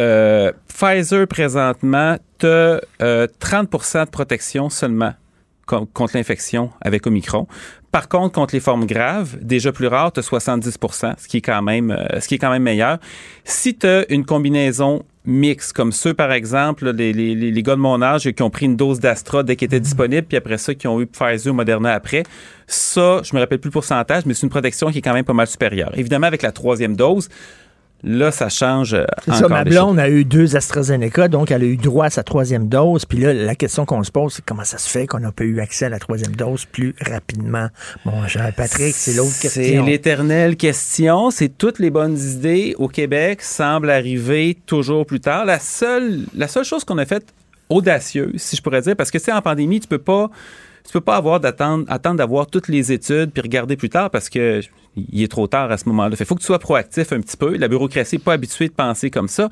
Pfizer 0.68 1.26
présentement, 1.26 2.16
tu 2.38 2.46
as 2.46 2.80
30 3.38 3.70
de 3.70 4.10
protection 4.10 4.70
seulement 4.70 5.12
contre 5.66 6.16
l'infection 6.16 6.70
avec 6.82 7.06
Omicron. 7.06 7.46
Par 7.90 8.08
contre, 8.08 8.34
contre 8.34 8.54
les 8.54 8.60
formes 8.60 8.86
graves, 8.86 9.38
déjà 9.40 9.72
plus 9.72 9.86
rares, 9.86 10.12
tu 10.12 10.20
as 10.20 10.24
70 10.24 10.78
ce 11.16 11.28
qui 11.28 11.38
est 11.38 11.40
quand 11.40 11.62
même 11.62 11.96
ce 12.18 12.26
qui 12.26 12.34
est 12.34 12.38
quand 12.38 12.50
même 12.50 12.64
meilleur. 12.64 12.98
Si 13.44 13.76
tu 13.76 13.86
as 13.86 14.10
une 14.12 14.26
combinaison 14.26 15.04
mix, 15.24 15.72
comme 15.72 15.92
ceux, 15.92 16.14
par 16.14 16.32
exemple, 16.32 16.90
les, 16.90 17.12
les, 17.12 17.34
les, 17.34 17.62
gars 17.62 17.76
de 17.76 17.80
mon 17.80 18.02
âge 18.02 18.30
qui 18.30 18.42
ont 18.42 18.50
pris 18.50 18.66
une 18.66 18.76
dose 18.76 19.00
d'Astra 19.00 19.42
dès 19.42 19.56
qu'elle 19.56 19.66
était 19.66 19.76
mhm. 19.76 19.82
disponible, 19.82 20.26
puis 20.26 20.36
après 20.36 20.58
ça, 20.58 20.74
qui 20.74 20.86
ont 20.86 21.00
eu 21.00 21.06
Pfizer 21.06 21.52
ou 21.52 21.56
Moderna 21.56 21.92
après. 21.92 22.24
Ça, 22.66 23.20
je 23.22 23.34
me 23.34 23.40
rappelle 23.40 23.58
plus 23.58 23.68
le 23.68 23.72
pourcentage, 23.72 24.26
mais 24.26 24.34
c'est 24.34 24.42
une 24.42 24.50
protection 24.50 24.90
qui 24.90 24.98
est 24.98 25.02
quand 25.02 25.14
même 25.14 25.24
pas 25.24 25.32
mal 25.32 25.46
supérieure. 25.46 25.92
Évidemment, 25.96 26.26
avec 26.26 26.42
la 26.42 26.52
troisième 26.52 26.96
dose, 26.96 27.28
Là, 28.04 28.30
ça 28.30 28.50
change. 28.50 28.92
Euh, 28.92 29.06
c'est 29.24 29.32
ça, 29.32 29.48
ma 29.48 29.64
blonde 29.64 29.98
a 29.98 30.10
eu 30.10 30.26
deux 30.26 30.56
AstraZeneca, 30.56 31.28
donc 31.28 31.50
elle 31.50 31.62
a 31.62 31.64
eu 31.64 31.78
droit 31.78 32.06
à 32.06 32.10
sa 32.10 32.22
troisième 32.22 32.68
dose. 32.68 33.06
Puis 33.06 33.18
là, 33.18 33.32
la 33.32 33.54
question 33.54 33.86
qu'on 33.86 34.02
se 34.04 34.12
pose, 34.12 34.34
c'est 34.34 34.44
comment 34.44 34.64
ça 34.64 34.76
se 34.76 34.90
fait 34.90 35.06
qu'on 35.06 35.20
n'a 35.20 35.32
pas 35.32 35.44
eu 35.44 35.58
accès 35.60 35.86
à 35.86 35.88
la 35.88 35.98
troisième 35.98 36.36
dose 36.36 36.66
plus 36.66 36.94
rapidement? 37.00 37.68
Bon, 38.04 38.26
cher 38.26 38.52
Patrick, 38.54 38.94
c'est 38.94 39.14
l'autre 39.14 39.38
question. 39.40 39.62
C'est 39.62 39.82
l'éternelle 39.82 40.56
question. 40.56 41.30
C'est 41.30 41.48
toutes 41.48 41.78
les 41.78 41.90
bonnes 41.90 42.18
idées 42.18 42.74
au 42.78 42.88
Québec 42.88 43.40
semblent 43.40 43.90
arriver 43.90 44.58
toujours 44.66 45.06
plus 45.06 45.20
tard. 45.20 45.46
La 45.46 45.58
seule, 45.58 46.26
la 46.34 46.46
seule 46.46 46.64
chose 46.64 46.84
qu'on 46.84 46.98
a 46.98 47.06
faite 47.06 47.32
audacieuse, 47.70 48.36
si 48.36 48.56
je 48.56 48.62
pourrais 48.62 48.82
dire, 48.82 48.96
parce 48.96 49.10
que 49.10 49.18
c'est 49.18 49.32
en 49.32 49.40
pandémie, 49.40 49.80
tu 49.80 49.88
peux 49.88 49.98
pas 49.98 50.30
tu 50.86 50.92
peux 50.92 51.00
pas 51.00 51.16
avoir 51.16 51.40
d'attendre 51.40 51.86
attendre 51.88 52.16
d'avoir 52.16 52.46
toutes 52.46 52.68
les 52.68 52.92
études 52.92 53.30
puis 53.32 53.40
regarder 53.40 53.74
plus 53.74 53.88
tard 53.88 54.10
parce 54.10 54.28
que 54.28 54.60
il 54.96 55.22
est 55.22 55.28
trop 55.28 55.46
tard 55.46 55.70
à 55.70 55.76
ce 55.76 55.88
moment-là. 55.88 56.16
Il 56.18 56.26
faut 56.26 56.34
que 56.34 56.40
tu 56.40 56.46
sois 56.46 56.58
proactif 56.58 57.12
un 57.12 57.20
petit 57.20 57.36
peu. 57.36 57.56
La 57.56 57.68
bureaucratie 57.68 58.16
n'est 58.16 58.22
pas 58.22 58.34
habituée 58.34 58.68
de 58.68 58.72
penser 58.72 59.10
comme 59.10 59.28
ça. 59.28 59.48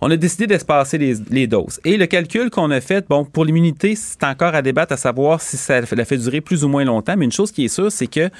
On 0.00 0.10
a 0.10 0.16
décidé 0.16 0.46
d'espacer 0.46 0.98
les, 0.98 1.14
les 1.30 1.46
doses. 1.46 1.80
Et 1.84 1.96
le 1.96 2.06
calcul 2.06 2.50
qu'on 2.50 2.70
a 2.70 2.80
fait, 2.80 3.06
bon, 3.08 3.24
pour 3.24 3.44
l'immunité, 3.44 3.94
c'est 3.94 4.24
encore 4.24 4.54
à 4.54 4.62
débattre 4.62 4.92
à 4.92 4.96
savoir 4.96 5.40
si 5.40 5.56
ça 5.56 5.80
la 5.80 6.04
fait 6.04 6.16
durer 6.16 6.40
plus 6.40 6.64
ou 6.64 6.68
moins 6.68 6.84
longtemps. 6.84 7.16
Mais 7.16 7.24
une 7.24 7.32
chose 7.32 7.52
qui 7.52 7.64
est 7.64 7.68
sûre, 7.68 7.92
c'est 7.92 8.06
que 8.06 8.30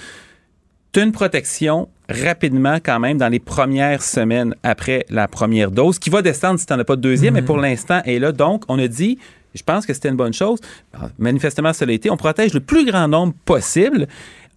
tu 0.93 1.01
as 1.01 1.03
une 1.05 1.13
protection 1.13 1.89
rapidement 2.09 2.79
quand 2.83 2.99
même 2.99 3.17
dans 3.19 3.29
les 3.29 3.39
premières 3.39 4.03
semaines 4.03 4.55
après 4.63 5.07
la 5.09 5.29
première 5.29 5.71
dose, 5.71 5.99
qui 5.99 6.11
va 6.11 6.23
descendre 6.23 6.59
si 6.59 6.67
tu 6.67 6.73
n'en 6.73 6.81
as 6.81 6.85
pas 6.85 6.97
de 6.97 7.01
deuxième, 7.01 7.35
mais 7.35 7.43
pour 7.43 7.59
mm-hmm. 7.59 7.63
l'instant 7.63 8.03
est 8.05 8.19
là. 8.19 8.33
Donc, 8.33 8.65
on 8.69 8.79
a 8.79 8.89
dit, 8.89 9.19
je 9.55 9.63
pense 9.63 9.87
que 9.87 9.95
c'était 9.95 10.09
une 10.09 10.17
bonne 10.17 10.33
chose. 10.33 10.61
Manifestement, 11.19 11.73
ça 11.73 11.87
l'a 11.87 11.93
été. 11.93 12.11
On 12.11 12.17
protège 12.17 12.55
le 12.55 12.61
plus 12.61 12.85
grand 12.85 13.09
nombre 13.09 13.35
possible. 13.45 14.07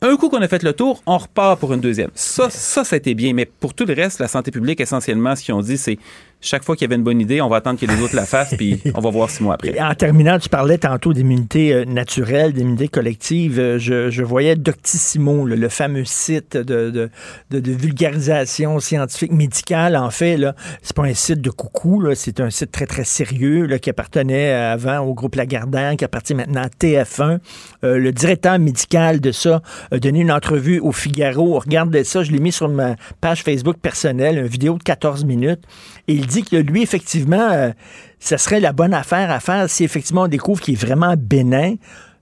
Un 0.05 0.17
coup 0.17 0.27
qu'on 0.27 0.41
a 0.41 0.49
fait 0.49 0.63
le 0.63 0.73
tour, 0.73 1.01
on 1.05 1.17
repart 1.17 1.57
pour 1.57 1.71
une 1.71 1.79
deuxième. 1.79 2.09
Ça, 2.13 2.49
ça, 2.49 2.83
ça 2.83 2.95
a 2.95 2.97
été 2.97 3.13
bien. 3.13 3.33
Mais 3.33 3.45
pour 3.45 3.73
tout 3.73 3.85
le 3.85 3.93
reste, 3.93 4.19
la 4.19 4.27
santé 4.27 4.51
publique, 4.51 4.81
essentiellement, 4.81 5.33
ce 5.33 5.43
qu'ils 5.43 5.53
ont 5.53 5.61
dit, 5.61 5.77
c'est 5.77 5.97
chaque 6.43 6.63
fois 6.63 6.75
qu'il 6.75 6.83
y 6.83 6.89
avait 6.89 6.97
une 6.97 7.03
bonne 7.03 7.21
idée, 7.21 7.41
on 7.41 7.47
va 7.47 7.57
attendre 7.57 7.79
que 7.79 7.85
les 7.85 8.01
autres 8.01 8.15
la 8.15 8.25
fassent, 8.25 8.53
puis 8.57 8.81
on 8.95 8.99
va 8.99 9.09
voir 9.09 9.29
six 9.29 9.41
mois 9.41 9.53
après. 9.55 9.79
En 9.79 9.95
terminant, 9.95 10.37
tu 10.37 10.49
parlais 10.49 10.77
tantôt 10.77 11.13
d'immunité 11.13 11.73
euh, 11.73 11.85
naturelle, 11.85 12.51
d'immunité 12.51 12.89
collective. 12.89 13.59
Euh, 13.59 13.79
je, 13.79 14.23
voyais 14.23 14.57
Doctissimo, 14.57 15.45
le 15.45 15.69
fameux 15.69 16.03
site 16.03 16.57
de, 16.57 17.09
vulgarisation 17.49 18.79
scientifique 18.81 19.31
médicale. 19.31 19.95
En 19.95 20.09
fait, 20.09 20.35
là, 20.35 20.53
c'est 20.81 20.95
pas 20.95 21.03
un 21.03 21.13
site 21.13 21.39
de 21.39 21.49
coucou, 21.49 22.03
c'est 22.13 22.41
un 22.41 22.49
site 22.49 22.71
très, 22.71 22.87
très 22.87 23.05
sérieux 23.05 23.67
qui 23.77 23.89
appartenait 23.89 24.51
avant 24.51 24.99
au 24.99 25.13
groupe 25.13 25.35
Lagardère, 25.35 25.95
qui 25.95 26.03
appartient 26.03 26.35
maintenant 26.35 26.63
à 26.63 26.67
TF1. 26.67 27.39
Euh, 27.83 27.97
le 27.97 28.11
directeur 28.11 28.57
médical 28.59 29.19
de 29.19 29.31
ça 29.31 29.61
a 29.91 29.99
donné 29.99 30.21
une 30.21 30.31
entrevue 30.31 30.79
au 30.79 30.91
Figaro. 30.91 31.59
Regardez 31.59 32.03
ça, 32.03 32.23
je 32.23 32.31
l'ai 32.31 32.39
mis 32.39 32.51
sur 32.51 32.69
ma 32.69 32.95
page 33.21 33.43
Facebook 33.43 33.77
personnelle, 33.77 34.37
une 34.37 34.47
vidéo 34.47 34.77
de 34.77 34.83
14 34.83 35.25
minutes. 35.25 35.61
Et 36.07 36.13
il 36.13 36.27
dit 36.27 36.43
que 36.43 36.55
lui, 36.55 36.81
effectivement, 36.81 37.49
euh, 37.51 37.71
ça 38.19 38.37
serait 38.37 38.59
la 38.59 38.73
bonne 38.73 38.93
affaire 38.93 39.31
à 39.31 39.39
faire 39.39 39.69
si 39.69 39.83
effectivement 39.83 40.23
on 40.23 40.27
découvre 40.27 40.61
qu'il 40.61 40.75
est 40.75 40.81
vraiment 40.81 41.15
bénin, 41.17 41.75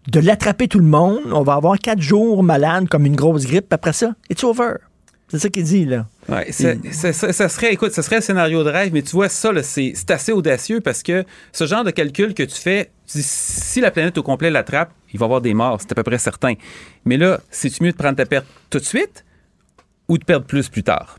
de 0.07 0.19
l'attraper 0.19 0.67
tout 0.67 0.79
le 0.79 0.85
monde. 0.85 1.19
On 1.31 1.43
va 1.43 1.53
avoir 1.53 1.77
quatre 1.77 2.01
jours 2.01 2.43
malade 2.43 2.87
comme 2.89 3.05
une 3.05 3.15
grosse 3.15 3.45
grippe. 3.45 3.71
Après 3.71 3.93
ça, 3.93 4.13
it's 4.29 4.43
over. 4.43 4.73
C'est 5.31 5.39
ça 5.39 5.49
qu'il 5.49 5.63
dit, 5.63 5.85
là. 5.85 6.07
Ouais, 6.27 6.51
ça, 6.51 7.49
serait, 7.49 7.71
écoute, 7.73 7.93
ce 7.93 8.01
serait 8.01 8.17
un 8.17 8.21
scénario 8.21 8.65
de 8.65 8.69
rêve, 8.69 8.91
mais 8.91 9.01
tu 9.01 9.11
vois, 9.11 9.29
ça, 9.29 9.51
c'est 9.63 9.93
assez 10.09 10.33
audacieux 10.33 10.81
parce 10.81 11.03
que 11.03 11.23
ce 11.53 11.65
genre 11.65 11.85
de 11.85 11.91
calcul 11.91 12.33
que 12.33 12.43
tu 12.43 12.59
fais, 12.59 12.91
si 13.19 13.81
la 13.81 13.91
planète 13.91 14.17
au 14.17 14.23
complet 14.23 14.49
l'attrape, 14.49 14.91
il 15.13 15.19
va 15.19 15.25
y 15.25 15.27
avoir 15.27 15.41
des 15.41 15.53
morts, 15.53 15.79
c'est 15.81 15.91
à 15.91 15.95
peu 15.95 16.03
près 16.03 16.17
certain. 16.17 16.53
Mais 17.05 17.17
là, 17.17 17.39
c'est-tu 17.49 17.83
mieux 17.83 17.91
de 17.91 17.97
prendre 17.97 18.15
ta 18.15 18.25
perte 18.25 18.45
tout 18.69 18.79
de 18.79 18.83
suite 18.83 19.25
ou 20.07 20.17
de 20.17 20.23
perdre 20.23 20.45
plus 20.45 20.69
plus 20.69 20.83
tard? 20.83 21.17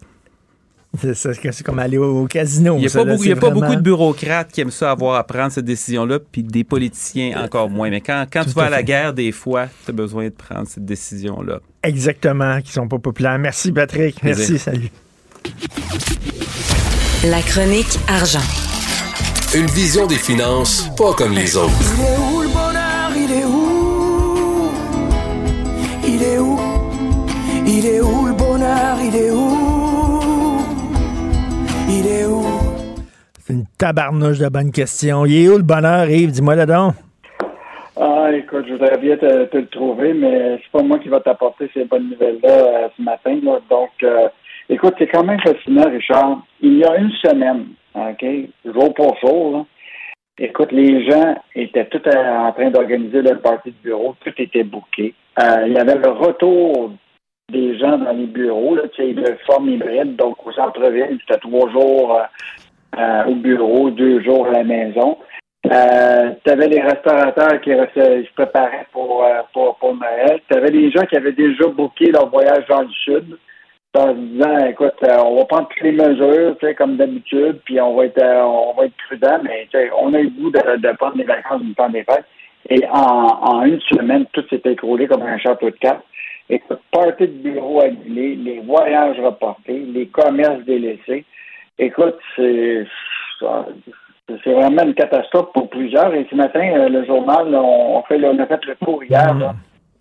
C'est 1.15 1.63
comme 1.63 1.79
aller 1.79 1.97
au, 1.97 2.27
casino. 2.27 2.77
Il 2.77 2.81
n'y 2.81 2.87
a, 2.87 2.91
pas, 2.91 3.05
beaucoup, 3.05 3.31
a 3.31 3.37
pas 3.37 3.51
beaucoup 3.51 3.75
de 3.75 3.81
bureaucrates 3.81 4.53
qui 4.53 4.61
aiment 4.61 4.71
ça 4.71 4.91
avoir 4.91 5.15
à 5.15 5.25
prendre 5.25 5.51
cette 5.51 5.65
décision-là, 5.65 6.19
puis 6.21 6.43
des 6.43 6.65
politiciens 6.65 7.43
encore 7.43 7.71
moins. 7.71 7.89
Mais 7.89 8.03
quand, 8.03 8.27
quand 8.31 8.45
tu 8.45 8.51
vas 8.51 8.65
à, 8.65 8.71
la 8.71 8.83
guerre, 8.83 9.15
des 9.15 9.33
fois, 9.33 9.69
tu 9.85 9.91
as 9.91 9.95
besoin 9.95 10.25
de 10.25 10.35
prendre 10.35 10.69
cette 10.69 10.85
décision-là. 10.85 11.61
Exactement, 11.83 12.61
qui 12.61 12.73
sont 12.73 12.89
pas 12.89 12.99
populaires. 12.99 13.39
Merci, 13.39 13.73
Patrick. 13.73 14.23
Merci, 14.23 14.59
salut. 14.59 14.91
La 17.25 17.41
chronique 17.41 17.99
argent. 18.09 18.72
Une 19.55 19.67
vision 19.67 20.07
des 20.07 20.15
finances 20.15 20.89
pas 20.97 21.13
comme 21.13 21.35
les 21.35 21.59
autres. 21.59 21.73
Il 21.93 22.01
est 22.01 22.17
où 22.17 22.41
le 22.41 22.49
bonheur? 22.49 23.13
Il 23.15 23.31
est 23.31 23.45
où? 23.45 24.71
Il 26.09 26.23
est 26.23 26.39
où? 26.39 26.59
Il 27.67 27.87
est 27.87 28.01
où 28.01 28.27
le 28.29 28.33
bonheur? 28.33 28.97
Il 29.05 29.15
est 29.15 29.31
où? 29.31 30.57
Il 31.87 32.07
est 32.07 32.25
où? 32.25 32.47
C'est 33.41 33.53
une 33.53 33.67
tabarnouche 33.77 34.39
de 34.39 34.49
bonne 34.49 34.73
question. 34.73 35.27
Il 35.27 35.45
est 35.45 35.49
où 35.51 35.59
le 35.59 35.63
bonheur, 35.63 36.09
Yves? 36.09 36.31
Dis-moi 36.31 36.55
là 36.55 36.65
donc. 36.65 36.95
Ah, 38.01 38.31
écoute, 38.33 38.65
je 38.67 38.73
voudrais 38.73 38.97
bien 38.97 39.19
te, 39.19 39.55
le 39.55 39.67
trouver, 39.67 40.15
mais 40.15 40.61
c'est 40.63 40.73
pas 40.73 40.83
moi 40.83 40.99
qui 40.99 41.09
va 41.09 41.21
t'apporter 41.21 41.71
ces 41.75 41.85
bonnes 41.85 42.09
nouvelles-là 42.09 42.49
euh, 42.49 42.89
ce 42.97 43.03
matin. 43.03 43.39
Donc, 43.69 43.91
euh, 44.03 44.29
écoute, 44.71 44.95
c'est 44.99 45.09
quand 45.09 45.25
même 45.25 45.41
fascinant, 45.41 45.91
Richard. 45.91 46.39
Il 46.63 46.79
y 46.79 46.85
a 46.85 46.97
une 46.97 47.11
semaine, 47.23 47.67
OK, 47.95 48.25
jour 48.65 48.95
pour 48.95 49.19
jour, 49.19 49.67
écoute, 50.39 50.73
les 50.73 51.05
gens 51.11 51.35
étaient 51.55 51.87
tout 51.87 52.03
en 52.09 52.53
train 52.53 52.71
d'organiser 52.71 53.21
leur 53.23 53.41
partie 53.41 53.71
de 53.71 53.77
bureau, 53.83 54.17
tout 54.25 54.33
était 54.39 54.65
bouqué. 54.65 55.15
Euh, 55.39 55.67
il 55.67 55.75
y 55.75 55.79
avait 55.79 55.97
le 55.97 56.11
retour 56.11 56.93
des 57.51 57.79
gens 57.79 57.99
dans 57.99 58.13
les 58.13 58.27
bureaux, 58.27 58.77
là, 58.77 58.85
de 58.85 59.37
forme 59.47 59.69
hybride. 59.69 60.17
Donc, 60.17 60.47
au 60.47 60.53
centre-ville, 60.53 61.19
c'était 61.21 61.41
trois 61.41 61.71
jours 61.71 62.17
euh, 62.17 62.99
euh, 62.99 63.25
au 63.27 63.35
bureau, 63.35 63.91
deux 63.91 64.23
jours 64.23 64.47
à 64.47 64.53
la 64.53 64.65
maison. 64.65 65.19
Tu 65.65 65.71
avais 66.51 66.69
les 66.69 66.81
restaurateurs 66.81 67.61
qui 67.61 67.71
se 67.71 68.33
préparaient 68.35 68.87
pour, 68.93 69.25
pour, 69.53 69.95
Noël. 69.95 70.41
Tu 70.51 70.57
avais 70.57 70.71
des 70.71 70.91
gens 70.91 71.05
qui 71.05 71.17
avaient 71.17 71.33
déjà 71.33 71.67
booké 71.69 72.11
leur 72.11 72.29
voyage 72.31 72.67
dans 72.69 72.83
le 72.83 72.91
sud 73.05 73.39
en 73.95 74.09
se 74.09 74.19
disant 74.19 74.67
écoute, 74.67 74.95
on 75.03 75.37
va 75.37 75.45
prendre 75.45 75.69
toutes 75.69 75.83
les 75.83 75.93
mesures, 75.93 76.57
comme 76.79 76.97
d'habitude, 76.97 77.61
puis 77.65 77.81
on 77.81 77.95
va 77.95 78.07
être 78.07 78.23
on 78.23 78.75
va 78.75 78.87
être 78.87 78.97
prudent, 79.07 79.39
mais 79.43 79.69
on 80.01 80.15
a 80.15 80.21
eu 80.21 80.25
le 80.25 80.31
goût 80.31 80.51
de, 80.51 80.97
prendre 80.97 81.17
des 81.17 81.25
vacances 81.25 81.63
du 81.63 81.75
temps 81.75 81.91
des 81.91 82.05
fêtes. 82.05 82.25
Et 82.71 82.87
en, 82.89 82.95
en 82.99 83.63
une 83.65 83.81
semaine, 83.81 84.25
tout 84.33 84.45
s'est 84.49 84.63
écroulé 84.65 85.09
comme 85.09 85.23
un 85.23 85.39
château 85.39 85.67
de 85.67 85.77
cartes. 85.77 86.05
Écoute, 86.49 86.81
partie 86.91 87.29
de 87.29 87.51
bureau 87.51 87.81
annulé, 87.81 88.37
les 88.37 88.61
voyages 88.61 89.19
reportés, 89.21 89.79
les 89.79 90.07
commerces 90.07 90.65
délaissés. 90.65 91.25
écoute, 91.79 92.19
c'est 92.37 92.87
c'est 94.45 94.53
vraiment 94.53 94.83
une 94.83 94.95
catastrophe 94.95 95.53
pour 95.53 95.69
plusieurs. 95.69 96.15
Et 96.15 96.27
ce 96.31 96.37
matin, 96.37 96.61
euh, 96.61 96.89
le 96.89 97.05
journal, 97.05 97.55
on, 97.55 98.03
fait, 98.03 98.23
on 98.25 98.39
a 98.39 98.47
fait 98.47 98.65
le 98.65 98.77
tour 98.77 99.03
hier 99.05 99.35
là, 99.35 99.55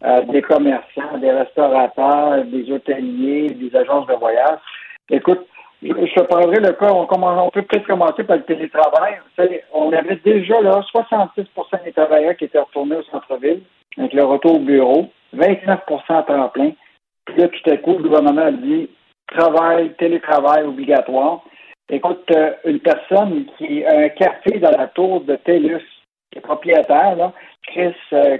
euh, 0.04 0.22
des 0.24 0.41
commerçants, 0.41 1.18
des 1.20 1.32
restaurateurs, 1.32 2.43
des 2.45 2.72
hôteliers, 2.72 3.49
des 3.49 3.76
agences 3.76 4.08
de 4.08 4.14
voyage. 4.14 4.60
Écoute, 5.10 5.45
je, 5.82 5.89
je 5.89 6.22
prendrai 6.24 6.60
le 6.60 6.74
cas, 6.74 6.91
on, 6.91 7.08
on 7.10 7.49
peut 7.49 7.64
peut-être 7.64 7.88
commencer 7.88 8.24
par 8.24 8.38
le 8.38 8.43
télétravail. 8.43 9.20
On 9.74 9.91
avait 9.91 10.18
déjà 10.18 10.62
là 10.62 10.82
66% 10.93 11.84
des 11.84 11.91
travailleurs 11.91 12.36
qui 12.36 12.45
étaient 12.45 12.60
retournés 12.60 12.97
au 12.97 13.04
centre-ville 13.04 13.62
avec 13.97 14.14
le 14.14 14.24
retour 14.24 14.56
au 14.56 14.60
bureau, 14.60 15.10
29 15.34 15.80
à 16.10 16.24
temps 16.24 16.49
plein. 16.49 16.72
Puis 17.26 17.36
là, 17.38 17.47
tout 17.47 17.70
à 17.70 17.78
coup, 17.78 17.97
le 17.97 18.04
gouvernement 18.04 18.45
a 18.45 18.52
dit 18.52 18.89
travail, 19.28 19.93
télétravail 19.97 20.64
obligatoire. 20.64 21.43
Écoute, 21.89 22.24
euh, 22.36 22.54
une 22.66 22.80
personne 22.80 23.45
qui 23.58 23.84
a 23.86 23.99
un 23.99 24.10
café 24.10 24.60
dans 24.60 24.72
la 24.72 24.88
tour 24.88 25.22
de 25.22 25.36
TELUS, 25.36 25.84
qui 26.32 26.38
est 26.38 26.41
propriétaire, 26.41 27.16
là, 27.16 27.34
Chris 27.68 27.93
euh, 28.14 28.38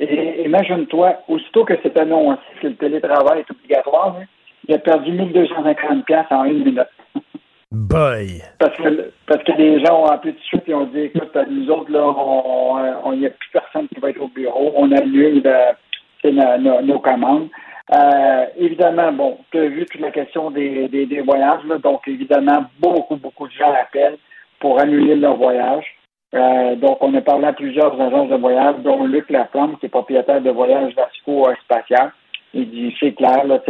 et 0.00 0.44
imagine-toi, 0.44 1.16
aussitôt 1.28 1.64
que 1.64 1.74
c'est 1.82 1.98
annoncé 1.98 2.40
que 2.60 2.68
le 2.68 2.76
télétravail 2.76 3.40
est 3.40 3.50
obligatoire, 3.50 4.16
il 4.66 4.74
a 4.74 4.78
perdu 4.78 5.12
1250 5.12 6.04
pièces 6.04 6.26
en 6.30 6.44
une 6.44 6.64
minute. 6.64 6.86
Boy! 7.70 8.42
Parce 8.58 8.76
que, 8.76 9.12
parce 9.26 9.42
que 9.42 9.52
les 9.52 9.84
gens 9.84 10.02
ont 10.02 10.06
appelé 10.06 10.32
tout 10.32 10.38
de 10.38 10.44
suite 10.44 10.68
et 10.68 10.74
ont 10.74 10.86
dit, 10.86 11.00
écoute, 11.00 11.36
nous 11.50 11.70
autres, 11.70 11.90
là, 11.90 12.02
on 13.04 13.12
n'y 13.14 13.26
a 13.26 13.30
plus 13.30 13.50
personne 13.52 13.88
qui 13.88 14.00
va 14.00 14.10
être 14.10 14.22
au 14.22 14.28
bureau, 14.28 14.72
on 14.76 14.90
annule 14.92 15.42
euh, 15.44 16.58
nos, 16.58 16.80
nos 16.80 16.98
commandes. 16.98 17.48
Euh, 17.94 18.46
évidemment, 18.56 19.12
bon, 19.12 19.38
tu 19.50 19.58
as 19.58 19.66
vu 19.66 19.84
toute 19.86 20.00
la 20.00 20.10
question 20.10 20.50
des, 20.50 20.88
des, 20.88 21.06
des 21.06 21.20
voyages, 21.20 21.64
là, 21.66 21.78
donc 21.78 22.06
évidemment, 22.06 22.64
beaucoup, 22.78 23.16
beaucoup 23.16 23.48
de 23.48 23.52
gens 23.52 23.72
appellent 23.72 24.18
pour 24.60 24.80
annuler 24.80 25.16
leur 25.16 25.36
voyage. 25.36 25.97
Euh, 26.34 26.76
donc, 26.76 26.98
on 27.02 27.14
a 27.14 27.20
parlé 27.20 27.46
à 27.46 27.52
plusieurs 27.52 27.98
agences 28.00 28.28
de 28.28 28.36
voyage, 28.36 28.76
dont 28.80 29.04
Luc 29.04 29.30
Laflamme, 29.30 29.78
qui 29.78 29.86
est 29.86 29.90
propriétaire 29.90 30.40
de 30.40 30.50
Voyage 30.50 30.94
Vasco 30.94 31.48
Spatial. 31.64 32.12
Il 32.54 32.70
dit, 32.70 32.94
c'est 32.98 33.12
clair, 33.12 33.44
là, 33.44 33.60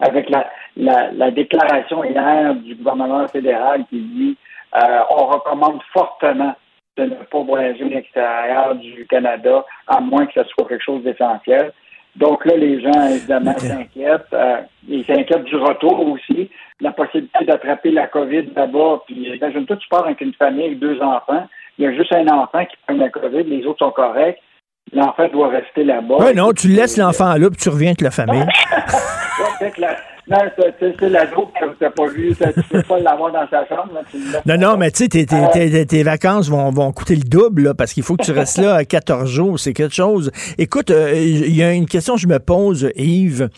avec 0.00 0.30
la, 0.30 0.50
la, 0.76 1.12
la, 1.12 1.30
déclaration 1.30 2.04
hier 2.04 2.54
du 2.54 2.74
gouvernement 2.74 3.26
fédéral 3.28 3.84
qui 3.90 4.00
dit, 4.00 4.36
euh, 4.76 4.98
on 5.10 5.26
recommande 5.26 5.80
fortement 5.92 6.54
de 6.96 7.04
ne 7.04 7.14
pas 7.14 7.42
voyager 7.42 7.84
à 7.84 7.88
l'extérieur 7.88 8.74
du 8.76 9.06
Canada, 9.06 9.64
à 9.86 10.00
moins 10.00 10.26
que 10.26 10.32
ce 10.34 10.48
soit 10.48 10.66
quelque 10.68 10.84
chose 10.84 11.02
d'essentiel. 11.02 11.72
Donc 12.16 12.44
là, 12.44 12.56
les 12.56 12.80
gens, 12.80 13.08
évidemment, 13.08 13.58
s'inquiètent. 13.58 14.32
Euh, 14.32 14.60
ils 14.88 15.04
s'inquiètent 15.04 15.44
du 15.44 15.56
retour 15.56 16.08
aussi, 16.08 16.48
la 16.80 16.92
possibilité 16.92 17.44
d'attraper 17.44 17.90
la 17.90 18.06
COVID 18.06 18.50
là-bas. 18.54 19.02
Puis 19.06 19.34
imagine-toi, 19.34 19.76
tu 19.76 19.88
pars 19.88 20.04
avec 20.04 20.20
une 20.20 20.34
famille 20.34 20.76
deux 20.76 21.00
enfants. 21.02 21.46
Il 21.78 21.84
y 21.84 21.86
a 21.88 21.92
juste 21.94 22.12
un 22.12 22.26
enfant 22.28 22.64
qui 22.64 22.76
prend 22.86 22.96
la 22.96 23.08
COVID, 23.08 23.44
les 23.44 23.66
autres 23.66 23.80
sont 23.80 23.90
corrects. 23.90 24.38
L'enfant 24.92 25.28
doit 25.28 25.48
rester 25.48 25.82
là-bas. 25.82 26.16
Oui, 26.20 26.34
non, 26.34 26.52
tu 26.52 26.68
laisses 26.68 26.98
l'enfant 26.98 27.34
là, 27.34 27.48
puis 27.50 27.58
tu 27.60 27.68
reviens 27.68 27.88
avec 27.88 28.02
la 28.02 28.10
famille. 28.10 28.42
ouais, 29.60 29.72
la, 29.78 29.96
non, 30.26 30.38
c'est 30.56 30.64
la 30.80 31.26
que 31.26 31.76
tu 31.76 31.84
n'as 31.84 31.90
pas 31.90 32.06
vu. 32.06 32.34
Tu 32.34 32.62
peux 32.70 32.82
pas 32.82 32.98
l'avoir 32.98 33.30
dans 33.30 33.46
chambre. 33.46 33.92
non, 34.46 34.56
non, 34.56 34.76
mais 34.78 34.90
tu 34.90 35.04
sais, 35.04 35.08
tes, 35.08 35.26
tes, 35.26 35.86
tes, 35.86 36.02
vacances 36.02 36.48
vont, 36.48 36.70
vont 36.70 36.92
coûter 36.92 37.14
le 37.14 37.24
double 37.24 37.64
là, 37.64 37.74
parce 37.74 37.92
qu'il 37.92 38.02
faut 38.02 38.16
que 38.16 38.24
tu 38.24 38.32
restes 38.32 38.56
là 38.56 38.74
à 38.74 38.84
14 38.86 39.28
jours. 39.30 39.60
C'est 39.60 39.74
quelque 39.74 39.94
chose. 39.94 40.30
Écoute, 40.56 40.90
euh, 40.90 41.12
il 41.14 41.54
y 41.54 41.62
a 41.62 41.72
une 41.72 41.84
question 41.84 42.14
que 42.14 42.20
je 42.20 42.26
me 42.26 42.38
pose, 42.38 42.88
Yves. 42.96 43.50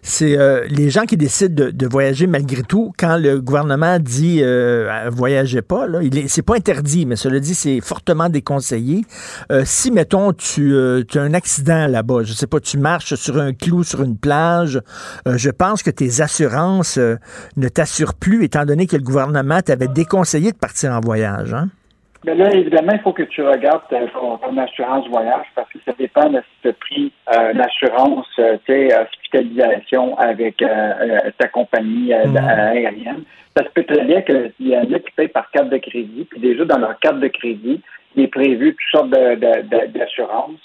C'est 0.00 0.38
euh, 0.38 0.64
les 0.70 0.88
gens 0.88 1.04
qui 1.04 1.18
décident 1.18 1.66
de, 1.66 1.70
de, 1.70 1.86
voyager 1.86 2.26
malgré 2.26 2.62
tout, 2.62 2.92
quand 2.98 3.18
le 3.18 3.40
gouvernement 3.42 3.98
dit 3.98 4.40
euh, 4.42 5.10
voyagez 5.12 5.60
pas, 5.60 5.86
là, 5.86 6.00
c'est 6.28 6.42
pas 6.42 6.56
interdit, 6.56 7.04
mais 7.04 7.16
cela 7.16 7.38
dit, 7.38 7.54
c'est 7.54 7.80
fortement 7.82 8.30
déconseillé. 8.30 9.04
Euh, 9.52 9.62
si, 9.66 9.90
mettons, 9.90 10.32
tu, 10.32 10.74
tu 11.08 11.18
as 11.18 11.22
un 11.22 11.34
accident 11.34 11.86
là-bas, 11.86 12.22
je 12.22 12.32
sais 12.32 12.46
pas, 12.46 12.60
tu 12.60 12.78
marches 12.78 13.14
sur 13.14 13.38
un 13.38 13.52
clou 13.52 13.84
sur 13.84 14.02
une 14.02 14.16
plage, 14.16 14.80
je 15.26 15.50
pense 15.50 15.82
que 15.82 15.90
tes 15.90 16.13
assurances 16.22 16.98
euh, 16.98 17.16
ne 17.56 17.68
t'assurent 17.68 18.14
plus, 18.14 18.44
étant 18.44 18.64
donné 18.64 18.86
que 18.86 18.96
le 18.96 19.02
gouvernement 19.02 19.60
t'avait 19.60 19.88
déconseillé 19.88 20.52
de 20.52 20.56
partir 20.56 20.92
en 20.92 21.00
voyage. 21.00 21.54
Hein? 21.54 21.68
Mais 22.24 22.34
là, 22.34 22.50
évidemment, 22.54 22.92
il 22.92 23.00
faut 23.00 23.12
que 23.12 23.22
tu 23.22 23.42
regardes 23.42 23.82
ton, 23.90 24.56
assurance 24.56 25.06
voyage 25.08 25.44
parce 25.54 25.68
que 25.70 25.78
ça 25.84 25.92
dépend 25.98 26.30
de 26.30 26.38
si 26.38 26.62
tu 26.62 26.68
as 26.68 26.72
pris 26.72 27.12
euh, 27.34 27.52
l'assurance, 27.52 28.26
euh, 28.38 28.56
hospitalisation 29.02 30.16
avec 30.18 30.64
ta 31.38 31.48
compagnie 31.48 32.12
mm. 32.14 32.36
aérienne. 32.36 33.24
Ça 33.54 33.64
se 33.64 33.68
peut 33.70 33.84
très 33.84 34.04
bien 34.04 34.22
qu'il 34.22 34.52
y 34.60 34.76
en 34.76 34.82
a 34.82 34.98
qui 34.98 35.10
payent 35.16 35.28
par 35.28 35.50
carte 35.50 35.68
de 35.68 35.76
crédit, 35.76 36.26
puis 36.30 36.40
déjà 36.40 36.64
dans 36.64 36.78
leur 36.78 36.98
carte 36.98 37.20
de 37.20 37.28
crédit, 37.28 37.82
il 38.16 38.24
est 38.24 38.28
prévu 38.28 38.74
toutes 38.74 39.00
sortes 39.00 39.10
d'assurances. 39.10 40.60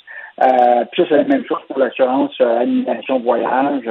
puis 0.92 1.04
ça, 1.04 1.10
c'est 1.10 1.18
la 1.18 1.24
même 1.26 1.46
chose 1.46 1.60
pour 1.68 1.78
l'assurance 1.78 2.40
annulation 2.40 3.20
voyage 3.20 3.90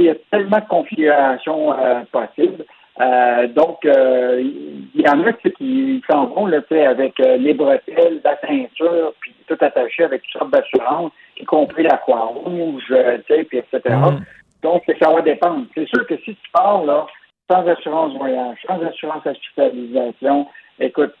il 0.00 0.06
y 0.06 0.10
a 0.10 0.14
tellement 0.30 0.58
de 0.58 0.68
configurations 0.68 1.72
euh, 1.78 2.02
possibles. 2.10 2.64
Euh, 3.00 3.46
donc, 3.48 3.84
euh, 3.84 4.40
il 4.42 5.00
y 5.00 5.08
en 5.08 5.22
a 5.24 5.32
qui 5.32 6.02
s'en 6.10 6.26
vont 6.26 6.46
là, 6.46 6.60
avec 6.70 7.18
les 7.18 7.54
bretelles, 7.54 8.20
la 8.22 8.38
ceinture, 8.40 9.14
puis 9.20 9.34
tout 9.46 9.56
attaché 9.60 10.04
avec 10.04 10.22
toutes 10.22 10.40
sortes 10.40 10.52
d'assurances, 10.52 11.12
y 11.38 11.44
compris 11.44 11.84
la 11.84 11.96
Croix-Rouge, 11.96 12.94
puis 13.26 13.58
etc. 13.58 13.80
Mm. 13.86 14.20
Donc, 14.62 14.82
ça 15.00 15.10
va 15.10 15.22
dépendre. 15.22 15.66
C'est 15.74 15.88
sûr 15.88 16.06
que 16.06 16.16
si 16.18 16.34
tu 16.34 16.50
pars 16.52 16.84
là, 16.84 17.06
sans 17.50 17.66
assurance 17.66 18.16
voyage, 18.16 18.58
sans 18.66 18.80
assurance 18.82 19.26
hospitalisation, 19.26 20.46
écoute, 20.78 21.14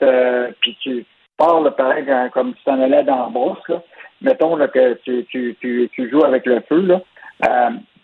puis 0.60 0.76
tu 0.82 1.06
pars 1.38 1.60
là, 1.62 1.70
pareil 1.70 2.04
comme 2.32 2.54
si 2.54 2.64
tu 2.64 2.70
en 2.70 2.82
allais 2.82 3.02
dans 3.02 3.24
la 3.24 3.28
brousse, 3.30 3.68
là, 3.68 3.82
mettons 4.20 4.56
là, 4.56 4.68
que 4.68 4.94
tu, 5.04 5.24
tu, 5.24 5.56
tu, 5.60 5.90
tu 5.92 6.10
joues 6.10 6.24
avec 6.24 6.46
le 6.46 6.60
feu, 6.68 6.82
là, 6.82 7.00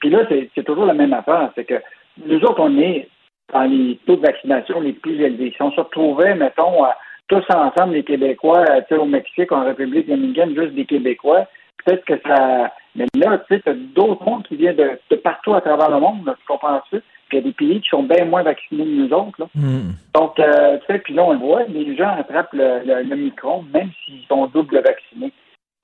puis 0.01 0.11
là, 0.11 0.27
c'est 0.29 0.65
toujours 0.65 0.87
la 0.87 0.95
même 0.95 1.13
affaire. 1.13 1.51
C'est 1.55 1.65
que 1.65 1.81
nous 2.25 2.41
autres, 2.41 2.61
on 2.61 2.79
est 2.79 3.09
dans 3.53 3.63
les 3.63 3.99
taux 4.07 4.17
de 4.17 4.27
vaccination 4.27 4.81
les 4.81 4.93
plus 4.93 5.21
élevés. 5.21 5.53
Si 5.57 5.63
on 5.63 5.73
se 5.73 5.81
retrouvait, 5.81 6.35
mettons, 6.35 6.85
tous 7.29 7.45
ensemble, 7.55 7.95
les 7.95 8.05
Québécois, 8.05 8.65
tu 8.89 8.95
sais, 8.95 9.01
au 9.01 9.05
Mexique, 9.05 9.53
en 9.53 9.65
République 9.65 10.09
dominicaine, 10.09 10.55
juste 10.55 10.75
des 10.75 10.87
Québécois, 10.87 11.47
peut-être 11.85 12.05
que 12.05 12.19
ça. 12.27 12.73
Mais 12.97 13.07
là, 13.15 13.39
tu 13.39 13.55
sais, 13.55 13.63
t'as 13.65 13.75
d'autres 13.75 14.25
mondes 14.25 14.47
qui 14.47 14.57
viennent 14.57 14.77
de, 14.77 15.17
partout 15.17 15.55
à 15.55 15.61
travers 15.61 15.91
le 15.91 16.01
monde, 16.01 16.35
tu 16.41 16.47
comprends 16.47 16.81
ça? 16.91 16.99
Puis 17.29 17.37
il 17.37 17.41
y 17.41 17.43
a 17.43 17.45
des 17.45 17.53
pays 17.53 17.81
qui 17.81 17.89
sont 17.89 18.03
bien 18.03 18.25
moins 18.25 18.43
vaccinés 18.43 18.85
que 18.85 18.89
nous 18.89 19.13
autres. 19.13 19.39
Là. 19.39 19.47
Hmm. 19.55 19.93
Donc, 20.15 20.41
euh, 20.41 20.79
tu 20.79 20.87
sais, 20.87 20.99
puis 21.01 21.13
là, 21.13 21.25
on 21.25 21.33
le 21.33 21.39
voit, 21.39 21.65
les 21.65 21.95
gens 21.95 22.17
attrapent 22.19 22.55
le, 22.55 22.81
le, 22.85 23.17
micron, 23.17 23.65
même 23.73 23.91
s'ils 24.05 24.25
sont 24.27 24.47
double 24.47 24.81
vaccinés. 24.81 25.33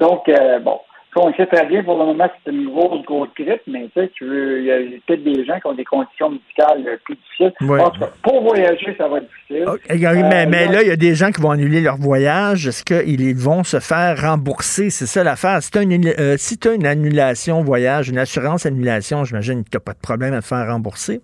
Donc, 0.01 0.27
euh, 0.31 0.59
bon, 0.61 0.81
on 1.17 1.33
sait 1.35 1.47
très 1.47 1.67
bien 1.67 1.83
pour 1.83 1.99
le 1.99 2.07
moment 2.07 2.29
c'est 2.45 2.51
une 2.51 2.67
grosse, 2.67 3.05
grosse 3.05 3.29
grippe, 3.37 3.63
mais 3.67 3.89
tu 3.95 4.01
sais, 4.01 4.11
tu 4.15 4.25
veux, 4.25 4.61
il 4.61 4.67
y 4.67 4.73
a 4.73 4.79
peut-être 5.07 5.23
des 5.23 5.45
gens 5.45 5.59
qui 5.61 5.67
ont 5.67 5.75
des 5.75 5.85
conditions 5.85 6.31
médicales 6.31 6.99
plus 7.05 7.17
difficiles. 7.17 7.53
pour 8.23 8.43
voyager, 8.43 8.95
ça 8.99 9.09
va 9.09 9.19
être 9.19 9.29
difficile. 9.29 9.67
mais, 10.29 10.47
mais, 10.47 10.69
euh, 10.69 10.73
là, 10.73 10.83
il 10.83 10.89
y 10.89 10.93
a 10.93 10.97
des 10.97 11.15
gens 11.15 11.31
qui 11.31 11.41
vont 11.41 11.51
annuler 11.51 11.81
leur 11.81 11.97
voyage. 11.97 12.67
Est-ce 12.67 12.85
qu'ils 12.85 13.37
vont 13.37 13.63
se 13.63 13.81
faire 13.81 14.23
rembourser? 14.23 14.91
C'est 14.91 15.07
ça 15.07 15.23
l'affaire. 15.23 15.63
Si 15.63 15.71
tu 15.71 15.79
as, 15.79 16.21
euh, 16.21 16.37
si 16.37 16.59
as 16.67 16.73
une 16.73 16.87
annulation 16.87 17.63
voyage, 17.63 18.09
une 18.09 18.19
assurance 18.19 18.67
annulation, 18.67 19.25
j'imagine 19.25 19.65
que 19.65 19.71
tu 19.71 19.77
n'as 19.77 19.85
pas 19.85 19.93
de 19.93 20.01
problème 20.01 20.35
à 20.35 20.41
te 20.41 20.47
faire 20.47 20.67
rembourser. 20.67 21.21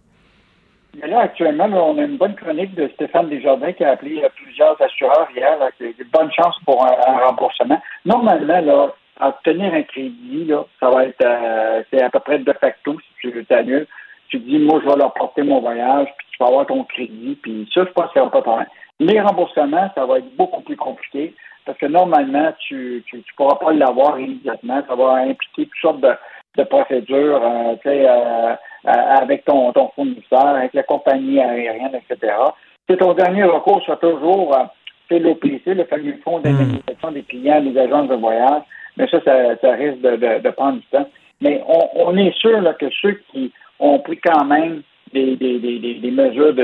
Mais 1.01 1.09
là, 1.09 1.21
actuellement, 1.21 1.67
on 1.67 1.99
a 1.99 2.03
une 2.03 2.17
bonne 2.17 2.35
chronique 2.35 2.75
de 2.75 2.89
Stéphane 2.95 3.29
Desjardins 3.29 3.73
qui 3.73 3.85
a 3.85 3.93
appelé 3.93 4.23
plusieurs 4.37 4.81
assureurs 4.83 5.29
hier. 5.35 5.59
Là, 5.59 5.71
bonne 6.13 6.31
chance 6.33 6.57
pour 6.65 6.85
un, 6.85 6.93
un 7.07 7.27
remboursement. 7.27 7.81
Normalement, 8.05 8.61
là, 8.61 8.95
obtenir 9.29 9.73
un 9.75 9.83
crédit, 9.83 10.45
là, 10.45 10.65
ça 10.79 10.91
va 10.91 11.05
être 11.05 11.25
euh, 11.25 11.83
c'est 11.91 12.03
à 12.03 12.11
peu 12.11 12.21
près 12.21 12.39
de 12.39 12.53
facto 12.53 12.97
si 13.01 13.31
tu 13.31 13.45
t'annules. 13.45 13.87
Tu 14.29 14.39
dis, 14.39 14.59
moi, 14.59 14.81
je 14.83 14.89
vais 14.89 14.97
leur 14.97 15.13
porter 15.15 15.43
mon 15.43 15.61
voyage, 15.61 16.07
puis 16.17 16.27
tu 16.31 16.37
vas 16.39 16.49
avoir 16.49 16.67
ton 16.67 16.85
crédit, 16.85 17.37
puis 17.43 17.69
ça, 17.75 17.85
je 17.85 17.91
pense 17.91 18.13
qu'il 18.13 18.23
n'y 18.23 18.29
aura 18.29 18.31
pas 18.31 18.39
de 18.39 18.45
problème. 18.45 18.69
Les 19.01 19.21
remboursements, 19.21 19.91
ça 19.95 20.05
va 20.07 20.19
être 20.19 20.37
beaucoup 20.37 20.61
plus 20.61 20.77
compliqué 20.77 21.35
parce 21.65 21.79
que 21.79 21.87
normalement, 21.87 22.53
tu 22.67 23.05
ne 23.13 23.21
pourras 23.37 23.57
pas 23.57 23.73
l'avoir 23.73 24.19
immédiatement. 24.19 24.83
Ça 24.89 24.95
va 24.95 25.15
impliquer 25.19 25.67
toutes 25.67 25.81
sortes 25.81 26.01
de, 26.01 26.13
de 26.57 26.65
procédures 26.65 27.41
euh, 27.43 27.77
euh, 27.87 28.55
avec 28.85 29.45
ton, 29.45 29.73
ton 29.73 29.89
fournisseur, 29.95 30.47
avec 30.47 30.75
la 30.75 30.83
compagnie 30.83 31.41
aérienne, 31.41 31.95
etc. 31.95 32.35
C'est 32.89 32.97
ton 32.97 33.15
dernier 33.15 33.45
recours 33.45 33.83
soit 33.85 33.99
toujours 33.99 34.57
euh, 34.57 35.19
l'OPC, 35.19 35.63
le 35.67 35.85
fameux 35.85 36.17
Fonds 36.25 36.41
d'indemnisation 36.41 37.13
des 37.13 37.23
clients 37.23 37.61
des 37.61 37.79
agences 37.79 38.09
de 38.09 38.17
voyage. 38.17 38.63
Mais 38.97 39.09
ça, 39.09 39.21
ça, 39.25 39.73
risque 39.73 40.01
de, 40.01 40.51
prendre 40.51 40.79
du 40.79 40.87
temps. 40.87 41.09
Mais 41.41 41.63
on, 41.97 42.17
est 42.17 42.35
sûr 42.37 42.61
que 42.79 42.87
ceux 43.01 43.21
qui 43.33 43.53
ont 43.79 43.99
pris 44.01 44.19
quand 44.19 44.45
même 44.45 44.83
des, 45.13 46.11
mesures 46.13 46.55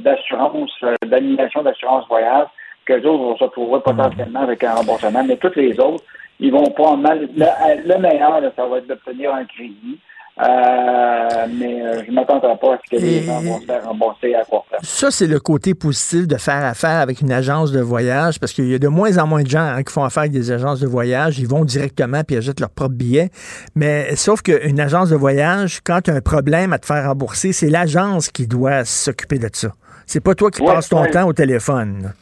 d'assurance, 0.00 0.70
euh, 0.84 0.94
d'annulation 1.04 1.62
d'assurance 1.62 2.06
voyage, 2.08 2.46
que 2.84 2.92
les 2.94 3.04
autres 3.04 3.24
vont 3.24 3.36
se 3.36 3.44
retrouver 3.44 3.80
potentiellement 3.80 4.42
avec 4.42 4.62
un 4.62 4.74
remboursement, 4.74 5.24
mais 5.24 5.36
tous 5.36 5.54
les 5.56 5.78
autres, 5.80 6.04
ils 6.38 6.52
vont 6.52 6.70
pas 6.70 6.96
mal. 6.96 7.28
Le, 7.36 7.98
meilleur, 7.98 8.40
ça 8.54 8.66
va 8.66 8.78
être 8.78 8.86
d'obtenir 8.86 9.34
un 9.34 9.44
crédit. 9.44 9.98
Euh, 10.38 11.46
mais 11.58 11.82
euh, 11.82 12.02
je 12.04 12.10
ne 12.10 12.14
m'attendrai 12.14 12.54
pas 12.60 12.74
à 12.74 12.78
ce 12.84 12.90
que 12.96 13.00
les 13.00 13.22
gens 13.22 13.40
vont 13.40 13.58
se 13.60 13.64
faire 13.64 13.84
rembourser 13.86 14.34
à 14.34 14.44
court 14.44 14.66
terme. 14.68 14.82
Ça, 14.84 15.10
c'est 15.10 15.26
le 15.26 15.40
côté 15.40 15.72
positif 15.74 16.26
de 16.28 16.36
faire 16.36 16.62
affaire 16.64 17.00
avec 17.00 17.22
une 17.22 17.32
agence 17.32 17.72
de 17.72 17.80
voyage, 17.80 18.38
parce 18.38 18.52
qu'il 18.52 18.68
y 18.68 18.74
a 18.74 18.78
de 18.78 18.88
moins 18.88 19.16
en 19.16 19.26
moins 19.26 19.42
de 19.42 19.48
gens 19.48 19.60
hein, 19.60 19.82
qui 19.82 19.92
font 19.92 20.04
affaire 20.04 20.22
avec 20.22 20.32
des 20.32 20.50
agences 20.52 20.80
de 20.80 20.86
voyage. 20.86 21.38
Ils 21.38 21.48
vont 21.48 21.64
directement 21.64 22.22
puis 22.22 22.36
achètent 22.36 22.60
leur 22.60 22.68
propre 22.70 22.94
billet. 22.94 23.30
Mais 23.74 24.14
sauf 24.16 24.42
qu'une 24.42 24.78
agence 24.78 25.08
de 25.08 25.16
voyage, 25.16 25.80
quand 25.82 26.02
tu 26.02 26.10
as 26.10 26.14
un 26.14 26.20
problème 26.20 26.72
à 26.74 26.78
te 26.78 26.84
faire 26.86 27.06
rembourser, 27.08 27.52
c'est 27.52 27.70
l'agence 27.70 28.28
qui 28.28 28.46
doit 28.46 28.84
s'occuper 28.84 29.38
de 29.38 29.48
ça. 29.52 29.72
C'est 30.06 30.20
pas 30.20 30.34
toi 30.34 30.50
qui 30.50 30.60
Ouais, 30.60 30.68
passes 30.74 30.88
ton 30.90 31.00
ouais. 31.02 31.10
temps 31.10 31.26
au 31.26 31.32
téléphone. 31.32 32.12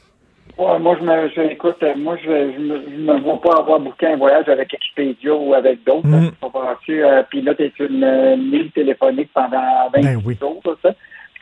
Ouais, 0.56 0.78
moi, 0.78 0.96
je 1.00 1.04
me, 1.04 1.28
je, 1.30 1.40
écoute, 1.52 1.82
euh, 1.82 1.94
moi, 1.96 2.16
je, 2.22 2.28
je, 2.52 2.58
me, 2.60 2.82
je 2.88 2.96
me 2.96 3.18
vois 3.20 3.40
pas 3.40 3.58
avoir 3.58 3.80
booké 3.80 4.06
un 4.06 4.16
voyage 4.16 4.48
avec 4.48 4.72
Expedia 4.72 5.34
ou 5.34 5.52
avec 5.52 5.82
d'autres. 5.84 6.06
Mm. 6.06 6.14
hein, 6.14 6.30
comprends-tu? 6.40 7.04
Euh, 7.04 7.22
Puis 7.28 7.42
là, 7.42 7.54
tu 7.56 7.64
es 7.64 7.72
sur 7.76 7.86
une, 7.86 8.04
une 8.04 8.50
ligne 8.52 8.70
téléphonique 8.70 9.30
pendant 9.34 9.90
20 9.92 10.00
Ben 10.02 10.22
oui. 10.24 10.36
jours, 10.40 10.60
ça. 10.64 10.70
ça. 10.82 10.94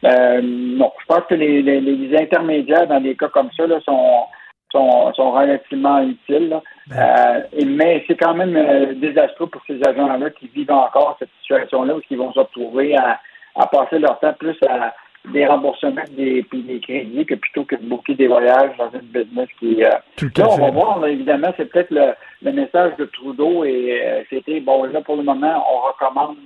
Euh, 0.04 0.40
non, 0.42 0.90
je 1.00 1.06
pense 1.06 1.24
que 1.28 1.34
les, 1.34 1.62
les, 1.62 1.80
les 1.80 2.16
intermédiaires 2.18 2.86
dans 2.86 3.00
des 3.00 3.14
cas 3.14 3.28
comme 3.28 3.50
ça 3.56 3.66
là, 3.66 3.78
sont, 3.84 4.24
sont, 4.72 5.12
sont 5.12 5.30
relativement 5.30 6.02
utiles. 6.02 6.48
là. 6.48 6.62
Ben. 6.88 6.96
Euh, 6.98 7.40
et- 7.52 7.64
mais 7.66 8.02
c'est 8.08 8.16
quand 8.16 8.34
même 8.34 8.56
euh, 8.56 8.94
désastreux 8.94 9.46
pour 9.46 9.62
ces 9.66 9.78
agents-là 9.86 10.30
qui 10.30 10.48
vivent 10.54 10.72
encore 10.72 11.16
cette 11.18 11.28
situation-là 11.42 11.94
où 11.96 12.00
ils 12.10 12.18
vont 12.18 12.32
se 12.32 12.40
retrouver 12.40 12.96
à, 12.96 13.20
à 13.56 13.66
passer 13.66 13.98
leur 13.98 14.18
temps 14.20 14.32
plus 14.38 14.56
à 14.68 14.94
des 15.30 15.46
remboursements 15.46 16.02
des, 16.16 16.42
puis 16.42 16.62
des 16.62 16.80
crédits 16.80 17.24
que 17.24 17.34
plutôt 17.34 17.64
que 17.64 17.76
de 17.76 17.84
booker 17.84 18.14
des 18.14 18.26
voyages 18.26 18.76
dans 18.76 18.90
une 18.90 19.06
business 19.06 19.48
qui... 19.58 19.84
euh, 19.84 19.90
Tout 20.16 20.30
là, 20.36 20.48
on 20.50 20.56
va 20.58 20.70
voir, 20.70 20.98
là, 21.00 21.08
évidemment, 21.08 21.52
c'est 21.56 21.70
peut-être 21.70 21.90
le, 21.90 22.12
le 22.42 22.52
message 22.52 22.96
de 22.96 23.04
Trudeau 23.04 23.64
et 23.64 24.00
euh, 24.04 24.22
c'était, 24.30 24.60
bon, 24.60 24.84
là, 24.84 25.00
pour 25.00 25.16
le 25.16 25.22
moment, 25.22 25.64
on 25.72 25.86
recommande 25.88 26.36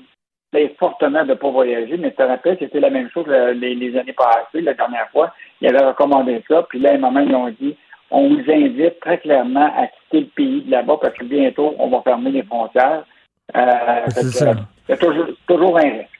ben, 0.52 0.68
fortement 0.78 1.22
de 1.24 1.30
ne 1.30 1.34
pas 1.34 1.50
voyager, 1.50 1.96
mais 1.96 2.10
tu 2.10 2.16
te 2.16 2.22
rappelles, 2.22 2.56
c'était 2.58 2.80
la 2.80 2.90
même 2.90 3.10
chose 3.10 3.26
euh, 3.28 3.52
les, 3.52 3.74
les 3.74 3.96
années 3.98 4.12
passées, 4.12 4.60
la 4.60 4.74
dernière 4.74 5.08
fois. 5.10 5.32
Ils 5.60 5.68
avaient 5.68 5.86
recommandé 5.86 6.42
ça, 6.48 6.62
puis 6.68 6.78
là, 6.78 6.90
à 6.90 6.94
un 6.94 6.98
moment, 6.98 7.20
ils 7.20 7.34
ont 7.34 7.48
dit 7.48 7.76
on 8.10 8.28
vous 8.28 8.50
invite 8.50 9.00
très 9.00 9.18
clairement 9.18 9.66
à 9.76 9.86
quitter 9.88 10.20
le 10.20 10.26
pays 10.26 10.62
de 10.62 10.70
là-bas 10.70 10.98
parce 11.00 11.14
que 11.14 11.24
bientôt, 11.24 11.74
on 11.78 11.88
va 11.88 12.02
fermer 12.02 12.30
les 12.30 12.42
frontières. 12.44 13.04
Euh, 13.56 13.60
C'est 14.08 14.22
ça. 14.22 14.52
Il 14.88 14.92
y 14.92 14.94
a 14.94 14.96
toujours, 14.96 15.26
toujours 15.46 15.76
un 15.78 15.90
risque. 15.90 16.15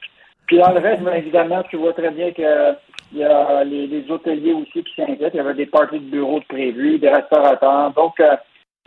Puis 0.47 0.57
dans 0.57 0.71
le 0.71 0.79
reste, 0.79 1.01
bien 1.03 1.13
évidemment, 1.13 1.61
tu 1.69 1.75
vois 1.77 1.93
très 1.93 2.09
bien 2.11 2.31
que 2.31 2.73
il 3.13 3.19
y 3.19 3.23
a 3.23 3.63
les, 3.63 3.87
les 3.87 4.09
hôteliers 4.09 4.53
aussi 4.53 4.83
qui 4.83 4.93
s'inquiètent. 4.95 5.33
Il 5.33 5.37
y 5.37 5.39
avait 5.39 5.53
des 5.53 5.65
parties 5.65 5.99
de 5.99 6.09
bureaux 6.09 6.39
de 6.39 6.45
prévus, 6.45 6.99
des 6.99 7.09
restaurateurs. 7.09 7.91
Donc, 7.93 8.19
euh, 8.19 8.35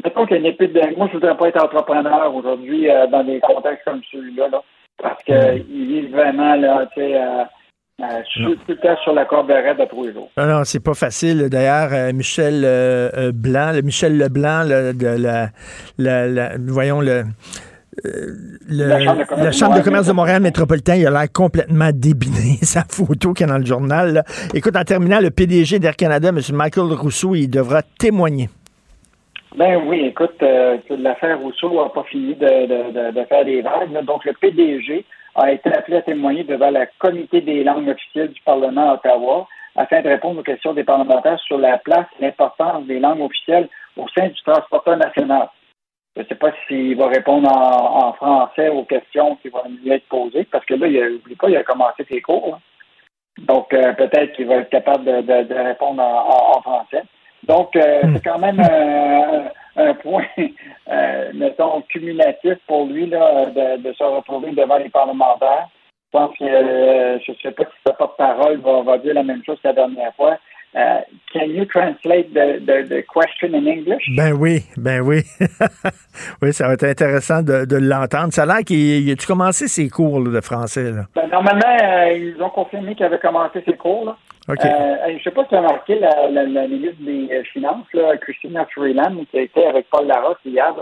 mettons 0.04 0.26
qu'il 0.26 0.36
y 0.36 0.38
a 0.38 0.40
une 0.40 0.46
épée 0.46 0.68
de... 0.68 0.96
Moi, 0.96 1.06
je 1.08 1.14
voudrais 1.14 1.36
pas 1.36 1.48
être 1.48 1.62
entrepreneur 1.64 2.34
aujourd'hui 2.34 2.90
euh, 2.90 3.06
dans 3.06 3.24
des 3.24 3.40
contextes 3.40 3.84
comme 3.84 4.00
celui-là, 4.10 4.48
là, 4.48 4.62
parce 5.02 5.22
qu'ils 5.24 5.64
vivent 5.86 6.10
vraiment, 6.12 6.54
là, 6.54 6.86
tu 6.94 7.00
sais, 7.00 7.14
euh, 7.16 7.44
euh, 8.02 8.04
sur- 8.24 8.50
tout 8.50 8.58
le 8.68 8.76
temps 8.76 8.96
sur 9.02 9.12
la 9.14 9.24
corde 9.24 9.50
raide 9.50 9.80
à 9.80 9.86
tous 9.86 10.04
les 10.06 10.12
jours. 10.12 10.30
Non, 10.36 10.46
non, 10.46 10.64
c'est 10.64 10.84
pas 10.84 10.94
facile. 10.94 11.48
D'ailleurs, 11.50 11.90
euh, 11.92 12.12
Michel 12.12 12.62
euh, 12.64 13.32
Blanc, 13.34 13.72
le 13.74 13.80
Michel 13.82 14.18
Leblanc 14.18 14.64
là, 14.66 14.92
de 14.92 15.06
la, 15.22 15.48
la, 15.98 16.26
la- 16.26 16.52
voyons 16.58 17.00
le. 17.00 17.24
Euh, 18.06 18.10
le- 18.68 18.86
La 18.86 19.00
Chambre 19.00 19.18
de 19.18 19.24
commerce 19.24 19.40
la 19.44 19.46
de 19.46 19.50
Chambre 19.52 19.60
de 19.60 19.66
Montréal 19.78 19.84
commerce 19.84 20.06
de 20.06 20.12
Montréal 20.12 20.42
métropolitain, 20.42 20.94
il 20.96 21.06
a 21.06 21.10
l'air 21.10 21.32
complètement 21.32 21.90
débiné, 21.92 22.56
sa 22.62 22.82
photo 22.88 23.32
qu'il 23.32 23.46
y 23.46 23.50
a 23.50 23.52
dans 23.52 23.58
le 23.58 23.66
journal. 23.66 24.12
là. 24.14 24.24
Écoute, 24.54 24.76
en 24.76 24.84
terminant, 24.84 25.20
le 25.20 25.30
PDG 25.30 25.78
d'Air 25.78 25.96
Canada, 25.96 26.28
M. 26.28 26.38
Michael 26.52 26.92
Rousseau, 26.92 27.34
il 27.34 27.48
devra 27.48 27.82
témoigner. 27.98 28.48
Ben 29.56 29.80
oui, 29.86 30.02
écoute, 30.06 30.40
euh, 30.42 30.76
l'affaire 30.98 31.40
Rousseau 31.40 31.74
n'a 31.74 31.88
pas 31.90 32.04
fini 32.04 32.34
de, 32.36 32.46
de, 32.46 32.92
de, 32.92 33.20
de 33.20 33.24
faire 33.26 33.44
des 33.44 33.62
vagues. 33.62 33.92
là. 33.92 34.02
Donc, 34.02 34.24
le 34.24 34.32
PDG 34.34 35.04
a 35.34 35.50
été 35.52 35.72
appelé 35.74 35.96
à 35.96 36.02
témoigner 36.02 36.44
devant 36.44 36.70
le 36.70 36.86
comité 37.00 37.40
des 37.40 37.64
langues 37.64 37.88
officielles 37.88 38.28
du 38.30 38.40
Parlement 38.42 38.90
à 38.90 38.94
Ottawa 38.94 39.48
afin 39.76 40.02
de 40.02 40.08
répondre 40.08 40.40
aux 40.40 40.42
questions 40.44 40.72
des 40.74 40.84
parlementaires 40.84 41.38
sur 41.40 41.58
la 41.58 41.78
place 41.78 42.06
et 42.20 42.24
l'importance 42.26 42.86
des 42.86 43.00
langues 43.00 43.22
officielles 43.22 43.68
au 43.96 44.06
sein 44.16 44.28
du 44.28 44.40
transporteur 44.44 44.96
national. 44.96 45.48
Je 46.16 46.22
ne 46.22 46.26
sais 46.26 46.34
pas 46.34 46.50
s'il 46.66 46.96
va 46.96 47.06
répondre 47.08 47.48
en, 47.50 48.08
en 48.08 48.12
français 48.14 48.68
aux 48.68 48.84
questions 48.84 49.36
qui 49.36 49.48
vont 49.48 49.62
lui 49.82 49.90
être 49.92 50.06
posées, 50.08 50.44
parce 50.50 50.64
que 50.64 50.74
là, 50.74 50.86
il 50.88 51.00
n'oublie 51.14 51.36
pas, 51.36 51.48
il 51.48 51.56
a 51.56 51.62
commencé 51.64 52.04
ses 52.10 52.20
cours. 52.20 52.48
là. 52.50 52.58
Donc, 53.46 53.72
euh, 53.72 53.92
peut-être 53.92 54.32
qu'il 54.32 54.46
va 54.46 54.56
être 54.56 54.70
capable 54.70 55.04
de, 55.04 55.20
de- 55.22 55.44
de 55.44 55.54
répondre 55.54 56.02
en, 56.02 56.28
en- 56.28 56.58
en 56.58 56.62
français. 56.62 57.04
Donc, 57.44 57.74
euh, 57.76 58.02
c'est 58.14 58.24
quand 58.24 58.38
même 58.38 58.60
euh, 58.60 59.48
un 59.76 59.94
point, 59.94 60.26
mettons, 61.34 61.80
cumulatif 61.88 62.54
pour 62.66 62.86
lui 62.86 63.06
là, 63.06 63.46
de, 63.46 63.76
de 63.82 63.92
se 63.92 64.02
retrouver 64.04 64.50
devant 64.50 64.76
les 64.78 64.88
parlementaires. 64.90 65.68
Je 66.12 66.18
pense 66.18 66.36
que, 66.36 66.44
je 66.44 67.30
ne 67.32 67.36
sais 67.40 67.52
pas 67.52 67.64
si 67.64 67.76
sa 67.86 67.92
porte-parole 67.92 68.56
va, 68.58 68.82
va 68.82 68.98
dire 68.98 69.14
la 69.14 69.22
même 69.22 69.42
chose 69.44 69.58
que 69.62 69.68
la 69.68 69.74
dernière 69.74 70.12
fois. 70.16 70.36
Euh, 70.76 71.00
can 71.32 71.46
you 71.46 71.64
translate 71.64 72.32
the, 72.32 72.60
the, 72.64 72.88
the 72.88 73.02
question 73.02 73.54
in 73.54 73.66
English? 73.66 74.04
Ben 74.16 74.32
oui, 74.32 74.60
ben 74.76 75.00
oui. 75.00 75.22
oui, 76.42 76.52
ça 76.52 76.68
va 76.68 76.74
être 76.74 76.84
intéressant 76.84 77.42
de, 77.42 77.64
de 77.64 77.76
l'entendre. 77.76 78.32
Ça 78.32 78.44
a 78.44 78.46
l'air 78.46 78.64
qu'il 78.64 78.78
il 78.78 79.10
a-tu 79.10 79.26
commencé 79.26 79.66
ses 79.66 79.88
cours 79.88 80.20
là, 80.20 80.30
de 80.30 80.40
français? 80.40 80.92
Là? 80.92 81.06
Ben, 81.16 81.26
normalement, 81.28 81.76
euh, 81.82 82.12
ils 82.12 82.40
ont 82.40 82.50
confirmé 82.50 82.94
qu'il 82.94 83.04
avait 83.04 83.18
commencé 83.18 83.62
ses 83.66 83.76
cours. 83.76 84.04
Là. 84.04 84.16
Euh, 84.48 84.54
je 85.08 85.14
ne 85.14 85.18
sais 85.18 85.30
pas 85.32 85.42
si 85.42 85.48
tu 85.48 85.54
as 85.56 85.58
remarqué 85.58 85.98
la, 85.98 86.30
la, 86.30 86.44
la 86.44 86.66
ministre 86.68 87.02
des 87.02 87.42
Finances, 87.52 87.86
là, 87.92 88.16
Christina 88.18 88.64
Freeland, 88.72 89.24
qui 89.30 89.38
a 89.38 89.42
été 89.42 89.66
avec 89.66 89.90
Paul 89.90 90.06
Larocque 90.06 90.38
hier. 90.44 90.72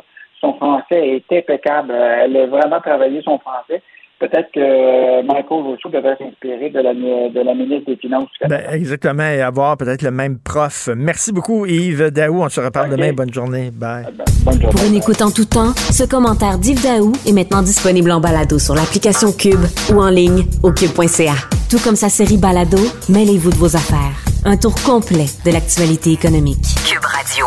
Son 0.41 0.55
français 0.55 1.17
est 1.17 1.33
impeccable. 1.33 1.93
Elle 1.93 2.37
a 2.37 2.47
vraiment 2.47 2.81
travaillé 2.81 3.23
son 3.23 3.39
français. 3.39 3.83
Peut-être 4.19 4.51
que 4.53 4.59
euh, 4.59 5.23
Michael 5.23 5.63
Rousseau 5.63 5.89
devrait 5.91 6.17
s'inspirer 6.19 6.71
de 6.71 6.81
la, 6.81 6.93
de 6.93 7.41
la 7.41 7.55
ministre 7.55 7.93
des 7.93 7.97
Finances. 7.97 8.29
Ben, 8.49 8.61
exactement, 8.73 9.29
et 9.29 9.41
avoir 9.43 9.77
peut-être 9.77 10.03
le 10.03 10.11
même 10.11 10.39
prof. 10.39 10.89
Merci 10.97 11.33
beaucoup, 11.33 11.67
Yves 11.67 12.11
Daou. 12.11 12.43
On 12.43 12.49
se 12.49 12.61
reparle 12.61 12.91
demain. 12.91 13.13
Bonne 13.13 13.33
journée. 13.33 13.71
Bye. 13.73 14.07
Bonne 14.45 14.61
journée. 14.61 14.69
Pour 14.71 14.85
une 14.85 14.97
écoute 14.97 15.23
en 15.23 15.31
tout 15.31 15.45
temps, 15.45 15.73
ce 15.93 16.05
commentaire 16.05 16.59
d'Yves 16.59 16.83
Daou 16.83 17.13
est 17.27 17.33
maintenant 17.33 17.63
disponible 17.63 18.11
en 18.11 18.21
balado 18.21 18.59
sur 18.59 18.75
l'application 18.75 19.33
Cube 19.33 19.65
ou 19.93 20.01
en 20.01 20.11
ligne 20.11 20.45
au 20.65 20.73
cube.ca. 20.73 21.35
Tout 21.71 21.79
comme 21.85 21.97
sa 21.97 22.09
série 22.09 22.39
Balado, 22.39 22.79
mêlez-vous 23.09 23.51
de 23.51 23.57
vos 23.57 23.77
affaires. 23.77 24.25
Un 24.45 24.57
tour 24.57 24.75
complet 24.85 25.27
de 25.45 25.53
l'actualité 25.53 26.11
économique. 26.13 26.65
Cube 26.85 27.05
Radio. 27.05 27.47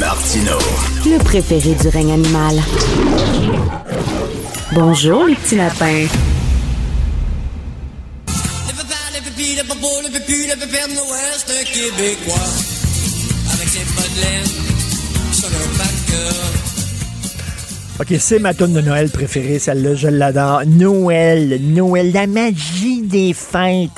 Martino. 0.00 0.71
Le 1.12 1.18
préféré 1.18 1.74
du 1.74 1.88
règne 1.88 2.12
animal. 2.12 2.62
Bonjour 4.72 5.26
les 5.26 5.34
petits 5.34 5.56
lapins. 5.56 6.06
OK, 18.00 18.16
c'est 18.18 18.38
ma 18.38 18.54
tune 18.54 18.72
de 18.72 18.80
Noël 18.80 19.10
préférée, 19.10 19.58
celle-là, 19.58 19.94
je 19.94 20.08
l'adore. 20.08 20.62
Noël, 20.66 21.60
Noël, 21.60 22.10
la 22.12 22.26
magie 22.26 23.02
des 23.02 23.34
fêtes. 23.34 23.90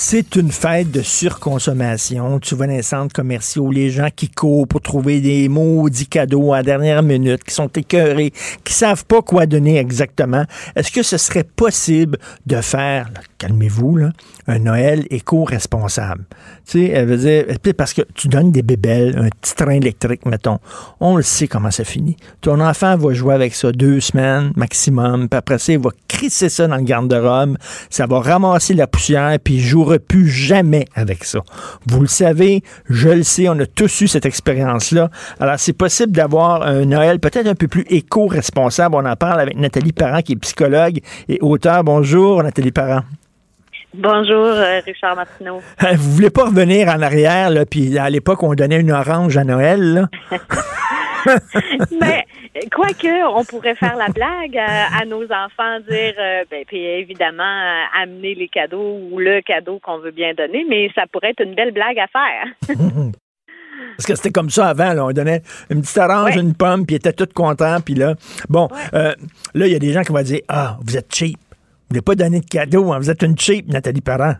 C'est 0.00 0.36
une 0.36 0.52
fête 0.52 0.92
de 0.92 1.02
surconsommation. 1.02 2.38
Tu 2.38 2.54
vois 2.54 2.68
dans 2.68 2.72
les 2.72 2.82
centres 2.82 3.12
commerciaux, 3.12 3.72
les 3.72 3.90
gens 3.90 4.10
qui 4.14 4.30
courent 4.30 4.68
pour 4.68 4.80
trouver 4.80 5.20
des 5.20 5.48
maudits 5.48 6.06
cadeaux 6.06 6.54
à 6.54 6.62
dernière 6.62 7.02
minute, 7.02 7.42
qui 7.42 7.52
sont 7.52 7.66
écœurés, 7.66 8.32
qui 8.62 8.72
savent 8.72 9.04
pas 9.04 9.22
quoi 9.22 9.46
donner 9.46 9.76
exactement. 9.76 10.44
Est-ce 10.76 10.92
que 10.92 11.02
ce 11.02 11.16
serait 11.16 11.42
possible 11.42 12.16
de 12.46 12.60
faire, 12.60 13.10
calmez-vous, 13.38 13.96
là, 13.96 14.10
un 14.46 14.58
Noël 14.58 15.06
éco-responsable? 15.10 16.24
Tu 16.66 16.86
sais, 16.86 16.88
elle 16.88 17.06
veut 17.06 17.16
dire, 17.16 17.44
parce 17.76 17.94
que 17.94 18.02
tu 18.14 18.28
donnes 18.28 18.52
des 18.52 18.62
bébelles, 18.62 19.16
un 19.18 19.28
petit 19.28 19.54
train 19.54 19.72
électrique, 19.72 20.26
mettons. 20.26 20.58
On 21.00 21.16
le 21.16 21.22
sait 21.22 21.48
comment 21.48 21.70
ça 21.70 21.84
finit. 21.84 22.16
Ton 22.40 22.60
enfant 22.60 22.96
va 22.96 23.12
jouer 23.12 23.34
avec 23.34 23.54
ça 23.54 23.72
deux 23.72 24.00
semaines 24.00 24.52
maximum, 24.56 25.28
puis 25.28 25.38
après 25.38 25.58
ça, 25.58 25.72
il 25.72 25.78
va 25.78 25.90
crisser 26.08 26.48
ça 26.48 26.66
dans 26.66 26.76
le 26.76 26.82
garde-robe, 26.82 27.56
ça 27.90 28.06
va 28.06 28.20
ramasser 28.20 28.74
la 28.74 28.86
poussière, 28.86 29.38
puis 29.42 29.54
il 29.54 29.60
jouera 29.60 29.98
plus 29.98 30.28
jamais 30.28 30.86
avec 30.94 31.24
ça. 31.24 31.40
Vous 31.86 32.00
le 32.00 32.06
savez, 32.06 32.62
je 32.88 33.08
le 33.08 33.22
sais, 33.22 33.48
on 33.48 33.58
a 33.60 33.66
tous 33.66 34.00
eu 34.00 34.08
cette 34.08 34.26
expérience-là. 34.26 35.10
Alors, 35.38 35.58
c'est 35.58 35.72
possible 35.72 36.12
d'avoir 36.12 36.62
un 36.62 36.84
Noël 36.84 37.20
peut-être 37.20 37.46
un 37.46 37.54
peu 37.54 37.68
plus 37.68 37.84
éco-responsable. 37.88 38.96
On 38.96 39.04
en 39.04 39.16
parle 39.16 39.40
avec 39.40 39.56
Nathalie 39.56 39.92
Parent, 39.92 40.22
qui 40.22 40.32
est 40.32 40.36
psychologue 40.36 41.00
et 41.28 41.38
auteur. 41.40 41.84
Bonjour, 41.84 42.42
Nathalie 42.42 42.72
Parent. 42.72 43.02
Bonjour, 43.98 44.46
euh, 44.46 44.80
Richard 44.86 45.16
Martineau. 45.16 45.60
Euh, 45.82 45.94
Vous 45.96 46.12
voulez 46.12 46.30
pas 46.30 46.44
revenir 46.44 46.88
en 46.88 47.02
arrière, 47.02 47.50
là, 47.50 47.66
puis 47.66 47.98
à 47.98 48.08
l'époque, 48.10 48.42
on 48.44 48.54
donnait 48.54 48.80
une 48.80 48.92
orange 48.92 49.36
à 49.36 49.42
Noël, 49.44 49.80
là? 49.94 50.08
Mais 52.00 52.24
quoique, 52.72 53.26
on 53.36 53.44
pourrait 53.44 53.74
faire 53.74 53.96
la 53.96 54.08
blague 54.08 54.56
à, 54.56 55.00
à 55.00 55.04
nos 55.04 55.24
enfants, 55.24 55.80
dire, 55.88 56.14
euh, 56.18 56.44
ben, 56.48 56.64
puis 56.66 56.78
évidemment, 56.78 57.42
euh, 57.42 58.02
amener 58.02 58.34
les 58.36 58.48
cadeaux 58.48 58.98
ou 59.10 59.18
le 59.18 59.40
cadeau 59.42 59.80
qu'on 59.82 59.98
veut 59.98 60.12
bien 60.12 60.32
donner, 60.34 60.64
mais 60.68 60.90
ça 60.94 61.02
pourrait 61.12 61.30
être 61.30 61.42
une 61.42 61.54
belle 61.56 61.72
blague 61.72 61.98
à 61.98 62.06
faire. 62.06 62.76
Parce 63.96 64.06
que 64.06 64.14
c'était 64.14 64.30
comme 64.30 64.50
ça 64.50 64.68
avant, 64.68 64.92
là. 64.92 65.06
On 65.06 65.10
donnait 65.12 65.42
une 65.70 65.82
petite 65.82 65.98
orange, 65.98 66.36
une 66.36 66.54
pomme, 66.54 66.86
puis 66.86 66.94
ils 66.94 66.98
étaient 66.98 67.12
tous 67.12 67.32
contents, 67.34 67.80
puis 67.84 67.94
là, 67.94 68.14
bon, 68.48 68.68
euh, 68.94 69.12
là, 69.54 69.66
il 69.66 69.72
y 69.72 69.76
a 69.76 69.80
des 69.80 69.92
gens 69.92 70.02
qui 70.02 70.12
vont 70.12 70.22
dire, 70.22 70.40
ah, 70.48 70.76
vous 70.84 70.96
êtes 70.96 71.12
cheap. 71.12 71.36
Vous 71.88 71.94
voulez 71.94 72.02
pas 72.02 72.14
donner 72.16 72.40
de 72.40 72.44
cadeaux, 72.44 72.92
hein. 72.92 72.98
vous 72.98 73.08
êtes 73.08 73.22
une 73.22 73.38
cheap, 73.38 73.66
Nathalie 73.66 74.02
Parent. 74.02 74.34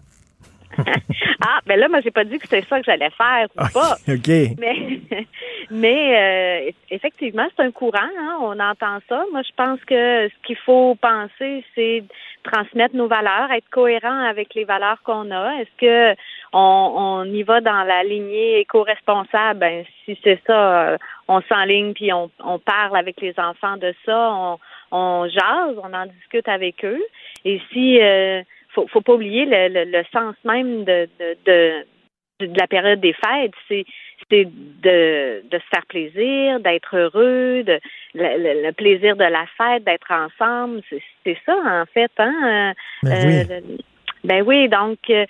ah, 0.79 1.61
ben 1.65 1.81
là, 1.81 1.89
moi, 1.89 2.01
j'ai 2.05 2.11
pas 2.11 2.25
dit 2.25 2.39
que 2.39 2.47
c'était 2.47 2.66
ça 2.69 2.79
que 2.79 2.85
j'allais 2.85 3.09
faire, 3.09 3.47
ou 3.57 3.73
pas. 3.73 3.97
OK. 4.09 4.29
Mais, 4.59 5.01
mais 5.70 6.66
euh, 6.69 6.70
effectivement, 6.91 7.47
c'est 7.57 7.62
un 7.62 7.70
courant, 7.70 7.99
hein, 8.03 8.37
on 8.43 8.61
entend 8.61 8.99
ça. 9.09 9.25
Moi, 9.33 9.41
je 9.41 9.55
pense 9.57 9.81
que 9.87 10.29
ce 10.29 10.47
qu'il 10.47 10.59
faut 10.59 10.95
penser, 10.97 11.65
c'est 11.75 12.05
transmettre 12.43 12.95
nos 12.95 13.09
valeurs, 13.09 13.51
être 13.51 13.69
cohérent 13.70 14.27
avec 14.27 14.55
les 14.55 14.65
valeurs 14.65 15.01
qu'on 15.03 15.31
a. 15.31 15.55
Est-ce 15.55 15.81
que 15.81 16.20
on, 16.53 16.93
on, 16.97 17.25
y 17.25 17.43
va 17.45 17.62
dans 17.62 17.83
la 17.83 18.05
lignée 18.05 18.61
éco-responsable? 18.61 19.61
Ben, 19.61 19.85
si 20.05 20.19
c'est 20.23 20.41
ça, 20.47 20.91
euh, 20.91 20.99
on 21.29 21.41
s'enligne 21.43 21.95
puis 21.95 22.12
on, 22.12 22.31
on 22.45 22.59
parle 22.59 22.97
avec 22.97 23.23
les 23.23 23.35
enfants 23.39 23.79
de 23.79 23.95
ça, 24.05 24.31
on, 24.33 24.59
on 24.91 25.29
jase, 25.29 25.77
on 25.83 25.93
en 25.93 26.07
discute 26.07 26.49
avec 26.49 26.85
eux. 26.85 27.03
Et 27.44 27.60
si 27.73 28.01
euh, 28.01 28.43
faut, 28.70 28.86
faut 28.89 29.01
pas 29.01 29.15
oublier 29.15 29.44
le, 29.47 29.85
le, 29.85 30.05
sens 30.12 30.35
même 30.44 30.85
de, 30.85 31.09
de, 31.19 31.36
de, 31.47 32.47
de 32.47 32.59
la 32.59 32.66
période 32.66 33.01
des 33.01 33.15
fêtes, 33.15 33.55
c'est 33.69 33.85
c'est 34.31 34.44
de, 34.44 35.43
de 35.48 35.59
se 35.59 35.65
faire 35.73 35.86
plaisir, 35.89 36.60
d'être 36.60 36.97
heureux, 36.97 37.62
de 37.62 37.81
le, 38.15 38.70
plaisir 38.73 39.16
de 39.16 39.24
la 39.24 39.47
fête, 39.56 39.85
d'être 39.85 40.10
ensemble. 40.10 40.82
C'est 41.24 41.39
ça, 41.47 41.56
en 41.65 41.86
fait, 41.86 42.10
hein? 42.19 42.74
Ben 43.02 43.47
euh, 43.51 43.60
oui. 43.66 43.78
ben 44.24 44.43
oui, 44.43 44.69
donc 44.69 44.98
euh, 45.10 45.24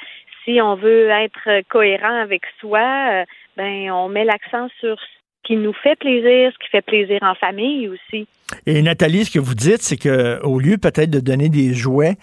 si 0.45 0.61
on 0.61 0.75
veut 0.75 1.11
être 1.11 1.63
cohérent 1.69 2.23
avec 2.23 2.43
soi, 2.59 2.81
euh, 3.13 3.25
ben 3.57 3.91
on 3.91 4.09
met 4.09 4.25
l'accent 4.25 4.69
sur 4.81 4.97
qui 5.49 5.57
nous 5.57 5.73
fait 5.83 5.99
plaisir, 5.99 6.53
ce 6.53 6.59
qui 6.63 6.71
fait 6.71 6.83
plaisir 6.83 7.19
en 7.23 7.35
famille 7.35 7.89
aussi. 7.89 8.29
Et 8.67 8.83
Nathalie, 8.83 9.25
ce 9.25 9.31
que 9.31 9.39
vous 9.39 9.55
dites, 9.55 9.81
c'est 9.81 9.97
que 9.97 10.41
au 10.43 10.59
lieu 10.61 10.77
peut-être 10.77 11.11
de 11.11 11.21
donner 11.21 11.49
des 11.49 11.73
jouets, 11.73 12.17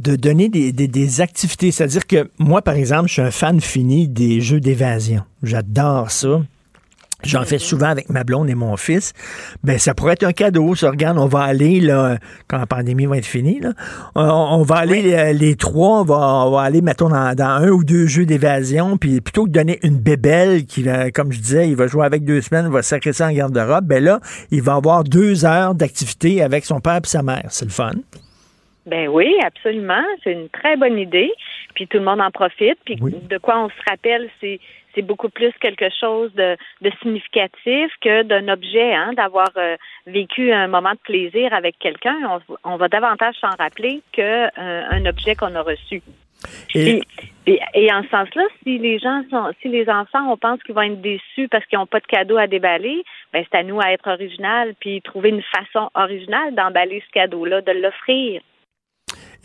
de 0.00 0.16
donner 0.16 0.50
des, 0.50 0.70
des, 0.72 0.86
des 0.86 1.20
activités. 1.22 1.70
C'est-à-dire 1.70 2.06
que 2.06 2.28
moi, 2.38 2.60
par 2.60 2.74
exemple, 2.74 3.08
je 3.08 3.14
suis 3.14 3.22
un 3.22 3.30
fan 3.30 3.60
fini 3.62 4.06
des 4.06 4.42
jeux 4.42 4.60
d'évasion. 4.60 5.22
J'adore 5.42 6.10
ça. 6.10 6.42
J'en 7.24 7.42
fais 7.42 7.58
souvent 7.58 7.88
avec 7.88 8.10
ma 8.10 8.22
blonde 8.22 8.48
et 8.48 8.54
mon 8.54 8.76
fils. 8.76 9.12
Ben, 9.64 9.76
ça 9.76 9.92
pourrait 9.92 10.12
être 10.12 10.22
un 10.22 10.32
cadeau. 10.32 10.76
Ça, 10.76 10.90
regarde, 10.90 11.18
on 11.18 11.26
va 11.26 11.40
aller, 11.40 11.80
là, 11.80 12.16
quand 12.46 12.58
la 12.58 12.66
pandémie 12.66 13.06
va 13.06 13.18
être 13.18 13.26
finie, 13.26 13.58
là, 13.58 13.72
on, 14.14 14.22
on 14.22 14.62
va 14.62 14.76
aller 14.76 15.02
les, 15.02 15.32
les, 15.34 15.56
trois, 15.56 16.00
on 16.00 16.04
va, 16.04 16.14
on 16.46 16.50
va 16.52 16.62
aller, 16.62 16.80
mettons, 16.80 17.08
dans, 17.08 17.34
dans, 17.34 17.44
un 17.44 17.70
ou 17.70 17.82
deux 17.82 18.06
jeux 18.06 18.24
d'évasion, 18.24 18.98
puis 18.98 19.20
plutôt 19.20 19.44
que 19.44 19.48
de 19.48 19.54
donner 19.54 19.80
une 19.82 19.98
bébelle 19.98 20.64
qui 20.64 20.84
va, 20.84 21.10
comme 21.10 21.32
je 21.32 21.40
disais, 21.40 21.68
il 21.68 21.74
va 21.74 21.88
jouer 21.88 22.06
avec 22.06 22.24
deux 22.24 22.40
semaines, 22.40 22.66
il 22.66 22.72
va 22.72 22.82
sacrer 22.82 23.12
ça 23.12 23.26
en 23.26 23.32
garde-robe, 23.32 23.84
ben 23.84 24.02
là, 24.02 24.20
il 24.52 24.62
va 24.62 24.74
avoir 24.74 25.02
deux 25.02 25.44
heures 25.44 25.74
d'activité 25.74 26.40
avec 26.40 26.64
son 26.64 26.78
père 26.78 27.00
et 27.02 27.06
sa 27.08 27.24
mère. 27.24 27.46
C'est 27.48 27.64
le 27.64 27.72
fun. 27.72 27.94
Ben 28.86 29.08
oui, 29.08 29.34
absolument. 29.44 30.04
C'est 30.24 30.32
une 30.32 30.48
très 30.48 30.76
bonne 30.76 30.98
idée. 30.98 31.30
Puis 31.78 31.86
tout 31.86 31.98
le 31.98 32.04
monde 32.04 32.20
en 32.20 32.32
profite. 32.32 32.76
Puis 32.84 32.96
de 32.96 33.38
quoi 33.38 33.60
on 33.60 33.68
se 33.68 33.82
rappelle, 33.88 34.28
c'est 34.40 34.58
c'est 34.96 35.02
beaucoup 35.02 35.28
plus 35.28 35.52
quelque 35.60 35.90
chose 36.00 36.32
de, 36.34 36.56
de 36.80 36.90
significatif 37.00 37.92
que 38.00 38.24
d'un 38.24 38.48
objet, 38.48 38.92
hein, 38.92 39.12
d'avoir 39.12 39.50
euh, 39.56 39.76
vécu 40.08 40.50
un 40.50 40.66
moment 40.66 40.90
de 40.90 40.98
plaisir 41.04 41.54
avec 41.54 41.78
quelqu'un. 41.78 42.16
On, 42.28 42.72
on, 42.72 42.76
va 42.78 42.88
davantage 42.88 43.36
s'en 43.40 43.54
rappeler 43.56 44.02
que 44.12 44.22
euh, 44.22 44.48
un 44.90 45.06
objet 45.06 45.36
qu'on 45.36 45.54
a 45.54 45.62
reçu. 45.62 46.02
Et, 46.74 47.00
et, 47.46 47.60
et, 47.74 47.92
en 47.92 48.02
ce 48.02 48.08
sens-là, 48.08 48.42
si 48.64 48.78
les 48.78 48.98
gens 48.98 49.22
sont, 49.30 49.52
si 49.62 49.68
les 49.68 49.88
enfants, 49.88 50.32
on 50.32 50.36
pense 50.36 50.60
qu'ils 50.64 50.74
vont 50.74 50.82
être 50.82 51.00
déçus 51.00 51.46
parce 51.48 51.64
qu'ils 51.66 51.78
n'ont 51.78 51.86
pas 51.86 52.00
de 52.00 52.06
cadeau 52.06 52.36
à 52.36 52.48
déballer, 52.48 53.04
ben 53.32 53.44
c'est 53.48 53.58
à 53.58 53.62
nous 53.62 53.80
à 53.80 53.92
être 53.92 54.10
original 54.10 54.74
puis 54.80 55.00
trouver 55.02 55.28
une 55.28 55.42
façon 55.42 55.90
originale 55.94 56.56
d'emballer 56.56 57.04
ce 57.06 57.12
cadeau-là, 57.12 57.60
de 57.60 57.72
l'offrir. 57.72 58.40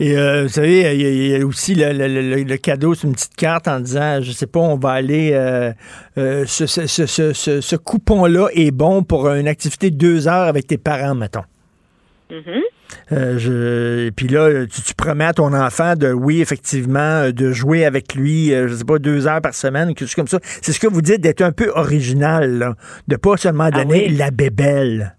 Et 0.00 0.16
euh, 0.16 0.42
vous 0.42 0.48
savez, 0.48 0.92
il 0.96 1.28
y, 1.28 1.36
a 1.40 1.46
aussi 1.46 1.76
le, 1.76 1.92
le, 1.92 2.42
le, 2.42 2.56
cadeau, 2.56 2.94
c'est 2.94 3.06
une 3.06 3.12
petite 3.12 3.36
carte 3.36 3.68
en 3.68 3.78
disant, 3.78 4.20
je 4.20 4.32
sais 4.32 4.48
pas, 4.48 4.58
on 4.58 4.76
va 4.76 4.90
aller, 4.90 5.30
euh, 5.34 5.72
euh, 6.18 6.44
ce, 6.46 6.66
ce, 6.66 6.86
ce, 6.86 7.32
ce, 7.32 7.76
coupon-là 7.76 8.48
est 8.54 8.72
bon 8.72 9.04
pour 9.04 9.28
une 9.28 9.46
activité 9.46 9.92
de 9.92 9.96
deux 9.96 10.26
heures 10.26 10.48
avec 10.48 10.66
tes 10.66 10.78
parents, 10.78 11.14
mettons. 11.14 11.44
Mm-hmm. 12.28 13.38
je, 13.38 14.06
et 14.08 14.10
puis 14.10 14.26
là, 14.26 14.66
tu, 14.66 14.82
tu, 14.82 14.94
promets 14.94 15.26
à 15.26 15.32
ton 15.32 15.54
enfant 15.54 15.94
de, 15.94 16.10
oui, 16.10 16.40
effectivement, 16.40 17.30
de 17.30 17.52
jouer 17.52 17.84
avec 17.84 18.16
lui, 18.16 18.48
je 18.48 18.74
sais 18.74 18.84
pas, 18.84 18.98
deux 18.98 19.28
heures 19.28 19.42
par 19.42 19.54
semaine, 19.54 19.94
quelque 19.94 20.08
chose 20.08 20.16
comme 20.16 20.26
ça. 20.26 20.40
C'est 20.42 20.72
ce 20.72 20.80
que 20.80 20.88
vous 20.88 21.02
dites 21.02 21.20
d'être 21.20 21.42
un 21.42 21.52
peu 21.52 21.70
original, 21.72 22.58
là, 22.58 22.74
de 23.06 23.14
pas 23.14 23.36
seulement 23.36 23.70
donner 23.70 24.06
ah 24.06 24.10
oui. 24.10 24.16
la 24.16 24.32
bébelle. 24.32 25.14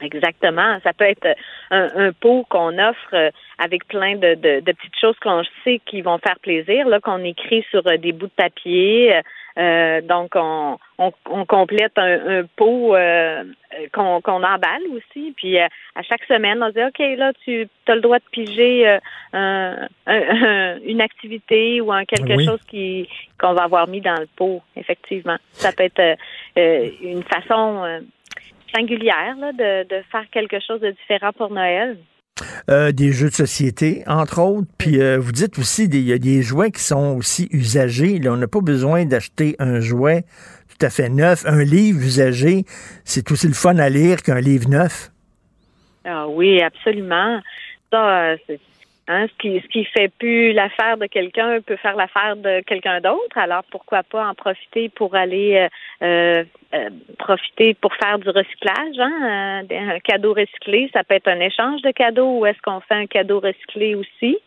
Exactement. 0.00 0.78
Ça 0.82 0.92
peut 0.94 1.04
être 1.04 1.26
un, 1.70 1.88
un 1.96 2.12
pot 2.12 2.46
qu'on 2.48 2.78
offre 2.78 3.30
avec 3.58 3.86
plein 3.86 4.16
de, 4.16 4.34
de, 4.34 4.60
de 4.60 4.72
petites 4.72 4.98
choses 5.00 5.18
qu'on 5.20 5.42
sait 5.62 5.80
qui 5.86 6.02
vont 6.02 6.18
faire 6.18 6.38
plaisir, 6.40 6.88
là, 6.88 7.00
qu'on 7.00 7.22
écrit 7.24 7.64
sur 7.70 7.86
euh, 7.86 7.96
des 7.96 8.12
bouts 8.12 8.26
de 8.26 8.32
papier. 8.36 9.20
Euh, 9.56 10.00
donc, 10.00 10.32
on, 10.34 10.78
on, 10.98 11.12
on, 11.30 11.44
complète 11.44 11.96
un, 11.96 12.40
un 12.40 12.44
pot 12.56 12.96
euh, 12.96 13.44
qu'on 13.92 14.20
qu'on 14.20 14.42
emballe 14.42 14.82
aussi. 14.90 15.32
Puis, 15.36 15.60
euh, 15.60 15.66
à 15.94 16.02
chaque 16.02 16.24
semaine, 16.24 16.60
on 16.60 16.70
dit, 16.70 16.82
OK, 16.82 16.98
là, 17.16 17.32
tu 17.44 17.68
as 17.86 17.94
le 17.94 18.00
droit 18.00 18.18
de 18.18 18.24
piger 18.32 18.98
un, 19.32 19.76
un, 20.06 20.78
une 20.84 21.00
activité 21.00 21.80
ou 21.80 21.92
un 21.92 22.04
quelque 22.04 22.36
Oui. 22.36 22.44
chose 22.44 22.60
qui 22.68 23.08
qu'on 23.38 23.52
va 23.52 23.62
avoir 23.62 23.86
mis 23.86 24.00
dans 24.00 24.18
le 24.18 24.26
pot, 24.34 24.60
effectivement. 24.74 25.36
Ça 25.52 25.70
peut 25.70 25.84
être 25.84 26.16
une 26.56 27.22
façon 27.22 28.00
singulière 28.74 29.36
là, 29.38 29.52
de, 29.52 29.88
de 29.88 30.02
faire 30.10 30.24
quelque 30.32 30.58
chose 30.60 30.80
de 30.80 30.90
différent 30.90 31.32
pour 31.32 31.50
Noël. 31.50 31.96
Euh, 32.68 32.90
des 32.90 33.12
jeux 33.12 33.28
de 33.28 33.34
société, 33.34 34.02
entre 34.08 34.40
autres. 34.40 34.66
Puis 34.76 35.00
euh, 35.00 35.18
vous 35.18 35.30
dites 35.30 35.56
aussi, 35.58 35.84
il 35.84 36.00
y 36.00 36.12
a 36.12 36.18
des 36.18 36.42
jouets 36.42 36.72
qui 36.72 36.82
sont 36.82 37.16
aussi 37.16 37.48
usagés. 37.52 38.18
Là, 38.18 38.32
on 38.32 38.36
n'a 38.36 38.48
pas 38.48 38.60
besoin 38.60 39.04
d'acheter 39.04 39.54
un 39.60 39.78
jouet 39.78 40.24
tout 40.68 40.84
à 40.84 40.90
fait 40.90 41.08
neuf. 41.08 41.46
Un 41.46 41.62
livre 41.62 42.00
usagé, 42.00 42.64
c'est 43.04 43.30
aussi 43.30 43.46
le 43.46 43.54
fun 43.54 43.78
à 43.78 43.88
lire 43.88 44.22
qu'un 44.22 44.40
livre 44.40 44.68
neuf. 44.68 45.12
Ah 46.04 46.26
oui, 46.26 46.60
absolument. 46.60 47.40
Ça, 47.92 48.32
euh, 48.32 48.36
c'est 48.48 48.60
Hein, 49.06 49.26
ce 49.28 49.34
qui 49.38 49.60
ce 49.60 49.68
qui 49.68 49.84
fait 49.84 50.08
plus 50.08 50.54
l'affaire 50.54 50.96
de 50.96 51.04
quelqu'un 51.04 51.60
peut 51.60 51.76
faire 51.76 51.94
l'affaire 51.94 52.36
de 52.36 52.60
quelqu'un 52.60 53.02
d'autre. 53.02 53.36
Alors 53.36 53.62
pourquoi 53.70 54.02
pas 54.02 54.26
en 54.26 54.34
profiter 54.34 54.88
pour 54.88 55.14
aller 55.14 55.68
euh, 56.02 56.42
euh, 56.74 56.90
profiter 57.18 57.74
pour 57.74 57.94
faire 57.94 58.18
du 58.18 58.30
recyclage. 58.30 58.98
Hein? 58.98 59.62
Un 59.70 60.00
cadeau 60.00 60.32
recyclé, 60.32 60.90
ça 60.94 61.04
peut 61.04 61.16
être 61.16 61.28
un 61.28 61.40
échange 61.40 61.82
de 61.82 61.90
cadeaux 61.90 62.38
ou 62.38 62.46
est-ce 62.46 62.60
qu'on 62.62 62.80
fait 62.80 62.94
un 62.94 63.06
cadeau 63.06 63.40
recyclé 63.40 63.94
aussi? 63.94 64.38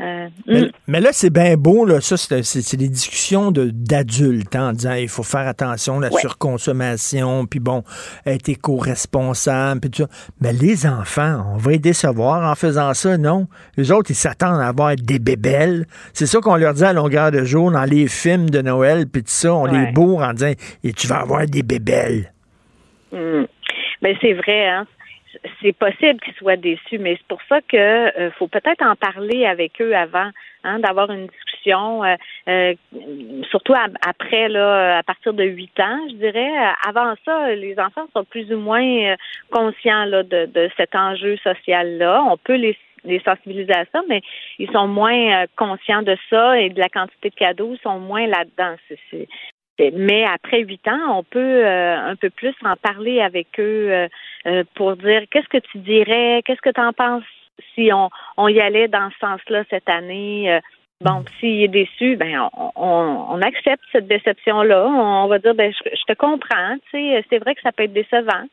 Euh, 0.00 0.28
mais, 0.46 0.60
mm. 0.62 0.70
mais, 0.86 1.00
là, 1.00 1.10
c'est 1.12 1.30
bien 1.30 1.56
beau, 1.56 1.84
là. 1.84 2.00
Ça, 2.00 2.16
c'est 2.16 2.76
des 2.76 2.88
discussions 2.88 3.50
d'adultes 3.52 4.56
hein, 4.56 4.70
en 4.70 4.72
disant 4.72 4.94
il 4.94 5.08
faut 5.08 5.22
faire 5.22 5.46
attention 5.46 5.98
à 5.98 6.02
la 6.02 6.12
Ouais. 6.12 6.20
surconsommation, 6.20 7.44
puis 7.46 7.60
bon, 7.60 7.82
être 8.24 8.48
éco-responsable, 8.48 9.80
puis 9.80 9.90
tout 9.90 10.02
ça. 10.04 10.08
Mais 10.40 10.52
les 10.52 10.86
enfants, 10.86 11.44
on 11.54 11.56
va 11.58 11.72
les 11.72 11.78
décevoir 11.78 12.50
en 12.50 12.54
faisant 12.54 12.94
ça, 12.94 13.18
non? 13.18 13.46
Les 13.76 13.92
autres, 13.92 14.10
ils 14.10 14.14
s'attendent 14.16 14.60
à 14.60 14.68
avoir 14.68 14.94
des 14.96 15.18
bébelles. 15.18 15.86
C'est 16.14 16.26
ça 16.26 16.40
qu'on 16.40 16.56
leur 16.56 16.72
dit 16.74 16.84
à 16.84 16.92
longueur 16.92 17.30
de 17.30 17.44
jour 17.44 17.70
dans 17.70 17.84
les 17.84 18.08
films 18.08 18.48
de 18.48 18.62
Noël, 18.62 19.06
puis 19.06 19.22
tout 19.22 19.28
ça. 19.30 19.52
On 19.54 19.64
Ouais. 19.70 19.86
les 19.86 19.92
bourre 19.92 20.22
en 20.22 20.32
disant 20.32 20.52
et 20.82 20.92
tu 20.92 21.06
vas 21.06 21.20
avoir 21.20 21.44
des 21.46 21.62
bébelles. 21.62 22.32
Mm. 23.12 23.44
Ben 24.02 24.16
c'est 24.22 24.32
vrai, 24.32 24.66
hein. 24.68 24.86
C'est 25.62 25.72
possible 25.72 26.20
qu'ils 26.20 26.34
soient 26.34 26.56
déçus, 26.56 26.98
mais 26.98 27.16
c'est 27.16 27.26
pour 27.26 27.40
ça 27.48 27.60
que 27.60 27.76
euh, 27.76 28.30
faut 28.32 28.48
peut-être 28.48 28.82
en 28.82 28.96
parler 28.96 29.46
avec 29.46 29.80
eux 29.80 29.94
avant, 29.94 30.30
hein, 30.64 30.78
d'avoir 30.80 31.10
une 31.10 31.26
discussion, 31.26 32.04
euh, 32.04 32.14
euh, 32.48 32.74
surtout 33.50 33.74
après 34.02 34.48
là, 34.48 34.98
à 34.98 35.02
partir 35.02 35.32
de 35.32 35.44
8 35.44 35.80
ans, 35.80 35.98
je 36.10 36.14
dirais. 36.16 36.50
Avant 36.86 37.14
ça, 37.24 37.54
les 37.54 37.78
enfants 37.78 38.06
sont 38.12 38.24
plus 38.24 38.52
ou 38.52 38.58
moins 38.58 38.82
euh, 38.82 39.16
conscients 39.50 40.04
là 40.04 40.22
de, 40.22 40.46
de 40.46 40.70
cet 40.76 40.94
enjeu 40.94 41.36
social 41.38 41.98
là. 41.98 42.22
On 42.28 42.36
peut 42.36 42.56
les 42.56 42.76
les 43.04 43.20
sensibiliser 43.20 43.72
à 43.72 43.84
ça, 43.92 44.02
mais 44.08 44.22
ils 44.58 44.70
sont 44.70 44.86
moins 44.86 45.42
euh, 45.42 45.46
conscients 45.56 46.02
de 46.02 46.16
ça 46.28 46.58
et 46.60 46.70
de 46.70 46.78
la 46.78 46.88
quantité 46.88 47.30
de 47.30 47.34
cadeaux, 47.34 47.74
ils 47.74 47.82
sont 47.82 47.98
moins 47.98 48.26
là-dedans. 48.26 48.76
Mais 49.94 50.24
après 50.24 50.60
huit 50.60 50.86
ans, 50.88 51.18
on 51.18 51.22
peut 51.24 51.38
euh, 51.64 51.96
un 51.98 52.16
peu 52.16 52.30
plus 52.30 52.54
en 52.64 52.76
parler 52.76 53.20
avec 53.20 53.48
eux 53.58 53.88
euh, 53.90 54.08
euh, 54.46 54.64
pour 54.74 54.96
dire 54.96 55.22
qu'est-ce 55.30 55.48
que 55.48 55.58
tu 55.58 55.78
dirais, 55.78 56.42
qu'est-ce 56.44 56.60
que 56.60 56.70
tu 56.70 56.80
en 56.80 56.92
penses 56.92 57.24
si 57.74 57.90
on, 57.92 58.08
on 58.36 58.48
y 58.48 58.60
allait 58.60 58.88
dans 58.88 59.10
ce 59.10 59.18
sens-là 59.18 59.64
cette 59.70 59.88
année. 59.88 60.52
euh, 60.52 60.60
Bon, 61.02 61.24
s'il 61.38 61.62
est 61.62 61.68
déçu, 61.68 62.16
ben 62.16 62.46
on, 62.54 62.72
on, 62.76 63.26
on 63.30 63.40
accepte 63.40 63.82
cette 63.90 64.06
déception-là. 64.06 64.86
On 64.86 65.28
va 65.28 65.38
dire 65.38 65.54
ben 65.54 65.72
je, 65.72 65.90
je 65.96 66.04
te 66.06 66.12
comprends, 66.12 66.76
tu 66.90 66.98
sais, 66.98 67.24
c'est 67.30 67.38
vrai 67.38 67.54
que 67.54 67.62
ça 67.62 67.72
peut 67.72 67.84
être 67.84 67.94
décevant, 67.94 68.44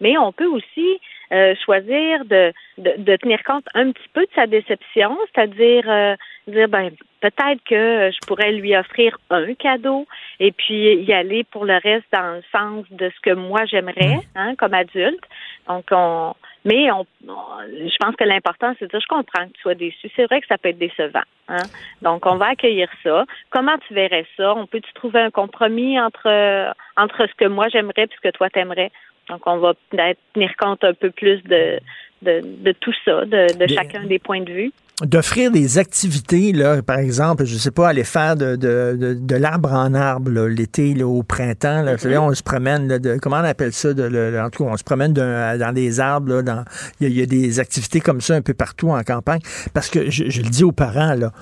mais 0.00 0.16
on 0.16 0.30
peut 0.30 0.46
aussi 0.46 1.00
euh, 1.32 1.56
choisir 1.64 2.24
de, 2.24 2.52
de, 2.78 2.92
de 2.98 3.16
tenir 3.16 3.42
compte 3.42 3.66
un 3.74 3.90
petit 3.90 4.08
peu 4.12 4.20
de 4.20 4.30
sa 4.36 4.46
déception, 4.46 5.18
c'est-à-dire 5.34 5.90
euh, 5.90 6.14
dire 6.46 6.68
ben 6.68 6.90
peut-être 7.20 7.62
que 7.64 8.10
je 8.10 8.26
pourrais 8.26 8.52
lui 8.52 8.76
offrir 8.76 9.16
un 9.30 9.54
cadeau 9.54 10.06
et 10.40 10.52
puis 10.52 10.96
y 10.96 11.12
aller 11.12 11.44
pour 11.44 11.64
le 11.64 11.76
reste 11.76 12.06
dans 12.12 12.36
le 12.36 12.42
sens 12.52 12.84
de 12.90 13.10
ce 13.10 13.20
que 13.20 13.34
moi 13.34 13.64
j'aimerais, 13.66 14.20
hein, 14.34 14.54
comme 14.56 14.74
adulte. 14.74 15.24
Donc, 15.68 15.86
on, 15.90 16.34
mais 16.64 16.90
on, 16.90 17.06
je 17.22 17.96
pense 17.98 18.16
que 18.16 18.24
l'important, 18.24 18.74
c'est 18.78 18.86
de 18.86 18.90
dire, 18.90 19.00
je 19.00 19.06
comprends 19.06 19.46
que 19.46 19.52
tu 19.52 19.60
sois 19.60 19.74
déçu. 19.74 20.10
C'est 20.16 20.26
vrai 20.26 20.40
que 20.40 20.46
ça 20.48 20.58
peut 20.58 20.70
être 20.70 20.78
décevant. 20.78 21.22
Hein? 21.48 21.62
Donc, 22.02 22.26
on 22.26 22.36
va 22.36 22.48
accueillir 22.48 22.88
ça. 23.02 23.24
Comment 23.50 23.78
tu 23.86 23.94
verrais 23.94 24.26
ça? 24.36 24.54
On 24.54 24.66
peut-tu 24.66 24.92
trouver 24.94 25.20
un 25.20 25.30
compromis 25.30 25.98
entre, 26.00 26.72
entre 26.96 27.26
ce 27.26 27.34
que 27.34 27.46
moi 27.46 27.68
j'aimerais 27.68 28.04
et 28.04 28.08
ce 28.14 28.28
que 28.28 28.32
toi 28.32 28.50
t'aimerais? 28.50 28.90
Donc, 29.28 29.46
on 29.46 29.58
va 29.58 29.74
peut-être 29.90 30.20
tenir 30.34 30.56
compte 30.56 30.82
un 30.84 30.94
peu 30.94 31.10
plus 31.10 31.42
de, 31.44 31.78
de, 32.22 32.40
de 32.44 32.72
tout 32.72 32.94
ça, 33.04 33.24
de, 33.24 33.56
de 33.56 33.66
chacun 33.72 34.04
des 34.04 34.18
points 34.18 34.42
de 34.42 34.52
vue 34.52 34.72
d'offrir 35.02 35.50
des 35.50 35.76
activités, 35.76 36.52
là, 36.52 36.82
par 36.82 36.98
exemple, 36.98 37.44
je 37.44 37.56
sais 37.58 37.70
pas, 37.70 37.88
aller 37.88 38.04
faire 38.04 38.34
de, 38.34 38.56
de, 38.56 39.16
de, 39.20 39.36
l'arbre 39.36 39.72
en 39.72 39.92
arbre 39.92 40.30
l'été, 40.46 41.02
au 41.02 41.22
printemps. 41.22 41.82
Là, 41.82 41.96
on 42.22 42.32
se 42.32 42.42
promène, 42.42 42.88
de, 42.88 43.18
comment 43.20 43.36
on 43.36 43.44
appelle 43.44 43.74
ça? 43.74 43.92
De, 43.92 44.38
en 44.38 44.48
tout 44.48 44.64
cas, 44.64 44.70
on 44.70 44.76
se 44.76 44.84
promène 44.84 45.12
dans 45.12 45.74
des 45.74 46.00
arbres. 46.00 46.36
Là, 46.36 46.42
dans, 46.42 46.64
il 47.00 47.12
y, 47.12 47.22
a 47.22 47.26
des 47.26 47.60
activités 47.60 48.00
comme 48.00 48.22
ça 48.22 48.36
un 48.36 48.42
peu 48.42 48.54
partout 48.54 48.88
en 48.88 49.02
campagne. 49.02 49.40
Parce 49.74 49.90
que 49.90 50.10
je, 50.10 50.30
je 50.30 50.40
le 50.40 50.48
dis 50.48 50.64
aux 50.64 50.72
parents, 50.72 51.14
là, 51.14 51.32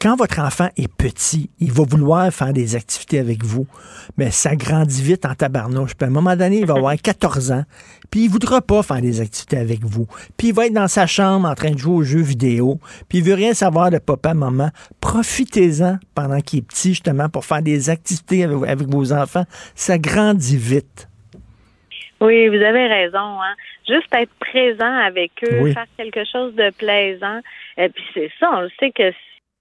quand 0.00 0.16
votre 0.16 0.40
enfant 0.40 0.68
est 0.76 0.92
petit, 0.92 1.50
il 1.60 1.70
va 1.72 1.84
vouloir 1.84 2.32
faire 2.32 2.52
des 2.52 2.74
activités 2.74 3.18
avec 3.18 3.44
vous, 3.44 3.66
mais 4.16 4.30
ça 4.30 4.56
grandit 4.56 5.02
vite 5.02 5.26
en 5.26 5.34
tabarnouche. 5.34 5.94
Puis 5.94 6.04
à 6.04 6.08
un 6.08 6.12
moment 6.12 6.36
donné, 6.36 6.60
il 6.60 6.66
va 6.66 6.74
avoir 6.74 6.94
14 7.02 7.52
ans, 7.52 7.64
puis 8.10 8.24
il 8.24 8.30
voudra 8.30 8.62
pas 8.62 8.82
faire 8.82 9.02
des 9.02 9.20
activités 9.20 9.58
avec 9.58 9.80
vous. 9.84 10.06
Puis 10.38 10.48
il 10.48 10.54
va 10.54 10.66
être 10.66 10.72
dans 10.72 10.88
sa 10.88 11.06
chambre 11.06 11.48
en 11.48 11.54
train 11.54 11.72
de 11.72 11.78
jouer 11.78 11.94
aux 11.94 12.02
jeux 12.02 12.22
vidéo, 12.22 12.80
puis 13.08 13.18
il 13.18 13.24
veut 13.24 13.34
rien 13.34 13.52
savoir 13.52 13.90
de 13.90 13.98
papa, 13.98 14.32
maman. 14.32 14.70
Profitez-en 15.00 15.98
pendant 16.14 16.40
qu'il 16.40 16.60
est 16.60 16.62
petit, 16.62 16.90
justement, 16.90 17.28
pour 17.28 17.44
faire 17.44 17.62
des 17.62 17.90
activités 17.90 18.44
avec, 18.44 18.88
vos 18.88 19.12
enfants. 19.12 19.44
Ça 19.74 19.98
grandit 19.98 20.56
vite. 20.56 21.08
Oui, 22.20 22.48
vous 22.48 22.62
avez 22.62 22.86
raison. 22.86 23.18
Hein? 23.18 23.54
Juste 23.86 24.08
être 24.14 24.32
présent 24.40 24.94
avec 25.06 25.32
eux, 25.42 25.72
faire 25.72 25.86
quelque 25.98 26.24
chose 26.24 26.54
de 26.54 26.70
plaisant. 26.70 27.40
Et 27.76 27.88
puis 27.88 28.04
c'est 28.14 28.30
ça, 28.38 28.50
on 28.52 28.68
sait 28.78 28.92
que 28.92 29.12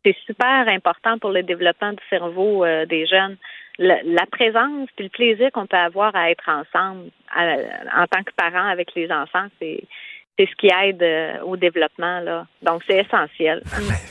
c'est 0.05 0.15
super 0.25 0.67
important 0.67 1.17
pour 1.17 1.31
le 1.31 1.43
développement 1.43 1.93
du 1.93 2.03
cerveau 2.09 2.65
euh, 2.65 2.85
des 2.85 3.05
jeunes. 3.05 3.37
La, 3.79 4.25
présence 4.31 4.87
puis 4.95 5.05
le 5.05 5.09
plaisir 5.09 5.51
qu'on 5.51 5.65
peut 5.65 5.77
avoir 5.77 6.15
à 6.15 6.29
être 6.29 6.47
ensemble 6.47 7.09
en 7.35 8.05
tant 8.05 8.21
que 8.23 8.31
parents 8.37 8.67
avec 8.67 8.93
les 8.93 9.11
enfants, 9.11 9.47
c'est 9.59 9.83
c'est 10.37 10.47
ce 10.47 10.55
qui 10.55 10.67
aide 10.67 11.01
euh, 11.03 11.41
au 11.45 11.57
développement. 11.57 12.19
Là. 12.21 12.47
Donc, 12.63 12.81
c'est 12.87 13.05
essentiel. 13.05 13.61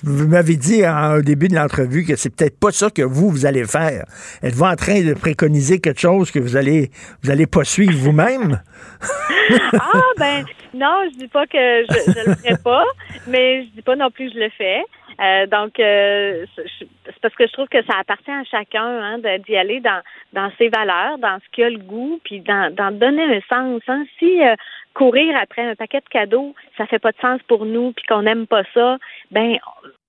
Vous 0.04 0.28
m'avez 0.28 0.56
dit 0.56 0.82
au 0.84 1.22
début 1.22 1.48
de 1.48 1.54
l'entrevue 1.54 2.04
que 2.04 2.16
c'est 2.16 2.34
peut-être 2.34 2.58
pas 2.58 2.70
ça 2.70 2.90
que 2.90 3.02
vous, 3.02 3.28
vous 3.30 3.46
allez 3.46 3.64
faire. 3.64 4.04
Êtes-vous 4.42 4.64
en 4.64 4.76
train 4.76 5.02
de 5.02 5.14
préconiser 5.14 5.80
quelque 5.80 6.00
chose 6.00 6.30
que 6.30 6.38
vous 6.38 6.56
allez 6.56 6.90
vous 7.22 7.30
allez 7.30 7.46
pas 7.46 7.64
suivre 7.64 7.94
vous-même? 7.94 8.60
ah, 9.72 10.00
ben 10.18 10.44
non, 10.74 11.08
je 11.12 11.18
dis 11.18 11.28
pas 11.28 11.46
que 11.46 11.58
je, 11.58 12.10
ne 12.10 12.30
le 12.30 12.34
ferai 12.36 12.56
pas, 12.62 12.84
mais 13.26 13.64
je 13.64 13.70
dis 13.70 13.82
pas 13.82 13.96
non 13.96 14.10
plus 14.10 14.28
que 14.28 14.34
je 14.34 14.38
le 14.38 14.50
fais. 14.56 14.82
Euh, 15.20 15.46
donc, 15.46 15.78
euh, 15.78 16.44
c'est 16.56 17.20
parce 17.20 17.34
que 17.34 17.46
je 17.46 17.52
trouve 17.52 17.68
que 17.68 17.82
ça 17.84 17.98
appartient 17.98 18.30
à 18.30 18.44
chacun 18.44 18.84
hein, 18.84 19.18
d'y 19.46 19.56
aller 19.56 19.80
dans, 19.80 20.00
dans 20.32 20.50
ses 20.58 20.68
valeurs, 20.68 21.18
dans 21.18 21.38
ce 21.44 21.50
qu'il 21.52 21.64
a 21.64 21.70
le 21.70 21.78
goût, 21.78 22.20
puis 22.24 22.40
dans, 22.40 22.74
dans 22.74 22.96
donner 22.96 23.24
un 23.24 23.40
sens. 23.48 23.82
Hein. 23.88 24.04
Si 24.18 24.42
euh, 24.42 24.54
courir 24.94 25.36
après 25.40 25.62
un 25.62 25.74
paquet 25.74 26.00
de 26.00 26.08
cadeaux, 26.08 26.54
ça 26.76 26.86
fait 26.86 26.98
pas 26.98 27.12
de 27.12 27.18
sens 27.20 27.40
pour 27.48 27.64
nous, 27.64 27.92
puis 27.92 28.04
qu'on 28.06 28.22
n'aime 28.22 28.46
pas 28.46 28.62
ça, 28.74 28.98
ben 29.30 29.58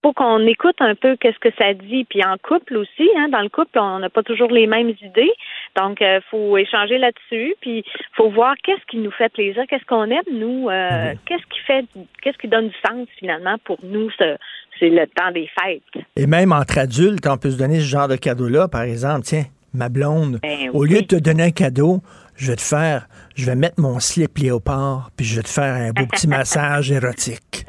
faut 0.04 0.12
qu'on 0.12 0.46
écoute 0.46 0.76
un 0.82 0.96
peu 0.96 1.16
qu'est-ce 1.16 1.40
que 1.40 1.56
ça 1.58 1.74
dit. 1.74 2.04
Puis 2.04 2.22
en 2.26 2.36
couple 2.38 2.76
aussi, 2.76 3.10
hein, 3.18 3.30
dans 3.30 3.40
le 3.40 3.48
couple, 3.48 3.80
on 3.80 4.00
n'a 4.00 4.10
pas 4.10 4.22
toujours 4.22 4.52
les 4.52 4.68
mêmes 4.68 4.94
idées. 5.02 5.32
Donc, 5.78 6.00
il 6.02 6.22
faut 6.30 6.58
échanger 6.58 6.98
là-dessus. 6.98 7.56
Puis 7.62 7.86
faut 8.12 8.30
voir 8.30 8.56
qu'est-ce 8.62 8.86
qui 8.88 8.98
nous 8.98 9.12
fait 9.12 9.32
plaisir, 9.32 9.64
qu'est-ce 9.70 9.86
qu'on 9.86 10.12
aime, 10.12 10.22
nous, 10.30 10.70
mhm. 10.70 11.18
qu'est-ce 11.26 11.46
qui 11.46 11.60
fait 11.62 11.86
qu'est-ce 12.22 12.38
qui 12.38 12.50
donne 12.50 12.68
du 12.68 12.76
sens 12.86 13.08
finalement 13.18 13.56
pour 13.64 13.78
nous, 13.82 14.12
ce, 14.12 14.38
c'est 14.80 14.90
le 14.90 15.06
temps 15.08 15.32
des 15.32 15.50
fêtes. 15.62 16.04
Et 16.16 16.28
même 16.28 16.52
entre 16.52 16.78
adultes, 16.78 17.26
on 17.28 17.38
peut 17.38 17.52
se 17.52 17.58
donner 17.58 17.80
ce 17.80 17.86
genre 17.86 18.08
de 18.08 18.16
cadeau-là, 18.16 18.68
par 18.68 18.82
exemple, 18.82 19.22
tiens, 19.24 19.45
ma 19.74 19.90
blonde, 19.90 20.40
ben 20.41 20.70
au 20.74 20.86
lieu 20.86 21.02
de 21.02 21.08
te 21.08 21.16
donner 21.16 21.44
un 21.44 21.52
cadeau, 21.52 22.02
je 22.36 22.48
vais 22.52 22.56
te 22.56 22.62
faire, 22.62 23.08
je 23.36 23.45
vais 23.45 23.56
mettre 23.56 23.80
mon 23.80 24.00
slip 24.00 24.38
léopard, 24.38 25.12
puis 25.16 25.26
je 25.26 25.38
vais 25.38 25.44
te 25.44 25.50
faire 25.50 25.76
un 25.76 25.91
beau 25.91 26.06
petit 26.08 26.28
massage 26.30 26.91
érotique. 26.91 27.66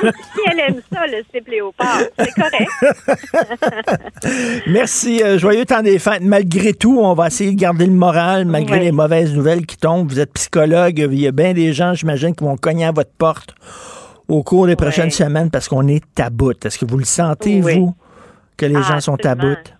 Ben, 0.00 0.12
si 0.12 0.40
elle 0.50 0.60
aime 0.60 0.80
ça, 0.92 1.06
le 1.06 1.24
slip 1.30 1.48
léopard, 1.48 2.02
c'est 2.18 2.32
correct. 2.32 2.70
Merci. 4.68 5.22
Euh, 5.24 5.38
joyeux 5.38 5.64
temps 5.64 5.82
des 5.82 5.98
fêtes. 5.98 6.22
Malgré 6.22 6.72
tout, 6.72 7.00
on 7.00 7.14
va 7.14 7.26
essayer 7.26 7.52
de 7.52 7.58
garder 7.58 7.86
le 7.86 7.92
moral, 7.92 8.44
malgré 8.44 8.78
les 8.78 8.92
mauvaises 8.92 9.34
nouvelles 9.34 9.66
qui 9.66 9.76
tombent. 9.76 10.08
Vous 10.08 10.20
êtes 10.20 10.32
psychologue, 10.34 10.98
il 10.98 11.20
y 11.20 11.26
a 11.26 11.32
bien 11.32 11.52
des 11.52 11.72
gens, 11.72 11.94
j'imagine, 11.94 12.32
qui 12.34 12.44
vont 12.44 12.56
cogner 12.56 12.84
à 12.84 12.92
votre 12.92 13.10
porte 13.10 13.54
au 14.28 14.42
cours 14.42 14.66
des 14.66 14.76
prochaines 14.76 15.10
semaines 15.10 15.50
parce 15.50 15.68
qu'on 15.68 15.88
est 15.88 16.20
à 16.20 16.30
bout. 16.30 16.64
Est-ce 16.64 16.78
que 16.78 16.84
vous 16.84 16.98
le 16.98 17.04
sentez, 17.04 17.60
vous, 17.60 17.94
que 18.56 18.66
les 18.66 18.82
gens 18.82 19.00
sont 19.00 19.24
à 19.24 19.34
bout? 19.34 19.74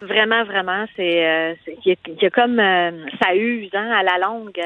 Vraiment, 0.00 0.44
vraiment, 0.44 0.86
c'est 0.96 1.26
euh, 1.26 1.54
il 1.84 1.94
y, 2.22 2.26
a 2.26 2.30
comme 2.30 2.58
euh, 2.58 2.90
ça 3.22 3.34
use 3.34 3.68
hein, 3.74 3.90
à 3.90 4.02
la 4.02 4.18
longue. 4.18 4.58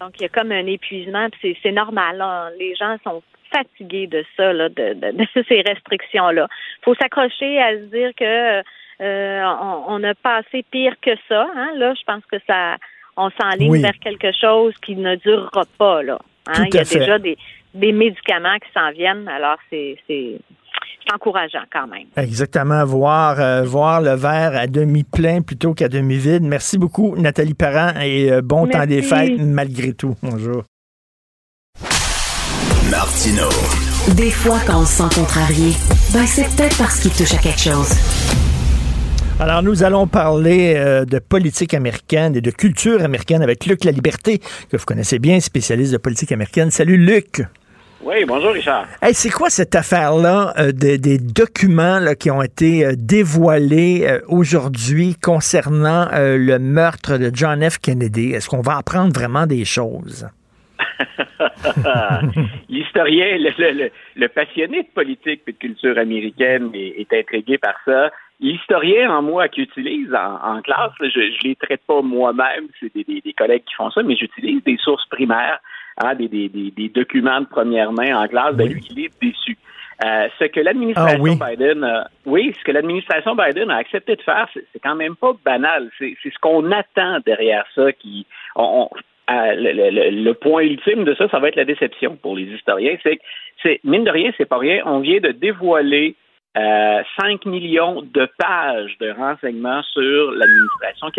Donc 0.00 0.14
il 0.18 0.22
y 0.22 0.24
a 0.24 0.28
comme 0.28 0.50
un 0.50 0.66
épuisement, 0.66 1.28
c'est 1.40 1.72
normal. 1.72 2.22
Les 2.58 2.74
gens 2.74 2.96
sont 3.04 3.22
fatigués 3.52 4.08
de 4.08 4.24
ça, 4.36 4.52
là, 4.52 4.68
de, 4.68 4.94
de, 4.94 5.26
ces 5.48 5.62
restrictions-là. 5.62 6.48
faut 6.82 6.94
s'accrocher 6.96 7.60
à 7.60 7.72
se 7.72 7.84
dire 7.84 8.10
que 8.16 8.62
euh, 9.00 9.44
on, 9.88 10.02
a 10.02 10.14
passé 10.14 10.64
pire 10.70 10.94
que 11.00 11.12
ça. 11.28 11.48
Hein. 11.56 11.70
Là, 11.76 11.94
je 11.94 12.02
pense 12.04 12.24
que 12.30 12.36
ça 12.46 12.76
on 13.16 13.30
s'enligne 13.30 13.82
vers 13.82 13.98
quelque 13.98 14.32
chose 14.32 14.74
qui 14.82 14.96
ne 14.96 15.14
durera 15.16 15.64
pas. 15.78 16.02
Là. 16.02 16.18
Hein. 16.48 16.64
Il 16.66 16.74
y 16.74 16.78
a 16.78 16.84
déjà 16.84 17.18
des, 17.18 17.36
des 17.74 17.92
médicaments 17.92 18.58
qui 18.58 18.72
s'en 18.72 18.90
viennent. 18.92 19.28
Alors, 19.28 19.58
c'est 19.70 19.96
encourageant 21.12 21.64
quand 21.72 21.86
même. 21.86 22.06
Exactement, 22.16 22.84
voir, 22.84 23.40
euh, 23.40 23.62
voir 23.62 24.00
le 24.00 24.14
verre 24.14 24.56
à 24.56 24.66
demi 24.66 25.04
plein 25.04 25.42
plutôt 25.42 25.74
qu'à 25.74 25.88
demi 25.88 26.16
vide. 26.16 26.44
Merci 26.44 26.78
beaucoup, 26.78 27.16
Nathalie 27.16 27.54
Parent, 27.54 27.98
et 28.00 28.30
euh, 28.30 28.42
bon 28.42 28.66
temps 28.66 28.86
des 28.86 29.02
fêtes 29.02 29.38
malgré 29.38 29.92
tout. 29.92 30.14
Bonjour. 30.22 30.64
Martino. 32.90 33.48
Des 34.16 34.30
fois, 34.30 34.58
quand 34.66 34.82
on 34.82 34.84
se 34.84 35.02
sent 35.02 35.20
contrarié, 35.20 35.72
ben 36.12 36.26
c'est 36.26 36.44
peut-être 36.56 36.76
parce 36.78 37.00
qu'il 37.00 37.12
touche 37.12 37.34
à 37.34 37.38
quelque 37.38 37.60
chose. 37.60 37.94
Alors, 39.38 39.62
nous 39.62 39.84
allons 39.84 40.06
parler 40.06 40.74
euh, 40.76 41.04
de 41.04 41.18
politique 41.18 41.72
américaine 41.72 42.36
et 42.36 42.40
de 42.40 42.50
culture 42.50 43.02
américaine 43.02 43.42
avec 43.42 43.64
Luc 43.64 43.84
La 43.84 43.92
Liberté, 43.92 44.38
que 44.70 44.76
vous 44.76 44.84
connaissez 44.84 45.18
bien, 45.18 45.40
spécialiste 45.40 45.92
de 45.92 45.98
politique 45.98 46.32
américaine. 46.32 46.70
Salut, 46.70 46.98
Luc. 46.98 47.42
Oui, 48.02 48.24
bonjour 48.26 48.52
Richard. 48.52 48.86
Hey, 49.02 49.12
c'est 49.12 49.28
quoi 49.28 49.50
cette 49.50 49.74
affaire-là 49.74 50.54
euh, 50.58 50.72
des 50.72 51.18
documents 51.18 52.00
qui 52.18 52.30
ont 52.30 52.40
été 52.40 52.86
euh, 52.86 52.92
dévoilés 52.96 54.06
euh, 54.08 54.20
aujourd'hui 54.26 55.16
concernant 55.22 56.08
le 56.10 56.56
meurtre 56.58 57.18
de 57.18 57.30
John 57.34 57.62
F. 57.68 57.78
Kennedy? 57.78 58.32
Est-ce 58.32 58.48
qu'on 58.48 58.62
va 58.62 58.78
apprendre 58.78 59.12
vraiment 59.12 59.46
des 59.46 59.66
choses? 59.66 60.26
L'historien, 62.70 63.36
le, 63.36 64.26
passionné 64.28 64.82
de 64.84 64.88
politique 64.94 65.42
et 65.46 65.52
de 65.52 65.58
culture 65.58 65.98
américaine 65.98 66.70
est, 66.72 67.12
intrigué 67.12 67.58
par 67.58 67.74
ça. 67.84 68.10
L'historien 68.40 69.14
en 69.14 69.20
moi 69.20 69.48
qui 69.48 69.60
utilise 69.60 70.08
en, 70.14 70.62
classe, 70.62 70.92
je 71.00 71.20
ne 71.20 71.48
les 71.48 71.56
traite 71.56 71.82
pas 71.86 72.00
moi-même, 72.00 72.68
c'est 72.80 72.94
des 72.94 73.34
collègues 73.36 73.64
qui 73.64 73.74
font 73.74 73.90
ça, 73.90 74.02
mais 74.02 74.16
j'utilise 74.16 74.64
des 74.64 74.78
sources 74.78 75.06
primaires 75.10 75.60
Hein, 76.02 76.14
des, 76.14 76.28
des, 76.28 76.48
des, 76.48 76.88
documents 76.88 77.40
de 77.40 77.46
première 77.46 77.92
main 77.92 78.16
en 78.16 78.26
classe, 78.26 78.54
ben 78.54 78.68
lui, 78.68 78.82
il 78.90 79.04
est 79.04 79.12
déçu. 79.20 79.58
Euh, 80.02 80.28
ce 80.38 80.44
que 80.46 80.60
l'administration 80.60 81.38
ah 81.42 81.50
Biden, 81.50 82.04
oui, 82.24 82.54
ce 82.58 82.64
que 82.64 82.72
l'administration 82.72 83.36
Biden 83.36 83.70
a 83.70 83.76
accepté 83.76 84.16
de 84.16 84.22
faire, 84.22 84.48
c'est 84.54 84.78
quand 84.82 84.94
même 84.94 85.14
pas 85.14 85.32
banal. 85.44 85.90
C'est 85.98 86.16
ce 86.24 86.38
qu'on 86.40 86.72
attend 86.72 87.18
derrière 87.26 87.66
ça. 87.74 87.92
Qui, 87.92 88.26
on, 88.56 88.88
euh, 89.30 90.10
le, 90.10 90.32
point 90.32 90.62
ultime 90.62 91.04
de 91.04 91.14
ça, 91.14 91.28
ça 91.28 91.38
va 91.38 91.48
être 91.48 91.56
la 91.56 91.66
déception 91.66 92.16
pour 92.16 92.34
les 92.34 92.44
historiens. 92.44 92.96
C'est 93.02 93.18
c'est 93.62 93.80
mine 93.84 94.04
de 94.04 94.10
rien, 94.10 94.32
c'est 94.38 94.48
pas 94.48 94.56
rien. 94.56 94.82
On 94.86 95.00
vient 95.00 95.20
de 95.20 95.32
dévoiler 95.32 96.16
euh, 96.56 97.02
5 97.20 97.44
millions 97.44 98.00
de 98.02 98.26
pages 98.38 98.96
de 99.00 99.10
renseignements 99.10 99.82
sur 99.82 100.32
l'administration 100.32 101.10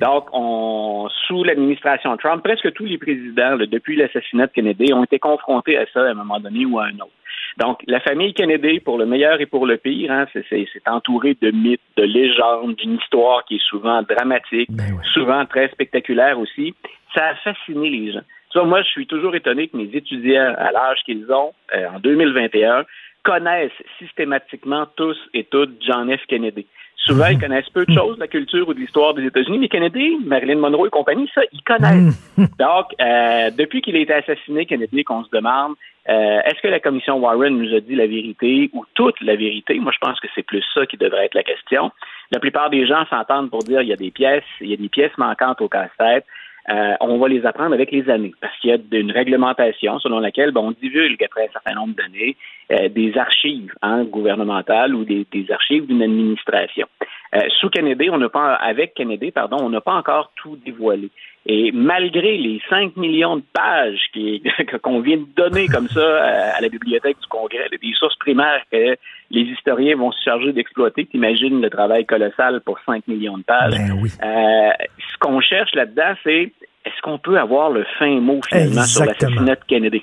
Donc, 0.00 0.28
on, 0.32 1.08
sous 1.26 1.44
l'administration 1.44 2.16
Trump, 2.16 2.42
presque 2.42 2.72
tous 2.72 2.84
les 2.84 2.98
présidents, 2.98 3.56
depuis 3.56 3.96
l'assassinat 3.96 4.46
de 4.46 4.52
Kennedy, 4.52 4.92
ont 4.92 5.04
été 5.04 5.18
confrontés 5.18 5.76
à 5.76 5.86
ça 5.92 6.00
à 6.00 6.10
un 6.10 6.14
moment 6.14 6.40
donné 6.40 6.64
ou 6.64 6.78
à 6.78 6.86
un 6.86 6.94
autre. 6.94 7.12
Donc, 7.58 7.80
la 7.86 8.00
famille 8.00 8.34
Kennedy, 8.34 8.80
pour 8.80 8.98
le 8.98 9.06
meilleur 9.06 9.40
et 9.40 9.46
pour 9.46 9.66
le 9.66 9.78
pire, 9.78 10.12
hein, 10.12 10.26
c'est 10.32 10.68
entouré 10.86 11.36
de 11.40 11.50
mythes, 11.50 11.80
de 11.96 12.02
légendes, 12.02 12.74
d'une 12.76 12.96
histoire 12.96 13.44
qui 13.46 13.56
est 13.56 13.66
souvent 13.66 14.02
dramatique, 14.02 14.68
ben 14.70 15.00
souvent 15.14 15.44
très 15.46 15.68
spectaculaire 15.68 16.38
aussi. 16.38 16.74
Ça 17.14 17.28
a 17.28 17.34
fasciné 17.36 17.88
les 17.88 18.12
gens. 18.12 18.24
Tu 18.50 18.58
vois, 18.58 18.68
moi, 18.68 18.82
je 18.82 18.88
suis 18.88 19.06
toujours 19.06 19.34
étonné 19.34 19.68
que 19.68 19.76
mes 19.76 19.90
étudiants, 19.94 20.54
à 20.58 20.70
l'âge 20.70 20.98
qu'ils 21.06 21.30
ont, 21.32 21.52
euh, 21.74 21.88
en 21.94 21.98
2021, 21.98 22.84
connaissent 23.22 23.72
systématiquement 23.98 24.86
tous 24.96 25.18
et 25.34 25.44
toutes 25.44 25.82
John 25.82 26.14
F. 26.14 26.26
Kennedy. 26.28 26.66
Souvent, 26.96 27.26
ils 27.26 27.38
connaissent 27.38 27.68
peu 27.70 27.84
de 27.86 27.92
choses 27.92 28.16
de 28.16 28.20
la 28.20 28.26
culture 28.26 28.68
ou 28.68 28.74
de 28.74 28.80
l'histoire 28.80 29.14
des 29.14 29.24
États-Unis, 29.24 29.58
mais 29.58 29.68
Kennedy, 29.68 30.16
Marilyn 30.24 30.56
Monroe 30.56 30.88
et 30.88 30.90
compagnie, 30.90 31.30
ça, 31.34 31.42
ils 31.52 31.62
connaissent. 31.62 32.34
Donc, 32.36 32.86
euh, 33.00 33.50
depuis 33.56 33.80
qu'il 33.80 33.94
a 33.96 34.00
été 34.00 34.12
assassiné, 34.12 34.66
Kennedy, 34.66 35.04
qu'on 35.04 35.22
se 35.22 35.30
demande, 35.30 35.74
euh, 36.08 36.40
est-ce 36.44 36.60
que 36.62 36.68
la 36.68 36.80
commission 36.80 37.18
Warren 37.18 37.58
nous 37.58 37.74
a 37.74 37.80
dit 37.80 37.94
la 37.94 38.06
vérité 38.06 38.70
ou 38.72 38.84
toute 38.94 39.20
la 39.20 39.36
vérité? 39.36 39.78
Moi, 39.78 39.92
je 39.92 39.98
pense 39.98 40.18
que 40.20 40.28
c'est 40.34 40.42
plus 40.42 40.64
ça 40.74 40.86
qui 40.86 40.96
devrait 40.96 41.26
être 41.26 41.34
la 41.34 41.42
question. 41.42 41.92
La 42.30 42.40
plupart 42.40 42.70
des 42.70 42.86
gens 42.86 43.04
s'entendent 43.06 43.50
pour 43.50 43.62
dire 43.62 43.82
il 43.82 43.88
y 43.88 43.92
a 43.92 43.96
des 43.96 44.10
pièces, 44.10 44.44
il 44.60 44.70
y 44.70 44.74
a 44.74 44.76
des 44.76 44.88
pièces 44.88 45.16
manquantes 45.18 45.60
au 45.60 45.68
casse-tête. 45.68 46.24
Euh, 46.68 46.94
on 47.00 47.18
va 47.18 47.28
les 47.28 47.46
apprendre 47.46 47.74
avec 47.74 47.92
les 47.92 48.08
années, 48.10 48.34
parce 48.40 48.56
qu'il 48.58 48.70
y 48.70 48.72
a 48.72 48.98
une 48.98 49.12
réglementation 49.12 50.00
selon 50.00 50.18
laquelle 50.18 50.50
bon, 50.50 50.68
on 50.68 50.70
divulgue 50.72 51.22
après 51.22 51.44
un 51.44 51.52
certain 51.52 51.74
nombre 51.74 51.94
d'années 51.94 52.36
euh, 52.72 52.88
des 52.88 53.16
archives 53.16 53.72
hein, 53.82 54.04
gouvernementales 54.04 54.94
ou 54.94 55.04
des, 55.04 55.26
des 55.30 55.50
archives 55.52 55.86
d'une 55.86 56.02
administration. 56.02 56.88
Euh, 57.36 57.40
sous 57.60 57.68
Kennedy, 57.68 58.08
on 58.10 58.18
n'a 58.18 58.28
pas, 58.28 58.54
avec 58.54 58.94
Kennedy, 58.94 59.30
pardon, 59.30 59.58
on 59.60 59.68
n'a 59.68 59.80
pas 59.80 59.92
encore 59.94 60.32
tout 60.36 60.56
dévoilé. 60.64 61.10
Et 61.48 61.70
malgré 61.72 62.36
les 62.38 62.60
5 62.70 62.96
millions 62.96 63.36
de 63.36 63.44
pages 63.52 64.00
qu'on 64.82 65.00
vient 65.00 65.18
de 65.18 65.26
donner 65.36 65.68
comme 65.68 65.86
ça 65.88 66.00
euh, 66.00 66.50
à 66.56 66.60
la 66.60 66.68
bibliothèque 66.68 67.18
du 67.20 67.26
Congrès, 67.28 67.68
des 67.70 67.92
sources 67.98 68.16
primaires 68.16 68.62
que 68.72 68.96
les 69.30 69.42
historiens 69.42 69.96
vont 69.96 70.10
se 70.12 70.22
charger 70.24 70.52
d'exploiter, 70.52 71.04
t'imagines 71.06 71.60
le 71.60 71.70
travail 71.70 72.04
colossal 72.06 72.60
pour 72.62 72.78
5 72.86 73.06
millions 73.06 73.38
de 73.38 73.42
pages. 73.44 73.74
Ben 73.74 73.92
oui. 74.02 74.10
euh, 74.24 74.70
ce 75.12 75.18
qu'on 75.20 75.40
cherche 75.40 75.72
là-dedans, 75.74 76.14
c'est 76.24 76.52
est-ce 76.84 77.00
qu'on 77.02 77.18
peut 77.18 77.38
avoir 77.38 77.70
le 77.70 77.84
fin 77.98 78.18
mot 78.20 78.40
finalement 78.48 78.82
sur 78.82 79.02
Exactement. 79.02 79.30
l'assassinat 79.30 79.54
de 79.56 79.64
Kennedy? 79.68 80.02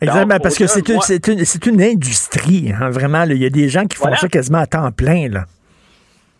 Exactement, 0.00 0.34
Donc, 0.34 0.42
parce 0.42 0.58
que 0.58 0.66
c'est 0.66 0.88
une, 0.88 1.38
une, 1.38 1.44
c'est 1.44 1.66
une 1.66 1.82
industrie, 1.82 2.72
hein, 2.72 2.88
vraiment. 2.90 3.24
là. 3.24 3.32
Il 3.34 3.42
y 3.42 3.46
a 3.46 3.50
des 3.50 3.68
gens 3.68 3.84
qui 3.86 3.96
font 3.96 4.04
Voilà. 4.04 4.16
ça 4.16 4.28
quasiment 4.28 4.58
à 4.58 4.66
temps 4.66 4.90
plein. 4.92 5.28
Là. 5.28 5.44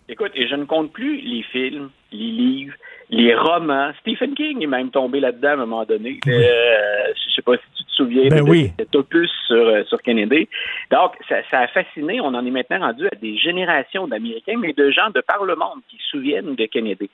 Écoute, 0.09 0.33
et 0.35 0.47
je 0.47 0.55
ne 0.55 0.65
compte 0.65 0.93
plus 0.93 1.19
les 1.21 1.43
films, 1.45 1.91
les 2.13 2.31
livres, 2.31 2.75
les 3.09 3.35
romans. 3.35 3.91
Stephen 4.01 4.35
King 4.35 4.63
est 4.63 4.67
même 4.67 4.91
tombé 4.91 5.19
là-dedans 5.19 5.49
à 5.49 5.53
un 5.53 5.57
moment 5.57 5.85
donné. 5.85 6.21
Euh, 6.27 7.13
je 7.15 7.35
sais 7.35 7.43
pas 7.43 7.57
si 7.57 7.63
tu 7.79 7.85
te 7.85 7.91
souviens 7.91 8.29
Ben 8.29 8.45
de 8.45 8.51
oui. 8.51 8.71
cet 8.79 8.95
opus 8.95 9.31
sur, 9.47 9.57
euh, 9.57 9.83
sur 9.85 10.03
Kennedy. 10.03 10.47
Donc, 10.91 11.13
ça, 11.29 11.37
ça 11.51 11.61
a 11.61 11.69
fasciné. 11.69 12.21
On 12.21 12.35
en 12.35 12.45
est 12.45 12.51
maintenant 12.51 12.81
rendu 12.81 13.07
à 13.07 13.15
des 13.21 13.39
générations 13.39 14.07
d'Américains, 14.07 14.59
mais 14.59 14.75
de 14.75 14.91
gens 14.91 15.09
de 15.15 15.23
par 15.23 15.43
le 15.45 15.57
monde 15.57 15.81
qui 15.89 15.97
se 15.97 16.11
souviennent 16.11 16.55
de 16.55 16.67
Kennedy. 16.67 17.09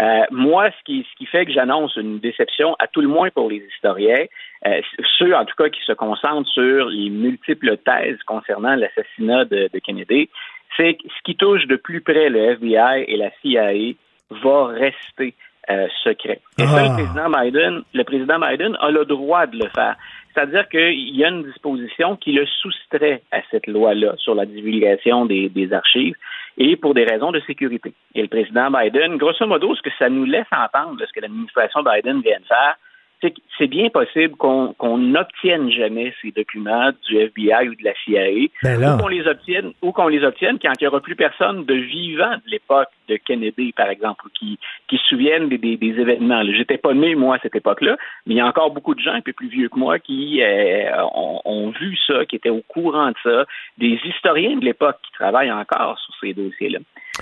Euh, 0.00 0.22
moi, 0.30 0.70
ce 0.70 0.84
qui, 0.84 1.06
ce 1.10 1.16
qui 1.16 1.26
fait 1.26 1.46
que 1.46 1.52
j'annonce 1.52 1.96
une 1.96 2.20
déception, 2.20 2.76
à 2.78 2.86
tout 2.86 3.00
le 3.00 3.08
moins 3.08 3.30
pour 3.30 3.50
les 3.50 3.64
historiens, 3.74 4.24
euh, 4.66 4.80
ceux 5.18 5.34
en 5.34 5.44
tout 5.44 5.54
cas 5.56 5.68
qui 5.68 5.82
se 5.84 5.92
concentrent 5.92 6.48
sur 6.48 6.86
les 6.88 7.10
multiples 7.10 7.76
thèses 7.78 8.22
concernant 8.24 8.76
l'assassinat 8.76 9.44
de, 9.46 9.68
de 9.72 9.78
Kennedy, 9.80 10.28
c'est 10.76 10.94
que 10.94 11.02
ce 11.08 11.22
qui 11.24 11.36
touche 11.36 11.66
de 11.66 11.76
plus 11.76 12.00
près 12.00 12.28
le 12.28 12.38
FBI 12.52 13.04
et 13.08 13.16
la 13.16 13.30
CIA 13.42 13.94
va 14.30 14.66
rester 14.66 15.34
euh, 15.68 15.88
secret. 16.04 16.40
Et 16.58 16.62
ça, 16.64 16.76
Ah. 16.78 16.88
le 16.88 16.94
président 16.94 17.30
Biden, 17.30 17.82
le 17.92 18.04
président 18.04 18.38
Biden 18.38 18.76
a 18.80 18.90
le 18.90 19.04
droit 19.04 19.46
de 19.46 19.56
le 19.58 19.68
faire. 19.70 19.96
C'est-à-dire 20.32 20.68
qu'il 20.68 21.16
y 21.16 21.24
a 21.24 21.28
une 21.28 21.44
disposition 21.44 22.16
qui 22.16 22.32
le 22.32 22.46
soustrait 22.46 23.22
à 23.32 23.38
cette 23.50 23.66
loi-là 23.66 24.14
sur 24.18 24.34
la 24.34 24.44
divulgation 24.46 25.24
des, 25.26 25.48
des 25.48 25.72
archives 25.72 26.14
et 26.58 26.76
pour 26.76 26.94
des 26.94 27.04
raisons 27.04 27.32
de 27.32 27.40
sécurité. 27.40 27.92
Et 28.14 28.22
le 28.22 28.28
président 28.28 28.70
Biden, 28.70 29.16
grosso 29.16 29.46
modo, 29.46 29.74
ce 29.74 29.82
que 29.82 29.90
ça 29.98 30.08
nous 30.08 30.24
laisse 30.24 30.46
entendre, 30.52 31.00
ce 31.04 31.12
que 31.12 31.20
l'administration 31.20 31.82
Biden 31.82 32.20
vient 32.20 32.38
de 32.38 32.44
faire, 32.46 32.76
c'est 33.20 33.66
bien 33.66 33.88
possible 33.88 34.36
qu'on 34.36 34.98
n'obtienne 34.98 35.70
jamais 35.70 36.12
ces 36.20 36.30
documents 36.32 36.90
du 37.08 37.16
FBI 37.16 37.68
ou 37.68 37.74
de 37.74 37.84
la 37.84 37.94
CIA, 38.04 38.48
Ben 38.62 38.82
ou 38.82 38.98
qu'on 38.98 39.08
les 39.08 39.26
obtienne, 39.26 39.72
ou 39.82 39.92
qu'on 39.92 40.08
les 40.08 40.22
obtienne 40.22 40.58
quand 40.60 40.72
il 40.78 40.84
n'y 40.84 40.88
aura 40.88 41.00
plus 41.00 41.16
personne 41.16 41.64
de 41.64 41.74
vivant 41.74 42.36
de 42.44 42.50
l'époque 42.50 42.88
de 43.08 43.16
Kennedy, 43.16 43.72
par 43.72 43.88
exemple, 43.88 44.26
ou 44.26 44.30
qui, 44.38 44.58
qui 44.88 44.98
se 44.98 45.06
souviennent 45.06 45.48
des, 45.48 45.58
des, 45.58 45.76
des 45.76 46.00
événements. 46.00 46.42
J'étais 46.44 46.78
pas 46.78 46.92
né, 46.92 47.14
moi, 47.14 47.36
à 47.36 47.38
cette 47.38 47.56
époque-là, 47.56 47.96
mais 48.26 48.34
il 48.34 48.36
y 48.36 48.40
a 48.40 48.46
encore 48.46 48.70
beaucoup 48.70 48.94
de 48.94 49.00
gens 49.00 49.14
un 49.14 49.20
peu 49.20 49.32
plus 49.32 49.48
vieux 49.48 49.68
que 49.68 49.78
moi 49.78 49.98
qui 49.98 50.42
euh, 50.42 50.90
ont, 51.14 51.40
ont 51.44 51.70
vu 51.70 51.96
ça, 52.06 52.26
qui 52.26 52.36
étaient 52.36 52.50
au 52.50 52.62
courant 52.68 53.08
de 53.08 53.16
ça, 53.22 53.44
des 53.78 53.98
historiens 54.04 54.56
de 54.56 54.64
l'époque 54.64 54.98
qui 55.02 55.12
travaillent 55.12 55.52
encore 55.52 55.98
sur 55.98 56.14
ces 56.20 56.34
dossiers-là. 56.34 56.80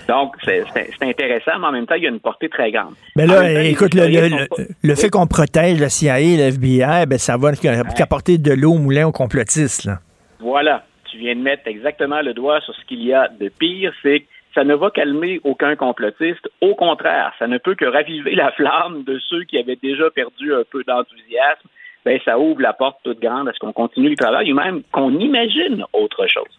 Donc, 0.09 0.35
c'est 0.45 0.65
intéressant, 1.01 1.59
mais 1.61 1.67
en 1.67 1.73
même 1.73 1.87
temps, 1.87 1.95
il 1.95 2.03
y 2.03 2.07
a 2.07 2.11
une 2.11 2.21
portée 2.21 2.49
très 2.49 2.71
grande. 2.73 2.95
Mais 3.17 3.27
là, 3.27 3.41
temps, 3.43 3.61
écoute, 3.61 3.95
le, 3.95 4.07
le- 4.07 4.47
pas- 4.49 4.57
le- 4.83 4.95
fait 4.95 5.09
qu'on 5.09 5.27
protège 5.27 5.81
la 5.81 5.89
CIA 5.89 6.21
et 6.21 6.37
le 6.37 6.43
FBI, 6.45 7.07
ben, 7.07 7.19
ça 7.19 7.37
va 7.37 7.53
qu'apporter 7.55 8.39
de 8.39 8.53
l'eau 8.53 8.73
au 8.73 8.79
moulin 8.79 9.07
aux 9.07 9.13
complotistes. 9.13 9.85
Là. 9.85 9.99
Voilà, 10.41 10.85
tu 11.11 11.19
viens 11.19 11.35
de 11.35 11.41
mettre 11.41 11.63
exactement 11.67 12.21
le 12.21 12.35
doigt 12.35 12.61
sur 12.61 12.75
ce 12.75 12.85
qu'il 12.87 13.03
y 13.03 13.15
a 13.15 13.29
de 13.41 13.49
pire, 13.49 13.93
c'est 14.03 14.21
que 14.21 14.25
ça 14.55 14.63
ne 14.65 14.75
va 14.75 14.91
calmer 14.91 15.41
aucun 15.43 15.75
complotiste. 15.75 16.49
Au 16.61 16.75
contraire, 16.75 17.33
ça 17.39 17.47
ne 17.47 17.59
peut 17.59 17.75
que 17.75 17.85
raviver 17.87 18.35
la 18.35 18.53
flamme 18.53 19.05
de 19.05 19.19
ceux 19.29 19.45
qui 19.45 19.59
avaient 19.59 19.79
déjà 19.83 20.11
perdu 20.11 20.55
un 20.55 20.63
peu 20.71 20.85
d'enthousiasme. 20.87 21.69
Ben, 22.05 22.21
ça 22.25 22.39
ouvre 22.39 22.61
la 22.61 22.75
porte 22.75 22.99
toute 23.03 23.21
grande 23.21 23.49
à 23.49 23.53
ce 23.53 23.59
qu'on 23.59 23.73
continue 23.73 24.11
le 24.11 24.17
travail 24.17 24.53
ou 24.53 24.57
même 24.57 24.83
qu'on 24.93 25.19
imagine 25.19 25.85
autre 25.95 26.27
chose. 26.27 26.59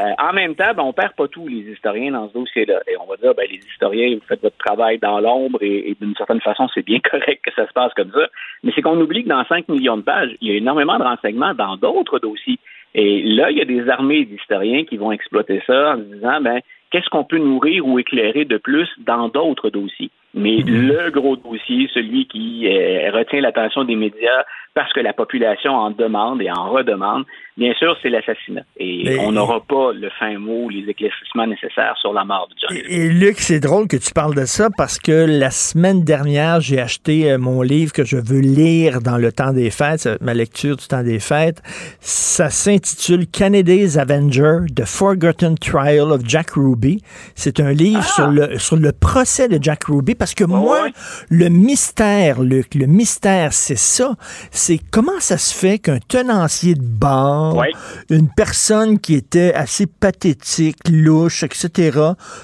Euh, 0.00 0.12
en 0.18 0.32
même 0.34 0.54
temps, 0.54 0.74
ben, 0.76 0.82
on 0.82 0.92
perd 0.92 1.14
pas 1.14 1.28
tous 1.28 1.48
les 1.48 1.60
historiens 1.72 2.12
dans 2.12 2.28
ce 2.28 2.34
dossier-là. 2.34 2.80
Et 2.86 2.96
on 2.98 3.06
va 3.06 3.16
dire, 3.16 3.34
ben, 3.34 3.46
les 3.50 3.60
historiens, 3.72 4.14
vous 4.14 4.26
faites 4.26 4.42
votre 4.42 4.56
travail 4.58 4.98
dans 4.98 5.20
l'ombre 5.20 5.58
et, 5.62 5.96
d'une 6.00 6.14
certaine 6.16 6.40
façon, 6.40 6.68
c'est 6.74 6.84
bien 6.84 7.00
correct 7.10 7.42
que 7.42 7.52
ça 7.54 7.66
se 7.66 7.72
passe 7.72 7.94
comme 7.94 8.10
ça. 8.12 8.28
Mais 8.62 8.72
c'est 8.74 8.82
qu'on 8.82 9.00
oublie 9.00 9.24
que 9.24 9.28
dans 9.28 9.44
5 9.44 9.68
millions 9.68 9.96
de 9.96 10.02
pages, 10.02 10.36
il 10.40 10.48
y 10.48 10.50
a 10.52 10.56
énormément 10.56 10.98
de 10.98 11.04
renseignements 11.04 11.54
dans 11.54 11.76
d'autres 11.76 12.18
dossiers. 12.18 12.58
Et 12.94 13.22
là, 13.22 13.50
il 13.50 13.56
y 13.56 13.62
a 13.62 13.64
des 13.64 13.88
armées 13.88 14.26
d'historiens 14.26 14.84
qui 14.84 14.98
vont 14.98 15.12
exploiter 15.12 15.62
ça 15.66 15.94
en 15.94 15.96
disant, 15.96 16.40
ben, 16.42 16.60
qu'est-ce 16.90 17.08
qu'on 17.08 17.24
peut 17.24 17.38
nourrir 17.38 17.86
ou 17.86 17.98
éclairer 17.98 18.44
de 18.44 18.58
plus 18.58 18.88
dans 18.98 19.28
d'autres 19.28 19.70
dossiers? 19.70 20.10
Mais 20.34 20.58
le 20.64 21.10
gros 21.10 21.36
dossier, 21.36 21.88
celui 21.92 22.26
qui 22.26 22.66
euh, 22.66 23.10
retient 23.12 23.40
l'attention 23.40 23.84
des 23.84 23.96
médias 23.96 24.44
parce 24.74 24.90
que 24.94 25.00
la 25.00 25.12
population 25.12 25.72
en 25.72 25.90
demande 25.90 26.40
et 26.40 26.50
en 26.50 26.70
redemande, 26.70 27.24
bien 27.58 27.74
sûr, 27.74 27.94
c'est 28.02 28.08
l'assassinat. 28.08 28.62
Et 28.78 29.02
Mais- 29.04 29.18
on 29.20 29.32
n'aura 29.32 29.60
pas 29.60 29.92
le 29.92 30.08
fin 30.18 30.38
mot, 30.38 30.70
les 30.70 30.88
éclaircissements 30.88 31.46
nécessaires 31.46 31.94
sur 32.00 32.14
la 32.14 32.24
mort 32.24 32.48
de 32.48 32.54
John. 32.58 32.78
F. 32.78 32.82
Et 32.88 33.08
Luc, 33.10 33.38
c'est 33.38 33.60
drôle 33.60 33.86
que 33.86 33.98
tu 33.98 34.14
parles 34.14 34.34
de 34.34 34.46
ça 34.46 34.68
parce 34.74 34.98
que 34.98 35.26
la 35.28 35.50
semaine 35.50 36.02
dernière, 36.04 36.60
j'ai 36.62 36.80
acheté 36.80 37.30
euh, 37.30 37.36
mon 37.38 37.60
livre 37.60 37.92
que 37.92 38.04
je 38.04 38.16
veux 38.16 38.40
lire 38.40 39.02
dans 39.02 39.18
le 39.18 39.30
temps 39.30 39.52
des 39.52 39.70
fêtes, 39.70 40.08
ma 40.22 40.32
lecture 40.32 40.76
du 40.76 40.86
temps 40.86 41.02
des 41.02 41.20
fêtes. 41.20 41.60
Ça 42.00 42.48
s'intitule 42.48 43.26
Kennedy's 43.26 43.98
Avenger, 43.98 44.60
The 44.74 44.86
Forgotten 44.86 45.56
Trial 45.58 46.10
of 46.12 46.22
Jack 46.26 46.52
Ruby. 46.52 47.02
C'est 47.34 47.60
un 47.60 47.72
livre 47.72 48.02
sur, 48.04 48.28
le, 48.28 48.58
sur 48.58 48.76
le 48.76 48.92
procès 48.92 49.48
de 49.48 49.62
Jack 49.62 49.84
Ruby 49.84 50.14
parce 50.22 50.34
que 50.34 50.44
moi, 50.44 50.86
le 51.30 51.48
mystère, 51.48 52.42
Luc, 52.42 52.76
le 52.76 52.86
mystère, 52.86 53.52
c'est 53.52 53.74
ça. 53.74 54.14
C'est 54.52 54.78
comment 54.92 55.18
ça 55.18 55.36
se 55.36 55.52
fait 55.52 55.80
qu'un 55.80 55.98
tenancier 55.98 56.76
de 56.76 56.80
bar, 56.80 57.60
une 58.08 58.28
personne 58.28 59.00
qui 59.00 59.14
était 59.14 59.52
assez 59.52 59.86
pathétique, 59.86 60.76
louche, 60.88 61.42
etc., 61.42 61.98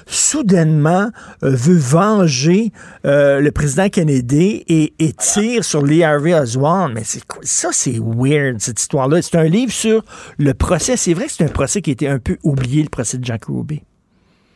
soudainement 0.07 1.09
euh, 1.41 1.51
veut 1.51 1.77
venger 1.77 2.73
euh, 3.05 3.39
le 3.39 3.51
président 3.51 3.87
Kennedy 3.87 4.65
et, 4.67 4.93
et 4.99 5.13
tire 5.13 5.63
sur 5.63 5.81
Lee 5.81 6.03
Harvey 6.03 6.33
Oswald. 6.33 6.93
Mais 6.93 7.05
c'est 7.05 7.25
quoi? 7.25 7.39
Ça, 7.43 7.69
c'est 7.71 7.97
weird, 7.97 8.59
cette 8.59 8.81
histoire-là. 8.81 9.21
C'est 9.21 9.37
un 9.37 9.45
livre 9.45 9.71
sur 9.71 10.03
le 10.37 10.53
procès. 10.53 10.97
C'est 10.97 11.13
vrai 11.13 11.27
que 11.27 11.31
c'est 11.31 11.45
un 11.45 11.47
procès 11.47 11.81
qui 11.81 11.91
a 11.91 11.93
été 11.93 12.09
un 12.09 12.19
peu 12.19 12.37
oublié, 12.43 12.83
le 12.83 12.89
procès 12.89 13.17
de 13.17 13.23
Jack 13.23 13.45
Ruby. 13.45 13.83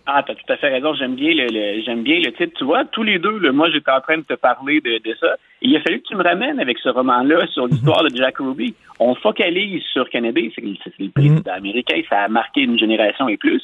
Ah, 0.06 0.22
t'as 0.28 0.36
tout 0.36 0.52
à 0.52 0.58
fait 0.58 0.68
raison. 0.68 0.94
J'aime 0.96 1.16
bien 1.16 1.34
le, 1.34 1.48
le- 1.48 1.82
j'aime 1.82 2.04
bien 2.04 2.18
le 2.20 2.34
titre. 2.34 2.54
Tu 2.58 2.66
vois, 2.66 2.84
tous 2.84 3.04
les 3.04 3.20
deux, 3.20 3.40
moi, 3.52 3.70
j'étais 3.72 3.92
en 3.92 4.02
train 4.02 4.18
de 4.18 4.24
te 4.24 4.34
parler 4.34 4.82
de, 4.82 4.98
de 4.98 5.16
ça. 5.18 5.38
Il 5.62 5.74
a 5.78 5.82
fallu 5.82 6.02
que 6.02 6.08
tu 6.10 6.16
me 6.16 6.24
ramènes 6.24 6.60
avec 6.60 6.78
ce 6.80 6.90
roman-là 6.90 7.48
sur 7.48 7.68
l'histoire 7.68 8.04
de 8.04 8.14
Jack 8.14 8.38
Ruby. 8.40 8.76
On 9.00 9.16
focalise 9.16 9.82
sur 9.94 10.10
Kennedy, 10.10 10.52
c'est 10.54 10.62
le, 10.62 11.10
président 11.10 11.54
américain, 11.54 12.02
ça 12.10 12.24
a 12.24 12.28
marqué 12.28 12.62
une 12.62 12.78
génération 12.78 13.30
et 13.30 13.38
plus. 13.38 13.62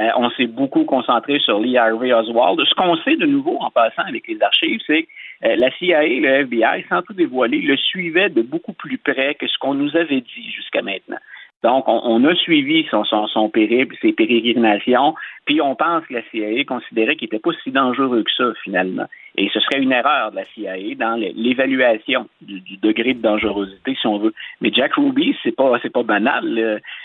Euh, 0.00 0.08
on 0.16 0.30
s'est 0.30 0.46
beaucoup 0.46 0.84
concentré 0.84 1.40
sur 1.40 1.58
Lee 1.58 1.76
Harvey 1.76 2.12
Oswald. 2.12 2.60
Ce 2.68 2.74
qu'on 2.76 2.96
sait 2.98 3.16
de 3.16 3.26
nouveau 3.26 3.58
en 3.60 3.70
passant 3.70 4.02
avec 4.06 4.28
les 4.28 4.40
archives, 4.40 4.80
c'est 4.86 5.02
que 5.02 5.08
euh, 5.48 5.56
la 5.56 5.70
CIA 5.72 6.04
et 6.04 6.20
le 6.20 6.28
FBI, 6.44 6.84
sans 6.88 7.02
tout 7.02 7.14
dévoiler, 7.14 7.58
le 7.62 7.76
suivaient 7.76 8.30
de 8.30 8.42
beaucoup 8.42 8.74
plus 8.74 8.98
près 8.98 9.34
que 9.34 9.48
ce 9.48 9.58
qu'on 9.58 9.74
nous 9.74 9.96
avait 9.96 10.20
dit 10.20 10.50
jusqu'à 10.54 10.82
maintenant. 10.82 11.18
Donc, 11.62 11.86
on, 11.88 12.00
on 12.04 12.24
a 12.24 12.34
suivi 12.36 12.86
son, 12.90 13.04
son, 13.04 13.26
son 13.26 13.50
périple, 13.50 13.94
ses 14.00 14.12
pérégrinations, 14.12 15.14
puis 15.44 15.60
on 15.60 15.74
pense 15.74 16.06
que 16.06 16.14
la 16.14 16.22
CIA 16.30 16.64
considérait 16.64 17.16
qu'il 17.16 17.26
n'était 17.26 17.38
pas 17.38 17.50
si 17.62 17.70
dangereux 17.70 18.22
que 18.22 18.30
ça, 18.36 18.52
finalement. 18.64 19.04
Et 19.36 19.48
ce 19.52 19.60
serait 19.60 19.80
une 19.80 19.92
erreur 19.92 20.30
de 20.32 20.36
la 20.36 20.44
CIA 20.54 20.94
dans 20.96 21.14
l'évaluation 21.16 22.28
du, 22.40 22.60
du 22.60 22.76
degré 22.78 23.14
de 23.14 23.20
dangerosité, 23.22 23.94
si 24.00 24.06
on 24.06 24.18
veut. 24.18 24.34
Mais 24.60 24.72
Jack 24.72 24.94
Ruby, 24.94 25.36
c'est 25.42 25.54
pas 25.54 25.78
c'est 25.82 25.92
pas 25.92 26.02
banal. 26.02 26.58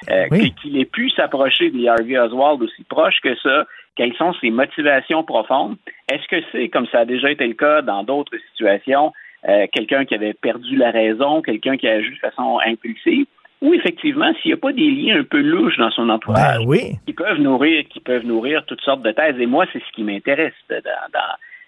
Euh, 0.10 0.26
Oui. 0.32 0.54
qu'il 0.62 0.78
ait 0.80 0.86
pu 0.86 1.10
s'approcher 1.12 1.70
de 1.70 1.86
Harvey 1.88 2.18
Oswald 2.18 2.62
aussi 2.64 2.84
proche 2.84 3.20
que 3.22 3.36
ça. 3.36 3.66
Quelles 3.96 4.16
sont 4.16 4.34
ses 4.42 4.50
motivations 4.50 5.24
profondes? 5.24 5.76
Est-ce 6.12 6.28
que 6.28 6.44
c'est, 6.52 6.70
comme 6.70 6.88
ça 6.88 7.00
a 7.00 7.06
déjà 7.06 7.30
été 7.32 7.46
le 7.48 7.54
cas 7.54 7.82
dans 7.82 8.04
d'autres 8.04 8.36
situations, 8.52 9.14
euh, 9.48 9.68
quelqu'un 9.72 10.06
qui 10.06 10.16
avait 10.16 10.34
perdu 10.34 10.76
la 10.76 10.92
raison, 10.92 11.42
quelqu'un 11.42 11.78
qui 11.78 11.88
a 11.88 11.94
agi 11.94 12.10
de 12.10 12.16
façon 12.18 12.60
impulsive? 12.66 13.28
Ou 13.62 13.74
effectivement, 13.74 14.32
s'il 14.42 14.50
n'y 14.52 14.54
a 14.54 14.58
pas 14.58 14.74
des 14.74 14.90
liens 14.92 15.20
un 15.20 15.24
peu 15.24 15.42
louches 15.42 15.78
dans 15.78 15.92
son 15.92 16.10
entourage, 16.10 16.60
Ben 16.60 16.66
oui. 16.68 16.98
qui 17.06 17.14
peuvent 17.14 17.40
nourrir, 17.40 17.84
qui 17.92 18.00
peuvent 18.00 18.26
nourrir 18.26 18.64
toutes 18.68 18.82
sortes 18.82 19.02
de 19.02 19.12
thèses. 19.12 19.36
Et 19.40 19.46
moi, 19.46 19.66
c'est 19.74 19.80
ce 19.80 19.96
qui 19.96 20.04
m'intéresse 20.04 20.54
dans, 20.70 20.76
dans- 21.14 21.20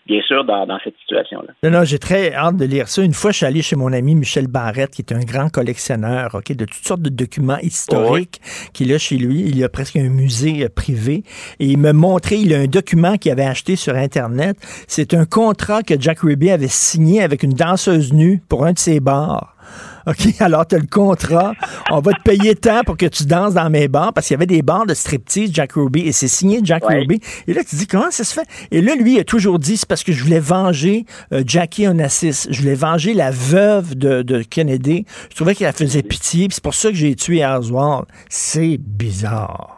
bien 0.05 0.21
sûr 0.21 0.45
dans, 0.45 0.65
dans 0.65 0.79
cette 0.85 0.95
situation-là. 1.01 1.49
Non, 1.63 1.79
non, 1.79 1.83
j'ai 1.83 1.99
très 1.99 2.33
hâte 2.33 2.55
de 2.55 2.63
lire 2.63 2.87
ça. 2.87 3.01
Une 3.03 3.13
fois, 3.13 3.31
je 3.31 3.37
suis 3.37 3.45
allé 3.45 3.61
chez 3.61 3.75
mon 3.75 3.91
ami 3.91 4.15
Michel 4.15 4.47
Barrette, 4.47 4.91
qui 4.91 5.01
est 5.01 5.11
un 5.13 5.19
grand 5.19 5.49
collectionneur 5.49 6.33
ok, 6.35 6.53
de 6.55 6.63
toutes 6.63 6.85
sortes 6.85 7.01
de 7.01 7.09
documents 7.09 7.57
historiques 7.61 8.39
qu'il 8.73 8.93
a 8.93 8.99
chez 8.99 9.17
lui. 9.17 9.41
Il 9.41 9.61
a 9.65 9.69
presque 9.69 9.97
un 9.97 10.07
musée 10.09 10.63
euh, 10.63 10.69
privé. 10.73 11.23
Et 11.59 11.65
il 11.65 11.77
me 11.77 11.91
montrait, 11.91 12.37
il 12.39 12.53
a 12.53 12.59
un 12.59 12.67
document 12.67 13.17
qu'il 13.17 13.33
avait 13.33 13.43
acheté 13.45 13.75
sur 13.75 13.95
Internet. 13.95 14.55
C'est 14.87 15.13
un 15.13 15.25
contrat 15.25 15.83
que 15.83 15.99
Jack 15.99 16.19
Ruby 16.19 16.51
avait 16.51 16.67
signé 16.69 17.21
avec 17.21 17.43
une 17.43 17.53
danseuse 17.53 18.13
nue 18.13 18.41
pour 18.47 18.65
un 18.65 18.71
de 18.71 18.79
ses 18.79 19.01
bars. 19.01 19.56
OK, 20.07 20.35
alors 20.39 20.65
tu 20.65 20.75
as 20.75 20.79
le 20.79 20.87
contrat. 20.87 21.53
On 21.91 21.99
va 21.99 22.13
te 22.13 22.21
payer 22.23 22.55
tant 22.55 22.81
pour 22.85 22.95
que 22.97 23.05
tu 23.05 23.25
danses 23.25 23.53
dans 23.53 23.69
mes 23.69 23.87
bars 23.87 24.13
parce 24.13 24.27
qu'il 24.27 24.35
y 24.35 24.37
avait 24.37 24.45
des 24.45 24.61
bars 24.61 24.85
de 24.85 24.93
striptease 24.93 25.49
Jack 25.53 25.73
Ruby 25.73 26.01
et 26.01 26.11
c'est 26.11 26.27
signé 26.27 26.59
Jack 26.63 26.87
Ouais. 26.87 26.99
Ruby. 26.99 27.19
Et 27.47 27.53
là, 27.53 27.63
tu 27.63 27.75
dis 27.75 27.87
comment 27.87 28.09
ça 28.11 28.23
se 28.23 28.33
fait? 28.33 28.47
Et 28.71 28.81
là, 28.81 28.95
lui, 28.95 29.15
il 29.15 29.19
a 29.19 29.23
toujours 29.23 29.59
dit 29.59 29.75
c'est 29.77 29.87
parce 29.87 30.03
que 30.03 30.13
je 30.13 30.23
voulais 30.23 30.39
venger 30.39 31.05
euh, 31.33 31.43
Jackie 31.45 31.87
Onassis. 31.87 32.47
Je 32.49 32.59
voulais 32.61 32.75
venger 32.75 33.13
la 33.13 33.31
veuve 33.31 33.95
de, 33.95 34.21
de 34.21 34.41
Kennedy. 34.43 35.05
Je 35.29 35.35
trouvais 35.35 35.55
qu'elle 35.55 35.73
faisait 35.73 36.03
pitié. 36.03 36.47
puis 36.47 36.55
C'est 36.55 36.63
pour 36.63 36.73
ça 36.73 36.89
que 36.89 36.95
j'ai 36.95 37.15
tué 37.15 37.45
Oswald. 37.45 38.05
C'est 38.29 38.77
bizarre. 38.77 39.76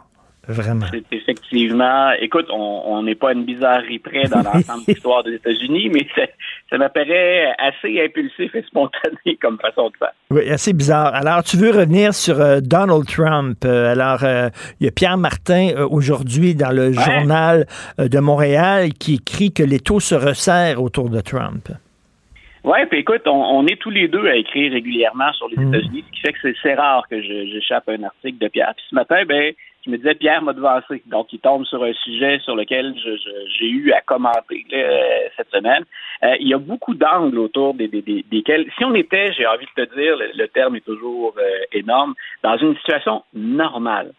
Vraiment. 0.50 0.86
C'est 0.90 1.04
effectivement, 1.12 2.10
écoute, 2.20 2.46
on 2.52 3.02
n'est 3.02 3.14
pas 3.14 3.32
une 3.32 3.44
bizarrerie 3.44 3.98
près 3.98 4.24
dans 4.28 4.42
l'ensemble 4.42 4.84
de 4.86 4.92
l'histoire 4.92 5.22
des 5.22 5.34
États-Unis, 5.34 5.90
mais 5.94 6.06
ça, 6.70 6.78
m'apparaît 6.78 7.54
assez 7.58 8.00
impulsif 8.02 8.54
et 8.54 8.62
spontané 8.62 9.36
comme 9.40 9.58
façon 9.58 9.88
de 9.90 9.96
faire. 9.98 10.12
Oui, 10.30 10.48
assez 10.50 10.72
bizarre. 10.72 11.14
Alors, 11.14 11.42
tu 11.42 11.56
veux 11.56 11.70
revenir 11.70 12.14
sur 12.14 12.40
euh, 12.40 12.60
Donald 12.60 13.06
Trump. 13.06 13.58
Euh, 13.64 13.92
alors, 13.92 14.24
euh, 14.24 14.48
il 14.80 14.86
y 14.86 14.88
a 14.88 14.92
Pierre 14.92 15.16
Martin 15.18 15.70
aujourd'hui 15.90 16.54
dans 16.54 16.70
le 16.70 16.92
journal 16.92 17.66
de 17.98 18.18
Montréal 18.18 18.92
qui 18.94 19.14
écrit 19.14 19.52
que 19.52 19.62
les 19.62 19.80
taux 19.80 20.00
se 20.00 20.14
resserrent 20.14 20.82
autour 20.82 21.10
de 21.10 21.20
Trump. 21.20 21.68
Ouais, 22.62 22.84
puis 22.86 22.98
écoute, 22.98 23.22
on, 23.26 23.30
on 23.30 23.66
est 23.66 23.80
tous 23.80 23.88
les 23.88 24.06
deux 24.06 24.26
à 24.28 24.34
écrire 24.36 24.70
régulièrement 24.72 25.32
sur 25.32 25.48
les 25.48 25.56
Mm. 25.56 25.74
États-Unis, 25.74 26.04
ce 26.06 26.12
qui 26.14 26.20
fait 26.20 26.32
que 26.34 26.58
c'est- 26.62 26.74
rare 26.74 27.04
que 27.10 27.20
j'échappe 27.22 27.88
à 27.88 27.92
un 27.92 28.02
article 28.04 28.36
de 28.38 28.48
Pierre. 28.48 28.74
Puis 28.76 28.84
ce 28.90 28.94
matin, 28.94 29.22
ben, 29.26 29.52
je 29.84 29.90
me 29.90 29.96
disais 29.96 30.14
Pierre 30.14 30.42
m'a 30.42 30.52
devancé, 30.52 31.02
donc 31.06 31.32
il 31.32 31.38
tombe 31.40 31.64
sur 31.64 31.82
un 31.82 31.92
sujet 31.94 32.38
sur 32.40 32.54
lequel 32.54 32.94
j'ai 33.58 33.68
eu 33.68 33.92
à 33.92 34.00
commenter 34.02 34.66
euh, 34.74 35.28
cette 35.36 35.50
semaine. 35.50 35.84
Euh, 36.22 36.36
il 36.38 36.48
y 36.48 36.54
a 36.54 36.58
beaucoup 36.58 36.94
d'angles 36.94 37.38
autour 37.38 37.72
des, 37.74 37.88
des- 37.88 38.02
des- 38.02 38.24
desquels, 38.30 38.66
si 38.76 38.84
on 38.84 38.94
était, 38.94 39.32
j'ai 39.32 39.46
envie 39.46 39.66
de 39.76 39.84
te 39.84 39.94
dire, 39.98 40.16
le, 40.34 40.46
terme 40.48 40.76
est 40.76 40.84
toujours 40.84 41.34
euh, 41.38 41.42
énorme, 41.72 42.14
dans 42.42 42.56
une 42.58 42.76
situation 42.76 43.22
normale. 43.34 44.12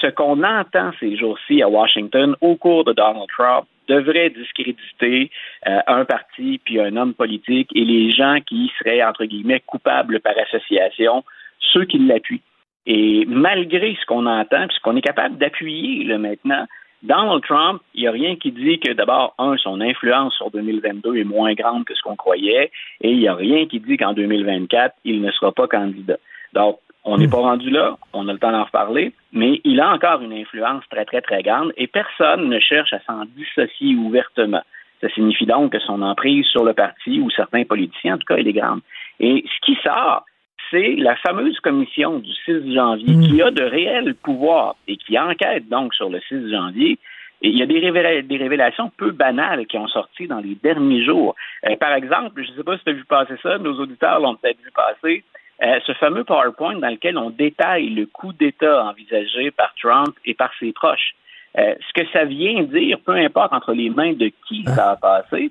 Ce 0.00 0.06
qu'on 0.06 0.42
entend 0.44 0.92
ces 1.00 1.16
jours-ci 1.16 1.60
à 1.62 1.68
Washington 1.68 2.36
au 2.40 2.54
cours 2.56 2.84
de 2.84 2.92
Donald 2.92 3.26
Trump 3.36 3.66
devrait 3.88 4.30
discréditer 4.30 5.30
un 5.66 6.04
parti 6.04 6.60
puis 6.64 6.80
un 6.80 6.96
homme 6.96 7.12
politique 7.12 7.70
et 7.74 7.84
les 7.84 8.12
gens 8.12 8.38
qui 8.46 8.70
seraient, 8.78 9.02
entre 9.02 9.24
guillemets, 9.24 9.60
coupables 9.66 10.20
par 10.20 10.34
association, 10.38 11.24
ceux 11.58 11.84
qui 11.84 11.98
l'appuient. 11.98 12.40
Et 12.86 13.24
malgré 13.26 13.96
ce 14.00 14.06
qu'on 14.06 14.26
entend, 14.26 14.66
puis 14.66 14.76
ce 14.76 14.80
qu'on 14.80 14.96
est 14.96 15.02
capable 15.02 15.36
d'appuyer 15.38 16.04
là, 16.04 16.18
maintenant, 16.18 16.66
Donald 17.02 17.42
Trump, 17.42 17.80
il 17.94 18.02
n'y 18.02 18.08
a 18.08 18.10
rien 18.10 18.36
qui 18.36 18.52
dit 18.52 18.78
que 18.78 18.92
d'abord, 18.92 19.34
un, 19.38 19.56
son 19.56 19.80
influence 19.80 20.34
sur 20.34 20.50
2022 20.50 21.16
est 21.16 21.24
moins 21.24 21.54
grande 21.54 21.84
que 21.84 21.94
ce 21.94 22.02
qu'on 22.02 22.16
croyait, 22.16 22.70
et 23.00 23.10
il 23.10 23.18
n'y 23.18 23.28
a 23.28 23.34
rien 23.34 23.66
qui 23.66 23.80
dit 23.80 23.96
qu'en 23.96 24.12
2024, 24.12 24.96
il 25.04 25.22
ne 25.22 25.30
sera 25.30 25.52
pas 25.52 25.66
candidat. 25.66 26.18
Donc, 26.52 26.78
on 27.04 27.16
n'est 27.16 27.28
pas 27.28 27.38
rendu 27.38 27.70
là, 27.70 27.96
on 28.12 28.28
a 28.28 28.32
le 28.32 28.38
temps 28.38 28.52
d'en 28.52 28.64
reparler, 28.64 29.12
mais 29.32 29.60
il 29.64 29.80
a 29.80 29.90
encore 29.90 30.20
une 30.20 30.34
influence 30.34 30.84
très, 30.90 31.06
très, 31.06 31.22
très 31.22 31.42
grande 31.42 31.72
et 31.78 31.86
personne 31.86 32.48
ne 32.50 32.60
cherche 32.60 32.92
à 32.92 33.00
s'en 33.00 33.24
dissocier 33.36 33.94
ouvertement. 33.94 34.62
Ça 35.00 35.08
signifie 35.08 35.46
donc 35.46 35.72
que 35.72 35.78
son 35.78 36.02
emprise 36.02 36.44
sur 36.46 36.62
le 36.62 36.74
parti 36.74 37.20
ou 37.20 37.30
certains 37.30 37.64
politiciens, 37.64 38.16
en 38.16 38.18
tout 38.18 38.26
cas, 38.26 38.36
elle 38.36 38.48
est 38.48 38.52
grande. 38.52 38.80
Et 39.18 39.44
ce 39.46 39.64
qui 39.64 39.78
sort, 39.82 40.24
c'est 40.70 40.94
la 40.96 41.16
fameuse 41.16 41.58
commission 41.60 42.18
du 42.18 42.30
6 42.44 42.74
janvier 42.74 43.28
qui 43.28 43.42
a 43.42 43.50
de 43.50 43.62
réels 43.62 44.14
pouvoirs 44.14 44.76
et 44.86 44.96
qui 44.96 45.18
enquête 45.18 45.68
donc 45.68 45.94
sur 45.94 46.08
le 46.10 46.20
6 46.28 46.50
janvier. 46.50 46.98
Et 47.42 47.48
il 47.48 47.58
y 47.58 47.62
a 47.62 47.66
des, 47.66 47.80
révéla- 47.80 48.26
des 48.26 48.36
révélations 48.36 48.90
peu 48.96 49.12
banales 49.12 49.66
qui 49.66 49.78
ont 49.78 49.88
sorti 49.88 50.26
dans 50.26 50.40
les 50.40 50.56
derniers 50.62 51.02
jours. 51.04 51.34
Euh, 51.66 51.74
par 51.76 51.94
exemple, 51.94 52.42
je 52.44 52.50
ne 52.50 52.56
sais 52.56 52.62
pas 52.62 52.76
si 52.76 52.84
tu 52.84 52.90
as 52.90 52.94
vu 52.94 53.04
passer 53.04 53.34
ça, 53.42 53.56
nos 53.58 53.78
auditeurs 53.80 54.20
l'ont 54.20 54.36
peut-être 54.36 54.60
vu 54.62 54.70
passer, 54.74 55.24
euh, 55.62 55.78
ce 55.86 55.92
fameux 55.94 56.24
PowerPoint 56.24 56.76
dans 56.78 56.88
lequel 56.90 57.16
on 57.16 57.30
détaille 57.30 57.90
le 57.90 58.06
coup 58.06 58.32
d'État 58.34 58.84
envisagé 58.84 59.50
par 59.50 59.74
Trump 59.80 60.14
et 60.26 60.34
par 60.34 60.50
ses 60.60 60.72
proches. 60.72 61.14
Euh, 61.58 61.74
ce 61.88 62.00
que 62.00 62.06
ça 62.12 62.24
vient 62.24 62.62
dire, 62.62 62.98
peu 63.04 63.12
importe 63.16 63.52
entre 63.52 63.72
les 63.72 63.90
mains 63.90 64.12
de 64.12 64.30
qui 64.46 64.62
ça 64.64 64.92
a 64.92 64.96
passé, 64.96 65.50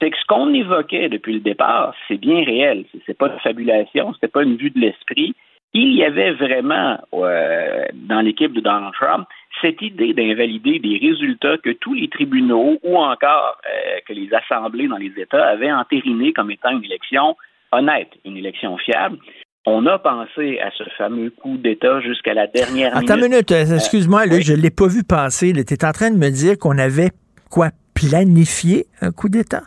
c'est 0.00 0.10
que 0.10 0.16
ce 0.18 0.24
qu'on 0.26 0.52
évoquait 0.52 1.08
depuis 1.08 1.34
le 1.34 1.40
départ, 1.40 1.94
c'est 2.08 2.18
bien 2.18 2.44
réel. 2.44 2.84
C'est- 2.92 3.00
C'est 3.06 3.18
pas 3.18 3.28
une 3.28 3.40
fabulation, 3.40 4.12
c'était 4.14 4.28
pas 4.28 4.42
une 4.42 4.56
vue 4.56 4.70
de 4.70 4.80
l'esprit. 4.80 5.34
Il 5.74 5.94
y 5.94 6.04
avait 6.04 6.32
vraiment 6.32 6.98
euh, 7.14 7.84
dans 7.94 8.20
l'équipe 8.20 8.52
de 8.52 8.60
Donald 8.60 8.94
Trump 8.94 9.26
cette 9.60 9.80
idée 9.82 10.12
d'invalider 10.14 10.78
des 10.78 10.98
résultats 10.98 11.58
que 11.58 11.70
tous 11.70 11.94
les 11.94 12.08
tribunaux 12.08 12.78
ou 12.82 12.96
encore 12.96 13.58
euh, 13.66 13.98
que 14.06 14.12
les 14.12 14.28
assemblées 14.32 14.86
dans 14.88 14.96
les 14.96 15.12
États 15.16 15.46
avaient 15.46 15.72
entériné 15.72 16.32
comme 16.32 16.50
étant 16.50 16.70
une 16.70 16.84
élection 16.84 17.36
honnête, 17.72 18.08
une 18.24 18.36
élection 18.36 18.76
fiable. 18.78 19.18
On 19.66 19.84
a 19.86 19.98
pensé 19.98 20.60
à 20.60 20.70
ce 20.78 20.84
fameux 20.96 21.30
coup 21.30 21.56
d'État 21.56 22.00
jusqu'à 22.00 22.32
la 22.34 22.46
dernière 22.46 22.96
Attends 22.96 23.16
une 23.16 23.28
minute, 23.28 23.50
euh, 23.50 23.74
excuse-moi, 23.74 24.26
là, 24.26 24.40
je 24.40 24.52
ne 24.52 24.58
l'ai 24.62 24.70
pas 24.70 24.86
vu 24.86 25.02
passer. 25.04 25.52
Tu 25.52 25.74
es 25.74 25.84
en 25.84 25.92
train 25.92 26.10
de 26.10 26.16
me 26.16 26.30
dire 26.30 26.56
qu'on 26.58 26.78
avait 26.78 27.10
quoi 27.50 27.70
planifié 27.94 28.86
un 29.00 29.10
coup 29.10 29.28
d'État? 29.28 29.62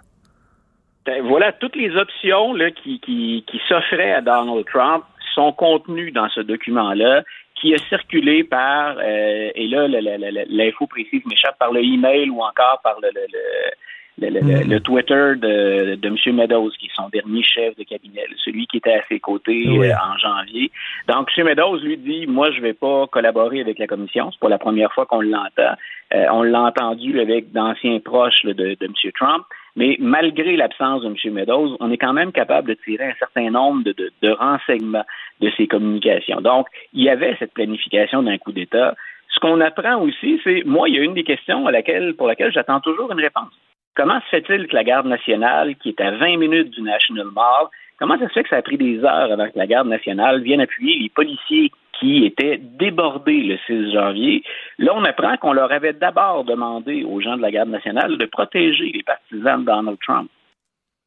Ben, 1.09 1.23
voilà, 1.23 1.51
toutes 1.53 1.75
les 1.75 1.95
options 1.95 2.53
là, 2.53 2.69
qui, 2.69 2.99
qui, 2.99 3.43
qui 3.47 3.59
s'offraient 3.67 4.11
à 4.13 4.21
Donald 4.21 4.63
Trump 4.71 5.03
sont 5.33 5.51
contenues 5.53 6.11
dans 6.11 6.29
ce 6.29 6.41
document-là 6.41 7.23
qui 7.59 7.73
a 7.73 7.77
circulé 7.89 8.43
par, 8.43 8.95
euh, 8.99 9.49
et 9.55 9.67
là, 9.67 9.87
l'info 10.49 10.85
précise 10.85 11.23
m'échappe, 11.25 11.57
par 11.57 11.71
le 11.71 11.81
email 11.83 12.29
ou 12.29 12.41
encore 12.41 12.79
par 12.83 12.97
le, 13.01 13.09
le, 13.15 13.25
le, 14.29 14.39
le- 14.39 14.63
le- 14.73 14.79
Twitter 14.81 15.33
de, 15.45 15.95
de 15.95 16.07
M. 16.07 16.35
Meadows, 16.35 16.69
qui 16.79 16.85
est 16.85 16.95
son 16.95 17.09
dernier 17.09 17.41
chef 17.43 17.75
de 17.75 17.83
cabinet, 17.83 18.25
celui 18.45 18.67
qui 18.67 18.77
était 18.77 18.93
à 18.93 19.03
ses 19.09 19.19
côtés 19.19 19.65
Oui. 19.67 19.87
euh, 19.89 19.93
en 19.95 20.17
janvier. 20.17 20.69
Donc, 21.07 21.29
M. 21.37 21.45
Meadows 21.47 21.77
lui 21.77 21.97
dit, 21.97 22.27
moi, 22.27 22.51
je 22.51 22.61
vais 22.61 22.73
pas 22.73 23.07
collaborer 23.07 23.61
avec 23.61 23.79
la 23.79 23.87
commission. 23.87 24.29
C'est 24.31 24.39
pas 24.39 24.49
la 24.49 24.57
première 24.59 24.91
fois 24.93 25.05
qu'on 25.07 25.21
l'entend. 25.21 25.73
Euh, 26.13 26.25
on 26.31 26.43
l'a 26.43 26.61
entendu 26.61 27.19
avec 27.19 27.51
d'anciens 27.51 27.99
proches 27.99 28.43
là, 28.43 28.53
de, 28.53 28.75
de 28.79 28.85
M. 28.85 28.93
Trump. 29.19 29.43
Mais 29.79 29.95
malgré 29.97 30.57
l'absence 30.57 31.03
de 31.03 31.07
M. 31.07 31.33
Meadows, 31.33 31.77
on 31.79 31.89
est 31.89 31.97
quand 31.97 32.11
même 32.11 32.33
capable 32.33 32.67
de 32.67 32.73
tirer 32.73 33.05
un 33.05 33.15
certain 33.17 33.49
nombre 33.49 33.81
de, 33.85 34.11
de- 34.21 34.29
renseignements 34.31 35.05
de 35.39 35.49
ces 35.55 35.67
communications. 35.67 36.41
Donc, 36.41 36.67
il 36.91 37.03
y 37.03 37.09
avait 37.09 37.37
cette 37.39 37.53
planification 37.53 38.21
d'un 38.21 38.37
coup 38.37 38.51
d'État. 38.51 38.93
Ce 39.29 39.39
qu'on 39.39 39.61
apprend 39.61 40.01
aussi, 40.01 40.41
c'est, 40.43 40.63
moi, 40.65 40.89
il 40.89 40.95
y 40.95 40.99
a 40.99 41.01
une 41.01 41.13
des 41.13 41.23
questions 41.23 41.65
à 41.65 41.71
laquelle, 41.71 42.13
pour 42.15 42.27
laquelle 42.27 42.51
j'attends 42.51 42.81
toujours 42.81 43.09
une 43.13 43.21
réponse. 43.21 43.53
Comment 43.95 44.19
se 44.19 44.27
fait-il 44.27 44.67
que 44.67 44.75
la 44.75 44.83
garde 44.83 45.07
nationale, 45.07 45.77
qui 45.77 45.89
est 45.89 46.01
à 46.01 46.11
20 46.11 46.35
minutes 46.35 46.71
du 46.71 46.81
National 46.81 47.27
Mall, 47.33 47.67
comment 47.99 48.17
ça 48.17 48.27
se 48.27 48.33
fait 48.33 48.43
que 48.43 48.49
ça 48.49 48.57
a 48.57 48.61
pris 48.61 48.77
des 48.77 49.03
heures 49.03 49.31
avant 49.31 49.47
que 49.49 49.57
la 49.57 49.67
garde 49.67 49.87
nationale 49.87 50.41
vienne 50.41 50.61
appuyer 50.61 50.97
les 50.99 51.09
policiers 51.09 51.71
qui 51.99 52.25
étaient 52.25 52.57
débordés 52.57 53.41
le 53.43 53.57
6 53.67 53.91
janvier? 53.93 54.43
Là, 54.77 54.93
on 54.95 55.03
apprend 55.03 55.35
qu'on 55.37 55.53
leur 55.53 55.71
avait 55.71 55.93
d'abord 55.93 56.43
demandé 56.45 57.03
aux 57.03 57.19
gens 57.21 57.37
de 57.37 57.41
la 57.41 57.51
garde 57.51 57.69
nationale 57.69 58.17
de 58.17 58.25
protéger 58.25 58.91
les 58.93 59.03
partisans 59.03 59.61
de 59.61 59.65
Donald 59.65 59.97
Trump. 60.05 60.29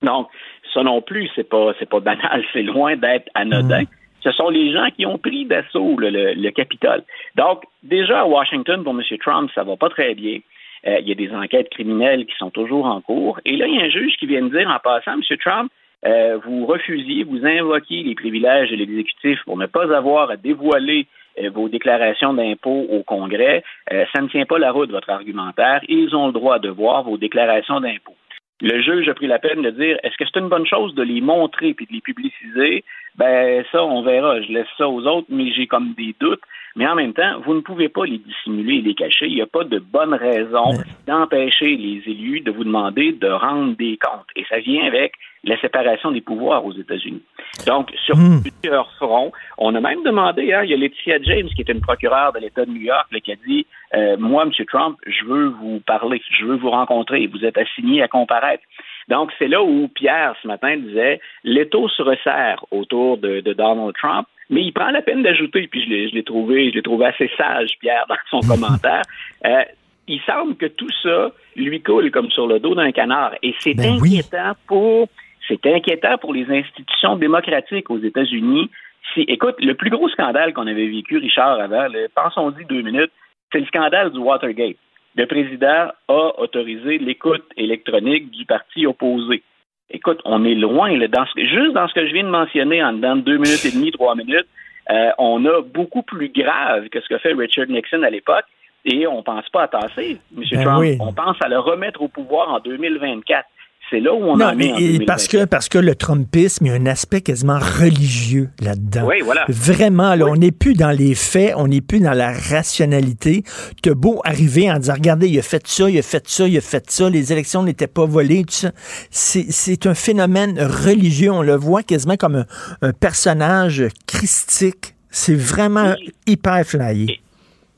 Donc, 0.02 0.28
ça 0.74 0.82
non 0.82 1.00
plus, 1.00 1.28
c'est 1.34 1.48
pas, 1.48 1.72
c'est 1.78 1.88
pas 1.88 2.00
banal, 2.00 2.44
c'est 2.52 2.62
loin 2.62 2.96
d'être 2.96 3.28
anodin. 3.34 3.84
Ce 4.20 4.30
sont 4.32 4.50
les 4.50 4.72
gens 4.72 4.88
qui 4.96 5.04
ont 5.04 5.18
pris 5.18 5.46
d'assaut 5.46 5.96
le, 5.98 6.10
le- 6.10 6.34
le 6.34 6.50
Capitole. 6.50 7.02
Donc, 7.36 7.64
déjà 7.82 8.20
à 8.20 8.24
Washington, 8.26 8.84
pour 8.84 8.92
M. 8.94 9.02
Trump, 9.18 9.50
ça 9.54 9.64
va 9.64 9.76
pas 9.76 9.88
très 9.88 10.14
bien. 10.14 10.38
Euh, 10.86 10.98
il 11.00 11.08
y 11.08 11.12
a 11.12 11.14
des 11.14 11.32
enquêtes 11.32 11.68
criminelles 11.70 12.26
qui 12.26 12.34
sont 12.36 12.50
toujours 12.50 12.86
en 12.86 13.00
cours. 13.00 13.40
Et 13.44 13.56
là, 13.56 13.66
il 13.66 13.74
y 13.76 13.80
a 13.80 13.84
un 13.84 13.88
juge 13.88 14.14
qui 14.18 14.26
vient 14.26 14.42
de 14.42 14.56
dire 14.56 14.68
en 14.68 14.78
passant, 14.78 15.14
M. 15.14 15.22
Trump, 15.38 15.70
euh, 16.04 16.38
vous 16.44 16.66
refusiez, 16.66 17.24
vous 17.24 17.46
invoquiez 17.46 18.02
les 18.02 18.14
privilèges 18.14 18.70
de 18.70 18.76
l'exécutif 18.76 19.38
pour 19.44 19.56
ne 19.56 19.66
pas 19.66 19.94
avoir 19.96 20.30
à 20.30 20.36
dévoiler 20.36 21.06
euh, 21.38 21.50
vos 21.50 21.68
déclarations 21.68 22.34
d'impôts 22.34 22.86
au 22.90 23.02
Congrès. 23.02 23.62
Euh, 23.92 24.04
ça 24.12 24.20
ne 24.20 24.28
tient 24.28 24.44
pas 24.44 24.58
la 24.58 24.72
route, 24.72 24.90
votre 24.90 25.10
argumentaire. 25.10 25.80
Ils 25.88 26.14
ont 26.14 26.26
le 26.26 26.32
droit 26.32 26.58
de 26.58 26.68
voir 26.68 27.04
vos 27.04 27.18
déclarations 27.18 27.80
d'impôts. 27.80 28.16
Le 28.60 28.80
juge 28.80 29.08
a 29.08 29.14
pris 29.14 29.26
la 29.26 29.38
peine 29.38 29.62
de 29.62 29.70
dire 29.70 29.98
est-ce 30.02 30.16
que 30.16 30.24
c'est 30.24 30.40
une 30.40 30.48
bonne 30.48 30.66
chose 30.66 30.94
de 30.94 31.02
les 31.02 31.20
montrer 31.20 31.74
puis 31.74 31.86
de 31.86 31.92
les 31.92 32.00
publiciser? 32.00 32.84
Ben 33.16 33.64
ça, 33.70 33.84
on 33.84 34.02
verra. 34.02 34.40
Je 34.42 34.52
laisse 34.52 34.66
ça 34.78 34.88
aux 34.88 35.06
autres, 35.06 35.28
mais 35.28 35.52
j'ai 35.52 35.66
comme 35.66 35.94
des 35.94 36.14
doutes. 36.20 36.40
Mais 36.74 36.86
en 36.86 36.94
même 36.94 37.12
temps, 37.12 37.38
vous 37.44 37.52
ne 37.52 37.60
pouvez 37.60 37.90
pas 37.90 38.06
les 38.06 38.16
dissimuler 38.16 38.76
et 38.76 38.80
les 38.80 38.94
cacher. 38.94 39.26
Il 39.26 39.34
n'y 39.34 39.42
a 39.42 39.46
pas 39.46 39.64
de 39.64 39.78
bonne 39.78 40.14
raison 40.14 40.78
d'empêcher 41.06 41.76
les 41.76 42.02
élus 42.06 42.40
de 42.40 42.50
vous 42.50 42.64
demander 42.64 43.12
de 43.12 43.28
rendre 43.28 43.76
des 43.76 43.98
comptes. 43.98 44.26
Et 44.36 44.44
ça 44.48 44.58
vient 44.58 44.86
avec 44.86 45.12
la 45.44 45.60
séparation 45.60 46.12
des 46.12 46.22
pouvoirs 46.22 46.64
aux 46.64 46.72
États-Unis. 46.72 47.20
Donc, 47.66 47.92
sur 48.06 48.16
Hmm. 48.16 48.40
plusieurs 48.40 48.90
fronts, 48.92 49.32
on 49.58 49.74
a 49.74 49.80
même 49.80 50.02
demandé, 50.02 50.52
hein, 50.54 50.62
il 50.64 50.70
y 50.70 50.74
a 50.74 50.76
Laetitia 50.78 51.18
James, 51.22 51.48
qui 51.54 51.60
est 51.60 51.68
une 51.68 51.80
procureure 51.80 52.32
de 52.32 52.38
l'État 52.38 52.64
de 52.64 52.70
New 52.70 52.80
York, 52.80 53.06
là, 53.10 53.20
qui 53.20 53.32
a 53.32 53.36
dit, 53.46 53.66
euh, 53.94 54.16
moi, 54.18 54.44
M. 54.44 54.52
Trump, 54.66 54.96
je 55.06 55.24
veux 55.26 55.48
vous 55.48 55.80
parler, 55.80 56.22
je 56.38 56.46
veux 56.46 56.56
vous 56.56 56.70
rencontrer, 56.70 57.26
vous 57.26 57.44
êtes 57.44 57.58
assigné 57.58 58.02
à 58.02 58.08
comparaître. 58.08 58.62
Donc, 59.08 59.30
c'est 59.38 59.48
là 59.48 59.62
où 59.62 59.88
Pierre, 59.88 60.34
ce 60.42 60.48
matin, 60.48 60.76
disait, 60.76 61.20
l'étau 61.44 61.88
se 61.88 62.02
resserre 62.02 62.64
autour 62.70 63.18
de, 63.18 63.40
de 63.40 63.52
Donald 63.52 63.94
Trump, 63.94 64.26
mais 64.50 64.62
il 64.62 64.72
prend 64.72 64.90
la 64.90 65.02
peine 65.02 65.22
d'ajouter, 65.22 65.66
puis 65.66 65.82
je 65.82 66.14
l'ai, 66.14 66.22
trouvé, 66.22 66.70
je 66.70 66.74
l'ai 66.74 66.82
trouvé 66.82 67.06
assez 67.06 67.30
sage, 67.36 67.70
Pierre, 67.80 68.06
dans 68.08 68.40
son 68.40 68.40
commentaire. 68.48 69.02
Euh, 69.46 69.62
il 70.08 70.20
semble 70.22 70.56
que 70.56 70.66
tout 70.66 70.90
ça 71.02 71.30
lui 71.56 71.80
coule 71.80 72.10
comme 72.10 72.30
sur 72.30 72.46
le 72.46 72.58
dos 72.58 72.74
d'un 72.74 72.92
canard. 72.92 73.34
Et 73.42 73.54
c'est 73.58 73.74
Ben 73.74 73.98
oui. 74.00 74.18
inquiétant 74.18 74.52
pour 74.66 75.08
c'est 75.48 75.66
inquiétant 75.66 76.18
pour 76.18 76.32
les 76.32 76.46
institutions 76.50 77.16
démocratiques 77.16 77.90
aux 77.90 77.98
États-Unis. 77.98 78.70
Si, 79.12 79.22
écoute, 79.22 79.56
le 79.58 79.74
plus 79.74 79.90
gros 79.90 80.08
scandale 80.08 80.52
qu'on 80.52 80.66
avait 80.66 80.86
vécu, 80.86 81.18
Richard, 81.18 81.60
avant, 81.60 81.86
pensons-y 82.14 82.64
deux 82.64 82.82
minutes, 82.82 83.10
c'est 83.50 83.58
le 83.58 83.66
scandale 83.66 84.12
du 84.12 84.18
Watergate. 84.18 84.76
Le 85.16 85.26
président 85.26 85.88
a 86.08 86.30
autorisé 86.38 86.98
l'écoute 86.98 87.44
électronique 87.56 88.30
du 88.30 88.44
parti 88.46 88.86
opposé. 88.86 89.42
Écoute, 89.90 90.20
on 90.24 90.44
est 90.44 90.54
loin, 90.54 90.96
là, 90.96 91.06
dans 91.08 91.26
ce- 91.26 91.40
juste 91.44 91.72
dans 91.74 91.86
ce 91.86 91.92
que 91.94 92.06
je 92.06 92.12
viens 92.14 92.24
de 92.24 92.30
mentionner 92.30 92.82
en 92.82 92.94
dedans 92.94 93.16
de 93.16 93.20
deux 93.20 93.36
minutes 93.36 93.64
et 93.66 93.72
demie, 93.72 93.90
trois 93.92 94.14
minutes, 94.14 94.46
euh, 94.90 95.10
on 95.18 95.44
a 95.44 95.60
beaucoup 95.62 96.02
plus 96.02 96.28
grave 96.30 96.88
que 96.88 97.00
ce 97.00 97.08
que 97.08 97.18
fait 97.18 97.34
Richard 97.34 97.66
Nixon 97.68 98.02
à 98.02 98.10
l'époque, 98.10 98.44
et 98.84 99.06
on 99.06 99.22
pense 99.22 99.48
pas 99.50 99.64
à 99.64 99.68
tasser, 99.68 100.18
M. 100.36 100.42
Ben 100.50 100.62
Trump. 100.64 100.80
oui. 100.80 100.96
On 100.98 101.12
pense 101.12 101.36
à 101.42 101.48
le 101.48 101.58
remettre 101.58 102.00
au 102.02 102.08
pouvoir 102.08 102.48
en 102.48 102.58
2024. 102.60 103.46
C'est 103.92 104.00
là 104.00 104.14
où 104.14 104.22
on 104.24 104.38
non, 104.38 104.46
en 104.46 104.54
mais 104.56 104.68
est 104.68 104.72
en 104.72 104.76
et 104.76 104.98
2024. 104.98 105.06
parce 105.06 105.28
que, 105.28 105.44
parce 105.44 105.68
que 105.68 105.76
le 105.76 105.94
Trumpisme, 105.94 106.64
il 106.64 106.68
y 106.70 106.72
a 106.72 106.76
un 106.76 106.86
aspect 106.86 107.20
quasiment 107.20 107.58
religieux 107.58 108.48
là-dedans. 108.62 109.06
Oui, 109.06 109.16
voilà. 109.22 109.44
Vraiment, 109.48 110.14
là, 110.14 110.24
on 110.24 110.36
n'est 110.36 110.50
plus 110.50 110.72
dans 110.72 110.92
les 110.92 111.14
faits, 111.14 111.52
on 111.58 111.68
n'est 111.68 111.82
plus 111.82 112.00
dans 112.00 112.14
la 112.14 112.32
rationalité. 112.32 113.42
T'as 113.82 113.92
beau 113.92 114.22
arriver 114.24 114.72
en 114.72 114.78
disant, 114.78 114.94
regardez, 114.94 115.28
il 115.28 115.38
a 115.38 115.42
fait 115.42 115.66
ça, 115.66 115.90
il 115.90 115.98
a 115.98 116.02
fait 116.02 116.26
ça, 116.26 116.48
il 116.48 116.56
a 116.56 116.62
fait 116.62 116.90
ça, 116.90 117.10
les 117.10 117.34
élections 117.34 117.62
n'étaient 117.62 117.86
pas 117.86 118.06
volées, 118.06 118.44
tout 118.44 118.54
ça. 118.54 118.70
C'est, 119.10 119.86
un 119.86 119.94
phénomène 119.94 120.58
religieux. 120.58 121.30
On 121.30 121.42
le 121.42 121.56
voit 121.56 121.82
quasiment 121.82 122.16
comme 122.16 122.36
un, 122.36 122.46
un 122.80 122.92
personnage 122.94 123.84
christique. 124.06 124.94
C'est 125.10 125.36
vraiment 125.36 125.94
hyper 126.26 126.64
flyé. 126.64 127.20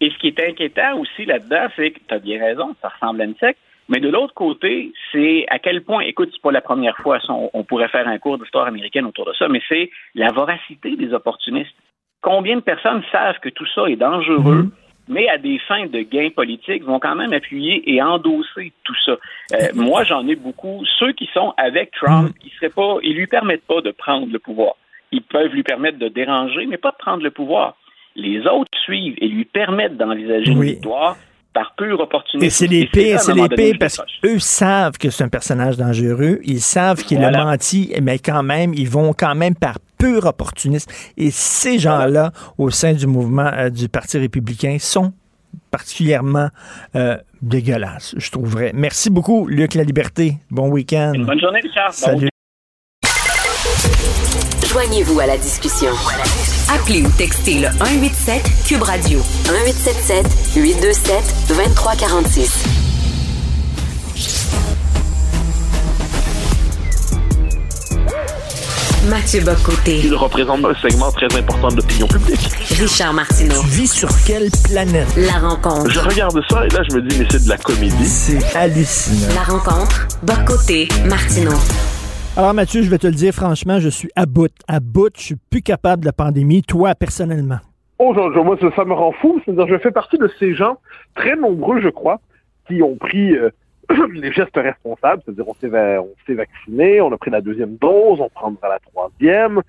Et 0.01 0.11
ce 0.11 0.19
qui 0.19 0.29
est 0.29 0.49
inquiétant 0.49 1.01
aussi 1.01 1.25
là-dedans, 1.25 1.67
c'est 1.75 1.91
que 1.91 1.99
tu 2.07 2.15
as 2.15 2.19
bien 2.21 2.39
raison, 2.39 2.77
ça 2.81 2.89
ressemble 2.89 3.23
à 3.23 3.25
une 3.25 3.35
secte. 3.41 3.59
Mais 3.89 4.01
de 4.01 4.09
l'autre 4.09 4.35
côté, 4.35 4.93
c'est 5.13 5.45
à 5.49 5.59
quel 5.59 5.83
point, 5.83 6.01
écoute, 6.01 6.31
c'est 6.33 6.41
pas 6.41 6.53
la 6.53 6.63
première 6.63 6.97
fois, 6.97 7.19
on, 7.29 7.65
pourrait 7.65 7.89
faire 7.89 8.09
un 8.09 8.19
cours 8.19 8.39
d'histoire 8.39 8.67
américaine 8.67 9.05
autour 9.05 9.27
de 9.27 9.33
ça, 9.35 9.49
mais 9.49 9.61
c'est 9.69 9.91
la 10.15 10.33
voracité 10.33 10.97
des 10.97 11.13
opportunistes. 11.13 11.75
Combien 12.23 12.57
de 12.57 12.63
personnes 12.63 13.03
savent 13.13 13.39
que 13.41 13.51
tout 13.51 13.67
ça 13.75 13.87
est 13.87 13.97
dangereux, 13.97 14.71
mais 15.09 15.29
à 15.29 15.37
des 15.37 15.59
fins 15.59 15.85
de 15.85 16.01
gains 16.01 16.31
politiques, 16.31 16.83
vont 16.85 16.99
quand 16.99 17.15
même 17.15 17.35
appuyer 17.35 17.83
et 17.93 18.01
endosser 18.01 18.73
tout 18.85 18.97
ça? 19.05 19.13
Euh, 19.53 19.69
moi, 19.75 20.05
j'en 20.05 20.27
ai 20.27 20.35
beaucoup. 20.35 20.83
Ceux 20.99 21.13
qui 21.13 21.29
sont 21.35 21.53
avec 21.59 21.91
Trump, 21.93 22.35
ils 22.43 22.51
seraient 22.53 22.71
pas, 22.71 22.97
ils 23.03 23.15
lui 23.15 23.27
permettent 23.27 23.67
pas 23.67 23.83
de 23.83 23.91
prendre 23.91 24.33
le 24.33 24.39
pouvoir. 24.39 24.77
Ils 25.13 25.23
peuvent 25.23 25.53
lui 25.53 25.63
permettre 25.63 25.99
de 25.99 26.09
déranger, 26.09 26.65
mais 26.65 26.79
pas 26.79 26.93
de 26.93 26.97
prendre 26.97 27.23
le 27.23 27.31
pouvoir. 27.31 27.77
Les 28.17 28.47
autres 28.47 28.79
suivent 28.83 29.17
et 29.19 29.29
lui 29.29 29.45
permettent 29.45 29.99
d'envisager 29.99 30.53
une 30.53 30.63
victoire 30.63 31.17
par 31.55 31.75
pur 31.77 32.01
opportunisme. 32.01 32.45
Et 32.45 32.51
c'est 32.51 32.67
les 32.67 32.87
pires, 32.87 33.21
c'est 33.21 33.33
les 33.33 33.49
pires 33.49 33.77
parce 33.79 33.97
qu'eux 34.21 34.39
savent 34.39 34.99
que 34.99 35.09
c'est 35.09 35.25
un 35.25 35.29
personnage 35.29 35.77
dangereux, 35.77 36.41
ils 36.45 36.61
savent 36.61 37.03
qu'il 37.03 37.25
a 37.25 37.31
menti, 37.31 37.93
mais 38.03 38.19
quand 38.19 38.43
même, 38.43 38.75
ils 38.75 38.89
vont 38.89 39.15
quand 39.15 39.35
même 39.35 39.55
par 39.55 39.79
pur 39.99 40.27
opportunisme. 40.27 40.91
Et 41.17 41.31
ces 41.31 41.79
gens-là, 41.79 42.33
au 42.59 42.71
sein 42.71 42.93
du 42.93 43.07
mouvement 43.07 43.51
euh, 43.55 43.71
du 43.71 43.89
Parti 43.89 44.19
républicain, 44.19 44.77
sont 44.79 45.13
particulièrement 45.71 46.49
euh, 46.97 47.17
dégueulasses, 47.41 48.15
je 48.19 48.31
trouverais. 48.31 48.73
Merci 48.75 49.09
beaucoup, 49.09 49.47
Luc 49.47 49.75
La 49.75 49.85
Liberté. 49.85 50.35
Bon 50.51 50.69
week-end. 50.69 51.13
Bonne 51.17 51.41
journée, 51.41 51.61
Richard. 51.61 51.91
Bon 51.91 51.93
Salut. 51.93 52.34
Joignez-vous 54.75 55.21
à 55.21 55.27
la 55.27 55.39
discussion. 55.39 55.93
Appelez 56.69 57.03
ou 57.03 57.11
textez 57.17 57.61
le 57.61 57.69
187 57.79 58.43
Cube 58.67 58.83
Radio 58.83 59.21
1877 59.49 60.27
827 60.57 61.35
2346. 61.47 62.65
Mathieu 69.05 69.43
Bocoté. 69.43 70.01
Il 70.03 70.15
représente 70.17 70.65
un 70.65 70.75
segment 70.83 71.13
très 71.13 71.33
important 71.39 71.69
de 71.69 71.77
l'opinion 71.77 72.09
publique. 72.09 72.41
Richard 72.77 73.13
Martineau. 73.13 73.61
Tu 73.61 73.67
vis 73.69 73.93
sur 73.93 74.09
quelle 74.27 74.51
planète? 74.65 75.07
La 75.17 75.39
rencontre. 75.39 75.89
Je 75.89 76.01
regarde 76.01 76.41
ça 76.51 76.67
et 76.67 76.71
là, 76.71 76.81
je 76.91 76.97
me 76.97 77.03
dis, 77.03 77.17
mais 77.17 77.29
c'est 77.31 77.45
de 77.45 77.49
la 77.49 77.59
comédie. 77.59 78.09
C'est 78.09 78.57
hallucinant. 78.57 79.35
La 79.37 79.45
rencontre. 79.45 80.09
Bocoté. 80.25 80.89
Martineau. 81.05 81.61
Alors 82.37 82.53
Mathieu, 82.53 82.83
je 82.83 82.91
vais 82.91 82.99
te 82.99 83.07
le 83.07 83.13
dire 83.13 83.33
franchement, 83.33 83.79
je 83.79 83.89
suis 83.89 84.11
à 84.17 84.27
bout. 84.27 84.51
À 84.67 84.81
bout, 84.81 85.11
je 85.17 85.23
suis 85.23 85.37
plus 85.51 85.63
capable 85.63 86.01
de 86.01 86.07
la 86.07 86.13
pandémie. 86.13 86.63
Toi, 86.63 86.97
personnellement. 86.97 87.59
Oh, 88.01 88.13
je- 88.13 88.41
moi, 88.41 88.57
ça, 88.75 88.85
me 88.85 88.93
rend 88.93 89.13
fou. 89.13 89.41
C'est-à-dire, 89.45 89.69
je 89.69 89.79
fais 89.79 89.93
partie 89.93 90.19
de 90.19 90.29
ces 90.41 90.53
gens, 90.53 90.79
très 91.15 91.37
nombreux, 91.37 91.81
je 91.81 91.91
crois, 91.91 92.21
qui 92.67 92.83
ont 92.83 92.97
pris 92.97 93.37
euh, 93.37 93.51
les 94.15 94.33
gestes 94.33 94.57
responsables. 94.57 95.23
C'est-à-dire, 95.25 95.47
on 95.47 95.55
s'est, 95.55 95.71
on 95.99 96.35
vacciné, 96.35 97.01
on 97.01 97.13
a 97.13 97.17
pris 97.17 97.31
la 97.31 97.41
deuxième 97.41 97.77
dose, 97.77 98.21
on 98.21 98.29
prendra 98.29 98.69
la 98.69 98.81
troisième, 98.81 99.63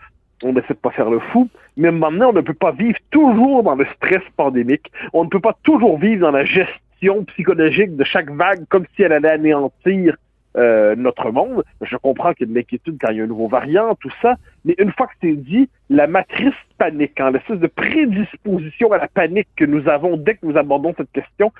on 0.43 0.49
essaie 0.55 0.73
de 0.73 0.79
pas 0.79 0.89
faire 0.89 1.11
le 1.11 1.19
fou. 1.19 1.47
Mais 1.77 1.91
maintenant, 1.91 2.29
on 2.29 2.33
ne 2.33 2.41
peut 2.41 2.55
pas 2.55 2.71
vivre 2.71 2.97
toujours 3.11 3.61
dans 3.61 3.75
le 3.75 3.85
stress 3.95 4.23
pandémique. 4.37 4.91
On 5.13 5.23
ne 5.25 5.29
peut 5.29 5.39
pas 5.39 5.55
toujours 5.61 5.99
vivre 5.99 6.21
dans 6.21 6.31
la 6.31 6.45
gestion 6.45 7.25
psychologique 7.25 7.95
de 7.95 8.03
chaque 8.03 8.31
vague 8.31 8.65
comme 8.69 8.85
si 8.95 9.03
elle 9.03 9.11
allait 9.11 9.29
anéantir 9.29 10.15
euh, 10.57 10.95
notre 10.95 11.31
monde. 11.31 11.63
Je 11.81 11.97
comprends 11.97 12.33
qu'il 12.33 12.47
y 12.47 12.49
a 12.49 12.53
de 12.53 12.57
l'inquiétude 12.57 12.97
quand 12.99 13.11
il 13.11 13.17
y 13.17 13.21
a 13.21 13.23
un 13.23 13.27
nouveau 13.27 13.47
variant, 13.47 13.95
tout 13.95 14.11
ça, 14.21 14.35
mais 14.63 14.75
une 14.77 14.91
fois 14.91 15.07
que 15.07 15.13
c'est 15.21 15.35
dit, 15.35 15.69
la 15.89 16.07
matrice 16.07 16.53
panique, 16.77 17.19
hein, 17.19 17.31
l'espèce 17.31 17.59
de 17.59 17.67
prédisposition 17.67 18.91
à 18.91 18.97
la 18.97 19.07
panique 19.07 19.47
que 19.55 19.65
nous 19.65 19.87
avons 19.89 20.17
dès 20.17 20.35
que 20.35 20.45
nous 20.45 20.57
abordons 20.57 20.93
cette 20.97 21.11
question, 21.11 21.51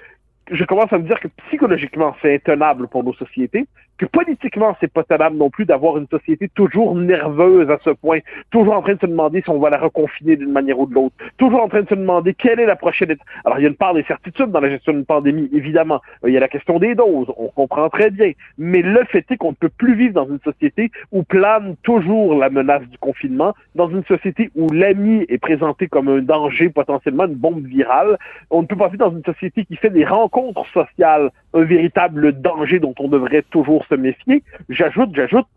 je 0.52 0.64
commence 0.64 0.94
à 0.94 0.98
me 0.98 1.08
dire 1.08 1.20
que 1.20 1.28
psychologiquement, 1.48 2.16
c'est 2.22 2.36
intenable 2.36 2.88
pour 2.88 3.04
nos 3.04 3.14
sociétés, 3.14 3.66
que 3.98 4.06
politiquement, 4.06 4.76
c'est 4.80 4.92
pas 4.92 5.04
tenable 5.04 5.38
non 5.38 5.50
plus 5.50 5.66
d'avoir 5.66 5.98
une 5.98 6.08
société 6.08 6.50
toujours 6.54 6.96
nerveuse 6.96 7.70
à 7.70 7.78
ce 7.84 7.92
point, 7.92 8.20
toujours 8.52 8.76
en 8.76 8.82
train 8.82 8.96
de 8.96 9.00
se 9.00 9.06
demander 9.06 9.42
si 9.42 9.50
on 9.50 9.60
va 9.60 9.70
la 9.70 9.78
reconfiner 9.78 10.36
d'une 10.36 10.52
manière 10.52 10.80
ou 10.80 10.86
de 10.86 10.94
l'autre, 10.94 11.16
toujours 11.38 11.62
en 11.62 11.70
train 11.70 11.82
de 11.82 11.90
se 11.90 11.96
demander 11.96 12.34
quelle 12.34 12.60
est 12.60 12.66
la 12.66 12.76
prochaine 12.76 13.12
étape. 13.12 13.26
Alors, 13.46 13.60
il 13.60 13.64
y 13.64 13.66
a 13.66 13.70
une 13.70 13.76
part 13.76 13.94
d'incertitude 13.94 14.48
dans 14.48 14.60
la 14.60 14.70
gestion 14.70 14.94
d'une 14.94 15.06
pandémie, 15.06 15.50
évidemment. 15.54 16.02
Euh, 16.24 16.30
Il 16.30 16.34
y 16.34 16.38
a 16.38 16.42
la 16.42 16.48
question 16.48 16.80
des 16.80 16.96
doses, 16.96 17.28
on 17.38 17.48
comprend 17.48 17.90
très 17.90 18.12
bien. 18.12 18.32
Mais 18.58 18.82
le 18.82 19.04
fait 19.06 19.26
est 19.30 19.38
qu'on 19.38 19.52
ne 19.52 19.56
peut 19.56 19.70
plus 19.70 19.96
vivre 19.96 20.14
dans 20.14 20.28
une 20.28 20.40
société 20.40 20.92
où 21.12 21.24
plane 21.24 21.76
toujours 21.84 22.36
la 22.36 22.50
menace 22.50 22.84
du 22.84 22.98
confinement, 22.98 23.54
dans 23.76 23.90
une 23.90 24.04
société 24.06 24.50
où 24.56 24.70
l'ami 24.70 25.26
est 25.30 25.38
présenté 25.38 25.88
comme 25.88 26.10
un 26.10 26.20
danger, 26.20 26.70
potentiellement 26.70 27.26
une 27.26 27.36
bombe 27.36 27.66
virale. 27.66 28.18
On 28.50 28.62
ne 28.62 28.68
peut 28.68 28.76
pas 28.76 28.88
vivre 28.88 29.10
dans 29.10 29.16
une 29.16 29.24
société 29.24 29.66
qui 29.66 29.76
fait 29.78 29.90
des 29.90 30.06
rencontres 30.06 30.66
sociales 30.74 31.32
un 31.54 31.64
véritable 31.64 32.34
danger 32.34 32.80
dont 32.80 32.94
on 33.00 33.08
devrait 33.08 33.44
toujours 33.50 33.85
se 33.90 33.96
méfier. 33.96 34.44
J'ajoute, 34.70 35.10
j'ajoute 35.14 35.48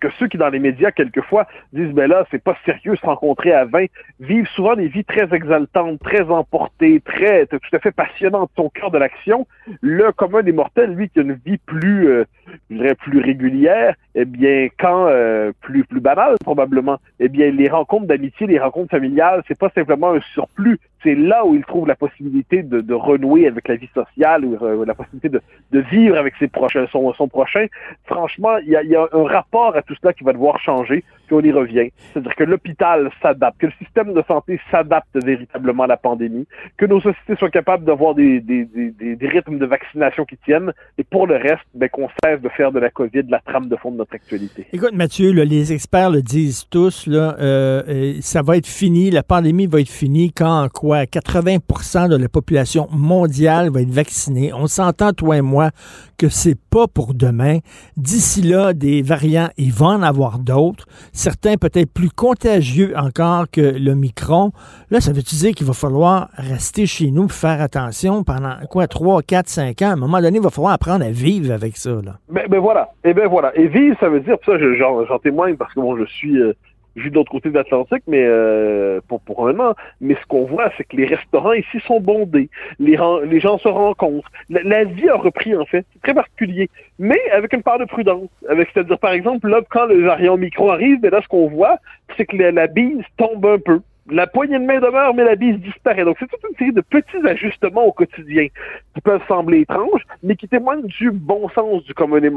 que 0.00 0.08
ceux 0.18 0.26
qui 0.26 0.36
dans 0.36 0.48
les 0.48 0.58
médias 0.58 0.90
quelquefois 0.90 1.46
disent 1.72 1.92
ben 1.92 2.08
là 2.08 2.26
c'est 2.30 2.42
pas 2.42 2.56
sérieux 2.64 2.96
se 2.96 3.06
rencontrer 3.06 3.52
à 3.52 3.64
20 3.64 3.86
vivent 4.20 4.48
souvent 4.48 4.74
des 4.74 4.88
vies 4.88 5.04
très 5.04 5.32
exaltantes, 5.34 6.00
très 6.00 6.22
emportées, 6.22 7.00
très 7.00 7.46
tout 7.46 7.58
à 7.72 7.78
fait 7.78 7.92
passionnantes, 7.92 8.50
son 8.56 8.68
cœur 8.68 8.90
de 8.90 8.98
l'action. 8.98 9.46
Le 9.80 10.10
commun 10.12 10.42
des 10.42 10.52
mortels, 10.52 10.94
lui, 10.94 11.08
qui 11.08 11.20
a 11.20 11.22
une 11.22 11.34
vie 11.34 11.58
plus, 11.58 12.08
euh, 12.08 12.24
je 12.70 12.76
dirais 12.76 12.94
plus 12.94 13.20
régulière, 13.20 13.94
eh 14.14 14.24
bien 14.24 14.68
quand 14.78 15.06
euh, 15.08 15.52
plus 15.60 15.84
plus 15.84 16.00
banale 16.00 16.36
probablement, 16.42 16.98
eh 17.20 17.28
bien 17.28 17.50
les 17.50 17.68
rencontres 17.68 18.06
d'amitié, 18.06 18.46
les 18.46 18.58
rencontres 18.58 18.90
familiales, 18.90 19.42
c'est 19.46 19.58
pas 19.58 19.70
simplement 19.70 20.12
un 20.12 20.20
surplus, 20.34 20.80
c'est 21.06 21.14
là 21.14 21.46
où 21.46 21.54
il 21.54 21.64
trouve 21.64 21.86
la 21.86 21.94
possibilité 21.94 22.64
de, 22.64 22.94
renouer 22.94 23.46
avec 23.46 23.68
la 23.68 23.76
vie 23.76 23.88
sociale 23.94 24.44
ou 24.44 24.58
euh, 24.60 24.84
la 24.84 24.94
possibilité 24.94 25.28
de, 25.28 25.80
vivre 25.80 26.16
avec 26.16 26.34
ses 26.40 26.50
son, 26.90 27.28
prochain. 27.28 27.66
Franchement, 28.06 28.56
il 28.58 28.70
y 28.70 28.96
a 28.96 29.08
un 29.12 29.24
rapport 29.24 29.76
à 29.76 29.82
tout 29.82 29.94
cela 30.00 30.12
qui 30.12 30.24
va 30.24 30.32
devoir 30.32 30.58
changer, 30.58 31.04
puis 31.26 31.36
on 31.36 31.40
y 31.40 31.52
revient. 31.52 31.90
C'est-à-dire 32.12 32.34
que 32.34 32.44
l'hôpital 32.44 33.10
s'adapte, 33.22 33.58
que 33.60 33.66
le 33.66 33.72
système 33.82 34.14
de 34.14 34.22
santé 34.26 34.60
s'adapte 34.70 35.14
véritablement 35.14 35.84
à 35.84 35.86
la 35.86 35.96
pandémie, 35.96 36.46
que 36.76 36.86
nos 36.86 37.00
sociétés 37.00 37.36
soient 37.36 37.50
capables 37.50 37.84
d'avoir 37.84 38.14
des, 38.14 38.40
des, 38.40 38.64
des, 38.64 39.16
des, 39.16 39.28
rythmes 39.28 39.58
de 39.58 39.66
vaccination 39.66 40.24
qui 40.24 40.36
tiennent, 40.38 40.72
et 40.98 41.04
pour 41.04 41.26
le 41.26 41.36
reste, 41.36 41.66
ben, 41.74 41.88
qu'on 41.88 42.08
cesse 42.24 42.40
de 42.40 42.48
faire 42.50 42.72
de 42.72 42.78
la 42.78 42.90
COVID 42.90 43.24
la 43.28 43.40
trame 43.40 43.68
de 43.68 43.76
fond 43.76 43.90
de 43.90 43.96
notre 43.96 44.14
actualité. 44.14 44.66
Écoute, 44.72 44.92
Mathieu, 44.94 45.30
les 45.30 45.72
experts 45.72 46.10
le 46.10 46.22
disent 46.22 46.66
tous, 46.68 47.06
là, 47.06 47.36
euh, 47.40 48.14
ça 48.20 48.42
va 48.42 48.56
être 48.56 48.66
fini, 48.66 49.10
la 49.10 49.22
pandémie 49.22 49.66
va 49.66 49.80
être 49.80 49.88
finie 49.88 50.32
quand 50.32 50.68
quoi? 50.72 51.04
80% 51.04 52.08
de 52.08 52.16
la 52.16 52.28
population 52.28 52.88
mondiale 52.90 53.70
va 53.70 53.82
être 53.82 53.90
vaccinée. 53.90 54.52
On 54.52 54.66
s'entend, 54.66 55.12
toi 55.12 55.36
et 55.36 55.42
moi, 55.42 55.70
que 56.18 56.28
c'est 56.28 56.58
pas 56.58 56.86
pour 56.86 57.14
demain. 57.14 57.58
D'ici 57.96 58.42
là, 58.42 58.72
des 58.72 59.02
variants, 59.02 59.48
il 59.56 59.72
va 59.72 59.86
en 59.86 60.02
avoir 60.02 60.38
d'autres. 60.38 60.86
Certains 61.16 61.56
peut-être 61.56 61.92
plus 61.92 62.10
contagieux 62.10 62.92
encore 62.96 63.50
que 63.50 63.60
le 63.60 63.94
micron. 63.94 64.52
Là, 64.90 65.00
ça 65.00 65.12
veut-tu 65.12 65.34
dire 65.36 65.52
qu'il 65.52 65.66
va 65.66 65.72
falloir 65.72 66.28
rester 66.36 66.86
chez 66.86 67.10
nous, 67.10 67.28
faire 67.28 67.60
attention 67.60 68.22
pendant 68.22 68.54
quoi, 68.70 68.86
3, 68.86 69.22
4, 69.22 69.48
5 69.48 69.82
ans? 69.82 69.88
À 69.88 69.92
un 69.92 69.96
moment 69.96 70.20
donné, 70.20 70.36
il 70.36 70.42
va 70.42 70.50
falloir 70.50 70.74
apprendre 70.74 71.04
à 71.04 71.10
vivre 71.10 71.52
avec 71.52 71.76
ça. 71.76 71.90
Là. 71.90 72.18
Ben, 72.28 72.46
ben 72.48 72.60
voilà. 72.60 72.90
Et 73.04 73.14
ben 73.14 73.26
voilà. 73.28 73.56
Et 73.56 73.66
vivre, 73.66 73.96
ça 73.98 74.08
veut 74.08 74.20
dire, 74.20 74.36
ça, 74.44 74.52
j'en 74.58 75.18
témoigne 75.18 75.56
parce 75.56 75.72
que 75.72 75.80
bon, 75.80 75.96
je 75.96 76.04
suis 76.04 76.38
euh, 76.38 76.52
je 76.96 77.08
de 77.08 77.14
l'autre 77.14 77.30
côté 77.30 77.50
de 77.50 77.54
l'Atlantique, 77.54 78.02
mais 78.06 78.24
euh, 78.24 79.00
pour, 79.06 79.20
pour 79.20 79.48
un 79.48 79.52
moment. 79.52 79.74
Mais 80.00 80.14
ce 80.14 80.26
qu'on 80.26 80.46
voit, 80.46 80.70
c'est 80.76 80.84
que 80.84 80.96
les 80.96 81.06
restaurants 81.06 81.52
ici 81.52 81.78
sont 81.86 82.00
bondés. 82.00 82.48
Les, 82.78 82.96
gens 82.96 83.58
se 83.58 83.68
rencontrent. 83.68 84.30
La, 84.48 84.84
vie 84.84 85.08
a 85.08 85.16
repris, 85.16 85.54
en 85.56 85.66
fait. 85.66 85.84
C'est 85.92 86.02
très 86.02 86.14
particulier. 86.14 86.70
Mais 86.98 87.20
avec 87.32 87.52
une 87.52 87.62
part 87.62 87.78
de 87.78 87.84
prudence. 87.84 88.28
Avec, 88.48 88.68
c'est-à-dire, 88.72 88.98
par 88.98 89.12
exemple, 89.12 89.48
là, 89.48 89.60
quand 89.70 89.86
le 89.86 90.02
variant 90.02 90.36
micro 90.36 90.70
arrive, 90.70 91.00
ben 91.00 91.10
là, 91.10 91.20
ce 91.22 91.28
qu'on 91.28 91.48
voit, 91.48 91.78
c'est 92.16 92.24
que 92.24 92.36
la, 92.36 92.66
bise 92.66 93.02
tombe 93.16 93.44
un 93.46 93.58
peu 93.58 93.80
la 94.10 94.26
poignée 94.26 94.58
de 94.58 94.64
main 94.64 94.80
demeure, 94.80 95.14
mais 95.14 95.24
la 95.24 95.36
bise 95.36 95.58
disparaît. 95.58 96.04
Donc, 96.04 96.16
c'est 96.18 96.28
toute 96.28 96.42
une 96.48 96.56
série 96.56 96.72
de 96.72 96.80
petits 96.80 97.26
ajustements 97.26 97.84
au 97.84 97.92
quotidien 97.92 98.46
qui 98.94 99.00
peuvent 99.00 99.22
sembler 99.26 99.60
étranges, 99.60 100.06
mais 100.22 100.36
qui 100.36 100.48
témoignent 100.48 100.86
du 100.86 101.10
bon 101.10 101.48
sens 101.50 101.82
du 101.84 101.94
commun 101.94 102.20
des. 102.20 102.30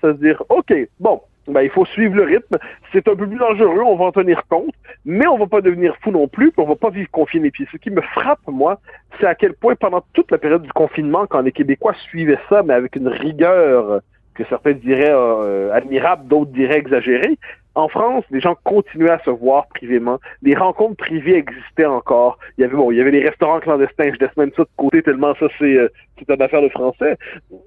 C'est-à-dire, 0.00 0.42
OK, 0.48 0.74
bon, 1.00 1.20
ben, 1.48 1.62
il 1.62 1.70
faut 1.70 1.84
suivre 1.86 2.16
le 2.16 2.24
rythme. 2.24 2.56
C'est 2.92 3.08
un 3.08 3.14
peu 3.14 3.26
plus 3.26 3.38
dangereux, 3.38 3.82
on 3.84 3.96
va 3.96 4.06
en 4.06 4.12
tenir 4.12 4.42
compte, 4.48 4.74
mais 5.04 5.26
on 5.26 5.38
va 5.38 5.46
pas 5.46 5.60
devenir 5.60 5.96
fou 6.02 6.10
non 6.10 6.28
plus, 6.28 6.50
puis 6.50 6.62
on 6.62 6.68
va 6.68 6.76
pas 6.76 6.90
vivre 6.90 7.10
confiné. 7.10 7.50
Puis 7.50 7.66
ce 7.72 7.76
qui 7.76 7.90
me 7.90 8.00
frappe, 8.00 8.40
moi, 8.48 8.80
c'est 9.18 9.26
à 9.26 9.34
quel 9.34 9.54
point 9.54 9.74
pendant 9.76 10.02
toute 10.12 10.30
la 10.30 10.38
période 10.38 10.62
du 10.62 10.72
confinement, 10.72 11.26
quand 11.26 11.40
les 11.40 11.52
Québécois 11.52 11.94
suivaient 12.08 12.38
ça, 12.48 12.62
mais 12.62 12.74
avec 12.74 12.96
une 12.96 13.08
rigueur 13.08 14.00
que 14.34 14.44
certains 14.48 14.72
diraient 14.72 15.14
euh, 15.14 15.72
admirable, 15.72 16.26
d'autres 16.26 16.50
diraient 16.50 16.78
exagérée, 16.78 17.38
en 17.76 17.88
France, 17.88 18.24
les 18.30 18.40
gens 18.40 18.56
continuaient 18.64 19.10
à 19.10 19.18
se 19.18 19.30
voir 19.30 19.66
privément. 19.68 20.18
Les 20.42 20.54
rencontres 20.54 20.96
privées 20.96 21.36
existaient 21.36 21.84
encore. 21.84 22.38
Il 22.56 22.62
y 22.62 22.64
avait 22.64 22.74
bon, 22.74 22.90
il 22.90 22.96
y 22.96 23.00
avait 23.02 23.10
les 23.10 23.22
restaurants 23.22 23.60
clandestins. 23.60 24.12
Je 24.14 24.18
laisse 24.18 24.36
même 24.38 24.50
ça 24.56 24.62
de 24.62 24.68
côté 24.78 25.02
tellement 25.02 25.34
ça 25.34 25.46
c'est 25.58 25.76
euh, 25.76 25.88
c'est 26.18 26.34
une 26.34 26.40
affaire 26.40 26.62
de 26.62 26.70
français. 26.70 27.18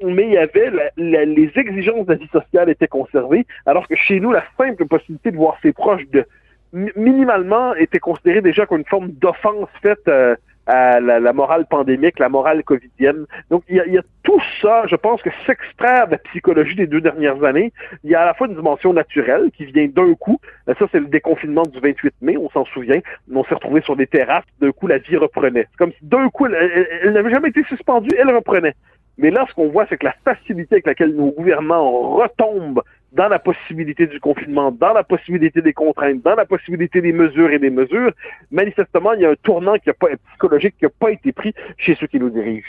Mais 0.04 0.24
il 0.24 0.34
y 0.34 0.38
avait 0.38 0.72
les 0.98 1.52
exigences 1.56 2.08
de 2.08 2.14
la 2.14 2.18
vie 2.18 2.28
sociale 2.32 2.70
étaient 2.70 2.88
conservées, 2.88 3.46
alors 3.68 3.88
que 3.88 3.96
chez 3.96 4.20
nous, 4.20 4.32
la 4.32 4.44
simple 4.58 4.88
possibilité 4.88 5.30
de 5.30 5.38
voir 5.38 5.58
ses 5.62 5.74
proches 5.74 6.08
de 6.10 6.26
minimalement 6.74 7.76
était 7.76 8.00
considérée 8.00 8.42
déjà 8.42 8.66
comme 8.66 8.80
une 8.80 8.86
forme 8.86 9.10
d'offense 9.10 9.70
faite 9.82 10.08
euh, 10.08 10.36
à 10.70 11.00
la, 11.00 11.34
morale 11.34 11.66
pandémique, 11.66 12.20
la 12.20 12.30
morale 12.30 12.64
covidienne. 12.64 13.26
Donc, 13.50 13.64
il 13.70 13.78
y, 13.78 13.80
a, 13.80 13.88
il 13.88 13.94
y 13.94 13.98
a 13.98 14.04
tout 14.22 14.40
ça, 14.62 14.84
je 14.86 14.96
pense 14.96 15.20
que 15.24 15.32
s'extraire 15.48 16.06
de 16.06 16.12
la 16.12 16.18
psychologie 16.20 16.76
des 16.76 16.86
deux 16.86 17.02
dernières 17.02 17.44
années, 17.44 17.74
il 18.04 18.12
y 18.12 18.16
a 18.16 18.22
à 18.22 18.26
la 18.26 18.36
fois 18.36 18.48
une 18.48 18.54
dimension 18.54 18.94
naturelle 18.94 19.50
qui 19.58 19.66
vient 19.66 19.88
d'un 19.88 20.14
coup. 20.14 20.40
Ça, 20.68 20.86
c'est 20.92 21.00
le 21.00 21.08
déconfinement 21.08 21.64
du 21.64 21.80
28 21.80 22.14
mai, 22.22 22.38
on 22.38 22.52
s'en 22.52 22.66
souvient. 22.66 23.00
On 23.34 23.44
s'est 23.46 23.56
retrouvé 23.56 23.82
sur 23.82 23.96
des 23.96 24.06
terrasses, 24.06 24.46
d'un 24.62 24.72
coup, 24.72 24.86
la 24.86 25.00
vie 25.00 25.18
reprenait. 25.18 25.68
C'est 25.72 25.78
comme 25.78 25.92
si 25.94 26.06
d'un 26.06 26.30
coup, 26.30 26.46
elle 26.46 27.14
n'avait 27.14 27.32
jamais 27.32 27.50
été 27.50 27.64
suspendue, 27.64 28.16
elle 28.16 28.36
reprenait. 28.36 28.76
Mais 29.18 29.32
là, 29.32 29.46
ce 29.50 29.54
qu'on 29.56 29.70
voit, 29.70 29.88
c'est 29.90 29.98
que 29.98 30.06
la 30.06 30.16
facilité 30.24 30.76
avec 30.76 30.86
laquelle 30.86 31.16
nos 31.16 31.32
gouvernements 31.32 32.16
retombent 32.16 32.84
dans 33.12 33.28
la 33.28 33.40
possibilité 33.40 34.08
du 34.08 34.20
confinement, 34.20 34.72
dans 34.72 34.94
la 34.94 35.04
possibilité 35.04 35.62
des 35.62 35.74
contraintes, 35.74 36.22
dans 36.24 36.36
la 36.36 36.46
possibilité 36.46 37.02
des 37.02 37.12
mesures 37.12 37.52
et 37.52 37.60
des 37.60 37.70
mesures, 37.70 38.12
manifestement, 38.52 39.14
il 39.14 39.22
y 39.22 39.26
a 39.26 39.32
un 39.32 39.36
tournant 39.42 39.78
qui 39.78 39.90
a 39.90 39.94
pas, 39.94 40.08
psychologique 40.30 40.76
qui 40.78 40.86
n'a 40.86 40.92
pas 41.00 41.12
été 41.12 41.32
pris 41.32 41.54
chez 41.78 41.96
ceux 42.00 42.08
qui 42.08 42.20
nous 42.20 42.30
dirigent. 42.30 42.68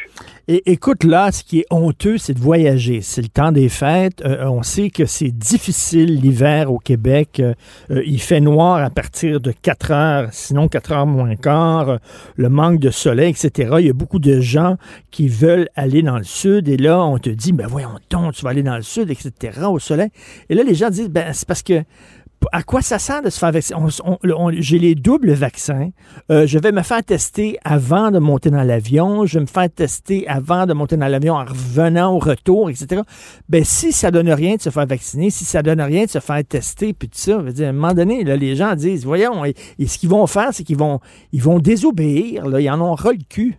Et 0.48 0.72
écoute, 0.72 1.04
là, 1.04 1.30
ce 1.30 1.44
qui 1.44 1.60
est 1.60 1.66
honteux, 1.70 2.18
c'est 2.18 2.34
de 2.34 2.38
voyager. 2.38 3.02
C'est 3.02 3.22
le 3.22 3.28
temps 3.28 3.52
des 3.52 3.68
fêtes. 3.68 4.22
Euh, 4.24 4.44
on 4.46 4.62
sait 4.62 4.90
que 4.90 5.04
c'est 5.04 5.30
difficile 5.30 6.20
l'hiver 6.20 6.72
au 6.72 6.78
Québec. 6.78 7.40
Euh, 7.40 7.54
euh, 7.90 8.02
il 8.06 8.20
fait 8.20 8.40
noir 8.40 8.82
à 8.82 8.90
partir 8.90 9.40
de 9.40 9.52
4 9.52 9.90
heures, 9.92 10.28
sinon 10.32 10.68
4 10.68 10.92
heures 10.92 11.06
moins 11.06 11.36
quart. 11.36 11.98
le 12.36 12.48
manque 12.48 12.80
de 12.80 12.90
soleil, 12.90 13.30
etc. 13.30 13.76
Il 13.80 13.86
y 13.86 13.90
a 13.90 13.92
beaucoup 13.92 14.18
de 14.18 14.40
gens 14.40 14.76
qui 15.10 15.28
veulent 15.28 15.68
aller 15.76 16.02
dans 16.02 16.18
le 16.18 16.24
sud 16.24 16.68
et 16.68 16.76
là, 16.76 17.04
on 17.04 17.18
te 17.18 17.30
dit, 17.30 17.52
ben 17.52 17.66
voyons 17.66 17.90
donc, 18.10 18.34
tu 18.34 18.44
vas 18.44 18.50
aller 18.50 18.62
dans 18.62 18.76
le 18.76 18.82
sud, 18.82 19.10
etc., 19.10 19.60
au 19.68 19.78
soleil. 19.78 20.10
Et 20.48 20.54
là, 20.54 20.62
les 20.62 20.74
gens 20.74 20.90
disent, 20.90 21.10
ben, 21.10 21.32
c'est 21.32 21.46
parce 21.46 21.62
que 21.62 21.82
à 22.52 22.62
quoi 22.62 22.82
ça 22.82 22.98
sert 22.98 23.22
de 23.22 23.30
se 23.30 23.38
faire 23.38 23.52
vacciner? 23.52 23.78
J'ai 24.58 24.78
les 24.78 24.94
doubles 24.94 25.32
vaccins. 25.32 25.90
Euh, 26.30 26.46
je 26.46 26.58
vais 26.58 26.72
me 26.72 26.82
faire 26.82 27.04
tester 27.04 27.58
avant 27.64 28.10
de 28.10 28.18
monter 28.18 28.50
dans 28.50 28.62
l'avion. 28.62 29.26
Je 29.26 29.34
vais 29.34 29.42
me 29.42 29.46
faire 29.46 29.68
tester 29.70 30.26
avant 30.28 30.66
de 30.66 30.72
monter 30.72 30.96
dans 30.96 31.08
l'avion 31.08 31.34
en 31.34 31.44
revenant 31.44 32.14
au 32.14 32.18
retour, 32.18 32.70
etc. 32.70 33.02
Ben, 33.48 33.64
si 33.64 33.92
ça 33.92 34.10
donne 34.10 34.30
rien 34.30 34.56
de 34.56 34.60
se 34.60 34.70
faire 34.70 34.86
vacciner, 34.86 35.30
si 35.30 35.44
ça 35.44 35.62
donne 35.62 35.80
rien 35.80 36.04
de 36.04 36.10
se 36.10 36.18
faire 36.18 36.42
tester, 36.44 36.92
puis 36.92 37.08
tout 37.08 37.18
ça, 37.18 37.38
à 37.38 37.62
un 37.68 37.72
moment 37.72 37.94
donné, 37.94 38.24
les 38.24 38.56
gens 38.56 38.74
disent, 38.74 39.04
voyons, 39.04 39.44
et, 39.44 39.54
ce 39.86 39.98
qu'ils 39.98 40.10
vont 40.10 40.26
faire, 40.26 40.50
c'est 40.52 40.64
qu'ils 40.64 40.78
vont, 40.78 41.00
ils 41.32 41.42
vont 41.42 41.58
désobéir. 41.58 42.46
Là, 42.46 42.60
ils 42.60 42.70
en 42.70 42.80
ont 42.80 42.94
ras 42.94 43.12
le 43.12 43.18
cul. 43.28 43.58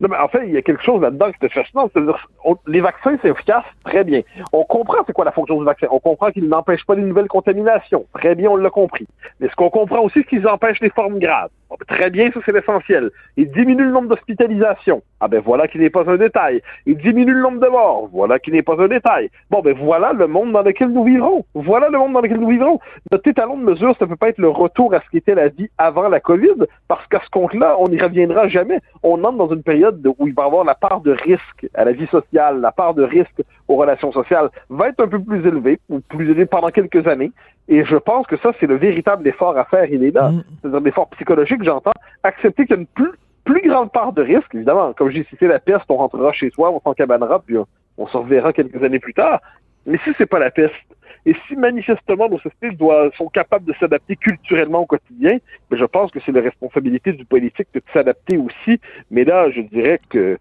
Non, 0.00 0.08
mais 0.10 0.16
en 0.16 0.28
fait, 0.28 0.46
il 0.46 0.52
y 0.52 0.56
a 0.56 0.62
quelque 0.62 0.82
chose 0.82 1.00
là-dedans 1.00 1.30
qui 1.32 1.44
est 1.44 1.48
fascinant. 1.48 1.90
C'est-à-dire, 1.92 2.28
les 2.66 2.80
vaccins, 2.80 3.16
c'est 3.22 3.28
efficace, 3.28 3.64
très 3.84 4.04
bien. 4.04 4.22
On 4.52 4.64
comprend 4.64 4.98
c'est 5.06 5.12
quoi 5.12 5.24
la 5.24 5.32
fonction 5.32 5.58
du 5.58 5.64
vaccin. 5.64 5.86
On 5.90 5.98
comprend 6.00 6.30
qu'ils 6.30 6.48
n'empêchent 6.48 6.86
pas 6.86 6.94
les 6.94 7.02
nouvelles 7.02 7.28
contaminations. 7.28 8.06
Très 8.14 8.34
bien, 8.34 8.50
on 8.50 8.56
l'a 8.56 8.70
compris. 8.70 9.06
Mais 9.38 9.48
ce 9.48 9.54
qu'on 9.56 9.70
comprend 9.70 10.00
aussi, 10.00 10.20
c'est 10.20 10.28
qu'ils 10.28 10.46
empêchent 10.48 10.80
les 10.80 10.90
formes 10.90 11.18
graves. 11.18 11.50
Très 11.86 12.10
bien, 12.10 12.30
ça 12.32 12.40
c'est 12.44 12.52
l'essentiel. 12.52 13.10
Ils 13.36 13.50
diminuent 13.50 13.84
le 13.84 13.92
nombre 13.92 14.08
d'hospitalisations. 14.08 15.02
Ah 15.20 15.28
ben 15.28 15.40
voilà 15.40 15.68
qui 15.68 15.78
n'est 15.78 15.90
pas 15.90 16.08
un 16.10 16.16
détail. 16.16 16.62
Ils 16.86 16.96
diminuent 16.96 17.34
le 17.34 17.42
nombre 17.42 17.60
de 17.60 17.68
morts. 17.68 18.08
Voilà 18.12 18.38
qui 18.38 18.50
n'est 18.50 18.62
pas 18.62 18.74
un 18.78 18.88
détail. 18.88 19.30
Bon 19.50 19.60
ben 19.60 19.76
voilà 19.76 20.12
le 20.12 20.26
monde 20.26 20.52
dans 20.52 20.62
lequel 20.62 20.88
nous 20.88 21.04
vivrons. 21.04 21.44
Voilà 21.54 21.88
le 21.88 21.98
monde 21.98 22.12
dans 22.12 22.20
lequel 22.20 22.38
nous 22.38 22.48
vivrons. 22.48 22.80
Notre 23.12 23.28
étalon 23.28 23.56
de 23.56 23.64
mesure, 23.64 23.94
ça 23.98 24.06
peut 24.06 24.16
pas 24.16 24.28
être 24.28 24.38
le 24.38 24.48
retour 24.48 24.92
à 24.94 25.00
ce 25.00 25.08
qu'était 25.10 25.34
la 25.34 25.48
vie 25.48 25.68
avant 25.78 26.08
la 26.08 26.20
COVID, 26.20 26.66
parce 26.88 27.06
qu'à 27.06 27.20
ce 27.24 27.30
compte-là, 27.30 27.76
on 27.78 27.88
n'y 27.88 28.00
reviendra 28.00 28.48
jamais. 28.48 28.80
On 29.02 29.22
entre 29.24 29.38
dans 29.38 29.54
une 29.54 29.62
période 29.62 30.04
où 30.18 30.26
il 30.26 30.34
va 30.34 30.42
y 30.42 30.46
avoir 30.46 30.64
la 30.64 30.74
part 30.74 31.00
de 31.00 31.12
risque 31.12 31.68
à 31.74 31.84
la 31.84 31.92
vie 31.92 32.06
sociale, 32.08 32.60
la 32.60 32.72
part 32.72 32.94
de 32.94 33.04
risque 33.04 33.42
aux 33.70 33.76
relations 33.76 34.10
sociales 34.10 34.50
va 34.68 34.88
être 34.88 35.00
un 35.00 35.06
peu 35.06 35.22
plus 35.22 35.46
élevée, 35.46 35.78
ou 35.88 36.00
plus 36.00 36.28
élevée 36.28 36.46
pendant 36.46 36.70
quelques 36.70 37.06
années. 37.06 37.30
Et 37.68 37.84
je 37.84 37.96
pense 37.96 38.26
que 38.26 38.36
ça, 38.38 38.50
c'est 38.58 38.66
le 38.66 38.74
véritable 38.76 39.26
effort 39.28 39.56
à 39.56 39.64
faire. 39.64 39.84
Il 39.84 40.02
est 40.02 40.10
là. 40.10 40.30
Mm. 40.30 40.44
C'est-à-dire 40.60 40.80
l'effort 40.80 41.08
psychologique, 41.10 41.62
j'entends. 41.62 41.92
Accepter 42.24 42.66
qu'il 42.66 42.74
y 42.74 42.78
a 42.78 42.80
une 42.80 42.86
plus, 42.86 43.12
plus 43.44 43.62
grande 43.62 43.92
part 43.92 44.12
de 44.12 44.22
risque, 44.22 44.52
évidemment. 44.54 44.92
Comme 44.92 45.10
j'ai 45.10 45.22
cité 45.24 45.46
la 45.46 45.60
peste, 45.60 45.84
on 45.88 45.96
rentrera 45.96 46.32
chez 46.32 46.50
soi, 46.50 46.72
on 46.72 46.80
s'encabanera, 46.80 47.40
puis 47.40 47.56
on, 47.96 48.06
se 48.08 48.16
reverra 48.16 48.52
quelques 48.52 48.82
années 48.82 48.98
plus 48.98 49.14
tard. 49.14 49.40
Mais 49.86 49.98
si 50.02 50.10
c'est 50.18 50.26
pas 50.26 50.40
la 50.40 50.50
peste, 50.50 50.74
et 51.24 51.36
si 51.46 51.54
manifestement 51.54 52.28
nos 52.28 52.40
sociétés 52.40 52.72
doivent, 52.72 53.12
sont 53.16 53.28
capables 53.28 53.66
de 53.66 53.74
s'adapter 53.78 54.16
culturellement 54.16 54.80
au 54.80 54.86
quotidien, 54.86 55.38
ben 55.70 55.76
je 55.78 55.84
pense 55.84 56.10
que 56.10 56.18
c'est 56.26 56.32
la 56.32 56.40
responsabilité 56.40 57.12
du 57.12 57.24
politique 57.24 57.68
de 57.74 57.82
s'adapter 57.92 58.36
aussi. 58.36 58.80
Mais 59.10 59.24
là, 59.24 59.50
je 59.50 59.60
dirais 59.60 60.00
que 60.08 60.38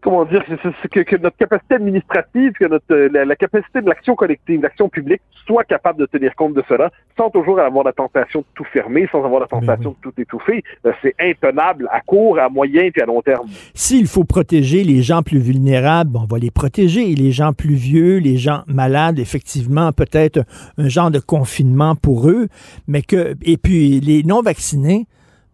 comment 0.00 0.24
dire, 0.24 0.44
que, 0.90 1.00
que, 1.00 1.16
notre 1.16 1.36
capacité 1.36 1.74
administrative, 1.74 2.52
que 2.52 2.66
notre, 2.66 2.92
euh, 2.92 3.24
la, 3.24 3.36
capacité 3.36 3.80
de 3.80 3.88
l'action 3.88 4.14
collective, 4.14 4.60
l'action 4.62 4.88
publique, 4.88 5.22
soit 5.46 5.64
capable 5.64 6.00
de 6.00 6.06
tenir 6.06 6.34
compte 6.34 6.54
de 6.54 6.62
cela, 6.68 6.90
sans 7.16 7.30
toujours 7.30 7.58
avoir 7.60 7.84
la 7.84 7.92
tentation 7.92 8.40
de 8.40 8.46
tout 8.54 8.64
fermer, 8.64 9.08
sans 9.10 9.24
avoir 9.24 9.40
la 9.40 9.46
tentation 9.46 9.90
de 9.90 9.96
tout 10.02 10.12
étouffer. 10.20 10.62
Euh, 10.84 10.92
c'est 11.02 11.14
intenable 11.18 11.88
à 11.90 12.00
court, 12.00 12.38
à 12.38 12.48
moyen 12.48 12.90
et 12.94 13.02
à 13.02 13.06
long 13.06 13.22
terme. 13.22 13.48
S'il 13.74 14.06
faut 14.06 14.24
protéger 14.24 14.84
les 14.84 15.02
gens 15.02 15.22
plus 15.22 15.38
vulnérables, 15.38 16.16
on 16.16 16.26
va 16.26 16.38
les 16.38 16.50
protéger. 16.50 17.14
Les 17.14 17.32
gens 17.32 17.52
plus 17.52 17.74
vieux, 17.74 18.18
les 18.18 18.36
gens 18.36 18.62
malades, 18.66 19.18
effectivement, 19.18 19.92
peut-être 19.92 20.44
un 20.78 20.88
genre 20.88 21.10
de 21.10 21.18
confinement 21.18 21.94
pour 21.94 22.28
eux, 22.28 22.48
mais 22.86 23.02
que, 23.02 23.34
et 23.42 23.56
puis 23.56 24.00
les 24.00 24.22
non-vaccinés, 24.22 25.06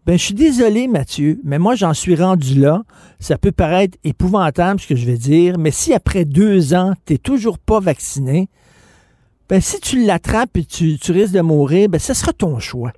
ben, 0.05 0.17
je 0.17 0.25
suis 0.25 0.33
désolé, 0.33 0.87
Mathieu, 0.87 1.39
mais 1.43 1.59
moi, 1.59 1.75
j'en 1.75 1.93
suis 1.93 2.15
rendu 2.15 2.59
là. 2.59 2.83
Ça 3.19 3.37
peut 3.37 3.51
paraître 3.51 3.97
épouvantable, 4.03 4.79
ce 4.79 4.87
que 4.87 4.95
je 4.95 5.05
vais 5.05 5.17
dire, 5.17 5.59
mais 5.59 5.69
si 5.69 5.93
après 5.93 6.25
deux 6.25 6.73
ans, 6.73 6.93
tu 7.05 7.13
n'es 7.13 7.19
toujours 7.19 7.59
pas 7.59 7.79
vacciné, 7.79 8.49
ben, 9.47 9.61
si 9.61 9.79
tu 9.79 10.03
l'attrapes 10.03 10.57
et 10.57 10.65
tu, 10.65 10.97
tu, 10.97 11.11
risques 11.11 11.33
de 11.33 11.41
mourir, 11.41 11.87
ben, 11.89 11.99
ce 11.99 12.15
sera 12.15 12.33
ton 12.33 12.57
choix. 12.57 12.93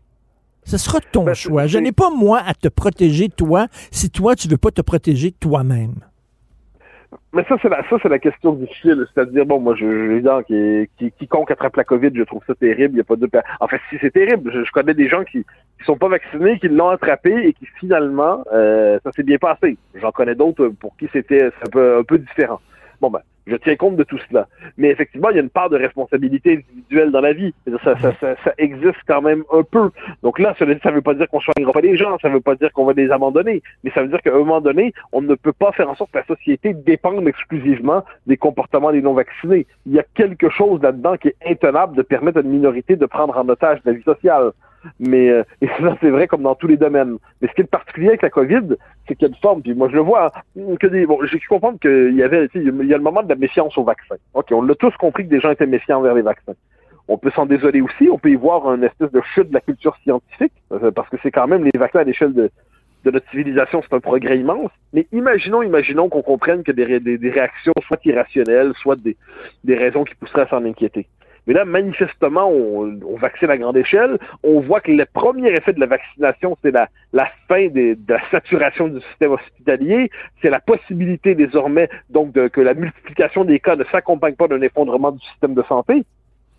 Ce 0.65 0.77
sera 0.77 0.99
ton 1.01 1.25
ben, 1.25 1.33
choix. 1.33 1.67
Je 1.67 1.77
n'ai 1.77 1.91
pas, 1.91 2.09
moi, 2.09 2.41
à 2.45 2.53
te 2.53 2.69
protéger, 2.69 3.27
toi, 3.27 3.67
si 3.91 4.09
toi, 4.09 4.35
tu 4.35 4.47
veux 4.47 4.57
pas 4.57 4.71
te 4.71 4.81
protéger 4.81 5.31
toi-même. 5.31 5.95
Mais 7.33 7.43
ça, 7.45 7.55
c'est 7.61 7.69
la, 7.69 7.87
ça, 7.89 7.97
c'est 8.01 8.09
la 8.09 8.19
question 8.19 8.53
difficile. 8.53 9.05
C'est-à-dire, 9.13 9.45
bon, 9.45 9.59
moi, 9.59 9.75
je, 9.75 9.85
évidemment, 9.85 10.43
qui, 10.43 10.89
qui, 10.97 11.11
quiconque 11.11 11.51
attrape 11.51 11.75
la 11.75 11.83
COVID, 11.83 12.11
je 12.13 12.23
trouve 12.23 12.43
ça 12.45 12.55
terrible. 12.55 12.95
Il 12.95 12.97
y 12.97 13.01
a 13.01 13.03
pas 13.03 13.15
de, 13.15 13.29
en 13.59 13.67
fait, 13.67 13.79
si 13.89 13.97
c'est 14.01 14.11
terrible, 14.11 14.51
je, 14.51 14.71
connais 14.71 14.93
des 14.93 15.09
gens 15.09 15.23
qui, 15.23 15.43
qui 15.43 15.85
sont 15.85 15.97
pas 15.97 16.07
vaccinés, 16.07 16.59
qui 16.59 16.67
l'ont 16.67 16.89
attrapé 16.89 17.31
et 17.47 17.53
qui 17.53 17.65
finalement, 17.79 18.43
euh, 18.53 18.99
ça 19.03 19.11
s'est 19.11 19.23
bien 19.23 19.37
passé. 19.37 19.77
J'en 19.95 20.11
connais 20.11 20.35
d'autres 20.35 20.67
pour 20.67 20.95
qui 20.97 21.07
c'était 21.11 21.45
un 21.45 21.69
peu, 21.71 21.97
un 21.99 22.03
peu 22.03 22.17
différent. 22.17 22.59
Bon, 23.01 23.09
ben, 23.09 23.21
Je 23.45 23.55
tiens 23.57 23.75
compte 23.75 23.95
de 23.95 24.03
tout 24.03 24.19
cela. 24.29 24.47
Mais 24.77 24.89
effectivement, 24.89 25.29
il 25.29 25.35
y 25.35 25.39
a 25.39 25.41
une 25.41 25.49
part 25.49 25.69
de 25.69 25.77
responsabilité 25.77 26.53
individuelle 26.53 27.11
dans 27.11 27.21
la 27.21 27.33
vie. 27.33 27.53
Ça, 27.83 27.97
ça, 27.99 28.13
ça, 28.19 28.35
ça 28.43 28.53
existe 28.57 28.99
quand 29.07 29.21
même 29.21 29.43
un 29.51 29.63
peu. 29.63 29.91
Donc 30.21 30.39
là, 30.39 30.55
ça 30.57 30.65
ne 30.65 30.73
veut 30.73 31.01
pas 31.01 31.13
dire 31.13 31.27
qu'on 31.29 31.39
ne 31.39 31.71
pas 31.71 31.81
les 31.81 31.97
gens, 31.97 32.17
ça 32.19 32.29
ne 32.29 32.35
veut 32.35 32.41
pas 32.41 32.55
dire 32.55 32.71
qu'on 32.71 32.85
va 32.85 32.93
les 32.93 33.11
abandonner, 33.11 33.61
mais 33.83 33.91
ça 33.91 34.01
veut 34.01 34.07
dire 34.07 34.21
qu'à 34.21 34.33
un 34.33 34.37
moment 34.37 34.61
donné, 34.61 34.93
on 35.11 35.21
ne 35.21 35.35
peut 35.35 35.53
pas 35.53 35.71
faire 35.71 35.89
en 35.89 35.95
sorte 35.95 36.11
que 36.11 36.19
la 36.19 36.25
société 36.25 36.73
dépende 36.73 37.27
exclusivement 37.27 38.03
des 38.27 38.37
comportements 38.37 38.91
des 38.91 39.01
non-vaccinés. 39.01 39.67
Il 39.85 39.93
y 39.93 39.99
a 39.99 40.05
quelque 40.15 40.49
chose 40.49 40.81
là-dedans 40.81 41.17
qui 41.17 41.29
est 41.29 41.35
intenable 41.45 41.95
de 41.97 42.01
permettre 42.01 42.37
à 42.37 42.41
une 42.41 42.49
minorité 42.49 42.95
de 42.95 43.05
prendre 43.05 43.37
en 43.37 43.47
otage 43.49 43.79
la 43.85 43.93
vie 43.93 44.03
sociale. 44.03 44.51
Mais 44.99 45.29
euh, 45.29 45.43
et 45.61 45.67
ça, 45.79 45.97
c'est 46.01 46.09
vrai 46.09 46.27
comme 46.27 46.43
dans 46.43 46.55
tous 46.55 46.67
les 46.67 46.77
domaines. 46.77 47.17
Mais 47.41 47.47
ce 47.47 47.53
qui 47.53 47.61
est 47.61 47.65
particulier 47.65 48.09
avec 48.09 48.21
la 48.21 48.29
COVID, 48.29 48.75
c'est 49.07 49.15
qu'il 49.15 49.27
y 49.27 49.31
a 49.31 49.33
une 49.33 49.41
forme, 49.41 49.61
puis 49.61 49.73
moi 49.73 49.89
je 49.89 49.95
le 49.95 50.01
vois, 50.01 50.31
hein, 50.57 50.75
que 50.79 50.87
des. 50.87 51.05
Bon, 51.05 51.19
j'ai 51.23 51.39
pu 51.39 51.47
comprendre 51.47 51.79
qu'il 51.79 52.15
y 52.15 52.23
avait, 52.23 52.47
il 52.55 52.63
y 52.63 52.93
a 52.93 52.97
le 52.97 53.03
moment 53.03 53.23
de 53.23 53.29
la 53.29 53.35
méfiance 53.35 53.77
au 53.77 53.83
vaccin. 53.83 54.15
OK, 54.33 54.47
on 54.51 54.61
l'a 54.61 54.75
tous 54.75 54.95
compris 54.97 55.25
que 55.25 55.29
des 55.29 55.39
gens 55.39 55.51
étaient 55.51 55.65
méfiants 55.65 55.99
envers 55.99 56.13
les 56.13 56.21
vaccins. 56.21 56.53
On 57.07 57.17
peut 57.17 57.31
s'en 57.31 57.45
désoler 57.45 57.81
aussi, 57.81 58.09
on 58.09 58.17
peut 58.17 58.29
y 58.29 58.35
voir 58.35 58.73
une 58.73 58.83
espèce 58.83 59.11
de 59.11 59.21
chute 59.33 59.49
de 59.49 59.53
la 59.53 59.59
culture 59.59 59.95
scientifique, 60.03 60.53
euh, 60.71 60.91
parce 60.91 61.09
que 61.09 61.17
c'est 61.21 61.31
quand 61.31 61.47
même 61.47 61.65
les 61.65 61.77
vaccins 61.77 61.99
à 61.99 62.03
l'échelle 62.05 62.33
de, 62.33 62.49
de 63.03 63.11
notre 63.11 63.29
civilisation, 63.29 63.81
c'est 63.81 63.93
un 63.93 63.99
progrès 63.99 64.37
immense. 64.37 64.71
Mais 64.93 65.07
imaginons, 65.11 65.61
imaginons 65.61 66.09
qu'on 66.09 66.21
comprenne 66.21 66.63
que 66.63 66.71
des, 66.71 66.99
des, 66.99 67.17
des, 67.17 67.29
réactions 67.29 67.73
soit 67.85 67.99
irrationnelles, 68.05 68.71
soit 68.75 68.95
des, 68.95 69.17
des 69.63 69.75
raisons 69.75 70.05
qui 70.05 70.15
pousseraient 70.15 70.43
à 70.43 70.47
s'en 70.47 70.63
inquiéter. 70.63 71.07
Mais 71.47 71.53
là, 71.53 71.65
manifestement, 71.65 72.49
on, 72.49 72.99
on, 73.05 73.17
vaccine 73.17 73.49
à 73.49 73.57
grande 73.57 73.77
échelle. 73.77 74.17
On 74.43 74.61
voit 74.61 74.79
que 74.79 74.91
le 74.91 75.05
premier 75.05 75.49
effet 75.51 75.73
de 75.73 75.79
la 75.79 75.87
vaccination, 75.87 76.57
c'est 76.61 76.71
la, 76.71 76.87
la 77.11 77.27
fin 77.47 77.67
des, 77.67 77.95
de 77.95 78.13
la 78.13 78.21
saturation 78.31 78.87
du 78.87 79.01
système 79.01 79.31
hospitalier. 79.31 80.09
C'est 80.41 80.49
la 80.49 80.61
possibilité 80.61 81.35
désormais 81.35 81.89
donc 82.09 82.31
de, 82.33 82.47
que 82.47 82.61
la 82.61 82.73
multiplication 82.73 83.43
des 83.43 83.59
cas 83.59 83.75
ne 83.75 83.83
s'accompagne 83.85 84.35
pas 84.35 84.47
d'un 84.47 84.61
effondrement 84.61 85.11
du 85.11 85.19
système 85.25 85.53
de 85.53 85.63
santé. 85.63 86.05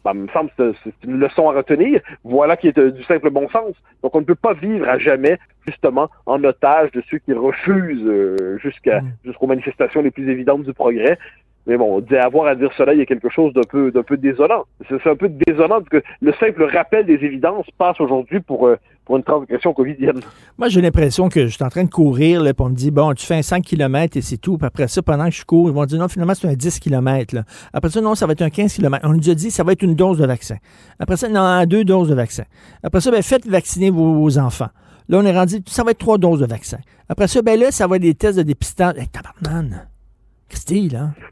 Ben, 0.04 0.12
me 0.12 0.28
semble 0.28 0.50
que 0.58 0.74
c'est 0.84 0.92
une 1.04 1.18
leçon 1.18 1.48
à 1.48 1.54
retenir. 1.54 2.02
Voilà 2.24 2.58
qui 2.58 2.68
est 2.68 2.78
du 2.78 3.02
simple 3.04 3.30
bon 3.30 3.48
sens. 3.48 3.74
Donc, 4.02 4.14
on 4.14 4.20
ne 4.20 4.26
peut 4.26 4.34
pas 4.34 4.52
vivre 4.52 4.86
à 4.86 4.98
jamais, 4.98 5.38
justement, 5.66 6.10
en 6.26 6.44
otage 6.44 6.90
de 6.92 7.02
ceux 7.08 7.16
qui 7.18 7.32
refusent 7.32 8.06
euh, 8.06 8.58
jusqu'à 8.58 9.00
jusqu'aux 9.24 9.46
manifestations 9.46 10.02
les 10.02 10.10
plus 10.10 10.28
évidentes 10.28 10.64
du 10.64 10.74
progrès. 10.74 11.18
Mais 11.66 11.78
bon, 11.78 12.04
avoir 12.22 12.46
à 12.46 12.54
dire 12.54 12.70
cela, 12.76 12.92
il 12.92 12.98
y 12.98 13.02
a 13.02 13.06
quelque 13.06 13.30
chose 13.30 13.54
d'un 13.54 13.62
peu, 13.62 13.90
d'un 13.90 14.02
peu 14.02 14.18
désolant. 14.18 14.64
C'est 14.86 15.08
un 15.08 15.16
peu 15.16 15.30
désolant 15.30 15.80
parce 15.80 15.88
que 15.88 16.02
le 16.20 16.32
simple 16.34 16.64
rappel 16.64 17.06
des 17.06 17.14
évidences 17.14 17.66
passe 17.78 17.98
aujourd'hui 18.00 18.40
pour, 18.40 18.66
euh, 18.66 18.76
pour 19.06 19.16
une 19.16 19.22
transgression 19.22 19.72
covidienne. 19.72 20.20
Moi, 20.58 20.68
j'ai 20.68 20.82
l'impression 20.82 21.30
que 21.30 21.46
je 21.46 21.54
suis 21.54 21.64
en 21.64 21.70
train 21.70 21.84
de 21.84 21.90
courir, 21.90 22.42
là, 22.42 22.52
puis 22.52 22.66
on 22.66 22.68
me 22.68 22.74
dit, 22.74 22.90
bon, 22.90 23.14
tu 23.14 23.24
fais 23.24 23.36
un 23.36 23.42
5 23.42 23.64
km 23.64 24.16
et 24.16 24.20
c'est 24.20 24.36
tout. 24.36 24.58
Puis 24.58 24.66
après 24.66 24.88
ça, 24.88 25.00
pendant 25.00 25.24
que 25.24 25.34
je 25.34 25.44
cours, 25.44 25.68
ils 25.68 25.74
vont 25.74 25.86
dire, 25.86 25.98
non, 25.98 26.08
finalement, 26.08 26.34
c'est 26.34 26.48
un 26.48 26.54
10 26.54 26.80
km. 26.80 27.34
Là. 27.34 27.44
Après 27.72 27.90
ça, 27.90 28.00
non, 28.02 28.14
ça 28.14 28.26
va 28.26 28.32
être 28.32 28.42
un 28.42 28.50
15 28.50 28.74
km. 28.74 29.06
On 29.08 29.14
nous 29.14 29.30
a 29.30 29.34
dit, 29.34 29.50
ça 29.50 29.64
va 29.64 29.72
être 29.72 29.82
une 29.82 29.94
dose 29.94 30.18
de 30.18 30.26
vaccin. 30.26 30.56
Après 30.98 31.16
ça, 31.16 31.28
non, 31.30 31.64
deux 31.64 31.84
doses 31.84 32.10
de 32.10 32.14
vaccin. 32.14 32.44
Après 32.82 33.00
ça, 33.00 33.10
ben, 33.10 33.22
faites 33.22 33.46
vacciner 33.46 33.88
vos, 33.90 34.38
enfants. 34.38 34.68
Là, 35.08 35.18
on 35.18 35.24
est 35.24 35.36
rendu, 35.36 35.56
ça 35.66 35.82
va 35.82 35.92
être 35.92 35.98
trois 35.98 36.18
doses 36.18 36.40
de 36.40 36.46
vaccin. 36.46 36.78
Après 37.08 37.28
ça, 37.28 37.42
ben 37.42 37.58
là, 37.58 37.70
ça 37.70 37.86
va 37.86 37.96
être 37.96 38.02
des 38.02 38.14
tests 38.14 38.38
de 38.38 38.42
dépistage. 38.42 38.96
Hey, 38.96 39.08
tabarnane! 39.08 39.93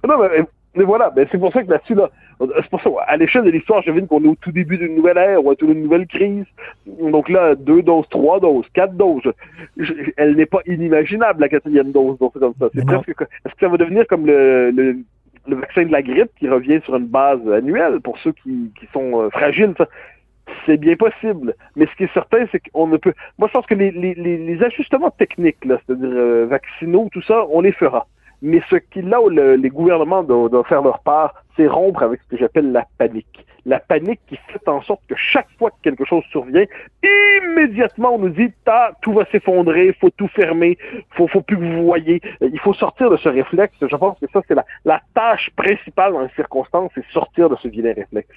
Non, 0.07 0.19
mais, 0.19 0.44
mais 0.74 0.85
voilà, 0.85 1.11
ben, 1.11 1.27
c'est 1.31 1.39
pour 1.39 1.53
ça 1.53 1.62
que 1.62 1.70
là-dessus, 1.70 1.94
là, 1.94 2.11
c'est 2.40 2.70
pour 2.70 2.81
ça, 2.81 2.90
à 3.07 3.16
l'échelle 3.16 3.44
de 3.44 3.51
l'histoire, 3.51 3.82
je 3.82 3.90
devine 3.90 4.07
qu'on 4.07 4.24
est 4.24 4.28
au 4.28 4.35
tout 4.35 4.53
début 4.53 4.78
d'une 4.78 4.97
nouvelle 4.97 5.19
ère, 5.19 5.44
ou 5.44 5.51
à 5.51 5.55
une 5.61 5.82
nouvelle 5.82 6.07
crise. 6.07 6.47
Donc 6.86 7.28
là, 7.28 7.55
deux 7.55 7.82
doses, 7.82 8.09
trois 8.09 8.40
doses, 8.40 8.66
quatre 8.73 8.94
doses. 8.94 9.32
Je, 9.77 9.93
elle 10.16 10.35
n'est 10.35 10.47
pas 10.47 10.61
inimaginable, 10.66 11.40
la 11.40 11.49
quatrième 11.49 11.93
dose, 11.93 12.19
donc 12.19 12.32
c'est 12.35 12.40
comme 12.40 12.55
ça. 12.59 12.69
C'est 12.74 12.86
presque, 12.86 13.09
est-ce 13.11 13.55
que 13.55 13.61
ça 13.61 13.69
va 13.69 13.77
devenir 13.77 14.07
comme 14.07 14.27
le, 14.27 14.70
le, 14.70 14.97
le, 15.47 15.57
vaccin 15.57 15.85
de 15.85 15.93
la 15.93 16.03
grippe 16.03 16.31
qui 16.39 16.49
revient 16.49 16.81
sur 16.85 16.97
une 16.97 17.07
base 17.07 17.47
annuelle 17.51 18.01
pour 18.01 18.19
ceux 18.19 18.32
qui, 18.32 18.73
qui 18.78 18.86
sont 18.93 19.20
euh, 19.20 19.31
fragiles? 19.31 19.74
Ça? 19.77 19.89
C'est 20.66 20.78
bien 20.78 20.97
possible. 20.97 21.55
Mais 21.77 21.86
ce 21.86 21.94
qui 21.97 22.05
est 22.05 22.12
certain, 22.12 22.44
c'est 22.51 22.61
qu'on 22.70 22.86
ne 22.89 22.97
peut. 22.97 23.15
Moi, 23.39 23.49
je 23.49 23.53
pense 23.53 23.66
que 23.66 23.74
les, 23.74 23.90
les, 23.90 24.15
les 24.15 24.62
ajustements 24.62 25.11
techniques, 25.11 25.65
là, 25.65 25.78
c'est-à-dire 25.86 26.09
euh, 26.11 26.47
vaccinaux, 26.47 27.09
tout 27.12 27.23
ça, 27.23 27.44
on 27.51 27.61
les 27.61 27.73
fera. 27.73 28.07
Mais 28.43 28.60
ce 28.69 28.77
qui, 28.77 29.02
là 29.02 29.23
où 29.23 29.28
le, 29.28 29.55
les 29.55 29.70
gouvernements 29.70 30.23
doivent, 30.24 30.51
doivent, 30.51 30.66
faire 30.66 30.82
leur 30.82 30.98
part, 30.98 31.41
c'est 31.57 31.66
rompre 31.66 32.03
avec 32.03 32.20
ce 32.23 32.29
que 32.29 32.37
j'appelle 32.37 32.73
la 32.73 32.87
panique. 32.99 33.47
La 33.65 33.79
panique 33.79 34.20
qui 34.27 34.37
fait 34.49 34.69
en 34.69 34.83
sorte 34.83 35.03
que 35.09 35.15
chaque 35.16 35.49
fois 35.59 35.70
que 35.70 35.77
quelque 35.83 36.05
chose 36.05 36.24
survient, 36.31 36.65
immédiatement 37.03 38.15
on 38.15 38.19
nous 38.19 38.31
dit 38.31 38.53
tout 39.03 39.12
va 39.12 39.24
s'effondrer, 39.31 39.97
faut 40.01 40.11
tout 40.11 40.29
fermer, 40.29 40.77
faut, 41.11 41.29
faut 41.29 41.43
plus 41.43 41.57
que 41.57 41.62
vous 41.62 41.85
voyez. 41.85 42.20
Il 42.41 42.59
faut 42.59 42.74
sortir 42.74 43.11
de 43.11 43.16
ce 43.16 43.29
réflexe. 43.29 43.74
Je 43.81 43.97
pense 43.97 44.19
que 44.19 44.27
ça, 44.33 44.41
c'est 44.49 44.55
la, 44.55 44.65
la 44.85 45.01
tâche 45.15 45.51
principale 45.57 46.12
dans 46.12 46.23
les 46.23 46.31
circonstances, 46.31 46.91
c'est 46.95 47.05
sortir 47.12 47.49
de 47.49 47.57
ce 47.57 47.69
vilain 47.69 47.93
réflexe. 47.95 48.35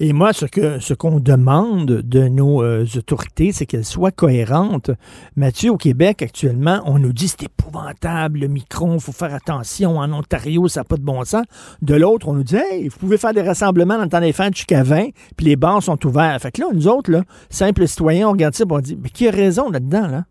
Et 0.00 0.12
moi, 0.12 0.32
ce 0.32 0.46
que 0.46 0.78
ce 0.80 0.94
qu'on 0.94 1.20
demande 1.20 1.86
de 1.86 2.28
nos 2.28 2.62
euh, 2.62 2.84
autorités, 2.96 3.52
c'est 3.52 3.66
qu'elles 3.66 3.84
soient 3.84 4.10
cohérentes. 4.10 4.90
Mathieu, 5.36 5.70
au 5.70 5.76
Québec, 5.76 6.22
actuellement, 6.22 6.80
on 6.84 6.98
nous 6.98 7.12
dit 7.12 7.28
c'est 7.28 7.44
épouvantable, 7.44 8.40
le 8.40 8.48
micron, 8.48 8.98
faut 8.98 9.12
faire 9.12 9.34
attention. 9.34 9.98
En 9.98 10.12
Ontario, 10.12 10.68
ça 10.68 10.80
n'a 10.80 10.84
pas 10.84 10.96
de 10.96 11.02
bon 11.02 11.24
sens. 11.24 11.44
De 11.82 11.94
l'autre, 11.94 12.28
on 12.28 12.32
nous 12.32 12.42
dit 12.42 12.53
Vous 12.88 12.98
pouvez 12.98 13.18
faire 13.18 13.32
des 13.32 13.42
rassemblements 13.42 13.96
dans 13.96 14.04
le 14.04 14.08
temps 14.08 14.20
des 14.20 14.32
fêtes 14.32 14.54
jusqu'à 14.56 14.82
20, 14.82 15.08
puis 15.36 15.46
les 15.46 15.56
bars 15.56 15.82
sont 15.82 16.04
ouverts. 16.06 16.38
Fait 16.40 16.50
que 16.50 16.60
là, 16.60 16.68
nous 16.72 16.88
autres, 16.88 17.10
là, 17.10 17.22
simples 17.50 17.86
citoyens, 17.86 18.28
on 18.28 18.32
regarde 18.32 18.54
ça 18.54 18.64
on 18.68 18.78
dit 18.78 18.98
Mais 19.02 19.10
qui 19.10 19.28
a 19.28 19.30
raison 19.30 19.70
là-dedans, 19.70 20.08
là? 20.08 20.22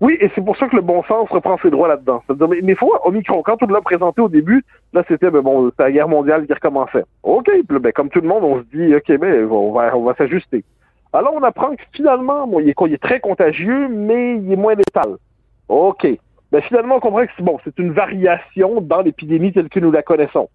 Oui, 0.00 0.16
et 0.18 0.30
c'est 0.34 0.42
pour 0.42 0.56
ça 0.56 0.66
que 0.66 0.76
le 0.76 0.82
bon 0.82 1.02
sens 1.04 1.28
reprend 1.28 1.58
ses 1.58 1.68
droits 1.68 1.88
là-dedans. 1.88 2.22
Mais 2.48 2.60
il 2.62 2.76
faut, 2.76 2.94
Omicron, 3.04 3.42
quand 3.42 3.62
on 3.62 3.66
l'a 3.66 3.82
présenté 3.82 4.22
au 4.22 4.30
début, 4.30 4.64
là, 4.94 5.04
c'était, 5.06 5.30
ben 5.30 5.42
bon, 5.42 5.68
c'était 5.68 5.82
la 5.82 5.92
guerre 5.92 6.08
mondiale 6.08 6.46
qui 6.46 6.54
recommençait. 6.54 7.04
OK, 7.22 7.50
puis 7.68 7.78
ben, 7.78 7.92
comme 7.92 8.08
tout 8.08 8.22
le 8.22 8.28
monde, 8.28 8.42
on 8.44 8.60
se 8.60 8.64
dit, 8.74 8.94
OK, 8.94 9.18
ben, 9.18 9.46
on 9.50 9.72
va, 9.72 10.14
s'ajuster. 10.16 10.64
Alors, 11.12 11.34
on 11.34 11.42
apprend 11.42 11.76
que 11.76 11.82
finalement, 11.92 12.46
bon, 12.46 12.60
il 12.60 12.70
est, 12.70 12.74
il 12.86 12.94
est 12.94 13.02
très 13.02 13.20
contagieux, 13.20 13.88
mais 13.88 14.36
il 14.36 14.50
est 14.50 14.56
moins 14.56 14.74
létal. 14.74 15.16
OK. 15.68 16.06
Ben, 16.50 16.62
finalement, 16.62 16.96
on 16.96 17.00
comprend 17.00 17.26
que 17.26 17.32
c'est 17.36 17.44
bon, 17.44 17.58
c'est 17.62 17.78
une 17.78 17.92
variation 17.92 18.80
dans 18.80 19.02
l'épidémie 19.02 19.52
telle 19.52 19.68
que 19.68 19.80
nous 19.80 19.92
la 19.92 20.02
connaissons. 20.02 20.48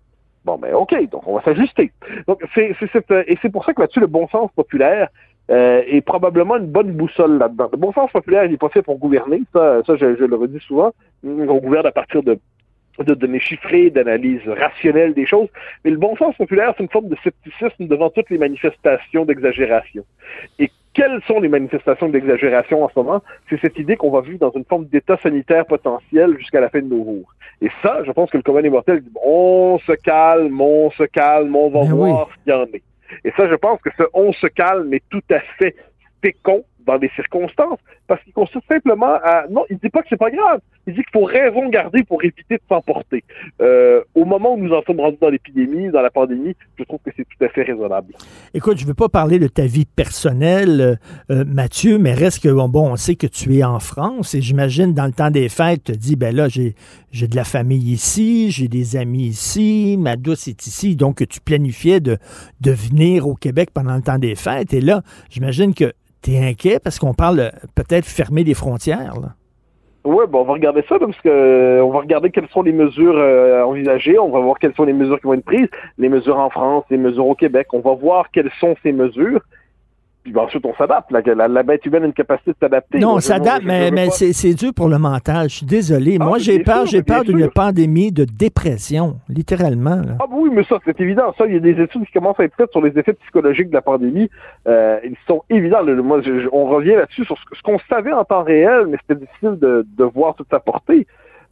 Bon, 0.45 0.57
ben, 0.57 0.73
OK, 0.75 0.95
donc 1.09 1.27
on 1.27 1.35
va 1.35 1.43
s'ajuster. 1.43 1.91
Donc, 2.27 2.43
c'est, 2.53 2.75
c'est, 2.79 3.11
et 3.27 3.37
c'est 3.41 3.49
pour 3.49 3.65
ça 3.65 3.73
que 3.73 3.81
là-dessus, 3.81 3.99
le 3.99 4.07
bon 4.07 4.27
sens 4.27 4.51
populaire, 4.55 5.09
euh, 5.51 5.83
est 5.87 6.01
probablement 6.01 6.57
une 6.57 6.67
bonne 6.67 6.91
boussole 6.91 7.37
là-dedans. 7.37 7.69
Le 7.71 7.77
bon 7.77 7.93
sens 7.93 8.11
populaire, 8.11 8.45
il 8.45 8.51
n'est 8.51 8.57
pas 8.57 8.69
fait 8.69 8.81
pour 8.81 8.97
gouverner, 8.97 9.41
ça, 9.53 9.81
ça 9.85 9.95
je, 9.95 10.05
le 10.05 10.35
redis 10.35 10.59
souvent. 10.59 10.91
On 11.23 11.57
gouverne 11.57 11.85
à 11.85 11.91
partir 11.91 12.23
de, 12.23 12.39
de 12.99 13.13
données 13.13 13.39
chiffrées, 13.39 13.91
d'analyses 13.91 14.47
rationnelles 14.47 15.13
des 15.13 15.27
choses, 15.27 15.49
mais 15.83 15.91
le 15.91 15.97
bon 15.97 16.15
sens 16.15 16.35
populaire, 16.35 16.73
c'est 16.75 16.83
une 16.83 16.89
forme 16.89 17.09
de 17.09 17.17
scepticisme 17.23 17.87
devant 17.87 18.09
toutes 18.09 18.29
les 18.29 18.39
manifestations 18.39 19.25
d'exagération. 19.25 20.03
Quelles 20.95 21.21
sont 21.27 21.39
les 21.39 21.49
manifestations 21.49 22.07
d'exagération 22.09 22.83
en 22.83 22.89
ce 22.89 22.97
moment? 22.97 23.21
C'est 23.49 23.59
cette 23.59 23.77
idée 23.77 23.97
qu'on 23.97 24.09
va 24.09 24.21
vivre 24.21 24.39
dans 24.39 24.51
une 24.51 24.63
forme 24.63 24.85
d'état 24.85 25.17
sanitaire 25.17 25.65
potentiel 25.65 26.37
jusqu'à 26.39 26.61
la 26.61 26.69
fin 26.69 26.79
de 26.79 26.87
nos 26.87 27.03
jours. 27.03 27.35
Et 27.61 27.69
ça, 27.83 28.03
je 28.05 28.11
pense 28.11 28.31
que 28.31 28.37
le 28.37 28.43
commun 28.43 28.61
des 28.61 28.69
mortels 28.69 29.01
dit, 29.01 29.11
on 29.23 29.77
se 29.85 29.91
calme, 29.91 30.59
on 30.59 30.89
se 30.91 31.03
calme, 31.03 31.55
on 31.55 31.69
va 31.69 31.81
mais 31.81 31.89
voir 31.89 32.27
oui. 32.27 32.33
s'il 32.43 32.53
y 32.53 32.55
en 32.55 32.63
est. 32.73 32.81
Et 33.25 33.31
ça, 33.37 33.47
je 33.47 33.55
pense 33.55 33.79
que 33.81 33.89
ce 33.97 34.03
on 34.13 34.31
se 34.31 34.47
calme 34.47 34.93
est 34.93 35.03
tout 35.09 35.23
à 35.29 35.39
fait 35.59 35.75
fécond 36.21 36.63
dans 36.85 36.97
les 36.97 37.09
circonstances, 37.15 37.79
parce 38.07 38.23
qu'il 38.23 38.33
consiste 38.33 38.65
simplement 38.69 39.15
à... 39.23 39.45
Non, 39.49 39.65
il 39.69 39.77
dit 39.77 39.89
pas 39.89 40.01
que 40.01 40.07
c'est 40.09 40.17
pas 40.17 40.29
grave, 40.29 40.59
il 40.87 40.93
dit 40.93 41.01
qu'il 41.01 41.11
faut 41.13 41.25
raison 41.25 41.67
garder 41.69 42.03
pour 42.03 42.23
éviter 42.23 42.55
de 42.55 42.61
s'emporter. 42.69 43.23
Euh, 43.61 44.01
au 44.13 44.25
moment 44.25 44.53
où 44.53 44.57
nous 44.57 44.73
en 44.73 44.81
sommes 44.83 44.99
rendus 44.99 45.17
dans 45.19 45.29
l'épidémie, 45.29 45.89
dans 45.89 46.01
la 46.01 46.11
pandémie, 46.11 46.55
je 46.77 46.83
trouve 46.83 46.99
que 47.05 47.11
c'est 47.17 47.25
tout 47.25 47.43
à 47.43 47.49
fait 47.49 47.63
raisonnable. 47.63 48.13
Écoute, 48.53 48.77
je 48.77 48.83
ne 48.83 48.89
veux 48.89 48.93
pas 48.93 49.09
parler 49.09 49.39
de 49.39 49.47
ta 49.47 49.65
vie 49.65 49.85
personnelle, 49.85 50.99
euh, 51.31 51.43
Mathieu, 51.45 51.97
mais 51.97 52.13
reste 52.13 52.43
que, 52.43 52.49
bon, 52.49 52.91
on 52.91 52.95
sait 52.95 53.15
que 53.15 53.27
tu 53.27 53.57
es 53.57 53.63
en 53.63 53.79
France, 53.79 54.35
et 54.35 54.41
j'imagine, 54.41 54.93
dans 54.93 55.05
le 55.05 55.11
temps 55.11 55.31
des 55.31 55.49
fêtes, 55.49 55.83
tu 55.85 55.91
te 55.91 55.97
dis, 55.97 56.15
ben 56.15 56.35
là, 56.35 56.47
j'ai, 56.47 56.75
j'ai 57.11 57.27
de 57.27 57.35
la 57.35 57.43
famille 57.43 57.91
ici, 57.91 58.51
j'ai 58.51 58.67
des 58.67 58.95
amis 58.95 59.27
ici, 59.27 59.97
ma 59.99 60.15
douce 60.15 60.47
est 60.47 60.67
ici, 60.67 60.95
donc 60.95 61.27
tu 61.27 61.41
planifiais 61.41 61.99
de, 61.99 62.17
de 62.61 62.71
venir 62.71 63.27
au 63.27 63.35
Québec 63.35 63.69
pendant 63.73 63.95
le 63.95 64.01
temps 64.01 64.19
des 64.19 64.35
fêtes, 64.35 64.73
et 64.73 64.81
là, 64.81 65.01
j'imagine 65.29 65.73
que 65.73 65.93
T'es 66.25 66.39
inquiet 66.39 66.79
parce 66.79 66.97
qu'on 66.97 67.13
parle 67.13 67.51
peut-être 67.75 68.05
fermer 68.05 68.43
les 68.43 68.55
frontières. 68.55 69.13
Oui, 70.05 70.25
bon, 70.27 70.41
on 70.41 70.43
va 70.43 70.53
regarder 70.53 70.83
ça 70.89 70.97
parce 70.97 71.15
que 71.21 71.79
on 71.83 71.91
va 71.91 71.99
regarder 71.99 72.31
quelles 72.31 72.49
sont 72.49 72.63
les 72.63 72.71
mesures 72.71 73.15
euh, 73.15 73.61
envisagées, 73.61 74.17
on 74.17 74.31
va 74.31 74.39
voir 74.39 74.57
quelles 74.57 74.73
sont 74.73 74.85
les 74.85 74.93
mesures 74.93 75.19
qui 75.19 75.27
vont 75.27 75.35
être 75.35 75.45
prises, 75.45 75.69
les 75.99 76.09
mesures 76.09 76.39
en 76.39 76.49
France, 76.49 76.83
les 76.89 76.97
mesures 76.97 77.27
au 77.27 77.35
Québec, 77.35 77.67
on 77.73 77.79
va 77.79 77.93
voir 77.93 78.31
quelles 78.31 78.49
sont 78.59 78.75
ces 78.81 78.91
mesures. 78.91 79.41
Puis 80.25 80.35
ensuite, 80.35 80.65
on 80.65 80.73
s'adapte. 80.73 81.11
La, 81.11 81.21
la, 81.21 81.47
la, 81.47 81.61
bête 81.61 81.85
humaine 81.85 82.03
a 82.03 82.05
une 82.07 82.13
capacité 82.13 82.51
de 82.51 82.57
s'adapter. 82.59 82.97
Non, 82.97 83.13
on 83.13 83.19
s'adapte, 83.19 83.63
mais, 83.63 83.91
mais 83.91 84.09
c'est 84.09 84.53
dur 84.55 84.73
pour 84.73 84.89
le 84.89 84.97
mental. 84.97 85.49
Je 85.49 85.57
suis 85.57 85.65
désolé. 85.67 86.17
Ah, 86.19 86.25
Moi, 86.25 86.39
j'ai 86.39 86.63
peur, 86.63 86.87
j'ai 86.87 87.03
peur 87.03 87.23
d'une 87.23 87.47
pandémie 87.47 88.11
de 88.11 88.25
dépression, 88.25 89.17
littéralement. 89.29 89.97
Là. 89.97 90.17
Ah 90.19 90.25
oui, 90.31 90.49
mais 90.51 90.63
ça, 90.63 90.79
c'est 90.83 90.99
évident. 90.99 91.31
Ça, 91.37 91.45
il 91.45 91.53
y 91.53 91.57
a 91.57 91.59
des 91.59 91.79
études 91.79 92.05
qui 92.07 92.11
commencent 92.11 92.39
à 92.39 92.43
être 92.43 92.55
faites 92.55 92.71
sur 92.71 92.81
les 92.81 92.97
effets 92.97 93.13
psychologiques 93.13 93.69
de 93.69 93.75
la 93.75 93.83
pandémie. 93.83 94.31
Euh, 94.67 94.99
ils 95.03 95.15
sont 95.27 95.43
évidents. 95.51 95.83
Moi, 95.83 96.21
je, 96.23 96.49
on 96.51 96.65
revient 96.65 96.95
là-dessus 96.95 97.25
sur 97.25 97.37
ce, 97.37 97.43
ce 97.55 97.61
qu'on 97.61 97.77
savait 97.87 98.13
en 98.13 98.25
temps 98.25 98.43
réel, 98.43 98.87
mais 98.87 98.97
c'était 99.01 99.23
difficile 99.23 99.59
de, 99.59 99.85
de 99.95 100.03
voir 100.05 100.33
toute 100.33 100.49
sa 100.49 100.59
portée. 100.59 101.05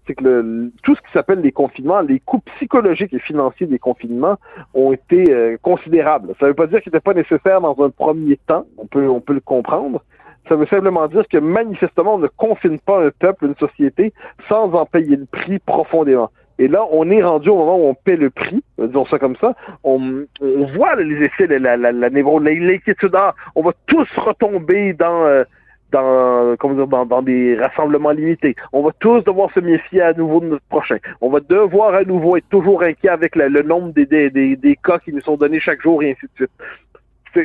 C'est 0.05 0.15
que 0.15 0.23
le, 0.23 0.71
tout 0.83 0.95
ce 0.95 1.01
qui 1.01 1.11
s'appelle 1.13 1.39
les 1.39 1.51
confinements, 1.51 2.01
les 2.01 2.19
coûts 2.19 2.41
psychologiques 2.55 3.13
et 3.13 3.19
financiers 3.19 3.67
des 3.67 3.79
confinements 3.79 4.37
ont 4.73 4.91
été 4.91 5.31
euh, 5.31 5.57
considérables. 5.61 6.33
Ça 6.39 6.45
ne 6.45 6.49
veut 6.51 6.55
pas 6.55 6.67
dire 6.67 6.81
qu'ils 6.81 6.91
n'étaient 6.91 7.03
pas 7.03 7.13
nécessaires 7.13 7.61
dans 7.61 7.81
un 7.83 7.89
premier 7.89 8.37
temps, 8.47 8.65
on 8.77 8.85
peut, 8.85 9.07
on 9.07 9.21
peut 9.21 9.33
le 9.33 9.39
comprendre. 9.39 10.03
Ça 10.49 10.55
veut 10.55 10.65
simplement 10.67 11.07
dire 11.07 11.25
que 11.29 11.37
manifestement, 11.37 12.15
on 12.15 12.19
ne 12.19 12.27
confine 12.27 12.77
pas 12.79 13.05
un 13.05 13.11
peuple, 13.17 13.45
une 13.45 13.55
société, 13.55 14.11
sans 14.49 14.73
en 14.73 14.85
payer 14.85 15.15
le 15.15 15.25
prix 15.25 15.59
profondément. 15.59 16.31
Et 16.59 16.67
là, 16.67 16.85
on 16.91 17.09
est 17.09 17.23
rendu 17.23 17.49
au 17.49 17.55
moment 17.55 17.77
où 17.77 17.87
on 17.87 17.95
paie 17.95 18.17
le 18.17 18.29
prix, 18.29 18.63
disons 18.77 19.05
ça 19.05 19.17
comme 19.19 19.35
ça. 19.37 19.55
On, 19.83 20.25
on 20.41 20.65
voit 20.75 20.95
les 20.95 21.25
effets, 21.25 21.47
la, 21.47 21.77
la, 21.77 21.91
la, 21.91 22.09
l'inquiétude. 22.09 23.15
Ah, 23.15 23.33
on 23.55 23.63
va 23.63 23.71
tous 23.87 24.07
retomber 24.17 24.93
dans, 24.93 25.25
euh, 25.25 25.43
dans, 25.93 26.55
comment 26.57 26.73
dire, 26.73 26.87
dans, 26.87 27.05
dans, 27.05 27.21
des 27.21 27.55
rassemblements 27.55 28.11
limités. 28.11 28.55
On 28.73 28.81
va 28.81 28.91
tous 28.99 29.23
devoir 29.23 29.51
se 29.53 29.59
méfier 29.59 30.01
à 30.01 30.13
nouveau 30.13 30.41
de 30.41 30.47
notre 30.47 30.65
prochain. 30.65 30.97
On 31.21 31.29
va 31.29 31.39
devoir 31.39 31.93
à 31.93 32.03
nouveau 32.03 32.35
être 32.35 32.49
toujours 32.49 32.83
inquiet 32.83 33.09
avec 33.09 33.35
le 33.35 33.61
nombre 33.61 33.93
des, 33.93 34.05
des, 34.05 34.29
des, 34.29 34.55
des, 34.55 34.75
cas 34.75 34.99
qui 34.99 35.13
nous 35.13 35.21
sont 35.21 35.37
donnés 35.37 35.59
chaque 35.59 35.81
jour 35.81 36.03
et 36.03 36.11
ainsi 36.11 36.25
de 36.25 36.31
suite 36.35 36.51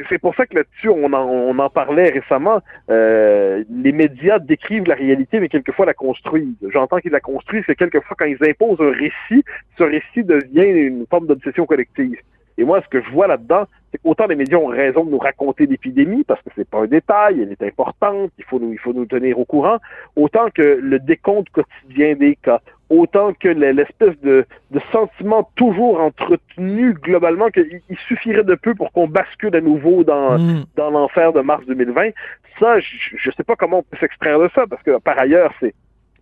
c'est 0.08 0.18
pour 0.18 0.34
ça 0.34 0.46
que 0.46 0.54
là-dessus, 0.54 0.88
on 0.88 1.12
en, 1.12 1.26
on 1.26 1.58
en 1.58 1.70
parlait 1.70 2.10
récemment. 2.10 2.60
Euh, 2.90 3.64
les 3.70 3.92
médias 3.92 4.38
décrivent 4.38 4.86
la 4.86 4.94
réalité, 4.94 5.40
mais 5.40 5.48
quelquefois 5.48 5.86
la 5.86 5.94
construisent. 5.94 6.56
J'entends 6.70 6.98
qu'ils 6.98 7.12
la 7.12 7.20
construisent, 7.20 7.64
c'est 7.66 7.76
quelquefois 7.76 8.16
quand 8.18 8.26
ils 8.26 8.42
imposent 8.44 8.80
un 8.80 8.92
récit, 8.92 9.44
ce 9.76 9.84
récit 9.84 10.24
devient 10.24 10.66
une 10.66 11.06
forme 11.08 11.26
d'obsession 11.26 11.66
collective. 11.66 12.16
Et 12.58 12.64
moi, 12.64 12.82
ce 12.82 12.88
que 12.88 13.00
je 13.00 13.10
vois 13.10 13.28
là-dedans, 13.28 13.66
c'est 13.90 13.98
qu'autant 14.02 14.26
les 14.26 14.34
médias 14.34 14.58
ont 14.58 14.66
raison 14.66 15.04
de 15.04 15.10
nous 15.10 15.18
raconter 15.18 15.66
l'épidémie, 15.66 16.24
parce 16.24 16.42
que 16.42 16.50
c'est 16.56 16.68
pas 16.68 16.80
un 16.80 16.86
détail, 16.86 17.40
elle 17.40 17.52
est 17.52 17.62
importante, 17.62 18.32
il 18.36 18.44
faut 18.44 18.58
nous, 18.58 18.72
il 18.72 18.78
faut 18.78 18.92
nous 18.92 19.06
tenir 19.06 19.38
au 19.38 19.44
courant, 19.44 19.78
autant 20.16 20.50
que 20.50 20.62
le 20.82 20.98
décompte 20.98 21.48
quotidien 21.50 22.16
des 22.16 22.36
cas, 22.36 22.60
autant 22.90 23.32
que 23.32 23.48
l'espèce 23.48 24.18
de, 24.22 24.44
de, 24.72 24.80
sentiment 24.90 25.48
toujours 25.54 26.00
entretenu 26.00 26.94
globalement 26.94 27.48
qu'il 27.48 27.80
suffirait 28.08 28.44
de 28.44 28.56
peu 28.56 28.74
pour 28.74 28.90
qu'on 28.90 29.06
bascule 29.06 29.54
à 29.54 29.60
nouveau 29.60 30.02
dans, 30.02 30.38
mm. 30.38 30.64
dans 30.74 30.90
l'enfer 30.90 31.32
de 31.32 31.40
mars 31.40 31.64
2020. 31.66 32.10
Ça, 32.58 32.80
je 32.80 33.28
ne 33.28 33.32
sais 33.34 33.44
pas 33.44 33.54
comment 33.54 33.78
on 33.78 33.82
peut 33.84 33.98
s'extraire 34.00 34.40
de 34.40 34.50
ça, 34.52 34.66
parce 34.66 34.82
que 34.82 34.98
par 34.98 35.16
ailleurs, 35.18 35.52
c'est 35.60 35.74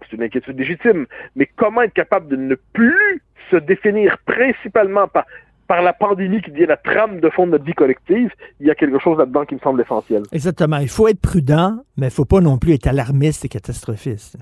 c'est 0.03 0.17
une 0.17 0.23
inquiétude 0.23 0.59
légitime, 0.59 1.07
mais 1.35 1.49
comment 1.57 1.83
être 1.83 1.95
capable 1.95 2.29
de 2.29 2.37
ne 2.37 2.55
plus 2.75 3.23
se 3.51 3.57
définir 3.57 4.19
principalement 4.27 5.09
par, 5.09 5.25
par 5.67 5.83
la 5.83 5.93
pandémie 5.93 6.41
qui 6.43 6.51
devient 6.51 6.67
la 6.67 6.77
trame 6.77 7.21
de 7.21 7.29
fond 7.31 7.47
de 7.47 7.53
notre 7.53 7.65
vie 7.65 7.75
collective, 7.75 8.31
il 8.61 8.67
y 8.67 8.71
a 8.71 8.75
quelque 8.75 8.99
chose 8.99 9.19
là-dedans 9.19 9.45
qui 9.45 9.55
me 9.55 9.61
semble 9.61 9.81
essentiel. 9.81 10.23
Exactement. 10.33 10.79
Il 10.79 10.89
faut 10.89 11.09
être 11.09 11.21
prudent, 11.21 11.79
mais 11.97 12.07
il 12.07 12.11
ne 12.11 12.15
faut 12.15 12.25
pas 12.25 12.41
non 12.41 12.59
plus 12.59 12.75
être 12.75 12.87
alarmiste 12.87 13.45
et 13.45 13.49
catastrophiste. 13.49 14.39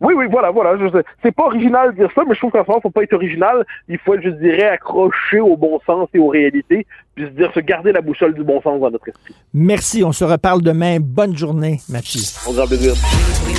Oui, 0.00 0.12
oui, 0.14 0.26
voilà, 0.30 0.50
voilà. 0.50 0.76
C'est 1.22 1.34
pas 1.34 1.44
original 1.44 1.92
de 1.92 1.96
dire 1.96 2.10
ça, 2.14 2.22
mais 2.28 2.34
je 2.34 2.40
trouve 2.40 2.50
qu'en 2.50 2.62
ce 2.64 2.68
moment, 2.68 2.80
faut 2.80 2.90
pas 2.90 3.04
être 3.04 3.14
original. 3.14 3.64
Il 3.88 3.98
faut 3.98 4.14
être, 4.14 4.22
je 4.22 4.30
dirais, 4.30 4.68
accroché 4.68 5.40
au 5.40 5.56
bon 5.56 5.80
sens 5.86 6.08
et 6.12 6.18
aux 6.18 6.28
réalités, 6.28 6.86
puis 7.14 7.26
se 7.26 7.30
dire, 7.30 7.50
se 7.54 7.60
garder 7.60 7.92
la 7.92 8.00
boussole 8.00 8.34
du 8.34 8.42
bon 8.42 8.60
sens 8.60 8.80
dans 8.80 8.90
notre 8.90 9.08
esprit. 9.08 9.34
Merci. 9.52 10.02
On 10.02 10.12
se 10.12 10.24
reparle 10.24 10.62
demain. 10.62 10.98
Bonne 11.00 11.36
journée, 11.36 11.80
Mathieu. 11.88 12.20
On 12.46 12.52
se 12.52 12.66
plaisir. 12.66 12.94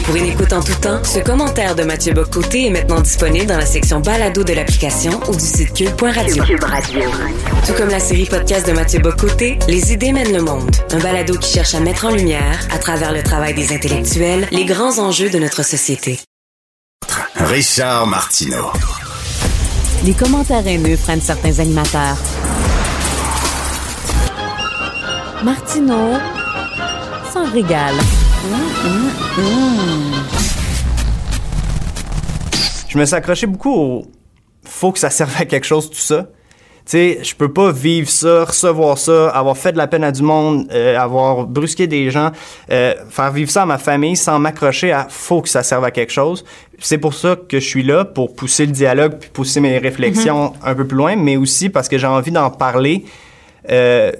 Pour 0.06 0.16
une 0.16 0.26
écoute 0.26 0.54
en 0.54 0.62
tout 0.62 0.76
temps, 0.82 1.04
ce 1.04 1.20
commentaire 1.20 1.76
de 1.76 1.84
Mathieu 1.84 2.14
Bocoté 2.14 2.68
est 2.68 2.70
maintenant 2.70 3.02
disponible 3.02 3.46
dans 3.46 3.58
la 3.58 3.66
section 3.66 4.02
balado 4.02 4.44
de 4.44 4.54
l'application 4.54 5.12
ou 5.30 5.34
du 5.34 5.40
site 5.40 5.74
cube.radio. 5.74 6.44
Cube 6.44 6.64
Radio. 6.64 7.02
Tout 7.66 7.74
comme 7.74 7.90
la 7.90 8.00
série 8.00 8.26
podcast 8.26 8.68
de 8.68 8.74
Mathieu 8.74 9.00
Bocoté, 9.00 9.58
Les 9.68 9.94
idées 9.94 10.12
mènent 10.12 10.34
le 10.34 10.42
monde. 10.42 10.70
Un 10.92 11.00
balado 11.00 11.38
qui 11.38 11.54
cherche 11.54 11.74
à 11.76 11.80
mettre 11.80 12.06
en 12.06 12.12
lumière, 12.12 12.60
à 12.72 12.78
travers 12.78 13.14
le 13.14 13.24
travail 13.24 13.54
des 13.54 13.74
intellectuels, 13.74 14.48
les 14.52 14.66
grands 14.66 15.00
enjeux 15.00 15.30
de 15.30 15.40
notre 15.40 15.64
société. 15.64 16.20
Richard 17.36 18.08
Martineau. 18.08 18.72
Les 20.04 20.14
commentaires 20.14 20.68
haineux 20.68 20.98
prennent 20.98 21.22
certains 21.22 21.60
animateurs. 21.60 22.18
Martineau 25.46 26.14
s'en 27.32 27.46
régale. 27.52 27.94
Je 32.90 32.98
me 32.98 33.06
suis 33.06 33.16
accroché 33.16 33.46
beaucoup 33.46 33.72
au 33.72 34.06
faut 34.64 34.92
que 34.92 34.98
ça 34.98 35.12
serve 35.12 35.36
à 35.40 35.46
quelque 35.46 35.66
chose 35.66 35.92
tout 35.92 35.98
ça 35.98 36.24
tu 36.24 36.92
sais, 36.92 37.20
je 37.24 37.34
peux 37.34 37.52
pas 37.52 37.72
vivre 37.72 38.08
ça, 38.08 38.46
recevoir 38.46 39.00
ça, 39.00 39.30
avoir 39.30 39.58
fait 39.58 39.72
de 39.72 39.78
la 39.78 39.88
peine 39.88 40.04
à 40.04 40.12
du 40.12 40.22
monde, 40.22 40.68
euh, 40.72 40.96
avoir 41.00 41.48
brusqué 41.48 41.88
des 41.88 42.12
gens, 42.12 42.32
euh, 42.70 42.94
faire 43.10 43.32
vivre 43.32 43.50
ça 43.50 43.64
à 43.64 43.66
ma 43.66 43.80
famille 43.80 44.16
sans 44.16 44.38
m'accrocher 44.38 44.92
à 44.92 45.08
faut 45.10 45.42
que 45.42 45.50
ça 45.50 45.64
serve 45.64 45.84
à 45.84 45.90
quelque 45.90 46.12
chose. 46.12 46.46
C'est 46.78 47.00
pour 47.00 47.16
ça 47.16 47.36
que 47.36 47.60
je 47.60 47.66
suis 47.66 47.82
là, 47.82 48.06
pour 48.06 48.36
pousser 48.36 48.68
le 48.68 48.72
dialogue 48.72 49.18
puis 49.20 49.32
pousser 49.32 49.62
mes 49.62 49.80
réflexions 49.80 50.50
mm-hmm. 50.50 50.70
un 50.70 50.76
peu 50.76 50.86
plus 50.86 50.98
loin, 50.98 51.16
mais 51.16 51.38
aussi 51.38 51.70
parce 51.70 51.88
que 51.88 51.98
j'ai 51.98 52.06
envie 52.06 52.32
d'en 52.32 52.52
parler. 52.52 53.06
Euh, 53.72 54.12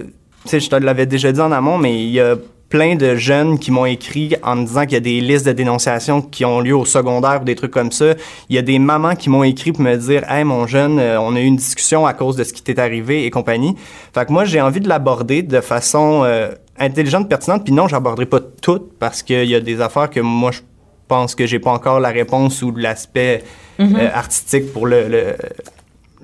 sais, 0.50 0.60
je 0.60 0.70
te 0.70 0.76
l'avais 0.76 1.06
déjà 1.06 1.32
dit 1.32 1.42
en 1.42 1.52
amont, 1.52 1.78
mais 1.78 1.96
il 1.96 2.12
y 2.12 2.20
a 2.20 2.36
plein 2.70 2.96
de 2.96 3.16
jeunes 3.16 3.60
qui 3.60 3.72
m'ont 3.72 3.86
écrit 3.86 4.36
en 4.44 4.56
me 4.56 4.66
disant 4.66 4.84
qu'il 4.84 4.94
y 4.94 4.98
a 4.98 5.00
des 5.00 5.22
listes 5.22 5.46
de 5.46 5.52
dénonciations 5.52 6.22
qui 6.22 6.46
ont 6.46 6.60
lieu 6.60 6.76
au 6.76 6.86
secondaire 6.86 7.42
ou 7.42 7.46
des 7.46 7.56
trucs 7.56 7.72
comme 7.72 7.92
ça. 7.92 8.14
Il 8.50 8.56
y 8.56 8.60
a 8.60 8.62
des 8.62 8.80
mamans 8.80 9.16
qui 9.16 9.30
m'ont 9.30 9.44
écrit 9.44 9.72
pour 9.72 9.82
me 9.82 9.96
dire 9.96 10.30
Hey, 10.30 10.44
mon 10.44 10.66
jeune, 10.66 11.00
euh, 11.00 11.20
on 11.22 11.36
a 11.36 11.40
eu 11.40 11.46
une 11.46 11.56
discussion 11.58 12.06
à 12.06 12.14
cause 12.14 12.36
de 12.36 12.44
ce 12.44 12.54
qui 12.54 12.64
t'est 12.64 12.80
arrivé 12.80 13.26
et 13.26 13.30
compagnie. 13.30 13.76
Fait 14.14 14.26
que 14.26 14.32
moi, 14.32 14.46
j'ai 14.46 14.62
envie 14.62 14.80
de 14.80 14.90
l'aborder 14.90 15.44
de 15.44 15.62
façon 15.62 16.24
euh, 16.24 16.50
intelligente, 16.80 17.30
pertinente. 17.30 17.64
Puis 17.64 17.74
non, 17.74 17.88
j'aborderai 17.88 18.26
pas 18.26 18.40
toutes 18.62 18.98
parce 18.98 19.22
qu'il 19.22 19.46
y 19.46 19.56
a 19.56 19.60
des 19.60 19.80
affaires 19.80 20.10
que 20.10 20.20
moi, 20.20 20.52
je 20.52 20.62
pense 21.08 21.36
que 21.36 21.46
j'ai 21.46 21.60
pas 21.60 21.72
encore 21.72 22.00
la 22.00 22.10
réponse 22.10 22.62
ou 22.64 22.72
l'aspect 22.76 23.44
mm-hmm. 23.80 23.96
euh, 23.96 24.10
artistique 24.14 24.74
pour 24.74 24.88
le, 24.88 25.08
le, 25.08 25.36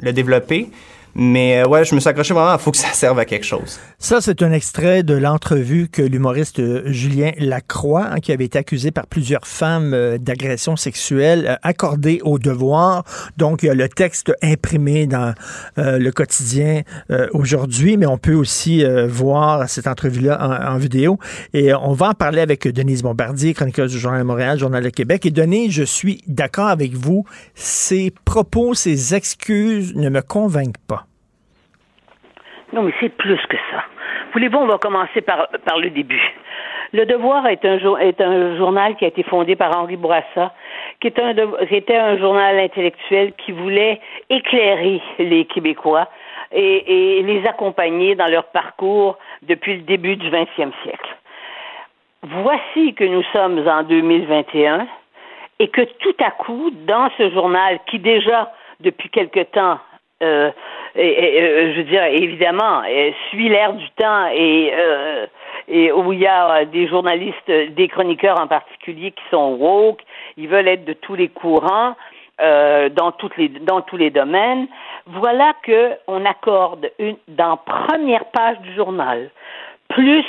le 0.01 0.13
développer. 0.13 0.69
Mais 1.13 1.61
euh, 1.61 1.67
ouais, 1.67 1.83
je 1.83 1.93
me 1.93 1.99
suis 1.99 2.09
accroché 2.09 2.33
vraiment, 2.33 2.53
il 2.53 2.59
faut 2.59 2.71
que 2.71 2.77
ça 2.77 2.93
serve 2.93 3.19
à 3.19 3.25
quelque 3.25 3.45
chose. 3.45 3.79
Ça, 4.03 4.19
c'est 4.19 4.41
un 4.41 4.51
extrait 4.51 5.03
de 5.03 5.13
l'entrevue 5.13 5.87
que 5.87 6.01
l'humoriste 6.01 6.59
euh, 6.59 6.81
Julien 6.87 7.33
Lacroix, 7.37 8.07
hein, 8.11 8.19
qui 8.19 8.31
avait 8.31 8.45
été 8.45 8.57
accusé 8.57 8.89
par 8.89 9.05
plusieurs 9.05 9.45
femmes 9.45 9.93
euh, 9.93 10.17
d'agression 10.17 10.75
sexuelle, 10.75 11.59
accordé 11.61 12.19
au 12.23 12.39
devoir. 12.39 13.03
Donc, 13.37 13.61
il 13.61 13.67
y 13.67 13.69
a 13.69 13.75
le 13.75 13.87
texte 13.87 14.33
imprimé 14.41 15.05
dans 15.05 15.35
le 15.77 16.09
quotidien 16.09 16.81
aujourd'hui, 17.33 17.95
mais 17.97 18.07
on 18.07 18.17
peut 18.17 18.33
aussi 18.33 18.83
voir 19.07 19.69
cette 19.69 19.85
entrevue-là 19.85 20.71
en, 20.71 20.77
vidéo. 20.77 21.19
Et 21.53 21.73
on 21.73 21.93
va 21.93 22.09
en 22.09 22.13
parler 22.13 22.41
avec 22.41 22.67
Denise 22.67 23.03
Bombardier, 23.03 23.53
chroniqueuse 23.53 23.91
du 23.91 23.99
Journal 23.99 24.21
de 24.21 24.25
Montréal, 24.25 24.57
Journal 24.57 24.83
de 24.83 24.89
Québec. 24.89 25.25
Et 25.25 25.31
Denise, 25.31 25.71
je 25.71 25.83
suis 25.83 26.23
d'accord 26.27 26.67
avec 26.67 26.93
vous. 26.93 27.25
Ces 27.53 28.11
propos, 28.25 28.73
ces 28.73 29.13
excuses 29.13 29.95
ne 29.95 30.09
me 30.09 30.21
convainquent 30.21 30.83
pas. 30.87 31.05
Non, 32.73 32.83
mais 32.83 32.93
c'est 32.99 33.09
plus 33.09 33.39
que 33.49 33.57
ça. 33.71 33.83
Voulez-vous, 34.33 34.57
on 34.57 34.67
va 34.67 34.77
commencer 34.77 35.21
par, 35.21 35.47
par 35.65 35.77
le 35.79 35.89
début. 35.89 36.33
Le 36.93 37.05
Devoir 37.05 37.47
est 37.47 37.63
un, 37.65 37.77
est 37.97 38.19
un 38.21 38.57
journal 38.57 38.95
qui 38.95 39.05
a 39.05 39.07
été 39.07 39.23
fondé 39.23 39.55
par 39.55 39.77
Henri 39.77 39.95
Bourassa, 39.95 40.53
qui, 40.99 41.07
est 41.07 41.19
un, 41.19 41.33
qui 41.67 41.75
était 41.75 41.97
un 41.97 42.17
journal 42.17 42.59
intellectuel 42.59 43.33
qui 43.33 43.51
voulait 43.51 43.99
éclairer 44.29 45.01
les 45.19 45.45
Québécois 45.45 46.07
et, 46.51 47.19
et 47.19 47.23
les 47.23 47.47
accompagner 47.47 48.15
dans 48.15 48.27
leur 48.27 48.45
parcours 48.45 49.17
depuis 49.43 49.75
le 49.75 49.81
début 49.81 50.17
du 50.17 50.29
20e 50.29 50.71
siècle. 50.83 51.15
Voici 52.23 52.93
que 52.93 53.05
nous 53.05 53.23
sommes 53.33 53.67
en 53.67 53.83
2021 53.83 54.87
et 55.59 55.67
que 55.69 55.81
tout 55.81 56.15
à 56.23 56.31
coup, 56.31 56.71
dans 56.85 57.09
ce 57.17 57.29
journal 57.31 57.79
qui 57.87 57.99
déjà, 57.99 58.51
depuis 58.79 59.09
quelque 59.09 59.43
temps, 59.43 59.79
euh, 60.21 60.51
et, 60.95 61.41
euh, 61.41 61.73
je 61.73 61.77
veux 61.77 61.83
dire, 61.83 62.03
évidemment, 62.03 62.83
suit 63.29 63.49
l'air 63.49 63.73
du 63.73 63.89
temps 63.91 64.27
et, 64.33 64.71
euh, 64.73 65.25
et 65.67 65.91
où 65.91 66.11
il 66.11 66.19
y 66.19 66.27
a 66.27 66.65
des 66.65 66.87
journalistes, 66.87 67.49
des 67.49 67.87
chroniqueurs 67.87 68.39
en 68.39 68.47
particulier 68.47 69.11
qui 69.11 69.23
sont 69.29 69.53
woke, 69.53 70.01
ils 70.37 70.47
veulent 70.47 70.67
être 70.67 70.85
de 70.85 70.93
tous 70.93 71.15
les 71.15 71.29
courants. 71.29 71.95
Euh, 72.39 72.89
dans, 72.89 73.11
toutes 73.11 73.37
les, 73.37 73.49
dans 73.49 73.81
tous 73.81 73.97
les 73.97 74.09
domaines, 74.09 74.67
voilà 75.05 75.53
que 75.61 75.91
on 76.07 76.25
accorde 76.25 76.89
une, 76.97 77.15
dans 77.27 77.55
première 77.57 78.25
page 78.31 78.57
du 78.61 78.73
journal 78.73 79.29
plus 79.89 80.25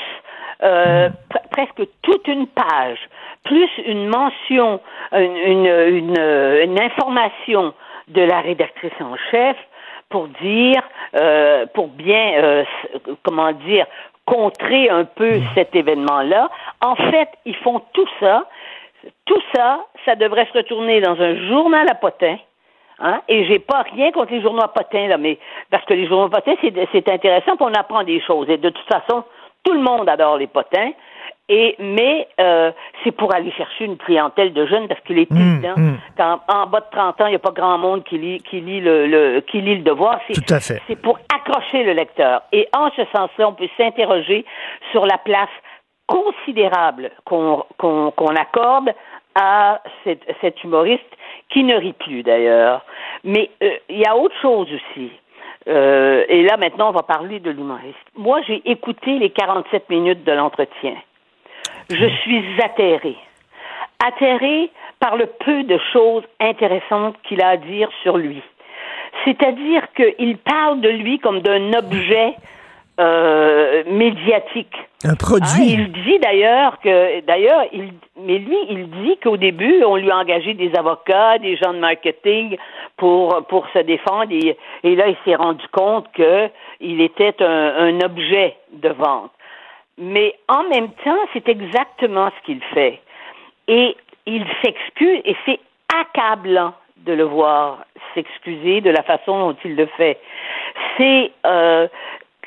euh, 0.63 1.09
presque 1.53 1.89
toute 2.03 2.29
une 2.29 2.49
page, 2.49 2.99
plus 3.45 3.71
une 3.87 4.09
mention, 4.09 4.81
une, 5.13 5.67
une, 5.67 6.19
une, 6.19 6.81
information 6.83 7.73
de 8.09 8.21
la 8.21 8.41
rédactrice 8.41 8.93
en 9.01 9.17
chef 9.31 9.57
pour 10.13 10.29
dire, 10.29 10.83
euh, 11.17 11.67
pour 11.75 11.89
bien, 11.89 12.35
euh, 12.35 12.65
comment 13.25 13.51
dire, 13.53 13.87
contrer 14.27 14.89
un 14.89 15.05
peu 15.05 15.39
mm. 15.39 15.45
cet 15.55 15.75
événement-là. 15.75 16.49
En 16.81 16.95
fait, 16.95 17.29
ils 17.45 17.57
font 17.57 17.81
tout 17.93 18.09
ça. 18.21 18.45
Tout 19.25 19.43
ça, 19.53 19.81
ça 20.05 20.15
devrait 20.15 20.47
se 20.47 20.59
retourner 20.59 21.01
dans 21.01 21.21
un 21.21 21.49
journal 21.49 21.89
à 21.91 21.95
potins. 21.95 22.39
Hein? 23.01 23.21
Et 23.29 23.47
j'ai 23.47 23.59
pas 23.59 23.83
rien 23.83 24.13
contre 24.13 24.33
les 24.33 24.43
journaux 24.43 24.63
à 24.63 24.69
potins, 24.69 25.09
là, 25.09 25.17
mais 25.17 25.39
parce 25.71 25.85
que 25.87 25.95
les 25.95 26.07
journaux 26.07 26.27
à 26.27 26.41
potins, 26.41 26.55
c'est 26.93 27.09
intéressant, 27.09 27.57
pour 27.57 27.67
on 27.67 27.75
apprend 27.75 28.05
des 28.05 28.21
choses. 28.21 28.49
Et 28.49 28.59
de 28.59 28.69
toute 28.69 28.87
façon, 28.87 29.25
tout 29.65 29.73
le 29.73 29.81
monde 29.81 30.09
adore 30.09 30.37
les 30.37 30.47
potins. 30.47 30.93
Et 31.55 31.77
mais 31.79 32.29
euh, 32.41 32.73
c'est 33.05 33.13
pour 33.13 33.35
aller 33.35 33.51
chercher 33.53 33.85
une 33.85 33.99
clientèle 33.99 34.55
de 34.55 34.65
jeunes 34.65 34.89
parce 34.89 35.01
qu'il 35.03 35.19
est 35.19 35.31
Hum, 35.31 35.39
évident 35.39 35.75
hum. 35.77 35.99
qu'en 36.17 36.41
en 36.49 36.67
bas 36.67 36.81
de 36.81 36.87
30 36.91 37.21
ans, 37.21 37.27
il 37.27 37.31
n'y 37.31 37.37
a 37.37 37.39
pas 37.39 37.51
grand 37.51 37.77
monde 37.77 38.05
qui 38.05 38.17
lit 38.17 38.39
qui 38.39 38.63
lit 38.63 38.81
le, 38.81 39.07
le 39.07 39.41
qui 39.41 39.61
lit 39.61 39.77
le 39.77 39.83
devoir. 39.83 40.19
C'est, 40.27 40.33
Tout 40.33 40.55
à 40.55 40.61
fait. 40.61 40.81
C'est 40.87 40.97
pour 40.97 41.19
accrocher 41.35 41.83
le 41.85 41.93
lecteur. 41.93 42.41
Et 42.53 42.67
en 42.75 42.89
ce 42.97 43.03
sens-là, 43.15 43.49
on 43.49 43.53
peut 43.53 43.69
s'interroger 43.77 44.47
sur 44.93 45.05
la 45.05 45.19
place 45.19 45.51
considérable 46.07 47.11
qu'on 47.27 47.65
qu'on 47.77 48.11
qu'on 48.13 48.35
accorde 48.35 48.91
à 49.35 49.83
cet, 50.05 50.21
cet 50.41 50.65
humoriste 50.65 51.05
qui 51.51 51.65
ne 51.65 51.77
rit 51.77 51.93
plus 51.93 52.23
d'ailleurs. 52.23 52.83
Mais 53.25 53.51
euh, 53.63 53.77
il 53.91 53.99
y 53.99 54.07
a 54.07 54.17
autre 54.17 54.35
chose 54.41 54.69
aussi. 54.73 55.11
Euh, 55.69 56.25
et 56.29 56.43
là, 56.45 56.57
maintenant, 56.57 56.89
on 56.89 56.93
va 56.93 57.03
parler 57.03 57.41
de 57.41 57.51
l'humoriste. 57.51 57.99
Moi, 58.17 58.41
j'ai 58.47 58.63
écouté 58.71 59.19
les 59.19 59.31
47 59.31 59.91
minutes 59.91 60.25
de 60.25 60.33
l'entretien. 60.33 60.95
Je 61.93 62.09
suis 62.23 62.45
atterrée. 62.63 63.17
Atterrée 64.05 64.71
par 64.99 65.17
le 65.17 65.27
peu 65.27 65.65
de 65.65 65.79
choses 65.93 66.25
intéressantes 66.41 67.17
qu'il 67.25 67.43
a 67.43 67.49
à 67.51 67.57
dire 67.57 67.89
sur 68.03 68.17
lui. 68.17 68.43
C'est-à-dire 69.25 69.83
qu'il 69.95 70.39
parle 70.39 70.81
de 70.81 70.89
lui 70.89 71.19
comme 71.19 71.41
d'un 71.41 71.73
objet 71.75 72.35
euh, 73.01 73.83
médiatique. 73.87 74.75
Un 75.05 75.15
produit. 75.15 75.73
il 75.73 75.93
dit 75.93 76.19
d'ailleurs 76.19 76.79
que, 76.81 77.21
d'ailleurs, 77.23 77.65
il, 77.73 77.93
mais 78.21 78.39
lui, 78.39 78.57
il 78.71 78.89
dit 78.91 79.17
qu'au 79.23 79.37
début, 79.37 79.83
on 79.85 79.97
lui 79.97 80.11
a 80.11 80.19
engagé 80.19 80.55
des 80.55 80.73
avocats, 80.77 81.39
des 81.39 81.57
gens 81.57 81.73
de 81.73 81.79
marketing 81.79 82.57
pour 82.97 83.45
pour 83.49 83.67
se 83.75 83.81
défendre, 83.81 84.31
et, 84.31 84.57
et 84.85 84.95
là, 84.95 85.09
il 85.09 85.17
s'est 85.25 85.35
rendu 85.35 85.67
compte 85.73 86.07
que 86.13 86.49
il 86.81 87.01
était 87.01 87.43
un, 87.43 87.75
un 87.79 88.01
objet 88.03 88.57
de 88.73 88.91
vente. 88.91 89.33
Mais 89.99 90.35
en 90.49 90.65
même 90.65 90.91
temps, 91.05 91.19
c'est 91.33 91.49
exactement 91.49 92.31
ce 92.31 92.47
qu'il 92.47 92.63
fait. 92.75 93.01
Et 93.69 93.97
il 94.27 94.47
s'excuse, 94.63 95.21
et 95.25 95.37
c'est 95.45 95.61
accablant 95.95 96.75
de 96.99 97.13
le 97.13 97.25
voir 97.25 97.85
s'excuser 98.15 98.81
de 98.81 98.91
la 98.91 99.03
façon 99.03 99.39
dont 99.39 99.57
il 99.65 99.77
le 99.77 99.87
fait. 99.87 100.19
C'est 100.97 101.33
euh, 101.47 101.89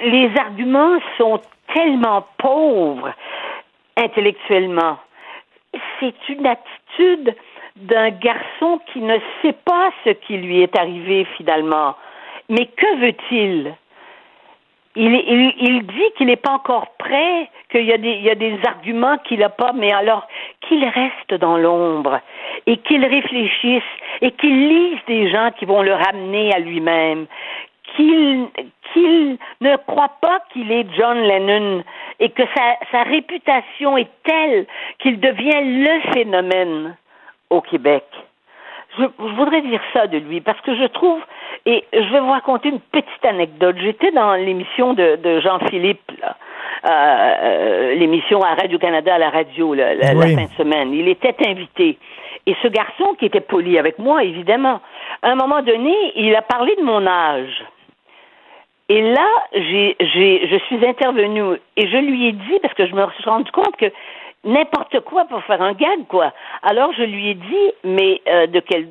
les 0.02 0.32
arguments 0.38 1.00
sont 1.18 1.42
tellement 1.74 2.26
pauvres 2.38 3.12
intellectuellement. 3.98 4.98
C'est 6.00 6.16
une 6.30 6.46
attitude 6.46 7.36
d'un 7.76 8.10
garçon 8.10 8.80
qui 8.92 9.00
ne 9.00 9.18
sait 9.42 9.56
pas 9.66 9.92
ce 10.06 10.12
qui 10.12 10.38
lui 10.38 10.62
est 10.62 10.78
arrivé 10.78 11.26
finalement. 11.38 11.96
Mais 12.50 12.68
que 12.68 13.00
veut-il? 13.00 13.76
Il, 14.96 15.14
il, 15.14 15.54
il 15.60 15.86
dit 15.86 16.12
qu'il 16.18 16.28
n'est 16.28 16.38
pas 16.38 16.52
encore 16.52 16.96
prêt, 16.98 17.50
qu'il 17.70 17.86
y 17.86 17.92
a 17.92 17.98
des, 17.98 18.12
il 18.12 18.24
y 18.24 18.30
a 18.30 18.36
des 18.36 18.58
arguments 18.66 19.18
qu'il 19.20 19.40
n'a 19.40 19.50
pas, 19.50 19.74
mais 19.74 19.92
alors 19.92 20.28
qu'il 20.62 20.86
reste 20.86 21.34
dans 21.34 21.58
l'ombre 21.58 22.20
et 22.66 22.78
qu'il 22.78 23.04
réfléchisse 23.04 23.84
et 24.22 24.32
qu'il 24.32 24.70
lise 24.70 25.00
des 25.08 25.30
gens 25.30 25.52
qui 25.58 25.66
vont 25.66 25.82
le 25.82 25.94
ramener 25.94 26.54
à 26.54 26.60
lui-même, 26.60 27.26
qu'il 27.96 28.48
qu'il 28.94 29.38
ne 29.62 29.76
croit 29.78 30.14
pas 30.22 30.40
qu'il 30.54 30.72
est 30.72 30.86
John 30.98 31.18
Lennon 31.18 31.84
et 32.20 32.30
que 32.30 32.44
sa, 32.56 32.78
sa 32.92 33.04
réputation 33.04 33.98
est 33.98 34.10
telle 34.24 34.66
qu'il 35.00 35.20
devient 35.20 35.84
le 35.84 36.14
phénomène 36.14 36.96
au 37.50 37.62
Québec. 37.62 38.06
Je, 38.98 39.04
je 39.20 39.36
voudrais 39.36 39.62
dire 39.62 39.82
ça 39.94 40.08
de 40.08 40.18
lui 40.18 40.42
parce 40.42 40.60
que 40.62 40.76
je 40.76 40.86
trouve, 40.86 41.20
et 41.66 41.84
je 41.94 42.12
vais 42.12 42.20
vous 42.20 42.32
raconter 42.32 42.70
une 42.70 42.80
petite 42.80 43.26
anecdote. 43.26 43.76
J'étais 43.80 44.12
dans 44.12 44.36
l'émission 44.36 44.94
de, 44.94 45.18
de 45.18 45.40
Jean-Philippe, 45.42 46.12
là, 46.22 46.36
euh, 46.86 46.90
euh, 46.90 47.96
l'émission 47.96 48.42
à 48.42 48.54
Radio-Canada 48.54 49.16
à 49.16 49.18
la 49.18 49.30
radio 49.30 49.74
là, 49.74 49.96
la, 49.96 50.08
fin 50.08 50.44
de 50.44 50.54
semaine. 50.58 50.94
Il 50.94 51.08
était 51.08 51.36
invité. 51.48 51.98
Et 52.46 52.56
ce 52.62 52.68
garçon 52.68 53.16
qui 53.18 53.26
était 53.26 53.42
poli 53.42 53.80
avec 53.80 53.98
moi, 53.98 54.24
évidemment, 54.24 54.82
à 55.24 55.32
un 55.32 55.36
moment 55.36 55.64
donné, 55.64 55.96
il 56.16 56.36
a 56.36 56.44
parlé 56.44 56.76
de 56.76 56.84
mon 56.84 57.08
âge. 57.08 57.66
Et 58.88 59.02
là, 59.02 59.28
j'ai, 59.54 59.96
j'ai, 60.00 60.48
je 60.48 60.58
suis 60.66 60.86
intervenue 60.86 61.58
et 61.76 61.88
je 61.88 61.98
lui 61.98 62.28
ai 62.28 62.32
dit, 62.34 62.60
parce 62.62 62.76
que 62.76 62.86
je 62.86 62.94
me 62.94 63.04
suis 63.20 63.30
rendu 63.30 63.52
compte 63.52 63.76
que 63.78 63.92
n'importe 64.46 65.00
quoi 65.02 65.26
pour 65.26 65.44
faire 65.44 65.62
un 65.62 65.74
gag, 65.74 66.08
quoi. 66.08 66.32
Alors 66.64 66.92
je 66.98 67.04
lui 67.04 67.30
ai 67.30 67.34
dit, 67.34 67.72
mais 67.84 68.22
euh, 68.28 68.48
de 68.48 68.60
quel, 68.60 68.88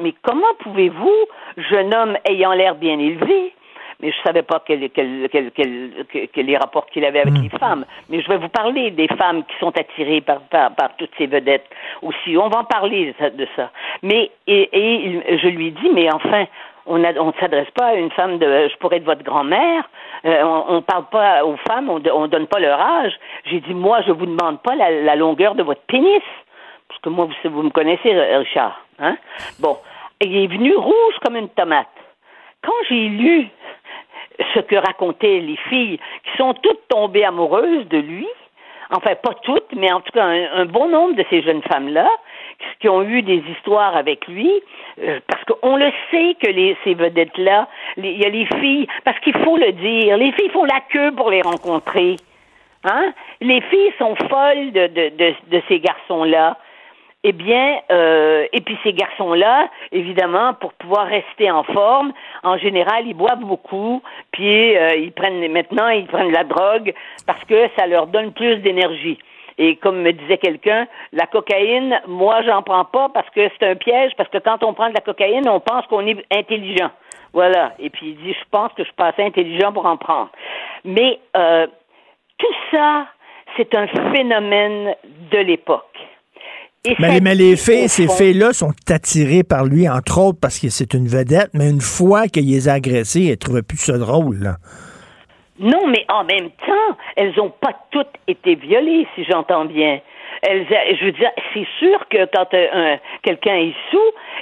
mais 0.00 0.14
comment 0.22 0.54
pouvez-vous, 0.60 1.16
jeune 1.56 1.92
homme 1.94 2.16
ayant 2.28 2.52
l'air 2.52 2.74
bien 2.76 2.98
élevé, 2.98 3.52
mais 4.00 4.12
je 4.12 4.16
savais 4.24 4.42
pas 4.42 4.62
quel, 4.64 4.88
quel, 4.90 5.28
quel, 5.32 5.50
quel, 5.50 6.04
quel- 6.12 6.28
quel 6.28 6.46
les 6.46 6.56
rapports 6.56 6.86
qu'il 6.86 7.04
avait 7.04 7.18
avec 7.18 7.34
les 7.42 7.48
femmes. 7.48 7.84
Mais 8.08 8.20
je 8.22 8.28
vais 8.28 8.36
vous 8.36 8.48
parler 8.48 8.92
des 8.92 9.08
femmes 9.08 9.42
qui 9.44 9.56
sont 9.58 9.76
attirées 9.76 10.20
par, 10.20 10.38
par, 10.42 10.72
par 10.76 10.94
toutes 10.96 11.10
ces 11.18 11.26
vedettes 11.26 11.66
aussi. 12.02 12.36
On 12.36 12.48
va 12.48 12.60
en 12.60 12.64
parler 12.64 13.12
de 13.20 13.46
ça. 13.56 13.72
Mais 14.04 14.30
et, 14.46 14.68
et 14.72 15.38
je 15.38 15.48
lui 15.48 15.66
ai 15.66 15.70
dit, 15.72 15.90
mais 15.92 16.12
enfin, 16.12 16.44
on 16.88 16.98
ne 16.98 17.32
s'adresse 17.40 17.70
pas 17.74 17.88
à 17.88 17.94
une 17.94 18.10
femme 18.10 18.38
de, 18.38 18.68
je 18.68 18.76
pourrais 18.78 18.96
être 18.96 19.04
votre 19.04 19.22
grand-mère. 19.22 19.88
Euh, 20.24 20.42
on 20.42 20.76
ne 20.76 20.80
parle 20.80 21.06
pas 21.10 21.44
aux 21.44 21.56
femmes, 21.68 21.90
on, 21.90 21.98
ne 21.98 22.26
donne 22.26 22.46
pas 22.46 22.58
leur 22.58 22.80
âge. 22.80 23.12
J'ai 23.44 23.60
dit, 23.60 23.74
moi, 23.74 24.00
je 24.06 24.12
vous 24.12 24.26
demande 24.26 24.60
pas 24.62 24.74
la, 24.74 24.90
la 24.90 25.16
longueur 25.16 25.54
de 25.54 25.62
votre 25.62 25.82
pénis, 25.82 26.22
parce 26.88 27.00
que 27.00 27.08
moi, 27.08 27.26
vous, 27.26 27.50
vous 27.50 27.62
me 27.62 27.70
connaissez, 27.70 28.12
Richard. 28.12 28.80
Hein? 28.98 29.16
Bon, 29.60 29.76
il 30.20 30.36
est 30.36 30.46
venu 30.46 30.74
rouge 30.74 31.14
comme 31.22 31.36
une 31.36 31.48
tomate. 31.50 31.86
Quand 32.62 32.72
j'ai 32.88 33.08
lu 33.08 33.48
ce 34.54 34.60
que 34.60 34.76
racontaient 34.76 35.40
les 35.40 35.56
filles 35.68 35.98
qui 36.24 36.36
sont 36.36 36.54
toutes 36.54 36.88
tombées 36.88 37.24
amoureuses 37.24 37.86
de 37.88 37.98
lui, 37.98 38.28
enfin 38.90 39.14
pas 39.16 39.34
toutes, 39.42 39.72
mais 39.74 39.92
en 39.92 40.00
tout 40.00 40.12
cas 40.12 40.24
un, 40.24 40.62
un 40.62 40.64
bon 40.64 40.88
nombre 40.88 41.14
de 41.14 41.24
ces 41.30 41.42
jeunes 41.42 41.62
femmes-là 41.62 42.08
qui 42.80 42.88
ont 42.88 43.02
eu 43.02 43.22
des 43.22 43.42
histoires 43.52 43.96
avec 43.96 44.26
lui, 44.28 44.50
euh, 45.02 45.20
parce 45.26 45.44
qu'on 45.44 45.76
le 45.76 45.90
sait 46.10 46.36
que 46.42 46.50
les, 46.50 46.76
ces 46.84 46.94
vedettes-là, 46.94 47.68
il 47.96 48.18
y 48.18 48.24
a 48.24 48.28
les 48.28 48.46
filles, 48.46 48.86
parce 49.04 49.18
qu'il 49.20 49.36
faut 49.38 49.56
le 49.56 49.72
dire, 49.72 50.16
les 50.16 50.32
filles 50.32 50.50
font 50.50 50.64
la 50.64 50.80
queue 50.88 51.12
pour 51.12 51.30
les 51.30 51.42
rencontrer. 51.42 52.16
Hein? 52.84 53.12
Les 53.40 53.60
filles 53.62 53.92
sont 53.98 54.14
folles 54.28 54.72
de, 54.72 54.86
de, 54.86 55.34
de, 55.50 55.62
ces 55.68 55.80
garçons-là. 55.80 56.56
Eh 57.24 57.32
bien, 57.32 57.80
euh, 57.90 58.46
et 58.52 58.60
puis 58.60 58.78
ces 58.84 58.92
garçons-là, 58.92 59.68
évidemment, 59.90 60.54
pour 60.54 60.72
pouvoir 60.74 61.08
rester 61.08 61.50
en 61.50 61.64
forme, 61.64 62.12
en 62.44 62.56
général, 62.58 63.08
ils 63.08 63.14
boivent 63.14 63.44
beaucoup, 63.44 64.00
puis 64.30 64.76
euh, 64.76 64.94
ils 64.94 65.10
prennent 65.10 65.50
maintenant, 65.50 65.88
ils 65.88 66.06
prennent 66.06 66.30
la 66.30 66.44
drogue 66.44 66.94
parce 67.26 67.44
que 67.44 67.68
ça 67.76 67.88
leur 67.88 68.06
donne 68.06 68.32
plus 68.32 68.58
d'énergie. 68.58 69.18
Et 69.58 69.76
comme 69.76 70.02
me 70.02 70.12
disait 70.12 70.38
quelqu'un, 70.38 70.86
la 71.12 71.26
cocaïne, 71.26 72.00
moi, 72.06 72.42
j'en 72.46 72.62
prends 72.62 72.84
pas 72.84 73.08
parce 73.12 73.28
que 73.30 73.40
c'est 73.58 73.66
un 73.68 73.74
piège, 73.74 74.12
parce 74.16 74.28
que 74.30 74.38
quand 74.38 74.62
on 74.62 74.72
prend 74.72 74.88
de 74.88 74.94
la 74.94 75.00
cocaïne, 75.00 75.48
on 75.48 75.58
pense 75.60 75.84
qu'on 75.86 76.06
est 76.06 76.24
intelligent. 76.32 76.90
Voilà. 77.32 77.72
Et 77.80 77.90
puis 77.90 78.10
il 78.10 78.16
dit, 78.16 78.32
je 78.32 78.44
pense 78.50 78.70
que 78.74 78.82
je 78.82 78.84
suis 78.84 78.94
pas 78.94 79.08
assez 79.08 79.22
intelligent 79.22 79.72
pour 79.72 79.84
en 79.86 79.96
prendre. 79.96 80.30
Mais 80.84 81.18
euh, 81.36 81.66
tout 82.38 82.54
ça, 82.70 83.06
c'est 83.56 83.74
un 83.74 83.86
phénomène 84.12 84.94
de 85.32 85.38
l'époque. 85.38 85.84
Mais, 86.86 86.94
ça 86.94 87.08
les- 87.08 87.20
mais 87.20 87.52
au 87.52 87.88
ces 87.88 88.08
filles-là 88.08 88.52
sont 88.52 88.72
attirées 88.88 89.42
par 89.42 89.64
lui, 89.64 89.88
entre 89.88 90.20
autres, 90.20 90.38
parce 90.40 90.58
que 90.58 90.68
c'est 90.68 90.94
une 90.94 91.08
vedette, 91.08 91.50
mais 91.52 91.68
une 91.68 91.80
fois 91.80 92.28
qu'il 92.28 92.48
les 92.48 92.68
a 92.68 92.74
agressées, 92.74 93.24
elles 93.24 93.30
ne 93.32 93.34
trouvaient 93.34 93.62
plus 93.62 93.76
ça 93.78 93.98
drôle. 93.98 94.38
là. 94.38 94.56
Non, 95.58 95.86
mais 95.88 96.04
en 96.08 96.24
même 96.24 96.50
temps, 96.50 96.96
elles 97.16 97.34
n'ont 97.36 97.50
pas 97.50 97.74
toutes 97.90 98.14
été 98.28 98.54
violées, 98.54 99.06
si 99.14 99.24
j'entends 99.24 99.64
bien. 99.64 100.00
Elles, 100.42 100.66
je 101.00 101.04
veux 101.06 101.12
dire, 101.12 101.30
c'est 101.54 101.66
sûr 101.78 101.98
que 102.10 102.26
quand 102.34 102.52
euh, 102.54 102.66
un- 102.72 102.98
quelqu'un 103.22 103.54
est 103.56 103.74
sous, 103.90 103.98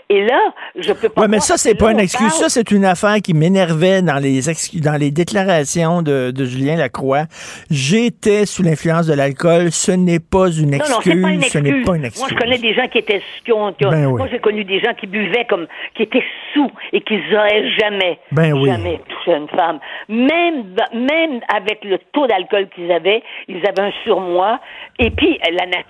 et 0.09 0.23
là, 0.25 0.41
je 0.77 0.93
peux 0.93 1.09
pas. 1.09 1.23
Oui, 1.23 1.29
mais 1.31 1.41
ça, 1.41 1.57
c'est 1.57 1.75
pas 1.75 1.93
une 1.93 2.01
excuse. 2.01 2.29
parle- 2.29 2.41
Ça, 2.43 2.49
c'est 2.49 2.71
une 2.71 2.85
affaire 2.85 3.17
qui 3.25 3.35
m'énervait 3.35 4.03
dans 4.03 4.21
les 4.23 4.41
dans 4.83 4.97
les 5.01 5.11
déclarations 5.11 6.03
de, 6.03 6.31
de 6.31 6.45
Julien 6.45 6.77
Lacroix. 6.77 7.25
J'étais 7.71 8.47
sous 8.47 8.63
l'influence 8.63 9.07
de 9.07 9.15
l'alcool. 9.15 9.71
Ce 9.73 9.93
n'est 9.93 10.21
pas 10.21 10.49
une 10.49 10.71
Non, 10.71 10.79
non, 10.79 10.85
excuse. 10.85 11.13
c'est 11.15 11.21
pas 11.23 11.29
une 11.31 11.43
Ce 11.43 11.59
n'est 11.59 11.83
pas 11.83 11.95
une 11.95 12.01
Moi, 12.01 12.07
excuse. 12.09 12.27
je 12.31 12.35
connais 12.35 12.59
des 12.59 12.75
gens 12.75 12.87
qui 12.89 12.99
étaient 12.99 13.23
qui 13.45 13.53
ont, 13.53 13.73
qui 13.73 13.87
ont- 13.87 13.91
Ben 13.91 14.07
oui. 14.07 14.19
moi 14.19 14.29
j'ai 14.31 14.39
connu 14.39 14.65
des 14.65 14.81
gens 14.81 14.95
qui 14.95 15.07
buvaient 15.07 15.45
comme 15.49 15.67
qui 15.95 16.03
étaient 16.05 16.25
sous 16.53 16.71
et 16.93 17.01
qui 17.01 17.15
n'auraient 17.31 17.69
jamais, 17.79 18.19
Ben 18.33 18.53
oui. 18.53 18.69
jamais 18.69 19.01
touché 19.09 19.37
une 19.37 19.49
femme. 19.49 19.79
Même 20.09 20.75
même 20.95 21.41
avec 21.55 21.85
le 21.85 21.99
taux 22.13 22.27
d'alcool 22.27 22.69
qu'ils 22.75 22.91
avaient, 22.93 23.23
ils 23.49 23.59
avaient 23.67 23.89
un 23.89 23.93
surmoi. 24.05 24.61
Et 24.99 25.11
puis 25.11 25.39
la 25.59 25.67
nature, 25.67 25.85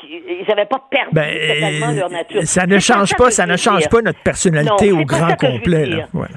qui- 0.00 0.22
ils 0.40 0.44
n'avaient 0.48 0.66
pas 0.66 0.82
perdu 0.90 1.10
Ben, 1.12 1.28
totalement 1.54 1.92
leur 1.92 2.10
nature. 2.10 2.42
ça 2.44 2.66
ne 2.66 2.78
change 2.78 3.14
pas, 3.16 3.30
ça 3.30 3.46
ne 3.46 3.56
change 3.56 3.80
dire. 3.80 3.88
pas 3.90 4.02
notre 4.02 4.22
personnalité 4.22 4.90
Non, 4.90 5.00
au 5.00 5.04
grand 5.04 5.34
complet. 5.36 5.86
là. 5.86 6.06
Ouais. 6.14 6.28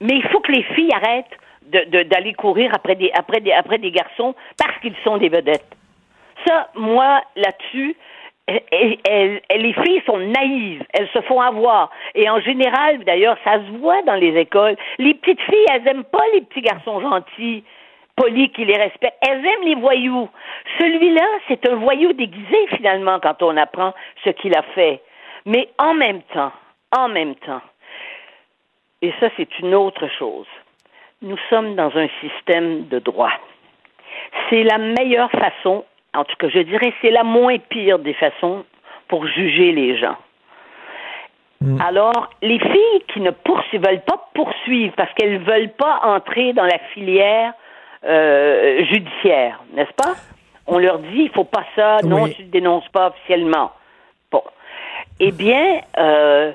Mais 0.00 0.16
il 0.16 0.22
faut 0.30 0.40
que 0.40 0.52
les 0.52 0.62
filles 0.74 0.90
arrêtent 0.94 1.26
de- 1.72 1.84
de- 1.90 2.02
d'aller 2.04 2.32
courir 2.34 2.70
après 2.74 2.94
des, 2.96 3.10
après, 3.14 3.40
des, 3.40 3.52
après 3.52 3.78
des 3.78 3.90
garçons 3.90 4.34
parce 4.58 4.76
qu'ils 4.80 4.94
sont 5.04 5.16
des 5.18 5.28
vedettes. 5.28 5.64
Ça, 6.46 6.68
moi, 6.74 7.20
là-dessus, 7.36 7.96
elles- 8.46 8.62
elles- 8.72 8.98
elles- 9.48 9.62
les 9.62 9.72
filles 9.74 10.02
sont 10.06 10.18
naïves, 10.18 10.82
elles 10.92 11.08
se 11.12 11.20
font 11.22 11.40
avoir. 11.40 11.90
Et 12.14 12.28
en 12.28 12.40
général, 12.40 13.04
d'ailleurs, 13.04 13.36
ça 13.44 13.58
se 13.58 13.78
voit 13.78 14.02
dans 14.02 14.14
les 14.14 14.36
écoles. 14.40 14.76
Les 14.98 15.14
petites 15.14 15.40
filles, 15.42 15.66
elles 15.72 15.86
aiment 15.86 16.04
pas 16.04 16.22
les 16.34 16.40
petits 16.40 16.62
garçons 16.62 17.00
gentils, 17.00 17.62
polis, 18.16 18.50
qui 18.52 18.64
les 18.64 18.76
respectent. 18.76 19.18
Elles 19.26 19.44
aiment 19.44 19.64
les 19.64 19.74
voyous, 19.74 20.28
celui-là, 20.78 21.26
c'est 21.48 21.68
un 21.68 21.76
voyou 21.76 22.12
déguisé 22.12 22.66
finalement 22.76 23.18
quand 23.20 23.42
on 23.42 23.56
apprend 23.56 23.94
ce 24.24 24.30
qu'il 24.30 24.56
a 24.56 24.62
fait. 24.74 25.02
Mais 25.46 25.68
en 25.78 25.94
même 25.94 26.22
temps, 26.34 26.52
en 26.96 27.08
même 27.08 27.34
temps, 27.36 27.62
et 29.02 29.12
ça 29.20 29.28
c'est 29.36 29.58
une 29.60 29.74
autre 29.74 30.08
chose, 30.18 30.46
nous 31.22 31.38
sommes 31.48 31.74
dans 31.74 31.96
un 31.96 32.08
système 32.20 32.88
de 32.88 32.98
droit. 32.98 33.32
C'est 34.48 34.62
la 34.64 34.78
meilleure 34.78 35.30
façon, 35.30 35.84
en 36.14 36.24
tout 36.24 36.36
cas 36.36 36.48
je 36.48 36.60
dirais 36.60 36.92
c'est 37.00 37.10
la 37.10 37.24
moins 37.24 37.58
pire 37.58 37.98
des 37.98 38.14
façons 38.14 38.64
pour 39.08 39.26
juger 39.26 39.72
les 39.72 39.98
gens. 39.98 40.16
Alors, 41.78 42.30
les 42.40 42.58
filles 42.58 43.04
qui 43.08 43.20
ne 43.20 43.30
poursuivent, 43.30 43.84
veulent 43.86 44.00
pas 44.00 44.30
poursuivre 44.32 44.94
parce 44.96 45.12
qu'elles 45.12 45.42
veulent 45.42 45.72
pas 45.72 46.00
entrer 46.04 46.54
dans 46.54 46.64
la 46.64 46.78
filière 46.94 47.52
euh, 48.04 48.84
judiciaire, 48.86 49.60
n'est-ce 49.74 49.92
pas? 49.92 50.14
On 50.66 50.78
leur 50.78 50.98
dit, 51.00 51.22
il 51.22 51.30
faut 51.30 51.44
pas 51.44 51.64
ça, 51.74 51.98
non, 52.04 52.28
tu 52.28 52.44
ne 52.44 52.50
dénonces 52.50 52.88
pas 52.88 53.08
officiellement. 53.08 53.72
Bon. 54.30 54.42
Eh 55.18 55.32
bien, 55.32 55.80
euh, 55.98 56.52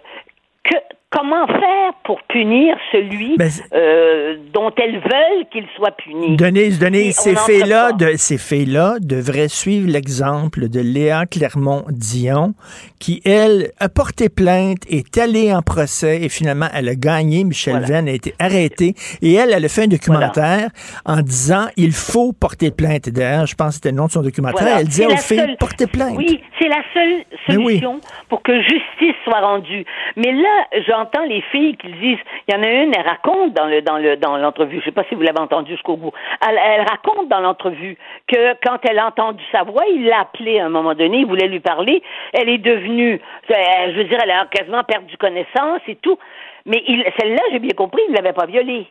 que, 0.64 0.76
comment 1.16 1.48
faire 1.48 1.94
pour 2.04 2.22
punir 2.24 2.76
celui 2.92 3.38
Ben, 3.38 3.50
euh, 3.74 4.38
dont 4.54 4.72
elles 4.78 5.00
veulent 5.00 5.46
qu'il 5.52 5.66
soit 5.76 5.96
puni? 5.98 6.36
Denise, 6.36 6.80
Denise, 6.80 7.16
ces 7.16 7.36
faits-là, 7.36 7.88
fait 7.88 8.06
pas. 8.06 8.12
de, 8.12 8.18
ces 8.18 8.38
faits-là 8.38 8.96
devraient 9.02 9.48
suivre 9.48 9.90
l'exemple 9.90 10.70
de 10.70 10.80
Léa 10.82 11.26
Clermont-Dion, 11.26 12.54
qui, 13.00 13.22
elle, 13.26 13.72
a 13.80 13.90
porté 13.90 14.30
plainte, 14.30 14.80
est 14.90 15.18
allée 15.18 15.54
en 15.54 15.62
procès 15.62 16.24
et 16.24 16.30
finalement, 16.30 16.68
elle 16.74 16.90
a 16.90 16.96
gagné. 16.96 17.44
Michel 17.44 17.84
Venn 17.86 18.08
a 18.08 18.12
été 18.12 18.34
arrêté 18.40 18.94
et 19.22 19.34
elle, 19.34 19.52
elle 19.54 19.66
a 19.66 19.70
fait 19.70 19.84
un 19.84 19.88
documentaire 19.88 20.70
en 21.06 21.22
disant 21.22 21.68
il 21.78 21.92
faut 21.92 22.34
porter 22.34 22.72
plainte. 22.72 23.10
D'ailleurs, 23.10 23.46
je 23.46 23.56
pense 23.56 23.70
que 23.70 23.74
c'était 23.76 23.92
le 23.92 23.98
nom 23.98 24.06
de 24.08 24.12
son 24.12 24.22
documentaire. 24.22 24.62
Voilà. 24.62 24.80
Elle 24.82 24.88
disait 24.88 25.06
aux 25.06 25.18
filles 25.18 25.38
seule- 25.40 25.58
portez 25.60 25.88
plainte. 25.88 26.16
Oui, 26.18 26.42
c'est 26.60 26.68
la 26.68 26.82
seule 26.94 27.24
oui. 27.50 27.80
solution 27.80 28.00
pour 28.30 28.42
que 28.42 28.60
justice 28.62 29.16
soit 29.24 29.40
rendue. 29.42 29.86
Mais 30.16 30.32
là, 30.32 30.66
j'entends 31.06 31.26
les 31.26 31.42
filles 31.42 31.78
qui 31.78 31.88
disent, 31.88 32.20
il 32.48 32.54
y 32.54 32.58
en 32.58 32.64
a 32.64 32.70
une, 32.70 32.94
elle 32.96 33.08
raconte 33.08 33.54
dans 33.54 33.66
le 33.66 33.82
dans 33.82 33.98
le 33.98 34.18
dans 34.18 34.38
l'entrevue, 34.38 34.80
je 34.80 34.86
sais 34.86 34.92
pas 34.92 35.04
si 35.10 35.16
vous 35.16 35.22
l'avez 35.22 35.40
entendu 35.40 35.72
jusqu'au 35.72 35.98
bout. 35.98 36.12
Elle, 36.48 36.82
raconte 36.82 37.30
dans 37.30 37.40
l'entrevue 37.40 37.98
que 38.28 38.54
quand 38.66 38.78
elle 38.90 39.00
a 39.00 39.08
entendu 39.08 39.44
sa 39.52 39.64
voix, 39.64 39.84
il 39.92 40.06
l'a 40.06 40.22
appelée 40.22 40.60
à 40.60 40.66
un 40.66 40.70
moment 40.70 40.94
donné, 40.94 41.20
il 41.20 41.26
voulait 41.26 41.48
lui 41.48 41.60
parler. 41.60 42.02
Elle 42.34 42.50
est 42.50 42.58
devenue, 42.58 43.22
euh, 43.52 43.56
je 43.92 43.98
veux 43.98 44.04
dire, 44.06 44.20
elle 44.24 44.32
a 44.32 44.46
quasiment 44.46 44.84
perdu 44.84 45.18
connaissance 45.18 45.82
et 45.88 45.96
tout. 45.96 46.18
Mais 46.66 46.84
celle-là, 47.20 47.42
j'ai 47.52 47.60
bien 47.60 47.76
compris, 47.76 48.02
il 48.10 48.16
l'avait 48.16 48.34
pas 48.34 48.48
violée. 48.48 48.88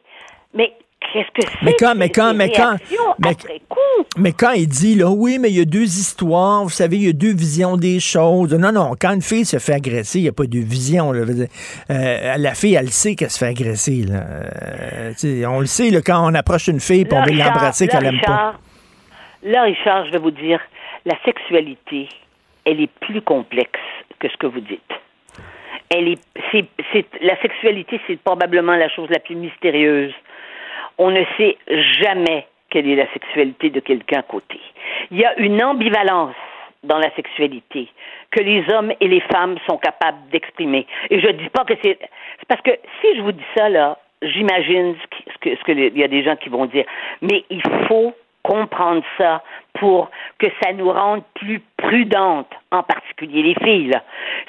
Mais 0.53 0.73
qu'est-ce 1.13 1.31
que 1.31 1.49
c'est 1.51 1.63
Mais 1.63 1.75
quand, 1.79 1.95
mais 1.95 2.09
quand, 2.11 2.35
mais 2.35 2.51
quand, 2.51 2.77
mais, 4.17 4.33
quand 4.33 4.53
il 4.53 4.67
dit, 4.69 4.95
là, 4.95 5.11
oui, 5.11 5.39
mais 5.41 5.51
il 5.51 5.59
y 5.59 5.61
a 5.61 5.65
deux 5.65 5.85
histoires, 5.85 6.63
vous 6.63 6.71
savez, 6.71 6.97
il 6.97 7.07
y 7.07 7.11
a 7.11 7.13
deux 7.13 7.35
visions 7.35 7.77
des 7.77 8.01
choses. 8.01 8.55
Non, 8.55 8.73
non, 8.73 8.93
quand 9.01 9.15
une 9.15 9.23
fille 9.23 9.45
se 9.45 9.59
fait 9.59 9.75
agresser, 9.75 10.21
il 10.21 10.23
n'y 10.23 10.29
a 10.29 10.33
pas 10.33 10.47
de 10.47 10.59
vision. 10.59 11.13
Là. 11.13 11.25
Euh, 11.91 12.35
la 12.39 12.55
fille, 12.55 12.75
elle 12.75 12.91
sait 12.91 13.15
qu'elle 13.15 13.31
se 13.31 13.39
fait 13.39 13.51
agresser. 13.51 14.05
Là. 14.09 14.25
Euh, 15.25 15.45
on 15.47 15.61
le 15.61 15.67
sait, 15.67 15.91
là, 15.91 16.01
quand 16.05 16.31
on 16.31 16.35
approche 16.35 16.69
une 16.69 16.81
fille, 16.81 17.07
Richard, 17.11 17.27
l'embrasser, 17.27 17.89
qu'elle 17.89 18.07
aime 18.07 18.21
pas. 18.21 18.33
Richard, 18.33 18.61
Là, 19.45 19.65
Richard, 19.65 20.07
je 20.07 20.13
vais 20.13 20.19
vous 20.19 20.31
dire, 20.31 20.59
la 21.05 21.17
sexualité, 21.23 22.09
elle 22.65 22.81
est 22.81 22.91
plus 23.01 23.21
complexe 23.21 23.81
que 24.19 24.29
ce 24.29 24.37
que 24.39 24.47
vous 24.47 24.61
dites. 24.61 24.81
Elle 25.91 26.09
est, 26.09 26.21
c'est, 26.51 27.07
la 27.21 27.39
sexualité, 27.43 28.01
c'est 28.07 28.19
probablement 28.19 28.75
la 28.75 28.89
chose 28.89 29.11
la 29.11 29.19
plus 29.19 29.37
mystérieuse. 29.37 30.15
On 30.99 31.11
ne 31.11 31.23
sait 31.37 31.57
jamais 32.01 32.47
quelle 32.71 32.89
est 32.89 32.97
la 32.97 33.11
sexualité 33.13 33.71
de 33.71 33.81
quelqu'un 33.81 34.23
côté. 34.23 34.61
Il 35.11 35.19
y 35.19 35.25
a 35.25 35.37
une 35.39 35.63
ambivalence 35.63 36.35
dans 36.83 36.99
la 36.99 37.11
sexualité 37.15 37.89
que 38.31 38.43
les 38.43 38.65
hommes 38.73 38.93
et 39.01 39.09
les 39.09 39.21
femmes 39.21 39.57
sont 39.69 39.79
capables 39.79 40.19
d'exprimer. 40.31 40.87
Et 41.11 41.21
je 41.21 41.29
dis 41.29 41.49
pas 41.51 41.65
que 41.65 41.75
c'est, 41.83 41.99
parce 42.49 42.61
que 42.63 42.73
si 43.01 43.17
je 43.17 43.23
vous 43.23 43.33
dis 43.33 43.45
ça 43.57 43.69
là, 43.69 43.99
j'imagine 44.23 44.97
ce, 45.03 45.39
qui- 45.39 45.57
ce 45.57 45.63
que, 45.65 45.73
y 45.73 46.03
a 46.05 46.09
des 46.09 46.23
gens 46.25 46.37
qui 46.37 46.49
vont 46.49 46.67
dire, 46.67 46.85
mais 47.23 47.45
il 47.51 47.63
faut 47.89 48.15
comprendre 48.43 49.03
ça 49.17 49.43
pour 49.75 50.11
que 50.39 50.47
ça 50.63 50.73
nous 50.73 50.91
rende 50.93 51.23
plus 51.35 51.61
prudentes, 51.79 52.53
en 52.71 52.83
particulier 52.83 53.43
les 53.43 53.55
filles, 53.55 53.89
là. 53.89 54.03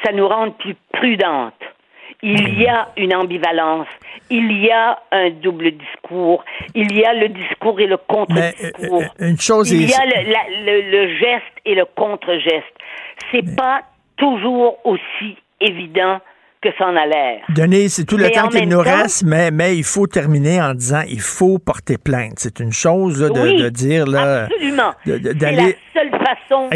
ça 0.04 0.12
nous 0.12 0.28
rende 0.28 0.58
plus 0.58 0.76
prudentes. 0.92 1.54
Il 2.22 2.60
y 2.60 2.68
a 2.68 2.90
une 2.98 3.14
ambivalence, 3.16 3.88
il 4.30 4.52
y 4.64 4.72
a 4.72 5.00
un 5.12 5.30
double 5.30 5.72
discours, 5.72 6.44
il 6.74 6.92
y 6.98 7.04
a 7.06 7.14
le 7.14 7.30
discours 7.30 7.80
et 7.80 7.88
le 7.88 7.98
contre-discours. 7.98 9.04
Une 9.20 9.40
chose 9.40 9.72
Il 9.72 9.90
y 9.90 9.94
a 9.94 10.06
le, 10.06 10.32
la- 10.32 10.72
le- 10.72 10.90
le 10.92 11.16
geste 11.18 11.44
et 11.66 11.76
le 11.76 11.86
contre-geste. 11.86 12.74
C'est 13.32 13.56
pas 13.56 13.82
toujours 14.18 14.78
aussi 14.86 15.38
évident 15.60 16.20
que 16.72 16.78
ça 16.78 16.86
en 16.88 16.96
a 16.96 17.06
l'air. 17.06 17.42
Denise, 17.50 17.94
c'est 17.96 18.06
tout 18.06 18.18
le 18.18 18.24
Mais 18.26 18.32
temps 18.32 18.48
qu'il 18.50 18.68
nous 18.68 18.80
reste, 18.80 19.24
mais, 19.24 19.52
mais 19.52 19.78
il 19.78 19.84
faut 19.84 20.08
terminer 20.08 20.62
en 20.62 20.74
disant 20.74 21.02
il 21.08 21.22
faut 21.22 21.60
porter 21.60 21.98
plainte. 21.98 22.34
C'est 22.38 22.60
une 22.60 22.72
chose 22.74 23.22
là, 23.22 23.30
de, 23.30 23.40
Oui, 23.40 23.62
de 23.62 23.70
dire 23.70 24.06
là, 24.08 24.44
Absolument. 24.46 24.92
C'est 25.06 25.22
la 25.52 25.66
seule 25.94 26.12
façon 26.12 26.70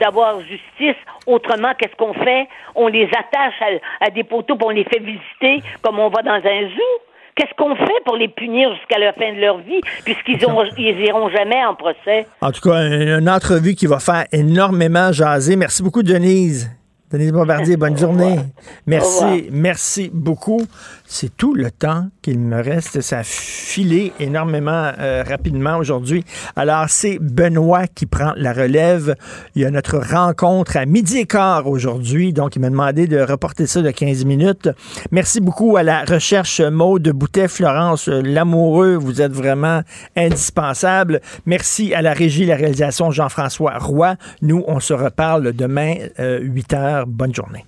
d'avoir- 0.00 0.40
justice. 0.40 0.96
Autrement, 1.26 1.72
qu'est-ce 1.78 1.96
qu'on 1.96 2.14
fait? 2.14 2.46
On 2.76 2.86
les 2.86 3.06
attache 3.06 3.60
à, 3.60 4.06
à 4.06 4.10
des 4.10 4.22
poteaux 4.22 4.56
puis 4.56 4.66
on 4.66 4.70
les 4.70 4.84
fait 4.84 5.00
visiter 5.00 5.66
comme 5.82 5.98
on 5.98 6.08
va 6.08 6.22
dans 6.22 6.30
un 6.34 6.68
zoo. 6.68 7.02
Qu'est-ce 7.34 7.52
qu'on 7.58 7.74
fait 7.76 8.00
pour 8.04 8.16
les 8.16 8.28
punir 8.28 8.72
jusqu'à 8.76 8.98
la 8.98 9.12
fin 9.12 9.34
de 9.34 9.40
leur 9.40 9.58
vie, 9.58 9.80
puisqu'ils 10.04 10.46
ont, 10.46 10.62
ils 10.78 10.98
iront 11.04 11.28
jamais 11.28 11.62
en 11.66 11.74
procès? 11.74 12.26
En 12.40 12.50
tout 12.50 12.62
cas, 12.62 12.82
une, 12.86 13.08
une 13.20 13.28
entrevue 13.28 13.74
qui 13.74 13.86
va 13.86 13.98
faire 13.98 14.24
énormément 14.32 15.12
jaser. 15.12 15.56
Merci 15.56 15.82
beaucoup, 15.82 16.02
Denise. 16.02 16.70
Denise 17.08 17.30
Bombardier, 17.30 17.76
bonne 17.76 17.96
journée. 17.96 18.40
Merci, 18.88 19.48
merci 19.52 20.10
beaucoup. 20.12 20.60
C'est 21.04 21.36
tout 21.36 21.54
le 21.54 21.70
temps 21.70 22.08
qu'il 22.20 22.40
me 22.40 22.60
reste. 22.60 23.00
Ça 23.00 23.20
a 23.20 23.22
filé 23.22 24.12
énormément 24.18 24.90
euh, 24.98 25.22
rapidement 25.24 25.76
aujourd'hui. 25.76 26.24
Alors, 26.56 26.86
c'est 26.88 27.18
Benoît 27.20 27.86
qui 27.86 28.06
prend 28.06 28.32
la 28.36 28.52
relève. 28.52 29.14
Il 29.54 29.62
y 29.62 29.64
a 29.64 29.70
notre 29.70 29.98
rencontre 29.98 30.76
à 30.76 30.84
midi 30.84 31.18
et 31.18 31.26
quart 31.26 31.68
aujourd'hui. 31.68 32.32
Donc, 32.32 32.56
il 32.56 32.58
m'a 32.58 32.70
demandé 32.70 33.06
de 33.06 33.20
reporter 33.20 33.66
ça 33.66 33.82
de 33.82 33.90
15 33.92 34.24
minutes. 34.24 34.68
Merci 35.12 35.40
beaucoup 35.40 35.76
à 35.76 35.84
la 35.84 36.04
recherche 36.04 36.60
Maude 36.60 37.08
Boutet, 37.10 37.46
Florence 37.46 38.08
Lamoureux. 38.08 38.96
Vous 38.96 39.22
êtes 39.22 39.32
vraiment 39.32 39.82
indispensable. 40.16 41.20
Merci 41.46 41.94
à 41.94 42.02
la 42.02 42.14
régie, 42.14 42.46
la 42.46 42.56
réalisation 42.56 43.12
Jean-François 43.12 43.78
Roy. 43.78 44.16
Nous, 44.42 44.64
on 44.66 44.80
se 44.80 44.92
reparle 44.92 45.52
demain, 45.52 45.94
euh, 46.18 46.40
8 46.40 46.74
heures. 46.74 46.95
Bonne 47.04 47.34
journée. 47.34 47.64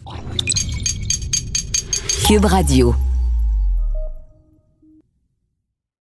Cube 2.27 2.45
Radio. 2.45 2.95